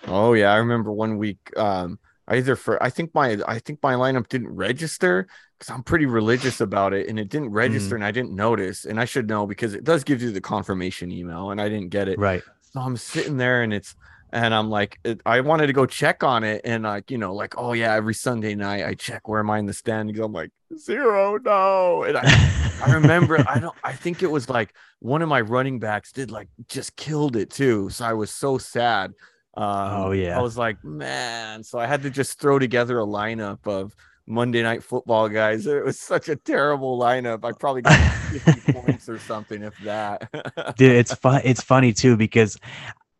Oh 0.06 0.32
yeah, 0.34 0.52
I 0.52 0.56
remember 0.56 0.92
one 0.92 1.18
week. 1.18 1.52
Um, 1.56 1.98
either 2.28 2.56
for 2.56 2.82
I 2.82 2.90
think 2.90 3.14
my 3.14 3.38
I 3.46 3.58
think 3.58 3.82
my 3.82 3.94
lineup 3.94 4.28
didn't 4.28 4.48
register 4.48 5.26
because 5.58 5.72
I'm 5.72 5.82
pretty 5.82 6.06
religious 6.06 6.60
about 6.60 6.92
it 6.92 7.08
and 7.08 7.18
it 7.18 7.28
didn't 7.28 7.50
register 7.50 7.94
mm. 7.94 7.96
and 7.96 8.04
I 8.04 8.10
didn't 8.10 8.32
notice 8.32 8.84
and 8.84 9.00
I 9.00 9.04
should 9.04 9.28
know 9.28 9.46
because 9.46 9.74
it 9.74 9.84
does 9.84 10.04
give 10.04 10.22
you 10.22 10.30
the 10.32 10.40
confirmation 10.40 11.10
email 11.10 11.50
and 11.50 11.60
I 11.60 11.68
didn't 11.68 11.90
get 11.90 12.08
it. 12.08 12.18
Right. 12.18 12.42
So 12.60 12.80
I'm 12.80 12.96
sitting 12.96 13.36
there 13.36 13.62
and 13.62 13.72
it's 13.72 13.94
and 14.32 14.52
I'm 14.52 14.68
like, 14.68 14.98
I 15.24 15.40
wanted 15.40 15.68
to 15.68 15.72
go 15.72 15.86
check 15.86 16.24
on 16.24 16.44
it, 16.44 16.60
and 16.64 16.82
like, 16.82 17.10
you 17.10 17.18
know, 17.18 17.34
like, 17.34 17.54
oh 17.56 17.72
yeah, 17.72 17.94
every 17.94 18.14
Sunday 18.14 18.54
night 18.54 18.84
I 18.84 18.94
check 18.94 19.28
where 19.28 19.40
am 19.40 19.50
I 19.50 19.58
in 19.58 19.66
the 19.66 19.72
standings. 19.72 20.18
I'm 20.18 20.32
like 20.32 20.50
zero, 20.76 21.38
no, 21.38 22.02
and 22.02 22.18
I, 22.18 22.80
I 22.84 22.92
remember, 22.92 23.42
I 23.48 23.58
don't, 23.60 23.74
I 23.84 23.92
think 23.92 24.22
it 24.22 24.30
was 24.30 24.48
like 24.48 24.74
one 24.98 25.22
of 25.22 25.28
my 25.28 25.40
running 25.40 25.78
backs 25.78 26.12
did 26.12 26.30
like 26.30 26.48
just 26.68 26.96
killed 26.96 27.36
it 27.36 27.50
too, 27.50 27.88
so 27.90 28.04
I 28.04 28.12
was 28.12 28.30
so 28.30 28.58
sad. 28.58 29.12
Um, 29.56 29.92
oh 29.92 30.10
yeah, 30.12 30.38
I 30.38 30.42
was 30.42 30.58
like, 30.58 30.82
man, 30.84 31.62
so 31.62 31.78
I 31.78 31.86
had 31.86 32.02
to 32.02 32.10
just 32.10 32.38
throw 32.38 32.58
together 32.58 33.00
a 33.00 33.06
lineup 33.06 33.66
of 33.66 33.96
Monday 34.26 34.62
Night 34.62 34.82
Football 34.82 35.28
guys. 35.28 35.66
It 35.66 35.84
was 35.84 35.98
such 35.98 36.28
a 36.28 36.36
terrible 36.36 36.98
lineup. 36.98 37.44
I 37.44 37.52
probably 37.52 37.82
got 37.82 37.98
50 38.32 38.72
points 38.72 39.08
or 39.08 39.18
something, 39.18 39.62
if 39.62 39.78
that. 39.78 40.28
Dude, 40.76 40.92
it's 40.92 41.14
fun. 41.14 41.40
It's 41.44 41.62
funny 41.62 41.92
too 41.92 42.16
because 42.16 42.58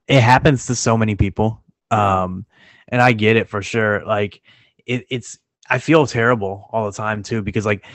it 0.08 0.20
happens 0.20 0.66
to 0.66 0.74
so 0.74 0.96
many 0.96 1.14
people. 1.14 1.62
Um, 1.90 2.44
and 2.88 3.00
I 3.00 3.12
get 3.12 3.36
it 3.36 3.48
for 3.48 3.62
sure. 3.62 4.04
Like 4.04 4.42
it, 4.86 5.06
it's 5.10 5.38
I 5.68 5.78
feel 5.78 6.06
terrible 6.06 6.68
all 6.72 6.86
the 6.86 6.96
time 6.96 7.22
too 7.22 7.42
because 7.42 7.66
like 7.66 7.86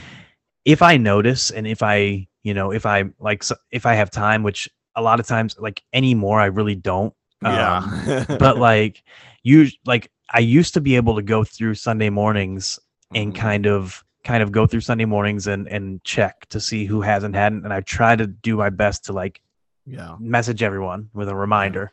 if 0.65 0.81
I 0.81 0.97
notice 0.97 1.51
and 1.51 1.67
if 1.67 1.81
I 1.83 2.27
you 2.43 2.53
know 2.53 2.71
if 2.71 2.85
I 2.85 3.05
like 3.19 3.43
if 3.71 3.85
I 3.85 3.95
have 3.95 4.09
time, 4.09 4.43
which 4.43 4.69
a 4.95 5.01
lot 5.01 5.19
of 5.19 5.27
times 5.27 5.55
like 5.59 5.83
anymore 5.93 6.39
I 6.39 6.45
really 6.45 6.75
don't. 6.75 7.13
Yeah. 7.41 7.77
Um, 7.77 8.25
but 8.39 8.57
like 8.57 9.03
you 9.43 9.67
like 9.85 10.11
I 10.29 10.39
used 10.39 10.73
to 10.75 10.81
be 10.81 10.95
able 10.95 11.15
to 11.15 11.21
go 11.21 11.43
through 11.43 11.75
Sunday 11.75 12.09
mornings 12.09 12.79
and 13.13 13.33
mm-hmm. 13.33 13.41
kind 13.41 13.65
of 13.65 14.03
kind 14.23 14.43
of 14.43 14.51
go 14.51 14.67
through 14.67 14.81
Sunday 14.81 15.05
mornings 15.05 15.47
and 15.47 15.67
and 15.67 16.03
check 16.03 16.45
to 16.49 16.59
see 16.59 16.85
who 16.85 17.01
hasn't 17.01 17.35
hadn't 17.35 17.63
and 17.63 17.73
I 17.73 17.81
try 17.81 18.15
to 18.15 18.27
do 18.27 18.57
my 18.57 18.69
best 18.69 19.05
to 19.05 19.13
like 19.13 19.41
yeah 19.85 20.15
message 20.19 20.61
everyone 20.61 21.09
with 21.13 21.27
a 21.27 21.35
reminder 21.35 21.91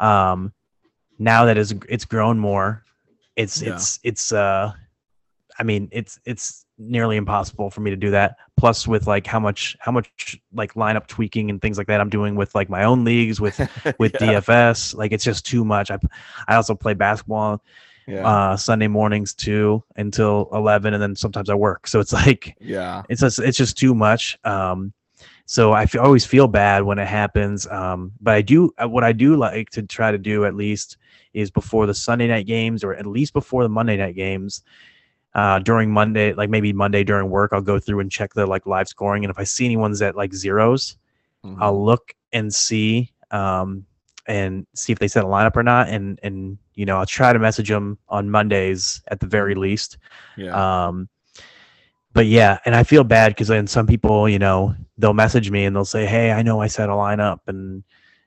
yeah. 0.00 0.30
um 0.30 0.52
now 1.18 1.44
that 1.46 1.58
it's 1.58 1.74
it's 1.88 2.04
grown 2.04 2.38
more 2.38 2.84
it's 3.34 3.60
yeah. 3.60 3.74
it's 3.74 3.98
it's 4.04 4.32
uh 4.32 4.72
i 5.58 5.62
mean 5.62 5.88
it's 5.92 6.18
it's 6.24 6.66
nearly 6.78 7.16
impossible 7.16 7.70
for 7.70 7.80
me 7.80 7.90
to 7.90 7.96
do 7.96 8.10
that 8.10 8.36
plus 8.56 8.86
with 8.86 9.06
like 9.06 9.26
how 9.26 9.38
much 9.38 9.76
how 9.80 9.92
much 9.92 10.38
like 10.52 10.74
lineup 10.74 11.06
tweaking 11.06 11.50
and 11.50 11.62
things 11.62 11.78
like 11.78 11.86
that 11.86 12.00
i'm 12.00 12.08
doing 12.08 12.34
with 12.34 12.54
like 12.54 12.68
my 12.68 12.84
own 12.84 13.04
leagues 13.04 13.40
with 13.40 13.58
with 13.98 14.14
yeah. 14.20 14.40
dfs 14.40 14.94
like 14.94 15.12
it's 15.12 15.24
just 15.24 15.46
too 15.46 15.64
much 15.64 15.90
i 15.90 15.98
i 16.48 16.56
also 16.56 16.74
play 16.74 16.94
basketball 16.94 17.62
yeah. 18.06 18.26
uh 18.26 18.56
sunday 18.56 18.88
mornings 18.88 19.34
too 19.34 19.82
until 19.96 20.48
11 20.52 20.94
and 20.94 21.02
then 21.02 21.14
sometimes 21.14 21.48
i 21.48 21.54
work 21.54 21.86
so 21.86 22.00
it's 22.00 22.12
like 22.12 22.56
yeah 22.60 23.02
it's 23.08 23.20
just 23.20 23.38
it's 23.38 23.56
just 23.56 23.78
too 23.78 23.94
much 23.94 24.38
um 24.44 24.92
so 25.46 25.72
I 25.72 25.82
f- 25.82 25.96
always 25.96 26.24
feel 26.24 26.48
bad 26.48 26.84
when 26.84 26.98
it 26.98 27.06
happens. 27.06 27.66
Um, 27.66 28.12
but 28.20 28.34
I 28.34 28.42
do 28.42 28.72
uh, 28.82 28.88
what 28.88 29.04
I 29.04 29.12
do 29.12 29.36
like 29.36 29.70
to 29.70 29.82
try 29.82 30.10
to 30.10 30.18
do 30.18 30.44
at 30.44 30.54
least 30.54 30.96
is 31.34 31.50
before 31.50 31.86
the 31.86 31.94
Sunday 31.94 32.26
night 32.26 32.46
games 32.46 32.82
or 32.82 32.94
at 32.94 33.06
least 33.06 33.32
before 33.32 33.62
the 33.62 33.68
Monday 33.68 33.96
night 33.96 34.16
games. 34.16 34.62
Uh, 35.34 35.58
during 35.58 35.90
Monday, 35.90 36.32
like 36.32 36.48
maybe 36.48 36.72
Monday 36.72 37.02
during 37.02 37.28
work, 37.28 37.52
I'll 37.52 37.60
go 37.60 37.80
through 37.80 38.00
and 38.00 38.10
check 38.10 38.34
the 38.34 38.46
like 38.46 38.66
live 38.66 38.86
scoring, 38.86 39.24
and 39.24 39.30
if 39.30 39.38
I 39.38 39.44
see 39.44 39.64
anyone's 39.64 40.00
at 40.00 40.14
like 40.14 40.32
zeros, 40.32 40.96
mm-hmm. 41.44 41.60
I'll 41.60 41.84
look 41.84 42.14
and 42.32 42.54
see 42.54 43.10
um, 43.32 43.84
and 44.26 44.66
see 44.74 44.92
if 44.92 45.00
they 45.00 45.08
set 45.08 45.24
a 45.24 45.26
lineup 45.26 45.56
or 45.56 45.64
not, 45.64 45.88
and 45.88 46.20
and 46.22 46.56
you 46.74 46.86
know 46.86 46.98
I'll 46.98 47.06
try 47.06 47.32
to 47.32 47.38
message 47.40 47.68
them 47.68 47.98
on 48.08 48.30
Mondays 48.30 49.02
at 49.08 49.18
the 49.18 49.26
very 49.26 49.56
least. 49.56 49.98
Yeah. 50.36 50.86
Um, 50.86 51.08
but 52.12 52.26
yeah, 52.26 52.58
and 52.64 52.76
I 52.76 52.84
feel 52.84 53.02
bad 53.02 53.30
because 53.30 53.48
then 53.48 53.66
some 53.66 53.88
people, 53.88 54.28
you 54.28 54.38
know, 54.38 54.76
they'll 54.98 55.14
message 55.14 55.50
me 55.50 55.64
and 55.64 55.74
they'll 55.74 55.84
say, 55.84 56.06
"Hey, 56.06 56.30
I 56.30 56.42
know 56.42 56.60
I 56.60 56.68
set 56.68 56.88
a 56.88 56.92
lineup, 56.92 57.40
and 57.48 57.82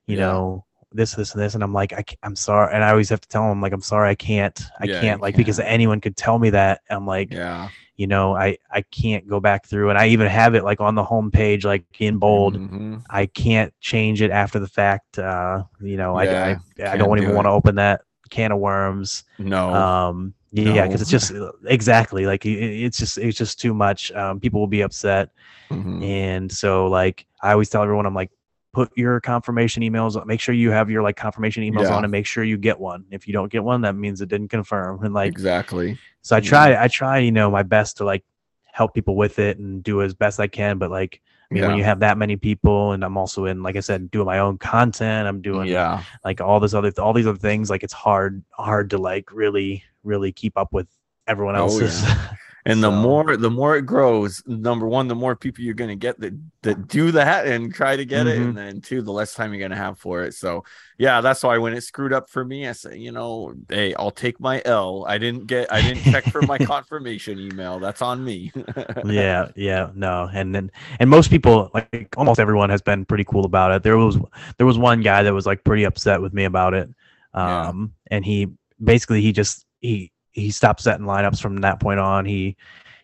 you 0.07 0.17
yeah. 0.17 0.25
know 0.25 0.65
this, 0.91 1.13
this, 1.13 1.33
and 1.33 1.41
this," 1.41 1.55
and 1.55 1.63
I'm 1.63 1.73
like, 1.73 1.93
I, 1.93 2.03
am 2.23 2.35
sorry," 2.35 2.73
and 2.73 2.83
I 2.83 2.91
always 2.91 3.09
have 3.09 3.21
to 3.21 3.27
tell 3.27 3.47
them 3.49 3.61
like, 3.61 3.73
"I'm 3.73 3.81
sorry, 3.81 4.09
I 4.09 4.15
can't, 4.15 4.59
I 4.79 4.85
yeah, 4.85 5.01
can't," 5.01 5.21
like 5.21 5.35
can't. 5.35 5.45
because 5.45 5.59
anyone 5.59 6.01
could 6.01 6.17
tell 6.17 6.39
me 6.39 6.49
that. 6.51 6.81
I'm 6.89 7.05
like, 7.05 7.31
yeah, 7.31 7.69
you 7.95 8.07
know, 8.07 8.35
I 8.35 8.57
I 8.71 8.81
can't 8.83 9.27
go 9.27 9.39
back 9.39 9.65
through, 9.65 9.89
and 9.89 9.97
I 9.97 10.07
even 10.07 10.27
have 10.27 10.55
it 10.55 10.63
like 10.63 10.81
on 10.81 10.95
the 10.95 11.03
home 11.03 11.31
page, 11.31 11.65
like 11.65 11.85
in 11.99 12.17
bold. 12.17 12.55
Mm-hmm. 12.55 12.97
I 13.09 13.25
can't 13.25 13.73
change 13.81 14.21
it 14.21 14.31
after 14.31 14.59
the 14.59 14.67
fact. 14.67 15.19
Uh, 15.19 15.63
you 15.81 15.97
know, 15.97 16.19
yeah, 16.21 16.57
I 16.79 16.83
I, 16.83 16.93
I 16.93 16.97
don't 16.97 17.17
even 17.17 17.29
do 17.29 17.35
want 17.35 17.45
to 17.45 17.51
open 17.51 17.75
that 17.75 18.01
can 18.29 18.51
of 18.51 18.59
worms. 18.59 19.23
No. 19.37 19.73
Um, 19.73 20.33
yeah, 20.51 20.87
because 20.87 21.01
no. 21.01 21.03
it's 21.03 21.11
just 21.11 21.33
exactly 21.65 22.25
like 22.25 22.45
it's 22.45 22.97
just 22.97 23.17
it's 23.17 23.37
just 23.37 23.59
too 23.59 23.73
much. 23.73 24.11
Um, 24.13 24.39
people 24.39 24.59
will 24.59 24.67
be 24.67 24.81
upset, 24.81 25.29
mm-hmm. 25.69 26.01
and 26.01 26.51
so 26.51 26.87
like 26.87 27.25
I 27.41 27.51
always 27.51 27.69
tell 27.69 27.83
everyone, 27.83 28.05
I'm 28.05 28.15
like, 28.15 28.31
put 28.77 28.95
your 28.95 29.19
confirmation 29.19 29.81
emails. 29.81 30.23
Make 30.27 30.39
sure 30.39 30.53
you 30.53 30.69
have 30.69 30.87
your 30.87 31.01
like 31.01 31.15
confirmation 31.15 31.63
emails 31.63 31.85
yeah. 31.85 31.95
on, 31.95 32.03
and 32.03 32.11
make 32.11 32.27
sure 32.27 32.43
you 32.43 32.59
get 32.59 32.79
one. 32.79 33.05
If 33.09 33.25
you 33.25 33.33
don't 33.33 33.51
get 33.51 33.63
one, 33.63 33.81
that 33.81 33.95
means 33.95 34.21
it 34.21 34.29
didn't 34.29 34.49
confirm. 34.49 35.03
And 35.03 35.15
like 35.15 35.31
exactly. 35.31 35.97
So 36.21 36.35
I 36.35 36.41
try, 36.41 36.69
yeah. 36.69 36.83
I 36.83 36.87
try, 36.87 37.17
you 37.17 37.31
know, 37.31 37.49
my 37.49 37.63
best 37.63 37.97
to 37.97 38.05
like 38.05 38.23
help 38.65 38.93
people 38.93 39.15
with 39.15 39.39
it 39.39 39.57
and 39.57 39.81
do 39.81 40.03
as 40.03 40.13
best 40.13 40.39
I 40.39 40.45
can. 40.45 40.77
But 40.77 40.91
like 40.91 41.23
I 41.49 41.53
mean, 41.55 41.63
yeah. 41.63 41.69
when 41.69 41.77
you 41.79 41.83
have 41.85 42.01
that 42.01 42.19
many 42.19 42.35
people, 42.35 42.91
and 42.91 43.03
I'm 43.03 43.17
also 43.17 43.45
in, 43.45 43.63
like 43.63 43.77
I 43.77 43.79
said, 43.79 44.11
doing 44.11 44.27
my 44.27 44.37
own 44.37 44.59
content. 44.59 45.27
I'm 45.27 45.41
doing, 45.41 45.69
yeah, 45.69 46.03
like 46.23 46.39
all 46.39 46.59
this 46.59 46.75
other, 46.75 46.93
all 46.99 47.13
these 47.13 47.25
other 47.25 47.39
things. 47.39 47.71
Like 47.71 47.81
it's 47.81 47.93
hard, 47.93 48.43
hard 48.51 48.91
to 48.91 48.99
like 48.99 49.31
really, 49.31 49.83
really 50.03 50.31
keep 50.31 50.55
up 50.55 50.71
with 50.71 50.87
everyone 51.25 51.55
oh, 51.55 51.61
else's. 51.61 52.03
Oh, 52.03 52.07
yeah. 52.07 52.35
and 52.67 52.81
so. 52.81 52.91
the 52.91 52.97
more 52.97 53.37
the 53.37 53.49
more 53.49 53.77
it 53.77 53.83
grows 53.83 54.43
number 54.45 54.85
one 54.85 55.07
the 55.07 55.15
more 55.15 55.37
people 55.37 55.63
you're 55.63 55.73
going 55.73 55.89
to 55.89 55.95
get 55.95 56.19
that 56.19 56.37
that 56.63 56.87
do 56.89 57.11
that 57.11 57.47
and 57.47 57.73
try 57.73 57.95
to 57.95 58.03
get 58.03 58.27
mm-hmm. 58.27 58.41
it 58.41 58.45
and 58.45 58.57
then 58.57 58.81
two 58.81 59.01
the 59.01 59.11
less 59.11 59.33
time 59.33 59.53
you're 59.53 59.59
going 59.59 59.71
to 59.71 59.77
have 59.77 59.97
for 59.97 60.23
it. 60.23 60.33
So 60.33 60.65
yeah 60.97 61.21
that's 61.21 61.43
why 61.43 61.57
when 61.59 61.73
it 61.73 61.81
screwed 61.81 62.11
up 62.11 62.29
for 62.29 62.43
me 62.43 62.67
i 62.67 62.71
said 62.71 62.95
you 62.95 63.11
know 63.11 63.53
hey 63.69 63.93
i'll 63.93 64.11
take 64.11 64.39
my 64.39 64.61
l. 64.65 65.05
I 65.07 65.17
didn't 65.17 65.47
get 65.47 65.71
i 65.71 65.81
didn't 65.81 66.03
check 66.03 66.25
for 66.25 66.41
my 66.41 66.57
confirmation 66.73 67.39
email. 67.39 67.79
That's 67.79 68.01
on 68.01 68.23
me. 68.23 68.51
Yeah 69.05 69.49
yeah 69.55 69.89
no. 69.95 70.29
And 70.31 70.53
then 70.53 70.71
and 70.99 71.09
most 71.09 71.29
people 71.29 71.71
like 71.73 72.13
almost 72.17 72.39
everyone 72.39 72.69
has 72.69 72.81
been 72.81 73.05
pretty 73.05 73.23
cool 73.23 73.45
about 73.45 73.71
it. 73.71 73.83
There 73.83 73.97
was 73.97 74.17
there 74.57 74.67
was 74.67 74.77
one 74.77 75.01
guy 75.01 75.23
that 75.23 75.33
was 75.33 75.45
like 75.45 75.63
pretty 75.63 75.85
upset 75.85 76.21
with 76.21 76.33
me 76.33 76.43
about 76.43 76.73
it. 76.73 76.89
Um 77.33 77.93
yeah. 78.11 78.17
and 78.17 78.25
he 78.25 78.47
basically 78.83 79.21
he 79.21 79.31
just 79.31 79.65
he 79.79 80.11
he 80.37 80.51
stopped 80.51 80.81
setting 80.81 81.05
lineups 81.05 81.41
from 81.41 81.57
that 81.57 81.79
point 81.79 81.99
on. 81.99 82.25
He 82.25 82.55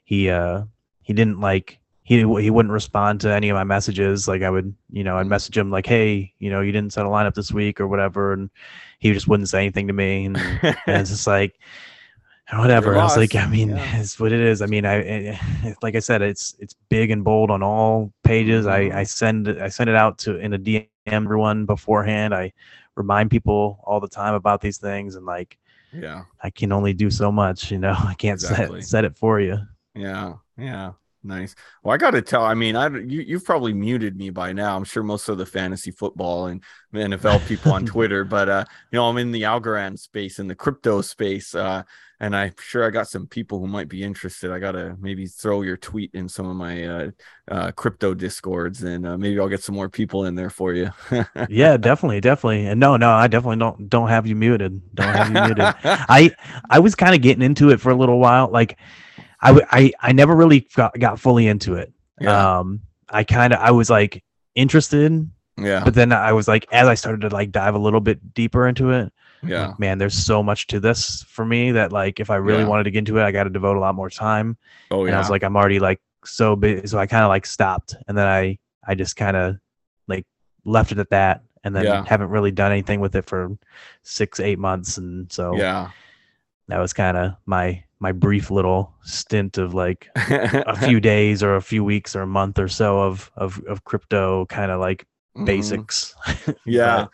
he 0.05 0.29
uh 0.29 0.63
he 1.01 1.13
didn't 1.13 1.39
like 1.39 1.79
he 2.03 2.17
he 2.19 2.49
wouldn't 2.49 2.71
respond 2.71 3.21
to 3.21 3.33
any 3.33 3.49
of 3.49 3.55
my 3.55 3.63
messages. 3.63 4.27
Like 4.27 4.43
I 4.43 4.49
would, 4.49 4.73
you 4.91 5.03
know, 5.03 5.17
I'd 5.17 5.25
mm. 5.25 5.29
message 5.29 5.57
him 5.57 5.71
like, 5.71 5.85
"Hey, 5.85 6.33
you 6.39 6.49
know, 6.49 6.61
you 6.61 6.71
didn't 6.71 6.93
set 6.93 7.05
a 7.05 7.09
lineup 7.09 7.33
this 7.33 7.51
week 7.51 7.79
or 7.79 7.87
whatever," 7.87 8.33
and 8.33 8.49
he 8.99 9.13
just 9.13 9.27
wouldn't 9.27 9.49
say 9.49 9.59
anything 9.59 9.87
to 9.87 9.93
me. 9.93 10.25
And, 10.25 10.37
and 10.37 11.01
it's 11.01 11.09
just 11.09 11.27
like, 11.27 11.59
whatever. 12.53 12.97
I 12.97 13.03
was 13.03 13.17
like, 13.17 13.35
I 13.35 13.47
mean, 13.47 13.69
yeah. 13.69 13.99
it's 13.99 14.19
what 14.19 14.31
it 14.31 14.39
is. 14.39 14.61
I 14.61 14.65
mean, 14.65 14.85
I 14.85 14.95
it, 14.95 15.39
eh, 15.63 15.73
like 15.81 15.95
I 15.95 15.99
said, 15.99 16.21
it's 16.21 16.55
it's 16.59 16.75
big 16.89 17.09
and 17.09 17.23
bold 17.23 17.49
on 17.49 17.63
all 17.63 18.13
pages. 18.23 18.65
Mm-hmm. 18.65 18.95
I 18.95 18.99
I 18.99 19.03
send 19.03 19.47
I 19.49 19.69
send 19.69 19.89
it 19.89 19.95
out 19.95 20.17
to 20.19 20.37
in 20.37 20.53
a 20.53 20.59
DM 20.59 20.87
everyone 21.07 21.65
beforehand. 21.65 22.33
I 22.33 22.53
remind 22.95 23.31
people 23.31 23.79
all 23.85 23.99
the 23.99 24.07
time 24.07 24.35
about 24.35 24.61
these 24.61 24.77
things 24.77 25.15
and 25.15 25.25
like 25.25 25.57
yeah. 25.93 26.23
I 26.41 26.49
can 26.49 26.71
only 26.71 26.93
do 26.93 27.09
so 27.09 27.31
much 27.31 27.71
you 27.71 27.79
know? 27.79 27.95
I 27.97 28.13
can't 28.15 28.41
exactly. 28.41 28.81
set, 28.81 28.89
set 28.89 29.05
it 29.05 29.17
for 29.17 29.39
you. 29.39 29.57
Yeah. 29.95 30.33
Yeah. 30.57 30.93
Nice. 31.25 31.55
Well 31.83 31.93
i 31.93 31.97
gotta 31.97 32.21
tell 32.21 32.43
i 32.43 32.53
mean 32.53 32.75
i 32.75 32.89
you, 32.89 33.21
you've 33.21 33.45
probably 33.45 33.73
muted 33.73 34.17
me 34.17 34.29
by 34.29 34.51
now. 34.51 34.75
I'm 34.75 34.83
sure 34.83 35.03
most 35.03 35.29
of 35.29 35.37
the 35.37 35.45
fantasy 35.45 35.91
football 35.91 36.47
and 36.47 36.61
nfl 36.93 37.45
people 37.47 37.71
on 37.71 37.85
twitter 37.93 38.25
but 38.25 38.49
uh 38.49 38.65
you 38.91 38.97
know 38.97 39.07
i'm 39.07 39.17
in 39.17 39.31
the 39.31 39.43
algorand 39.43 39.99
space 39.99 40.39
in 40.39 40.47
the 40.47 40.55
crypto 40.55 41.01
space 41.01 41.55
uh 41.55 41.83
and 42.23 42.33
I'm 42.33 42.53
sure 42.57 42.85
I 42.85 42.89
got 42.89 43.09
some 43.09 43.27
people 43.27 43.59
who 43.59 43.67
might 43.67 43.89
be 43.89 44.01
interested. 44.01 44.49
I 44.49 44.57
gotta 44.57 44.95
maybe 45.01 45.27
throw 45.27 45.61
your 45.61 45.75
tweet 45.75 46.11
in 46.13 46.29
some 46.29 46.45
of 46.45 46.55
my 46.55 46.85
uh, 46.85 47.11
uh, 47.51 47.71
crypto 47.71 48.13
discords, 48.13 48.81
and 48.83 49.05
uh, 49.05 49.17
maybe 49.17 49.37
I'll 49.41 49.49
get 49.49 49.61
some 49.61 49.75
more 49.75 49.89
people 49.89 50.23
in 50.23 50.33
there 50.33 50.49
for 50.49 50.73
you. 50.73 50.89
yeah, 51.49 51.75
definitely, 51.75 52.21
definitely. 52.21 52.67
And 52.67 52.79
no, 52.79 52.95
no, 52.95 53.11
I 53.11 53.27
definitely 53.27 53.57
don't 53.57 53.89
don't 53.89 54.07
have 54.07 54.25
you 54.25 54.37
muted. 54.37 54.81
Don't 54.95 55.13
have 55.13 55.27
you 55.27 55.33
muted. 55.33 55.65
I 55.83 56.31
I 56.69 56.79
was 56.79 56.95
kind 56.95 57.13
of 57.13 57.21
getting 57.21 57.43
into 57.43 57.71
it 57.71 57.81
for 57.81 57.89
a 57.89 57.95
little 57.95 58.19
while. 58.19 58.47
Like, 58.49 58.79
I 59.41 59.59
I 59.69 59.91
I 59.99 60.11
never 60.13 60.33
really 60.33 60.61
got, 60.77 60.97
got 60.97 61.19
fully 61.19 61.45
into 61.45 61.75
it. 61.75 61.91
Yeah. 62.21 62.59
Um, 62.59 62.83
I 63.09 63.25
kind 63.25 63.51
of 63.51 63.59
I 63.59 63.71
was 63.71 63.89
like 63.89 64.23
interested. 64.55 65.29
Yeah. 65.57 65.83
But 65.83 65.93
then 65.93 66.13
I 66.13 66.31
was 66.31 66.47
like, 66.47 66.67
as 66.71 66.87
I 66.87 66.93
started 66.93 67.21
to 67.21 67.35
like 67.35 67.51
dive 67.51 67.75
a 67.75 67.79
little 67.79 67.99
bit 67.99 68.33
deeper 68.33 68.65
into 68.65 68.91
it, 68.91 69.11
yeah. 69.45 69.73
Man 69.79 69.97
there's 69.97 70.13
so 70.13 70.41
much 70.43 70.67
to 70.67 70.79
this 70.79 71.23
for 71.27 71.45
me 71.45 71.71
that 71.71 71.91
like 71.91 72.19
if 72.19 72.29
i 72.29 72.35
really 72.35 72.63
yeah. 72.63 72.67
wanted 72.67 72.83
to 72.85 72.91
get 72.91 72.99
into 72.99 73.17
it 73.17 73.23
i 73.23 73.31
got 73.31 73.43
to 73.43 73.49
devote 73.49 73.77
a 73.77 73.79
lot 73.79 73.95
more 73.95 74.09
time. 74.09 74.57
Oh 74.91 75.03
yeah 75.03 75.09
and 75.09 75.15
i 75.15 75.19
was 75.19 75.29
like 75.29 75.43
i'm 75.43 75.55
already 75.55 75.79
like 75.79 76.01
so 76.25 76.55
busy 76.55 76.87
so 76.87 76.97
i 76.97 77.05
kind 77.05 77.23
of 77.23 77.29
like 77.29 77.45
stopped. 77.45 77.95
And 78.07 78.17
then 78.17 78.27
i 78.27 78.57
i 78.87 78.95
just 78.95 79.15
kind 79.15 79.37
of 79.37 79.57
like 80.07 80.25
left 80.65 80.91
it 80.91 80.99
at 80.99 81.09
that 81.09 81.43
and 81.63 81.75
then 81.75 81.85
yeah. 81.85 82.03
haven't 82.05 82.29
really 82.29 82.51
done 82.51 82.71
anything 82.71 82.99
with 82.99 83.15
it 83.15 83.25
for 83.25 83.57
six 84.03 84.39
eight 84.39 84.59
months. 84.59 84.97
And 84.97 85.31
so 85.31 85.55
yeah. 85.55 85.91
that 86.67 86.79
was 86.79 86.93
kind 86.93 87.17
of 87.17 87.33
my 87.45 87.83
my 87.99 88.11
brief 88.11 88.51
little 88.51 88.93
stint 89.03 89.57
of 89.57 89.73
like 89.73 90.09
a 90.15 90.75
few 90.85 90.99
days 90.99 91.41
or 91.41 91.55
a 91.55 91.61
few 91.61 91.83
weeks 91.83 92.15
or 92.15 92.21
a 92.21 92.27
month 92.27 92.59
or 92.59 92.67
so 92.67 92.99
of 92.99 93.31
of, 93.35 93.61
of 93.67 93.83
crypto 93.85 94.45
kind 94.47 94.71
of 94.71 94.79
like 94.79 95.05
mm-hmm. 95.35 95.45
basics. 95.45 96.15
Yeah 96.65 97.07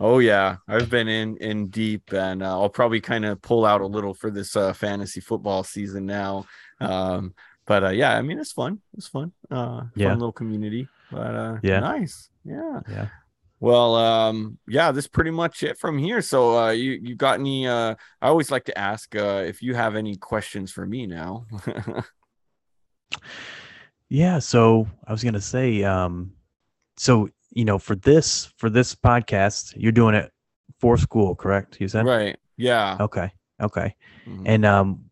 Oh 0.00 0.18
yeah, 0.18 0.56
I've 0.66 0.90
been 0.90 1.08
in 1.08 1.36
in 1.38 1.68
deep, 1.68 2.12
and 2.12 2.42
uh, 2.42 2.60
I'll 2.60 2.68
probably 2.68 3.00
kind 3.00 3.24
of 3.24 3.40
pull 3.42 3.64
out 3.64 3.80
a 3.80 3.86
little 3.86 4.14
for 4.14 4.30
this 4.30 4.56
uh, 4.56 4.72
fantasy 4.72 5.20
football 5.20 5.64
season 5.64 6.06
now. 6.06 6.46
Um, 6.80 7.34
but 7.66 7.84
uh, 7.84 7.90
yeah, 7.90 8.16
I 8.16 8.22
mean 8.22 8.38
it's 8.38 8.52
fun. 8.52 8.80
It's 8.96 9.08
fun. 9.08 9.32
Uh, 9.50 9.84
yeah. 9.94 10.08
fun 10.08 10.18
little 10.18 10.32
community. 10.32 10.88
But 11.10 11.34
uh, 11.34 11.58
yeah, 11.62 11.80
nice. 11.80 12.30
Yeah. 12.44 12.80
Yeah. 12.88 13.08
Well, 13.60 13.94
um, 13.94 14.58
yeah, 14.66 14.90
this 14.90 15.04
is 15.04 15.08
pretty 15.08 15.30
much 15.30 15.62
it 15.62 15.78
from 15.78 15.96
here. 15.96 16.20
So, 16.20 16.58
uh, 16.58 16.70
you 16.70 16.98
you 17.00 17.14
got 17.14 17.38
any? 17.38 17.68
Uh, 17.68 17.94
I 18.20 18.26
always 18.26 18.50
like 18.50 18.64
to 18.64 18.76
ask 18.76 19.14
uh, 19.14 19.44
if 19.46 19.62
you 19.62 19.74
have 19.74 19.94
any 19.94 20.16
questions 20.16 20.72
for 20.72 20.84
me 20.84 21.06
now. 21.06 21.46
yeah. 24.08 24.40
So 24.40 24.88
I 25.06 25.12
was 25.12 25.22
gonna 25.22 25.40
say, 25.40 25.84
um, 25.84 26.32
so 26.96 27.28
you 27.52 27.64
know, 27.64 27.78
for 27.78 27.94
this 27.94 28.52
for 28.56 28.70
this 28.70 28.94
podcast, 28.94 29.74
you're 29.76 29.92
doing 29.92 30.14
it 30.14 30.32
for 30.80 30.96
school, 30.96 31.34
correct? 31.34 31.80
You 31.80 31.88
said 31.88 32.06
right. 32.06 32.36
Yeah. 32.56 32.96
Okay. 33.00 33.30
Okay. 33.60 33.94
Mm-hmm. 34.26 34.42
And 34.46 34.64
um, 34.64 35.04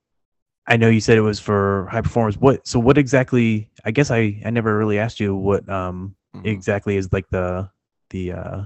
I 0.66 0.76
know 0.76 0.88
you 0.88 1.01
said 1.01 1.18
it 1.18 1.22
was 1.22 1.38
for 1.38 1.88
high 1.91 2.01
performance. 2.01 2.36
What? 2.36 2.66
So 2.66 2.78
what 2.78 2.99
exactly? 2.99 3.70
I 3.84 3.91
guess 3.91 4.11
I 4.11 4.41
I 4.45 4.51
never 4.51 4.76
really 4.76 4.99
asked 4.99 5.20
you 5.20 5.34
what 5.34 5.68
um 5.68 6.16
mm-hmm. 6.34 6.47
exactly 6.47 6.97
is 6.97 7.12
like 7.12 7.28
the 7.30 7.70
the 8.11 8.32
uh, 8.32 8.62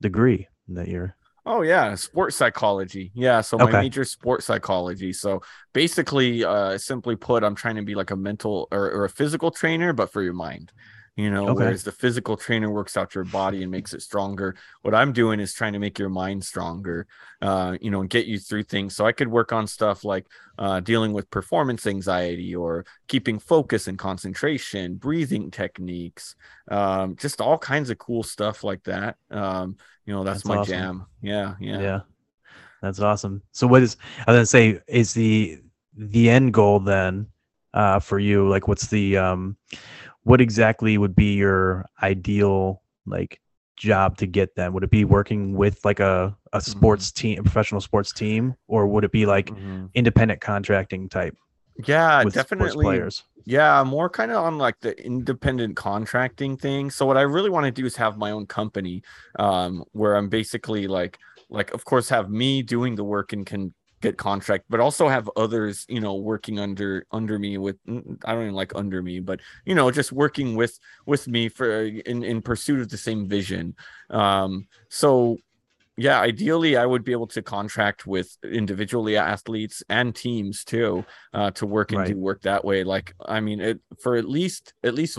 degree 0.00 0.48
that 0.68 0.88
you're 0.88 1.14
Oh 1.46 1.60
yeah, 1.60 1.94
sports 1.94 2.36
psychology. 2.36 3.12
Yeah, 3.14 3.42
so 3.42 3.58
my 3.58 3.64
okay. 3.64 3.82
major 3.82 4.06
sports 4.06 4.46
psychology. 4.46 5.12
So 5.12 5.42
basically, 5.74 6.42
uh, 6.42 6.78
simply 6.78 7.16
put, 7.16 7.44
I'm 7.44 7.54
trying 7.54 7.76
to 7.76 7.82
be 7.82 7.94
like 7.94 8.12
a 8.12 8.16
mental 8.16 8.66
or, 8.72 8.90
or 8.90 9.04
a 9.04 9.10
physical 9.10 9.50
trainer, 9.50 9.92
but 9.92 10.10
for 10.10 10.22
your 10.22 10.32
mind 10.32 10.72
you 11.16 11.30
know 11.30 11.48
okay. 11.48 11.64
whereas 11.64 11.84
the 11.84 11.92
physical 11.92 12.36
trainer 12.36 12.70
works 12.70 12.96
out 12.96 13.14
your 13.14 13.24
body 13.24 13.62
and 13.62 13.70
makes 13.70 13.94
it 13.94 14.02
stronger. 14.02 14.56
What 14.82 14.94
i'm 14.94 15.12
doing 15.12 15.40
is 15.40 15.54
trying 15.54 15.72
to 15.74 15.78
make 15.78 15.98
your 15.98 16.08
mind 16.08 16.44
stronger 16.44 17.06
uh, 17.40 17.76
you 17.80 17.90
know 17.90 18.00
and 18.00 18.10
get 18.10 18.26
you 18.26 18.38
through 18.38 18.64
things. 18.64 18.96
So 18.96 19.06
i 19.06 19.12
could 19.12 19.28
work 19.28 19.52
on 19.52 19.66
stuff 19.66 20.04
like 20.04 20.26
uh, 20.58 20.80
dealing 20.80 21.12
with 21.12 21.30
performance 21.30 21.86
anxiety 21.86 22.54
or 22.54 22.84
keeping 23.08 23.38
focus 23.38 23.86
and 23.86 23.98
concentration 23.98 24.96
breathing 24.96 25.50
techniques 25.50 26.34
um, 26.70 27.16
just 27.16 27.40
all 27.40 27.58
kinds 27.58 27.90
of 27.90 27.98
cool 27.98 28.22
stuff 28.22 28.64
like 28.64 28.82
that. 28.84 29.16
Um, 29.30 29.76
you 30.06 30.14
know 30.14 30.24
that's, 30.24 30.38
that's 30.38 30.46
my 30.46 30.56
awesome. 30.58 30.72
jam. 30.72 31.06
Yeah 31.22 31.54
yeah. 31.60 31.80
Yeah. 31.80 32.00
That's 32.82 33.00
awesome. 33.00 33.40
So 33.52 33.66
what 33.66 33.82
is 33.82 33.96
i 34.26 34.30
was 34.30 34.36
gonna 34.36 34.46
say 34.46 34.80
is 34.88 35.14
the 35.14 35.60
the 35.96 36.28
end 36.28 36.52
goal 36.52 36.80
then 36.80 37.28
uh, 37.72 37.98
for 37.98 38.18
you? 38.18 38.48
Like 38.48 38.68
what's 38.68 38.86
the 38.86 39.16
um 39.18 39.56
what 40.24 40.40
exactly 40.40 40.98
would 40.98 41.14
be 41.14 41.34
your 41.34 41.86
ideal 42.02 42.82
like 43.06 43.40
job 43.76 44.16
to 44.18 44.26
get 44.26 44.56
them? 44.56 44.72
Would 44.72 44.84
it 44.84 44.90
be 44.90 45.04
working 45.04 45.54
with 45.54 45.84
like 45.84 46.00
a, 46.00 46.36
a 46.52 46.58
mm-hmm. 46.58 46.70
sports 46.70 47.10
mm-hmm. 47.10 47.20
team, 47.20 47.38
a 47.38 47.42
professional 47.42 47.80
sports 47.80 48.12
team, 48.12 48.54
or 48.66 48.86
would 48.86 49.04
it 49.04 49.12
be 49.12 49.26
like 49.26 49.46
mm-hmm. 49.46 49.86
independent 49.94 50.40
contracting 50.40 51.08
type? 51.08 51.36
Yeah, 51.86 52.24
definitely. 52.24 52.84
Players. 52.84 53.24
Yeah, 53.46 53.82
more 53.84 54.08
kind 54.08 54.30
of 54.30 54.44
on 54.44 54.58
like 54.58 54.80
the 54.80 54.96
independent 55.04 55.76
contracting 55.76 56.56
thing. 56.56 56.90
So 56.90 57.04
what 57.04 57.16
I 57.16 57.22
really 57.22 57.50
want 57.50 57.66
to 57.66 57.72
do 57.72 57.84
is 57.84 57.96
have 57.96 58.16
my 58.16 58.30
own 58.30 58.46
company, 58.46 59.02
um, 59.38 59.84
where 59.92 60.16
I'm 60.16 60.28
basically 60.28 60.86
like, 60.86 61.18
like 61.50 61.72
of 61.74 61.84
course 61.84 62.08
have 62.08 62.30
me 62.30 62.62
doing 62.62 62.94
the 62.94 63.04
work 63.04 63.32
and 63.32 63.44
can 63.44 63.74
get 64.04 64.18
contract 64.18 64.64
but 64.68 64.80
also 64.80 65.08
have 65.08 65.30
others 65.34 65.86
you 65.88 65.98
know 65.98 66.14
working 66.14 66.58
under 66.58 67.06
under 67.10 67.38
me 67.38 67.56
with 67.56 67.76
i 68.24 68.32
don't 68.32 68.42
even 68.42 68.54
like 68.54 68.74
under 68.74 69.02
me 69.02 69.18
but 69.18 69.40
you 69.64 69.74
know 69.74 69.90
just 69.90 70.12
working 70.12 70.54
with 70.54 70.78
with 71.06 71.26
me 71.26 71.48
for 71.48 71.84
in 71.84 72.22
in 72.22 72.42
pursuit 72.42 72.80
of 72.80 72.90
the 72.90 72.98
same 72.98 73.26
vision 73.26 73.74
um 74.10 74.66
so 74.90 75.38
yeah 75.96 76.20
ideally 76.20 76.76
i 76.76 76.84
would 76.84 77.02
be 77.02 77.12
able 77.12 77.26
to 77.26 77.40
contract 77.40 78.06
with 78.06 78.36
individually 78.44 79.16
athletes 79.16 79.82
and 79.88 80.14
teams 80.14 80.64
too 80.64 81.02
uh 81.32 81.50
to 81.50 81.64
work 81.64 81.92
and 81.92 82.00
right. 82.00 82.08
do 82.08 82.18
work 82.18 82.42
that 82.42 82.62
way 82.62 82.84
like 82.84 83.14
i 83.24 83.40
mean 83.40 83.58
it 83.58 83.80
for 84.02 84.16
at 84.16 84.28
least 84.28 84.74
at 84.84 84.94
least 84.94 85.18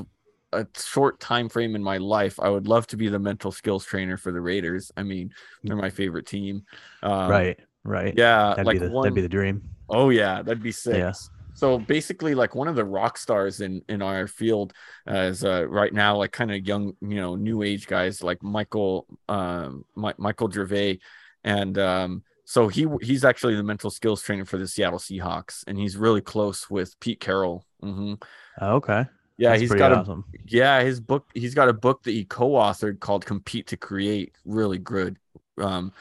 a 0.54 0.66
short 0.78 1.20
time 1.20 1.50
frame 1.50 1.76
in 1.76 1.84
my 1.84 1.98
life, 1.98 2.40
I 2.40 2.48
would 2.48 2.66
love 2.66 2.88
to 2.88 2.96
be 2.96 3.10
the 3.10 3.20
mental 3.20 3.52
skills 3.52 3.84
trainer 3.84 4.16
for 4.16 4.32
the 4.32 4.40
Raiders. 4.40 4.90
I 4.96 5.04
mean, 5.04 5.34
they're 5.64 5.76
my 5.76 5.90
favorite 5.90 6.28
team. 6.28 6.64
Um, 7.04 7.30
right 7.30 7.60
right? 7.86 8.14
Yeah, 8.18 8.50
that'd 8.50 8.66
like 8.66 8.80
be 8.80 8.88
the, 8.88 8.92
one, 8.92 9.04
that'd 9.04 9.16
be 9.16 9.22
the 9.22 9.30
dream. 9.30 9.62
Oh 9.90 10.10
yeah, 10.10 10.42
that'd 10.42 10.64
be 10.64 10.72
sick. 10.74 10.98
Yeah. 10.98 11.14
So 11.54 11.80
basically, 11.80 12.36
like 12.36 12.54
one 12.54 12.68
of 12.68 12.76
the 12.76 12.84
rock 12.84 13.18
stars 13.18 13.62
in 13.62 13.82
in 13.88 14.02
our 14.02 14.28
field 14.28 14.74
uh, 15.10 15.20
is 15.20 15.46
uh, 15.46 15.66
right 15.70 15.94
now, 15.94 16.18
like 16.18 16.34
kind 16.34 16.52
of 16.52 16.68
young, 16.68 16.94
you 17.00 17.16
know, 17.16 17.36
new 17.36 17.64
age 17.64 17.88
guys 17.88 18.22
like 18.22 18.44
Michael, 18.44 19.08
um, 19.30 19.86
My- 19.96 20.16
Michael 20.18 20.52
Gervais, 20.52 21.00
and 21.46 21.78
um, 21.78 22.24
so 22.44 22.68
he 22.68 22.88
he's 23.02 23.24
actually 23.24 23.56
the 23.56 23.64
mental 23.64 23.90
skills 23.90 24.22
trainer 24.22 24.44
for 24.44 24.58
the 24.58 24.68
Seattle 24.68 25.00
Seahawks, 25.00 25.64
and 25.66 25.78
he's 25.78 25.96
really 25.96 26.22
close 26.22 26.70
with 26.70 27.00
Pete 27.00 27.22
Carroll. 27.22 27.66
Mm-hmm. 27.82 28.16
okay. 28.62 29.06
Yeah, 29.38 29.50
That's 29.50 29.62
he's 29.62 29.74
got 29.74 29.92
awesome. 29.92 30.24
a 30.34 30.38
yeah 30.48 30.82
his 30.82 31.00
book. 31.00 31.26
He's 31.34 31.54
got 31.54 31.68
a 31.70 31.74
book 31.74 32.04
that 32.04 32.12
he 32.12 32.26
co-authored 32.26 33.00
called 33.00 33.26
"Compete 33.26 33.68
to 33.68 33.78
Create." 33.78 34.34
Really 34.46 34.78
good. 34.78 35.18
Um, 35.58 35.94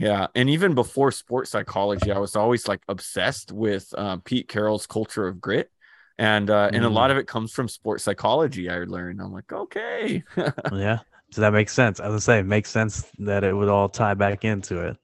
yeah, 0.00 0.28
and 0.34 0.48
even 0.48 0.74
before 0.74 1.12
sports 1.12 1.50
psychology, 1.50 2.10
I 2.10 2.18
was 2.18 2.34
always 2.34 2.66
like 2.66 2.80
obsessed 2.88 3.52
with 3.52 3.92
uh, 3.98 4.16
Pete 4.24 4.48
Carroll's 4.48 4.86
culture 4.86 5.28
of 5.28 5.42
grit, 5.42 5.70
and 6.18 6.48
uh, 6.48 6.70
mm. 6.70 6.76
and 6.76 6.86
a 6.86 6.88
lot 6.88 7.10
mm. 7.10 7.12
of 7.12 7.18
it 7.18 7.26
comes 7.26 7.52
from 7.52 7.68
sports 7.68 8.02
psychology. 8.02 8.70
I 8.70 8.78
learned. 8.84 9.20
I'm 9.20 9.30
like, 9.30 9.52
okay, 9.52 10.24
yeah, 10.72 11.00
so 11.30 11.42
that 11.42 11.52
makes 11.52 11.74
sense. 11.74 12.00
I 12.00 12.16
say, 12.16 12.38
it 12.38 12.46
makes 12.46 12.70
sense 12.70 13.10
that 13.18 13.44
it 13.44 13.52
would 13.52 13.68
all 13.68 13.90
tie 13.90 14.14
back 14.14 14.46
into 14.46 14.80
it. 14.80 14.96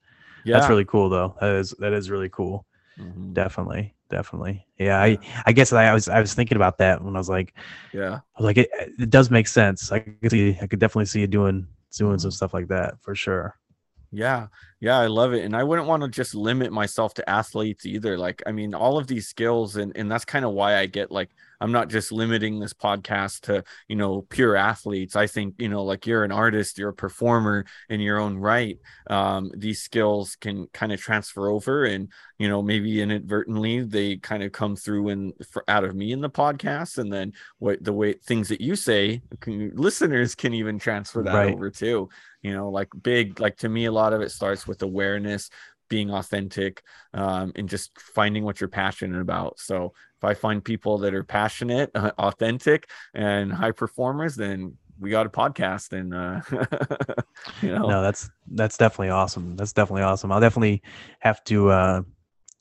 Yeah, 0.46 0.56
that's 0.56 0.70
really 0.70 0.86
cool, 0.86 1.10
though. 1.10 1.36
That 1.42 1.56
is 1.56 1.74
that 1.78 1.92
is 1.92 2.10
really 2.10 2.30
cool. 2.30 2.64
Mm-hmm. 2.98 3.34
Definitely, 3.34 3.94
definitely. 4.08 4.66
Yeah, 4.78 4.98
I 4.98 5.18
I 5.44 5.52
guess 5.52 5.74
I, 5.74 5.88
I 5.88 5.92
was 5.92 6.08
I 6.08 6.20
was 6.20 6.32
thinking 6.32 6.56
about 6.56 6.78
that 6.78 7.04
when 7.04 7.14
I 7.16 7.18
was 7.18 7.28
like, 7.28 7.52
yeah, 7.92 8.14
I 8.14 8.42
was 8.42 8.46
like, 8.46 8.56
it, 8.56 8.70
it 8.98 9.10
does 9.10 9.30
make 9.30 9.46
sense. 9.46 9.92
I 9.92 9.98
could 9.98 10.30
see, 10.30 10.56
I 10.62 10.66
could 10.66 10.78
definitely 10.78 11.04
see 11.04 11.20
you 11.20 11.26
doing 11.26 11.66
doing 11.94 12.18
some 12.18 12.30
mm-hmm. 12.30 12.34
stuff 12.34 12.54
like 12.54 12.68
that 12.68 12.94
for 13.02 13.14
sure. 13.14 13.58
Yeah. 14.10 14.46
Yeah, 14.78 14.98
I 14.98 15.06
love 15.06 15.32
it. 15.32 15.44
And 15.44 15.56
I 15.56 15.64
wouldn't 15.64 15.88
want 15.88 16.02
to 16.02 16.08
just 16.08 16.34
limit 16.34 16.70
myself 16.70 17.14
to 17.14 17.28
athletes 17.28 17.86
either. 17.86 18.18
Like, 18.18 18.42
I 18.46 18.52
mean, 18.52 18.74
all 18.74 18.98
of 18.98 19.06
these 19.06 19.26
skills, 19.26 19.76
and, 19.76 19.90
and 19.96 20.10
that's 20.10 20.26
kind 20.26 20.44
of 20.44 20.52
why 20.52 20.76
I 20.76 20.86
get 20.86 21.10
like, 21.10 21.30
I'm 21.58 21.72
not 21.72 21.88
just 21.88 22.12
limiting 22.12 22.60
this 22.60 22.74
podcast 22.74 23.40
to, 23.42 23.64
you 23.88 23.96
know, 23.96 24.26
pure 24.28 24.54
athletes. 24.54 25.16
I 25.16 25.26
think, 25.26 25.54
you 25.56 25.70
know, 25.70 25.84
like 25.84 26.06
you're 26.06 26.24
an 26.24 26.30
artist, 26.30 26.76
you're 26.76 26.90
a 26.90 26.94
performer 26.94 27.64
in 27.88 28.00
your 28.00 28.18
own 28.18 28.36
right. 28.36 28.78
Um, 29.08 29.50
these 29.56 29.80
skills 29.80 30.36
can 30.36 30.66
kind 30.74 30.92
of 30.92 31.00
transfer 31.00 31.48
over 31.48 31.84
and, 31.84 32.12
you 32.36 32.48
know, 32.48 32.60
maybe 32.60 33.00
inadvertently 33.00 33.80
they 33.80 34.18
kind 34.18 34.42
of 34.42 34.52
come 34.52 34.76
through 34.76 35.08
and 35.08 35.32
for 35.50 35.64
out 35.66 35.84
of 35.84 35.94
me 35.94 36.12
in 36.12 36.20
the 36.20 36.28
podcast. 36.28 36.98
And 36.98 37.10
then 37.10 37.32
what 37.58 37.82
the 37.82 37.94
way 37.94 38.12
things 38.12 38.48
that 38.50 38.60
you 38.60 38.76
say, 38.76 39.22
can, 39.40 39.74
listeners 39.74 40.34
can 40.34 40.52
even 40.52 40.78
transfer 40.78 41.22
that 41.22 41.34
right. 41.34 41.54
over 41.54 41.70
too 41.70 42.10
you 42.46 42.52
know 42.54 42.68
like 42.70 42.88
big 43.02 43.40
like 43.40 43.56
to 43.56 43.68
me 43.68 43.86
a 43.86 43.92
lot 43.92 44.12
of 44.12 44.20
it 44.20 44.30
starts 44.30 44.66
with 44.66 44.82
awareness 44.82 45.50
being 45.88 46.10
authentic 46.10 46.82
um, 47.14 47.52
and 47.54 47.68
just 47.68 47.90
finding 48.00 48.44
what 48.44 48.60
you're 48.60 48.68
passionate 48.68 49.20
about. 49.20 49.58
So 49.58 49.92
if 50.18 50.24
i 50.24 50.32
find 50.32 50.64
people 50.64 50.98
that 50.98 51.14
are 51.14 51.22
passionate 51.22 51.90
uh, 51.94 52.10
authentic 52.18 52.88
and 53.14 53.52
high 53.52 53.72
performers 53.72 54.34
then 54.34 54.74
we 54.98 55.10
got 55.10 55.26
a 55.26 55.28
podcast 55.28 55.92
and 55.92 56.14
uh 56.14 56.40
you 57.62 57.70
know. 57.74 57.86
No 57.86 58.02
that's 58.02 58.30
that's 58.52 58.78
definitely 58.78 59.10
awesome. 59.10 59.56
That's 59.56 59.74
definitely 59.74 60.04
awesome. 60.04 60.32
I'll 60.32 60.40
definitely 60.40 60.82
have 61.20 61.44
to 61.44 61.70
uh 61.70 62.02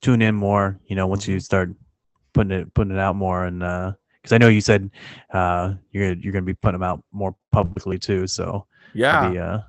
tune 0.01 0.21
in 0.21 0.35
more 0.35 0.79
you 0.87 0.95
know 0.95 1.07
once 1.07 1.27
you 1.27 1.37
mm-hmm. 1.37 1.49
start 1.51 1.69
putting 2.33 2.51
it 2.51 2.73
putting 2.73 2.93
it 2.93 2.99
out 2.99 3.15
more 3.15 3.45
and 3.45 3.63
uh 3.63 3.91
because 4.21 4.33
i 4.33 4.37
know 4.37 4.49
you 4.49 4.61
said 4.61 4.91
uh 5.33 5.73
you're 5.91 6.13
you're 6.13 6.33
gonna 6.33 6.45
be 6.45 6.53
putting 6.53 6.79
them 6.79 6.83
out 6.83 7.01
more 7.11 7.35
publicly 7.51 7.97
too 7.97 8.27
so 8.27 8.67
yeah. 8.93 9.29
be, 9.29 9.39
uh 9.39 9.59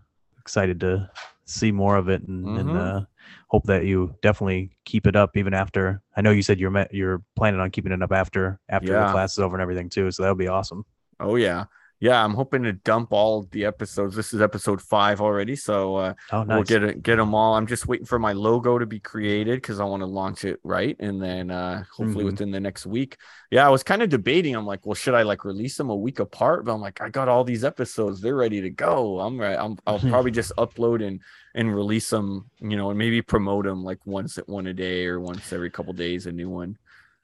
excited 0.46 0.78
to 0.80 1.10
see 1.44 1.72
more 1.72 1.96
of 1.96 2.08
it 2.08 2.22
and, 2.22 2.44
mm-hmm. 2.44 2.68
and 2.68 2.78
uh, 2.78 3.00
hope 3.48 3.64
that 3.64 3.84
you 3.84 4.14
definitely 4.22 4.70
keep 4.84 5.06
it 5.08 5.16
up 5.16 5.36
even 5.36 5.54
after. 5.54 6.00
I 6.16 6.20
know 6.20 6.30
you 6.30 6.42
said 6.42 6.60
you're 6.60 6.86
you're 6.92 7.22
planning 7.34 7.60
on 7.60 7.70
keeping 7.72 7.90
it 7.90 8.02
up 8.02 8.12
after 8.12 8.60
after 8.68 8.92
yeah. 8.92 9.06
the 9.06 9.12
class 9.12 9.32
is 9.32 9.40
over 9.40 9.56
and 9.56 9.62
everything 9.62 9.88
too. 9.88 10.10
So 10.12 10.22
that'll 10.22 10.36
be 10.36 10.48
awesome. 10.48 10.84
Oh 11.18 11.34
yeah, 11.34 11.64
yeah, 11.98 12.22
I'm 12.22 12.34
hoping 12.34 12.62
to 12.64 12.74
dump 12.74 13.08
all 13.10 13.44
the 13.52 13.64
episodes. 13.64 14.14
This 14.14 14.34
is 14.34 14.42
episode 14.42 14.82
five 14.82 15.22
already, 15.22 15.56
so 15.56 15.96
uh, 15.96 16.14
oh, 16.30 16.42
nice. 16.42 16.54
we'll 16.54 16.64
get 16.64 16.82
it, 16.82 17.02
get 17.02 17.16
them 17.16 17.34
all. 17.34 17.54
I'm 17.54 17.66
just 17.66 17.86
waiting 17.86 18.04
for 18.04 18.18
my 18.18 18.34
logo 18.34 18.78
to 18.78 18.84
be 18.84 19.00
created 19.00 19.56
because 19.56 19.80
I 19.80 19.84
want 19.84 20.02
to 20.02 20.06
launch 20.06 20.44
it 20.44 20.60
right, 20.62 20.94
and 21.00 21.22
then 21.22 21.50
uh, 21.50 21.84
hopefully 21.90 22.16
mm-hmm. 22.16 22.26
within 22.26 22.50
the 22.50 22.60
next 22.60 22.84
week. 22.84 23.16
Yeah, 23.50 23.66
I 23.66 23.70
was 23.70 23.82
kind 23.82 24.02
of 24.02 24.10
debating. 24.10 24.54
I'm 24.54 24.66
like, 24.66 24.84
well, 24.84 24.94
should 24.94 25.14
I 25.14 25.22
like 25.22 25.46
release 25.46 25.76
them 25.78 25.88
a 25.88 25.96
week 25.96 26.18
apart? 26.18 26.66
But 26.66 26.74
I'm 26.74 26.82
like, 26.82 27.00
I 27.00 27.08
got 27.08 27.28
all 27.28 27.44
these 27.44 27.64
episodes; 27.64 28.20
they're 28.20 28.36
ready 28.36 28.60
to 28.60 28.70
go. 28.70 29.20
I'm 29.20 29.40
right. 29.40 29.58
I'm, 29.58 29.78
I'll 29.86 29.98
probably 30.10 30.32
just 30.32 30.52
upload 30.58 31.06
and 31.06 31.20
and 31.54 31.74
release 31.74 32.10
them, 32.10 32.50
you 32.60 32.76
know, 32.76 32.90
and 32.90 32.98
maybe 32.98 33.22
promote 33.22 33.64
them 33.64 33.82
like 33.82 34.04
once 34.04 34.36
at 34.36 34.46
one 34.46 34.66
a 34.66 34.74
day 34.74 35.06
or 35.06 35.18
once 35.18 35.50
every 35.50 35.70
couple 35.70 35.94
days, 35.94 36.26
a 36.26 36.32
new 36.32 36.50
one. 36.50 36.76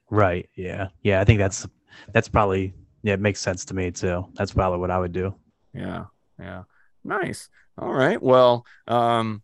Right. 0.09 0.49
Yeah. 0.55 0.89
Yeah. 1.03 1.21
I 1.21 1.25
think 1.25 1.39
that's 1.39 1.67
that's 2.15 2.29
probably 2.29 2.73
yeah, 3.03 3.15
it 3.15 3.21
makes 3.21 3.41
sense 3.41 3.65
to 3.67 3.75
me 3.75 3.91
too. 3.91 4.27
That's 4.35 4.53
probably 4.53 4.79
what 4.79 4.91
I 4.91 4.99
would 4.99 5.13
do. 5.13 5.35
Yeah, 5.75 6.05
yeah. 6.39 6.65
Nice. 7.05 7.49
All 7.79 7.93
right. 7.93 8.23
Well, 8.23 8.65
um, 8.87 9.43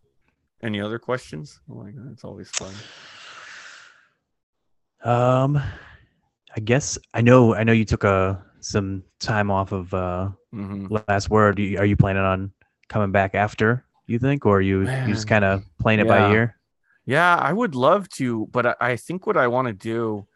any 0.63 0.81
other 0.81 0.99
questions? 0.99 1.61
Oh 1.71 1.75
my 1.75 1.91
god, 1.91 2.13
it's 2.13 2.25
always 2.25 2.51
fun. 2.51 2.73
Um, 5.05 5.63
I 6.57 6.61
guess 6.61 6.99
I 7.15 7.21
know. 7.21 7.55
I 7.55 7.65
know 7.65 7.73
you 7.73 7.85
took 7.85 8.05
a 8.05 8.09
uh, 8.09 8.37
some 8.61 9.05
time 9.21 9.51
off 9.51 9.73
of 9.73 9.93
uh 9.95 10.31
mm-hmm. 10.55 10.97
last 11.09 11.31
word. 11.31 11.59
Are 11.59 11.63
you, 11.63 11.79
are 11.79 11.87
you 11.87 11.97
planning 11.97 12.23
on 12.23 12.53
coming 12.89 13.13
back 13.13 13.35
after? 13.35 13.85
You 14.07 14.19
think, 14.19 14.47
or 14.47 14.61
you 14.61 14.81
you 14.81 15.15
just 15.15 15.29
kind 15.29 15.45
of 15.45 15.65
playing 15.79 16.01
it 16.01 16.07
yeah. 16.07 16.19
by 16.19 16.33
ear? 16.33 16.57
Yeah, 17.07 17.37
I 17.37 17.53
would 17.53 17.75
love 17.75 18.09
to, 18.11 18.47
but 18.51 18.67
I, 18.67 18.75
I 18.81 18.97
think 18.97 19.27
what 19.27 19.37
I 19.37 19.49
want 19.49 19.69
to 19.69 19.73
do 19.73 20.27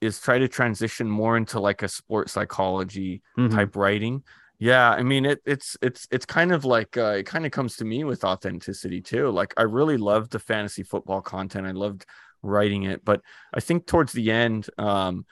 is 0.00 0.20
try 0.20 0.38
to 0.38 0.48
transition 0.48 1.08
more 1.08 1.36
into 1.36 1.60
like 1.60 1.82
a 1.82 1.88
sports 1.88 2.32
psychology 2.32 3.22
mm-hmm. 3.38 3.54
type 3.54 3.76
writing. 3.76 4.22
Yeah, 4.58 4.90
I 4.90 5.02
mean 5.02 5.26
it 5.26 5.40
it's 5.44 5.76
it's 5.82 6.08
it's 6.10 6.24
kind 6.24 6.52
of 6.52 6.64
like 6.64 6.96
uh, 6.96 7.16
it 7.18 7.26
kind 7.26 7.44
of 7.44 7.52
comes 7.52 7.76
to 7.76 7.84
me 7.84 8.04
with 8.04 8.24
authenticity 8.24 9.02
too. 9.02 9.30
Like 9.30 9.52
I 9.56 9.62
really 9.62 9.98
loved 9.98 10.32
the 10.32 10.38
fantasy 10.38 10.82
football 10.82 11.20
content. 11.20 11.66
I 11.66 11.72
loved 11.72 12.06
writing 12.42 12.84
it, 12.84 13.04
but 13.04 13.20
I 13.52 13.60
think 13.60 13.86
towards 13.86 14.12
the 14.12 14.30
end 14.30 14.68
um 14.78 15.26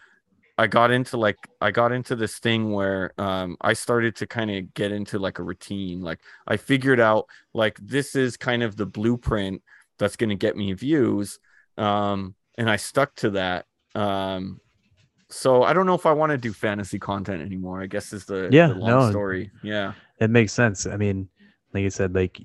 I 0.57 0.67
got 0.67 0.91
into 0.91 1.17
like 1.17 1.39
I 1.61 1.71
got 1.71 1.91
into 1.93 2.17
this 2.17 2.39
thing 2.39 2.71
where 2.71 3.13
um 3.19 3.57
I 3.61 3.73
started 3.73 4.17
to 4.17 4.27
kind 4.27 4.51
of 4.51 4.75
get 4.75 4.93
into 4.93 5.19
like 5.19 5.39
a 5.39 5.43
routine. 5.43 6.03
Like 6.03 6.21
I 6.47 6.59
figured 6.59 7.01
out 7.01 7.27
like 7.55 7.79
this 7.81 8.15
is 8.15 8.37
kind 8.37 8.63
of 8.63 8.77
the 8.77 8.87
blueprint 8.87 9.63
that's 9.99 10.17
going 10.17 10.31
to 10.31 10.37
get 10.37 10.57
me 10.57 10.73
views 10.75 11.39
um 11.79 12.35
and 12.59 12.69
I 12.69 12.77
stuck 12.77 13.15
to 13.17 13.31
that. 13.31 13.67
Um 13.95 14.61
so 15.31 15.65
I 15.65 15.73
don't 15.73 15.87
know 15.87 15.95
if 15.95 16.07
I 16.07 16.13
want 16.13 16.31
to 16.31 16.39
do 16.39 16.53
fantasy 16.53 16.99
content 16.99 17.43
anymore. 17.43 17.83
I 17.83 17.87
guess 17.87 18.13
is 18.13 18.25
the, 18.25 18.49
yeah, 18.53 18.69
the 18.69 18.75
long 18.75 18.89
no, 18.89 19.11
story. 19.11 19.51
Yeah. 19.63 19.95
It 20.21 20.31
makes 20.31 20.53
sense. 20.53 20.87
I 20.87 20.97
mean, 20.97 21.29
like 21.73 21.83
you 21.83 21.91
said, 21.91 22.15
like 22.15 22.41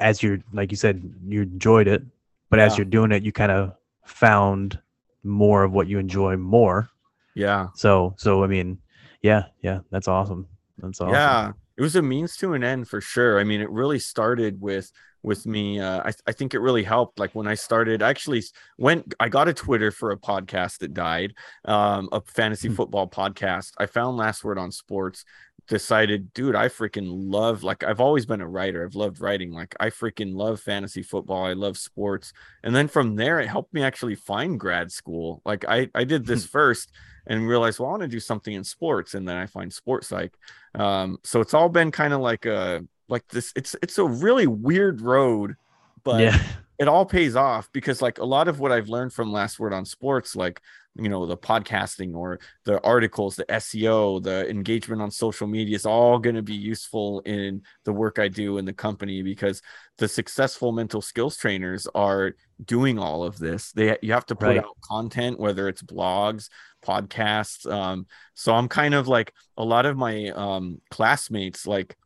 as 0.00 0.22
you're 0.22 0.38
like 0.52 0.70
you 0.72 0.76
said, 0.76 1.02
you 1.28 1.42
enjoyed 1.42 1.86
it, 1.86 2.02
but 2.50 2.58
yeah. 2.58 2.66
as 2.66 2.76
you're 2.76 2.84
doing 2.84 3.12
it, 3.12 3.22
you 3.22 3.32
kind 3.32 3.52
of 3.52 3.74
found 4.04 4.80
more 5.22 5.62
of 5.62 5.72
what 5.72 5.86
you 5.86 5.98
enjoy 5.98 6.36
more. 6.36 6.90
Yeah. 7.34 7.68
So 7.74 8.14
so 8.16 8.42
I 8.42 8.48
mean, 8.48 8.78
yeah, 9.22 9.44
yeah, 9.62 9.80
that's 9.90 10.08
awesome. 10.08 10.48
That's 10.78 11.00
awesome. 11.00 11.14
Yeah. 11.14 11.52
It 11.76 11.82
was 11.82 11.96
a 11.96 12.02
means 12.02 12.36
to 12.38 12.54
an 12.54 12.62
end 12.62 12.88
for 12.88 13.00
sure. 13.00 13.38
I 13.40 13.44
mean, 13.44 13.60
it 13.60 13.70
really 13.70 13.98
started 13.98 14.60
with 14.60 14.92
with 15.24 15.46
me. 15.46 15.80
Uh, 15.80 16.02
I, 16.04 16.12
I 16.26 16.32
think 16.32 16.54
it 16.54 16.60
really 16.60 16.82
helped. 16.82 17.18
Like 17.18 17.34
when 17.34 17.48
I 17.48 17.54
started, 17.54 18.02
I 18.02 18.10
actually 18.10 18.44
went, 18.78 19.14
I 19.18 19.28
got 19.28 19.48
a 19.48 19.54
Twitter 19.54 19.90
for 19.90 20.10
a 20.10 20.16
podcast 20.16 20.78
that 20.78 20.94
died, 20.94 21.34
um, 21.64 22.08
a 22.12 22.20
fantasy 22.20 22.68
mm-hmm. 22.68 22.76
football 22.76 23.08
podcast. 23.08 23.72
I 23.78 23.86
found 23.86 24.16
Last 24.16 24.44
Word 24.44 24.58
on 24.58 24.70
Sports, 24.70 25.24
decided, 25.66 26.32
dude, 26.34 26.54
I 26.54 26.68
freaking 26.68 27.06
love, 27.08 27.62
like, 27.62 27.82
I've 27.84 28.00
always 28.00 28.26
been 28.26 28.42
a 28.42 28.48
writer. 28.48 28.84
I've 28.84 28.94
loved 28.94 29.20
writing. 29.20 29.50
Like, 29.50 29.74
I 29.80 29.88
freaking 29.88 30.34
love 30.34 30.60
fantasy 30.60 31.02
football. 31.02 31.44
I 31.44 31.54
love 31.54 31.78
sports. 31.78 32.32
And 32.62 32.76
then 32.76 32.86
from 32.86 33.16
there, 33.16 33.40
it 33.40 33.48
helped 33.48 33.72
me 33.72 33.82
actually 33.82 34.14
find 34.14 34.60
grad 34.60 34.92
school. 34.92 35.40
Like, 35.44 35.64
I, 35.66 35.88
I 35.94 36.04
did 36.04 36.26
this 36.26 36.44
first 36.58 36.92
and 37.26 37.48
realized, 37.48 37.78
well, 37.78 37.88
I 37.88 37.92
want 37.92 38.02
to 38.02 38.08
do 38.08 38.20
something 38.20 38.52
in 38.52 38.62
sports. 38.62 39.14
And 39.14 39.26
then 39.26 39.36
I 39.36 39.46
find 39.46 39.72
sports 39.72 40.08
psych. 40.08 40.34
Um, 40.74 41.16
so 41.24 41.40
it's 41.40 41.54
all 41.54 41.70
been 41.70 41.90
kind 41.90 42.12
of 42.12 42.20
like 42.20 42.44
a, 42.44 42.84
like 43.08 43.26
this 43.28 43.52
it's 43.56 43.74
it's 43.82 43.98
a 43.98 44.04
really 44.04 44.46
weird 44.46 45.00
road 45.00 45.56
but 46.02 46.20
yeah. 46.20 46.42
it 46.78 46.88
all 46.88 47.06
pays 47.06 47.36
off 47.36 47.70
because 47.72 48.02
like 48.02 48.18
a 48.18 48.24
lot 48.24 48.48
of 48.48 48.60
what 48.60 48.72
i've 48.72 48.88
learned 48.88 49.12
from 49.12 49.32
last 49.32 49.58
word 49.58 49.72
on 49.72 49.84
sports 49.84 50.34
like 50.34 50.60
you 50.96 51.08
know 51.08 51.26
the 51.26 51.36
podcasting 51.36 52.14
or 52.14 52.38
the 52.64 52.80
articles 52.82 53.36
the 53.36 53.44
seo 53.44 54.22
the 54.22 54.48
engagement 54.48 55.02
on 55.02 55.10
social 55.10 55.46
media 55.46 55.74
is 55.74 55.86
all 55.86 56.18
going 56.18 56.36
to 56.36 56.42
be 56.42 56.54
useful 56.54 57.20
in 57.20 57.60
the 57.84 57.92
work 57.92 58.18
i 58.18 58.28
do 58.28 58.58
in 58.58 58.64
the 58.64 58.72
company 58.72 59.22
because 59.22 59.60
the 59.98 60.06
successful 60.06 60.72
mental 60.72 61.02
skills 61.02 61.36
trainers 61.36 61.86
are 61.94 62.34
doing 62.64 62.98
all 62.98 63.24
of 63.24 63.38
this 63.38 63.72
they 63.72 63.96
you 64.02 64.12
have 64.12 64.26
to 64.26 64.36
put 64.36 64.46
right. 64.46 64.58
out 64.58 64.76
content 64.88 65.38
whether 65.38 65.68
it's 65.68 65.82
blogs 65.82 66.48
podcasts 66.84 67.70
um 67.70 68.06
so 68.34 68.54
i'm 68.54 68.68
kind 68.68 68.94
of 68.94 69.08
like 69.08 69.32
a 69.56 69.64
lot 69.64 69.86
of 69.86 69.96
my 69.96 70.28
um 70.28 70.80
classmates 70.90 71.66
like 71.66 71.96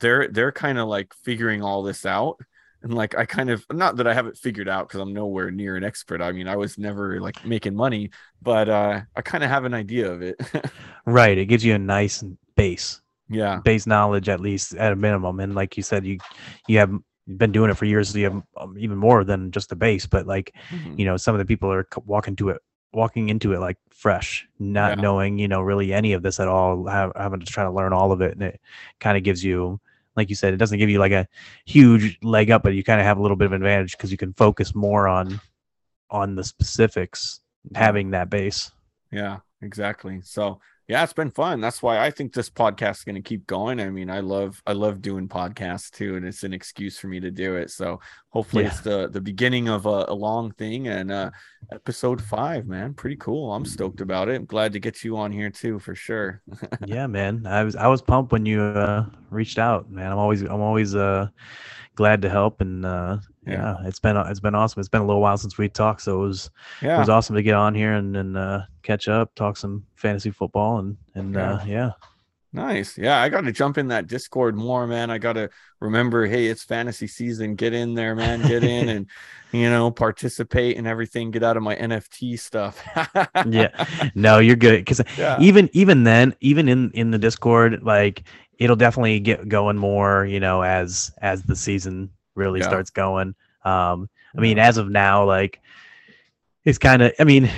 they're 0.00 0.28
they're 0.28 0.52
kind 0.52 0.78
of 0.78 0.88
like 0.88 1.14
figuring 1.24 1.62
all 1.62 1.82
this 1.82 2.04
out. 2.04 2.38
And 2.82 2.94
like 2.94 3.14
i 3.14 3.26
kind 3.26 3.50
of 3.50 3.64
not 3.70 3.96
that 3.96 4.06
i 4.06 4.14
haven't 4.14 4.38
figured 4.38 4.66
out 4.66 4.88
because 4.88 5.00
i'm 5.00 5.12
nowhere 5.12 5.50
near 5.50 5.76
an 5.76 5.84
expert. 5.84 6.22
I 6.22 6.32
mean 6.32 6.48
i 6.48 6.56
was 6.56 6.78
never 6.78 7.20
like 7.20 7.44
making 7.44 7.76
money 7.76 8.10
but 8.40 8.70
uh 8.70 9.02
i 9.14 9.20
kind 9.20 9.44
of 9.44 9.50
have 9.50 9.66
an 9.66 9.74
idea 9.74 10.10
of 10.10 10.22
it. 10.22 10.40
Right 11.06 11.36
it 11.36 11.46
gives 11.46 11.64
you 11.64 11.74
a 11.74 11.78
nice 11.78 12.24
base. 12.56 13.00
Yeah. 13.28 13.60
Base 13.64 13.86
knowledge 13.86 14.28
at 14.28 14.40
least 14.40 14.74
at 14.74 14.92
a 14.92 14.96
minimum. 14.96 15.40
And 15.40 15.54
like 15.54 15.76
you 15.76 15.82
said 15.82 16.06
you 16.06 16.18
you 16.68 16.78
have 16.78 16.92
been 17.26 17.52
doing 17.52 17.70
it 17.70 17.76
for 17.76 17.84
years 17.84 18.08
so 18.08 18.18
you 18.18 18.24
have 18.24 18.42
um, 18.56 18.76
even 18.78 18.96
more 18.96 19.24
than 19.24 19.50
just 19.50 19.68
the 19.68 19.76
base. 19.76 20.06
But 20.06 20.26
like 20.26 20.54
mm-hmm. 20.70 20.98
you 20.98 21.04
know 21.04 21.18
some 21.18 21.34
of 21.34 21.38
the 21.38 21.44
people 21.44 21.70
are 21.70 21.86
walking 22.06 22.36
to 22.36 22.48
it 22.50 22.62
walking 22.92 23.28
into 23.28 23.52
it 23.52 23.60
like 23.60 23.76
fresh 23.90 24.48
not 24.58 24.96
yeah. 24.96 25.02
knowing 25.02 25.38
you 25.38 25.46
know 25.46 25.60
really 25.60 25.92
any 25.92 26.12
of 26.12 26.22
this 26.22 26.40
at 26.40 26.48
all 26.48 26.86
having 26.86 27.38
to 27.38 27.46
try 27.46 27.62
to 27.64 27.70
learn 27.70 27.92
all 27.92 28.12
of 28.12 28.20
it. 28.20 28.32
And 28.32 28.42
it 28.42 28.60
kind 29.00 29.16
of 29.18 29.22
gives 29.22 29.44
you 29.44 29.80
like 30.16 30.28
you 30.28 30.34
said, 30.34 30.52
it 30.52 30.58
doesn't 30.58 30.78
give 30.78 30.90
you 30.90 30.98
like 30.98 31.12
a 31.12 31.26
huge 31.66 32.18
leg 32.22 32.50
up, 32.50 32.62
but 32.62 32.74
you 32.74 32.82
kind 32.82 33.00
of 33.00 33.06
have 33.06 33.18
a 33.18 33.22
little 33.22 33.36
bit 33.36 33.46
of 33.46 33.52
advantage 33.52 33.92
because 33.92 34.10
you 34.10 34.18
can 34.18 34.32
focus 34.34 34.74
more 34.74 35.08
on 35.08 35.40
on 36.10 36.34
the 36.34 36.44
specifics, 36.44 37.40
having 37.74 38.10
that 38.10 38.30
base. 38.30 38.70
Yeah, 39.12 39.38
exactly. 39.62 40.20
So 40.22 40.60
yeah, 40.90 41.04
it's 41.04 41.12
been 41.12 41.30
fun. 41.30 41.60
That's 41.60 41.84
why 41.84 42.04
I 42.04 42.10
think 42.10 42.32
this 42.32 42.50
podcast 42.50 42.96
is 42.96 43.04
going 43.04 43.14
to 43.14 43.22
keep 43.22 43.46
going. 43.46 43.78
I 43.78 43.90
mean, 43.90 44.10
I 44.10 44.18
love 44.18 44.60
I 44.66 44.72
love 44.72 45.00
doing 45.00 45.28
podcasts 45.28 45.88
too, 45.88 46.16
and 46.16 46.26
it's 46.26 46.42
an 46.42 46.52
excuse 46.52 46.98
for 46.98 47.06
me 47.06 47.20
to 47.20 47.30
do 47.30 47.54
it. 47.54 47.70
So 47.70 48.00
hopefully, 48.30 48.64
yeah. 48.64 48.70
it's 48.70 48.80
the 48.80 49.08
the 49.08 49.20
beginning 49.20 49.68
of 49.68 49.86
a, 49.86 50.06
a 50.08 50.14
long 50.14 50.50
thing. 50.50 50.88
And 50.88 51.12
uh, 51.12 51.30
episode 51.72 52.20
five, 52.20 52.66
man, 52.66 52.94
pretty 52.94 53.14
cool. 53.14 53.54
I'm 53.54 53.64
stoked 53.64 54.00
about 54.00 54.28
it. 54.30 54.34
I'm 54.34 54.46
glad 54.46 54.72
to 54.72 54.80
get 54.80 55.04
you 55.04 55.16
on 55.16 55.30
here 55.30 55.48
too, 55.48 55.78
for 55.78 55.94
sure. 55.94 56.42
yeah, 56.84 57.06
man. 57.06 57.46
I 57.46 57.62
was 57.62 57.76
I 57.76 57.86
was 57.86 58.02
pumped 58.02 58.32
when 58.32 58.44
you 58.44 58.60
uh, 58.60 59.06
reached 59.30 59.60
out, 59.60 59.88
man. 59.92 60.10
I'm 60.10 60.18
always 60.18 60.42
I'm 60.42 60.60
always 60.60 60.96
uh 60.96 61.28
glad 61.94 62.20
to 62.22 62.28
help 62.28 62.60
and 62.60 62.84
uh 62.84 63.18
yeah. 63.46 63.52
yeah. 63.52 63.76
it's 63.86 63.98
been 63.98 64.16
it's 64.16 64.40
been 64.40 64.54
awesome 64.54 64.80
it's 64.80 64.88
been 64.88 65.02
a 65.02 65.06
little 65.06 65.22
while 65.22 65.36
since 65.36 65.56
we 65.56 65.68
talked 65.68 66.02
so 66.02 66.22
it 66.22 66.26
was 66.26 66.50
yeah. 66.82 66.96
it 66.96 66.98
was 66.98 67.08
awesome 67.08 67.36
to 67.36 67.42
get 67.42 67.54
on 67.54 67.74
here 67.74 67.94
and 67.94 68.16
and 68.16 68.36
uh 68.36 68.62
catch 68.82 69.08
up 69.08 69.34
talk 69.34 69.56
some 69.56 69.84
fantasy 69.96 70.30
football 70.30 70.78
and 70.78 70.96
and 71.14 71.34
yeah. 71.34 71.52
uh 71.52 71.64
yeah 71.64 71.90
nice 72.52 72.98
yeah 72.98 73.20
i 73.20 73.28
got 73.28 73.42
to 73.42 73.52
jump 73.52 73.78
in 73.78 73.88
that 73.88 74.08
discord 74.08 74.56
more 74.56 74.86
man 74.86 75.08
i 75.08 75.18
got 75.18 75.34
to 75.34 75.48
remember 75.78 76.26
hey 76.26 76.46
it's 76.46 76.64
fantasy 76.64 77.06
season 77.06 77.54
get 77.54 77.72
in 77.72 77.94
there 77.94 78.16
man 78.16 78.42
get 78.42 78.64
in 78.64 78.88
and 78.88 79.06
you 79.52 79.70
know 79.70 79.90
participate 79.90 80.76
and 80.76 80.86
everything 80.86 81.30
get 81.30 81.44
out 81.44 81.56
of 81.56 81.62
my 81.62 81.76
nft 81.76 82.38
stuff 82.40 82.82
yeah 83.48 83.86
no 84.16 84.38
you're 84.38 84.56
good 84.56 84.84
because 84.84 85.00
yeah. 85.16 85.36
even 85.40 85.70
even 85.72 86.02
then 86.02 86.34
even 86.40 86.68
in 86.68 86.90
in 86.90 87.12
the 87.12 87.18
discord 87.18 87.84
like 87.84 88.24
it'll 88.60 88.76
definitely 88.76 89.18
get 89.18 89.48
going 89.48 89.78
more, 89.78 90.24
you 90.26 90.38
know, 90.38 90.62
as 90.62 91.10
as 91.18 91.42
the 91.42 91.56
season 91.56 92.10
really 92.34 92.60
yeah. 92.60 92.66
starts 92.66 92.90
going. 92.90 93.34
Um, 93.64 94.08
I 94.36 94.40
mean, 94.40 94.58
as 94.58 94.76
of 94.76 94.88
now, 94.90 95.24
like 95.24 95.60
it's 96.64 96.78
kind 96.78 97.02
of, 97.02 97.12
I 97.18 97.24
mean, 97.24 97.50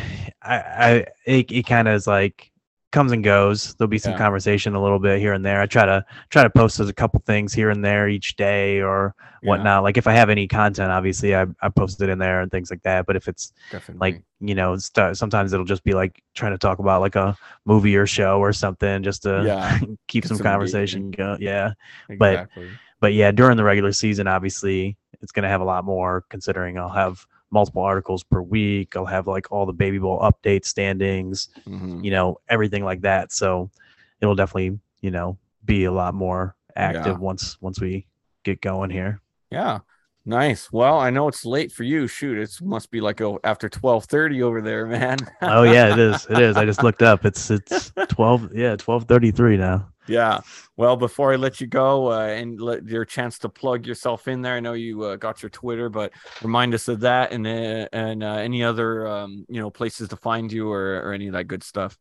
I, 0.43 0.57
I 0.57 1.07
it, 1.27 1.51
it 1.51 1.66
kind 1.66 1.89
of 1.89 1.94
is 1.94 2.07
like 2.07 2.53
comes 2.93 3.11
and 3.11 3.24
goes. 3.24 3.74
There'll 3.74 3.89
be 3.89 3.99
some 3.99 4.12
yeah. 4.12 4.19
conversation 4.19 4.74
a 4.74 4.82
little 4.82 4.99
bit 4.99 5.19
here 5.19 5.32
and 5.32 5.44
there. 5.44 5.61
I 5.61 5.66
try 5.66 5.86
to 5.86 6.05
try 6.31 6.43
to 6.43 6.51
post 6.51 6.78
a 6.78 6.93
couple 6.93 7.20
things 7.27 7.53
here 7.53 7.70
and 7.70 7.85
there 7.85 8.09
each 8.09 8.36
day 8.36 8.81
or 8.81 9.15
whatnot. 9.43 9.66
Yeah. 9.66 9.78
Like 9.81 9.97
if 9.97 10.07
I 10.07 10.12
have 10.12 10.31
any 10.31 10.47
content, 10.47 10.93
obviously 10.93 11.35
I, 11.35 11.47
I 11.61 11.69
post 11.70 12.01
it 12.01 12.09
in 12.09 12.19
there 12.19 12.43
and 12.43 12.51
things 12.51 12.70
like 12.70 12.82
that. 12.82 13.07
But 13.07 13.16
if 13.16 13.28
it's 13.28 13.53
Definitely. 13.70 14.12
like, 14.12 14.23
you 14.40 14.55
know, 14.55 14.77
st- 14.77 15.16
sometimes 15.16 15.53
it'll 15.53 15.66
just 15.66 15.82
be 15.85 15.93
like 15.94 16.23
trying 16.35 16.53
to 16.53 16.59
talk 16.59 16.78
about 16.78 17.01
like 17.01 17.16
a 17.16 17.36
movie 17.65 17.97
or 17.97 18.07
show 18.07 18.39
or 18.39 18.53
something 18.53 19.03
just 19.03 19.23
to 19.23 19.43
yeah. 19.44 19.81
keep 20.07 20.24
some, 20.27 20.36
some, 20.36 20.44
conversation 20.44 21.11
going. 21.11 21.40
Yeah. 21.40 21.73
Exactly. 22.09 22.69
But, 22.69 22.69
but 23.03 23.15
yeah, 23.15 23.33
during 23.33 23.57
the 23.57 23.65
regular 23.65 23.91
season, 23.91 24.29
obviously 24.29 24.97
it's 25.20 25.33
going 25.33 25.43
to 25.43 25.49
have 25.49 25.61
a 25.61 25.65
lot 25.65 25.85
more 25.85 26.24
considering 26.31 26.79
I'll 26.79 26.89
have 26.89 27.27
multiple 27.51 27.83
articles 27.83 28.23
per 28.23 28.41
week. 28.41 28.95
I'll 28.95 29.05
have 29.07 29.27
like 29.27 29.51
all 29.51 29.66
the 29.66 29.73
baby 29.73 29.99
bowl 29.99 30.20
update 30.20 30.65
standings, 30.65 31.49
mm-hmm. 31.66 32.05
you 32.05 32.12
know, 32.12 32.39
everything 32.49 32.85
like 32.85 33.01
that. 33.01 33.33
So 33.33 33.73
it'll 34.20 34.37
definitely, 34.37 34.79
you 35.01 35.11
know, 35.11 35.37
be 35.65 35.83
a 35.83 35.91
lot 35.91 36.15
more 36.15 36.55
active 36.77 37.07
yeah. 37.07 37.19
once 37.19 37.61
once 37.61 37.81
we 37.81 38.07
get 38.45 38.61
going 38.61 38.91
here. 38.91 39.20
Yeah. 39.51 39.81
Nice. 40.24 40.70
Well, 40.70 41.01
I 41.01 41.11
know 41.11 41.27
it's 41.27 41.45
late 41.45 41.73
for 41.73 41.83
you. 41.83 42.07
Shoot, 42.07 42.39
it 42.39 42.57
must 42.62 42.93
be 42.93 43.01
like 43.01 43.20
oh, 43.20 43.41
after 43.43 43.69
twelve 43.69 44.05
thirty 44.05 44.45
over 44.45 44.62
there, 44.62 44.87
man. 44.87 45.19
oh 45.43 45.65
yeah, 45.65 45.93
it 45.93 45.99
is. 45.99 46.24
It 46.31 46.39
is. 46.39 46.57
I 46.57 46.65
just 46.65 46.81
looked 46.85 47.03
up. 47.03 47.24
It's 47.24 47.51
it's 47.51 47.93
twelve. 48.09 48.55
Yeah, 48.55 48.77
twelve 48.77 49.07
thirty 49.07 49.33
three 49.33 49.57
now. 49.57 49.91
Yeah. 50.07 50.41
Well, 50.77 50.97
before 50.97 51.33
I 51.33 51.37
let 51.37 51.61
you 51.61 51.66
go 51.66 52.12
uh, 52.12 52.27
and 52.27 52.61
let 52.61 52.87
your 52.87 53.05
chance 53.05 53.39
to 53.41 53.49
plug 53.49 53.87
yourself 53.87 54.29
in 54.29 54.43
there, 54.43 54.55
I 54.55 54.61
know 54.61 54.73
you 54.73 55.03
uh, 55.05 55.16
got 55.16 55.43
your 55.43 55.51
Twitter, 55.51 55.89
but 55.89 56.12
remind 56.43 56.74
us 56.74 56.89
of 56.89 57.01
that 57.01 57.33
and 57.33 57.47
uh, 57.47 57.89
and 57.93 58.23
uh, 58.23 58.35
any 58.35 58.65
other 58.65 59.07
um, 59.07 59.47
you 59.49 59.61
know 59.61 59.70
places 59.70 60.09
to 60.09 60.16
find 60.16 60.51
you 60.51 60.70
or, 60.70 61.01
or 61.05 61.12
any 61.12 61.29
of 61.29 61.35
that 61.35 61.45
good 61.45 61.62
stuff. 61.62 61.97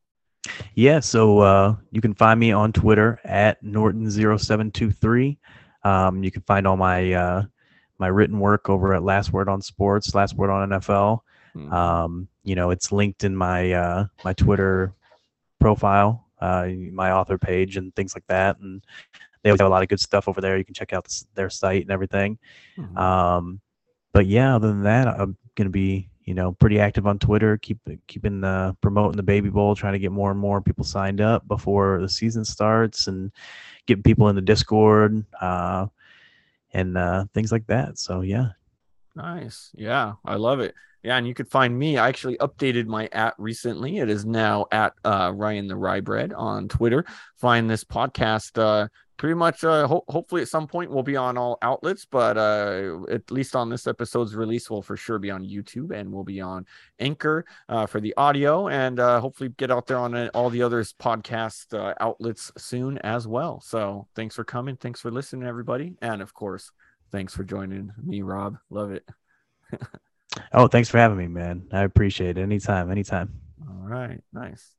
Yeah, 0.74 1.00
so 1.00 1.40
uh, 1.40 1.76
you 1.92 2.02
can 2.02 2.16
find 2.16 2.40
me 2.40 2.52
on 2.52 2.74
Twitter 2.74 3.20
at 3.24 3.64
Norton0723. 3.64 5.38
Um, 5.84 6.24
you 6.24 6.32
can 6.32 6.42
find 6.44 6.66
all 6.66 6.78
my 6.78 7.14
uh, 7.14 7.44
my 8.00 8.08
written 8.08 8.40
work 8.40 8.70
over 8.70 8.94
at 8.94 9.04
Last 9.04 9.32
Word 9.32 9.48
on 9.48 9.62
Sports, 9.62 10.16
Last 10.16 10.36
Word 10.36 10.50
on 10.50 10.70
NFL. 10.70 11.20
Mm-hmm. 11.56 11.74
Um, 11.74 12.28
you 12.44 12.56
know, 12.56 12.72
it's 12.72 12.92
linked 12.92 13.24
in 13.24 13.36
my 13.36 13.72
uh, 13.74 14.06
my 14.24 14.34
Twitter 14.34 14.94
profile, 15.60 16.28
uh, 16.42 16.68
my 16.92 17.12
author 17.12 17.38
page, 17.38 17.78
and 17.78 17.96
things 17.96 18.16
like 18.16 18.26
that. 18.28 18.60
And 18.60 18.84
they 19.44 19.50
have 19.50 19.62
a 19.62 19.70
lot 19.70 19.84
of 19.84 19.90
good 19.90 20.00
stuff 20.00 20.28
over 20.28 20.42
there. 20.42 20.58
You 20.58 20.66
can 20.66 20.74
check 20.74 20.94
out 20.94 21.08
their 21.36 21.50
site 21.50 21.82
and 21.82 21.92
everything. 21.92 22.38
Mm-hmm. 22.78 22.98
Um, 22.98 23.62
but 24.14 24.28
yeah, 24.28 24.56
other 24.56 24.68
than 24.68 24.84
that, 24.84 25.08
I'm 25.08 25.38
gonna 25.56 25.70
be 25.70 26.10
you 26.24 26.34
know 26.34 26.54
pretty 26.54 26.80
active 26.80 27.08
on 27.08 27.20
Twitter, 27.20 27.58
keep 27.58 27.80
keeping 28.08 28.44
uh, 28.44 28.74
promoting 28.82 29.18
the 29.18 29.24
Baby 29.24 29.50
Bowl, 29.50 29.76
trying 29.76 29.94
to 29.94 30.00
get 30.00 30.12
more 30.12 30.32
and 30.32 30.40
more 30.40 30.62
people 30.62 30.84
signed 30.84 31.22
up 31.22 31.48
before 31.48 32.00
the 32.02 32.10
season 32.10 32.46
starts, 32.46 33.08
and 33.08 33.32
getting 33.88 34.04
people 34.04 34.30
in 34.30 34.36
the 34.36 34.42
Discord 34.42 35.26
uh, 35.40 35.88
and 36.74 36.98
uh, 36.98 37.26
things 37.34 37.52
like 37.52 37.68
that. 37.68 37.98
So 37.98 38.22
yeah. 38.22 38.50
Nice. 39.16 39.72
Yeah, 39.76 40.14
I 40.26 40.36
love 40.36 40.60
it. 40.60 40.74
Yeah, 41.04 41.18
and 41.18 41.28
you 41.28 41.34
could 41.34 41.50
find 41.50 41.78
me. 41.78 41.98
I 41.98 42.08
actually 42.08 42.38
updated 42.38 42.86
my 42.86 43.10
at 43.12 43.34
recently. 43.38 43.98
It 43.98 44.10
is 44.10 44.24
now 44.24 44.68
at 44.72 44.94
uh, 45.04 45.32
Ryan 45.36 45.68
the 45.68 45.74
RyBred 45.74 46.32
on 46.38 46.68
Twitter. 46.68 47.06
Find 47.38 47.68
this 47.70 47.84
podcast 47.84 48.62
uh, 48.62 48.88
pretty 49.22 49.36
much 49.36 49.64
uh, 49.64 49.88
ho- 49.88 50.04
hopefully 50.10 50.42
at 50.42 50.48
some 50.48 50.68
point 50.68 50.90
we'll 50.90 51.04
be 51.04 51.16
on 51.16 51.38
all 51.38 51.60
outlets 51.62 52.08
but 52.10 52.40
uh, 52.40 52.98
at 53.12 53.30
least 53.30 53.56
on 53.56 53.70
this 53.70 53.86
episode's 53.86 54.34
release 54.34 54.68
we'll 54.68 54.82
for 54.82 54.98
sure 54.98 55.20
be 55.20 55.30
on 55.30 55.46
youtube 55.46 55.92
and 55.92 56.12
we'll 56.12 56.24
be 56.24 56.42
on 56.42 56.66
anchor 57.00 57.46
uh, 57.70 57.86
for 57.86 58.02
the 58.02 58.12
audio 58.18 58.68
and 58.68 59.00
uh, 59.00 59.20
hopefully 59.20 59.50
get 59.58 59.70
out 59.70 59.86
there 59.86 60.00
on 60.00 60.28
all 60.30 60.50
the 60.50 60.64
others 60.64 60.96
podcast 61.00 61.72
outlets 62.00 62.52
soon 62.58 62.98
as 63.00 63.28
well 63.28 63.62
so 63.62 64.08
thanks 64.16 64.34
for 64.34 64.44
coming 64.44 64.76
thanks 64.76 65.00
for 65.00 65.12
listening 65.12 65.48
everybody 65.48 65.94
and 66.02 66.24
of 66.24 66.34
course 66.34 66.72
thanks 67.12 67.34
for 67.34 67.44
joining 67.44 67.92
me 68.02 68.22
rob. 68.22 68.58
Love 68.70 68.92
it. 68.92 69.08
Oh 70.54 70.68
thanks 70.68 70.88
for 70.88 70.98
having 70.98 71.18
me 71.18 71.28
man. 71.28 71.68
I 71.74 71.82
appreciate 71.82 72.38
it. 72.38 72.42
Anytime 72.42 72.90
anytime. 72.90 73.34
All 73.68 73.86
right. 73.86 74.22
Nice 74.32 74.70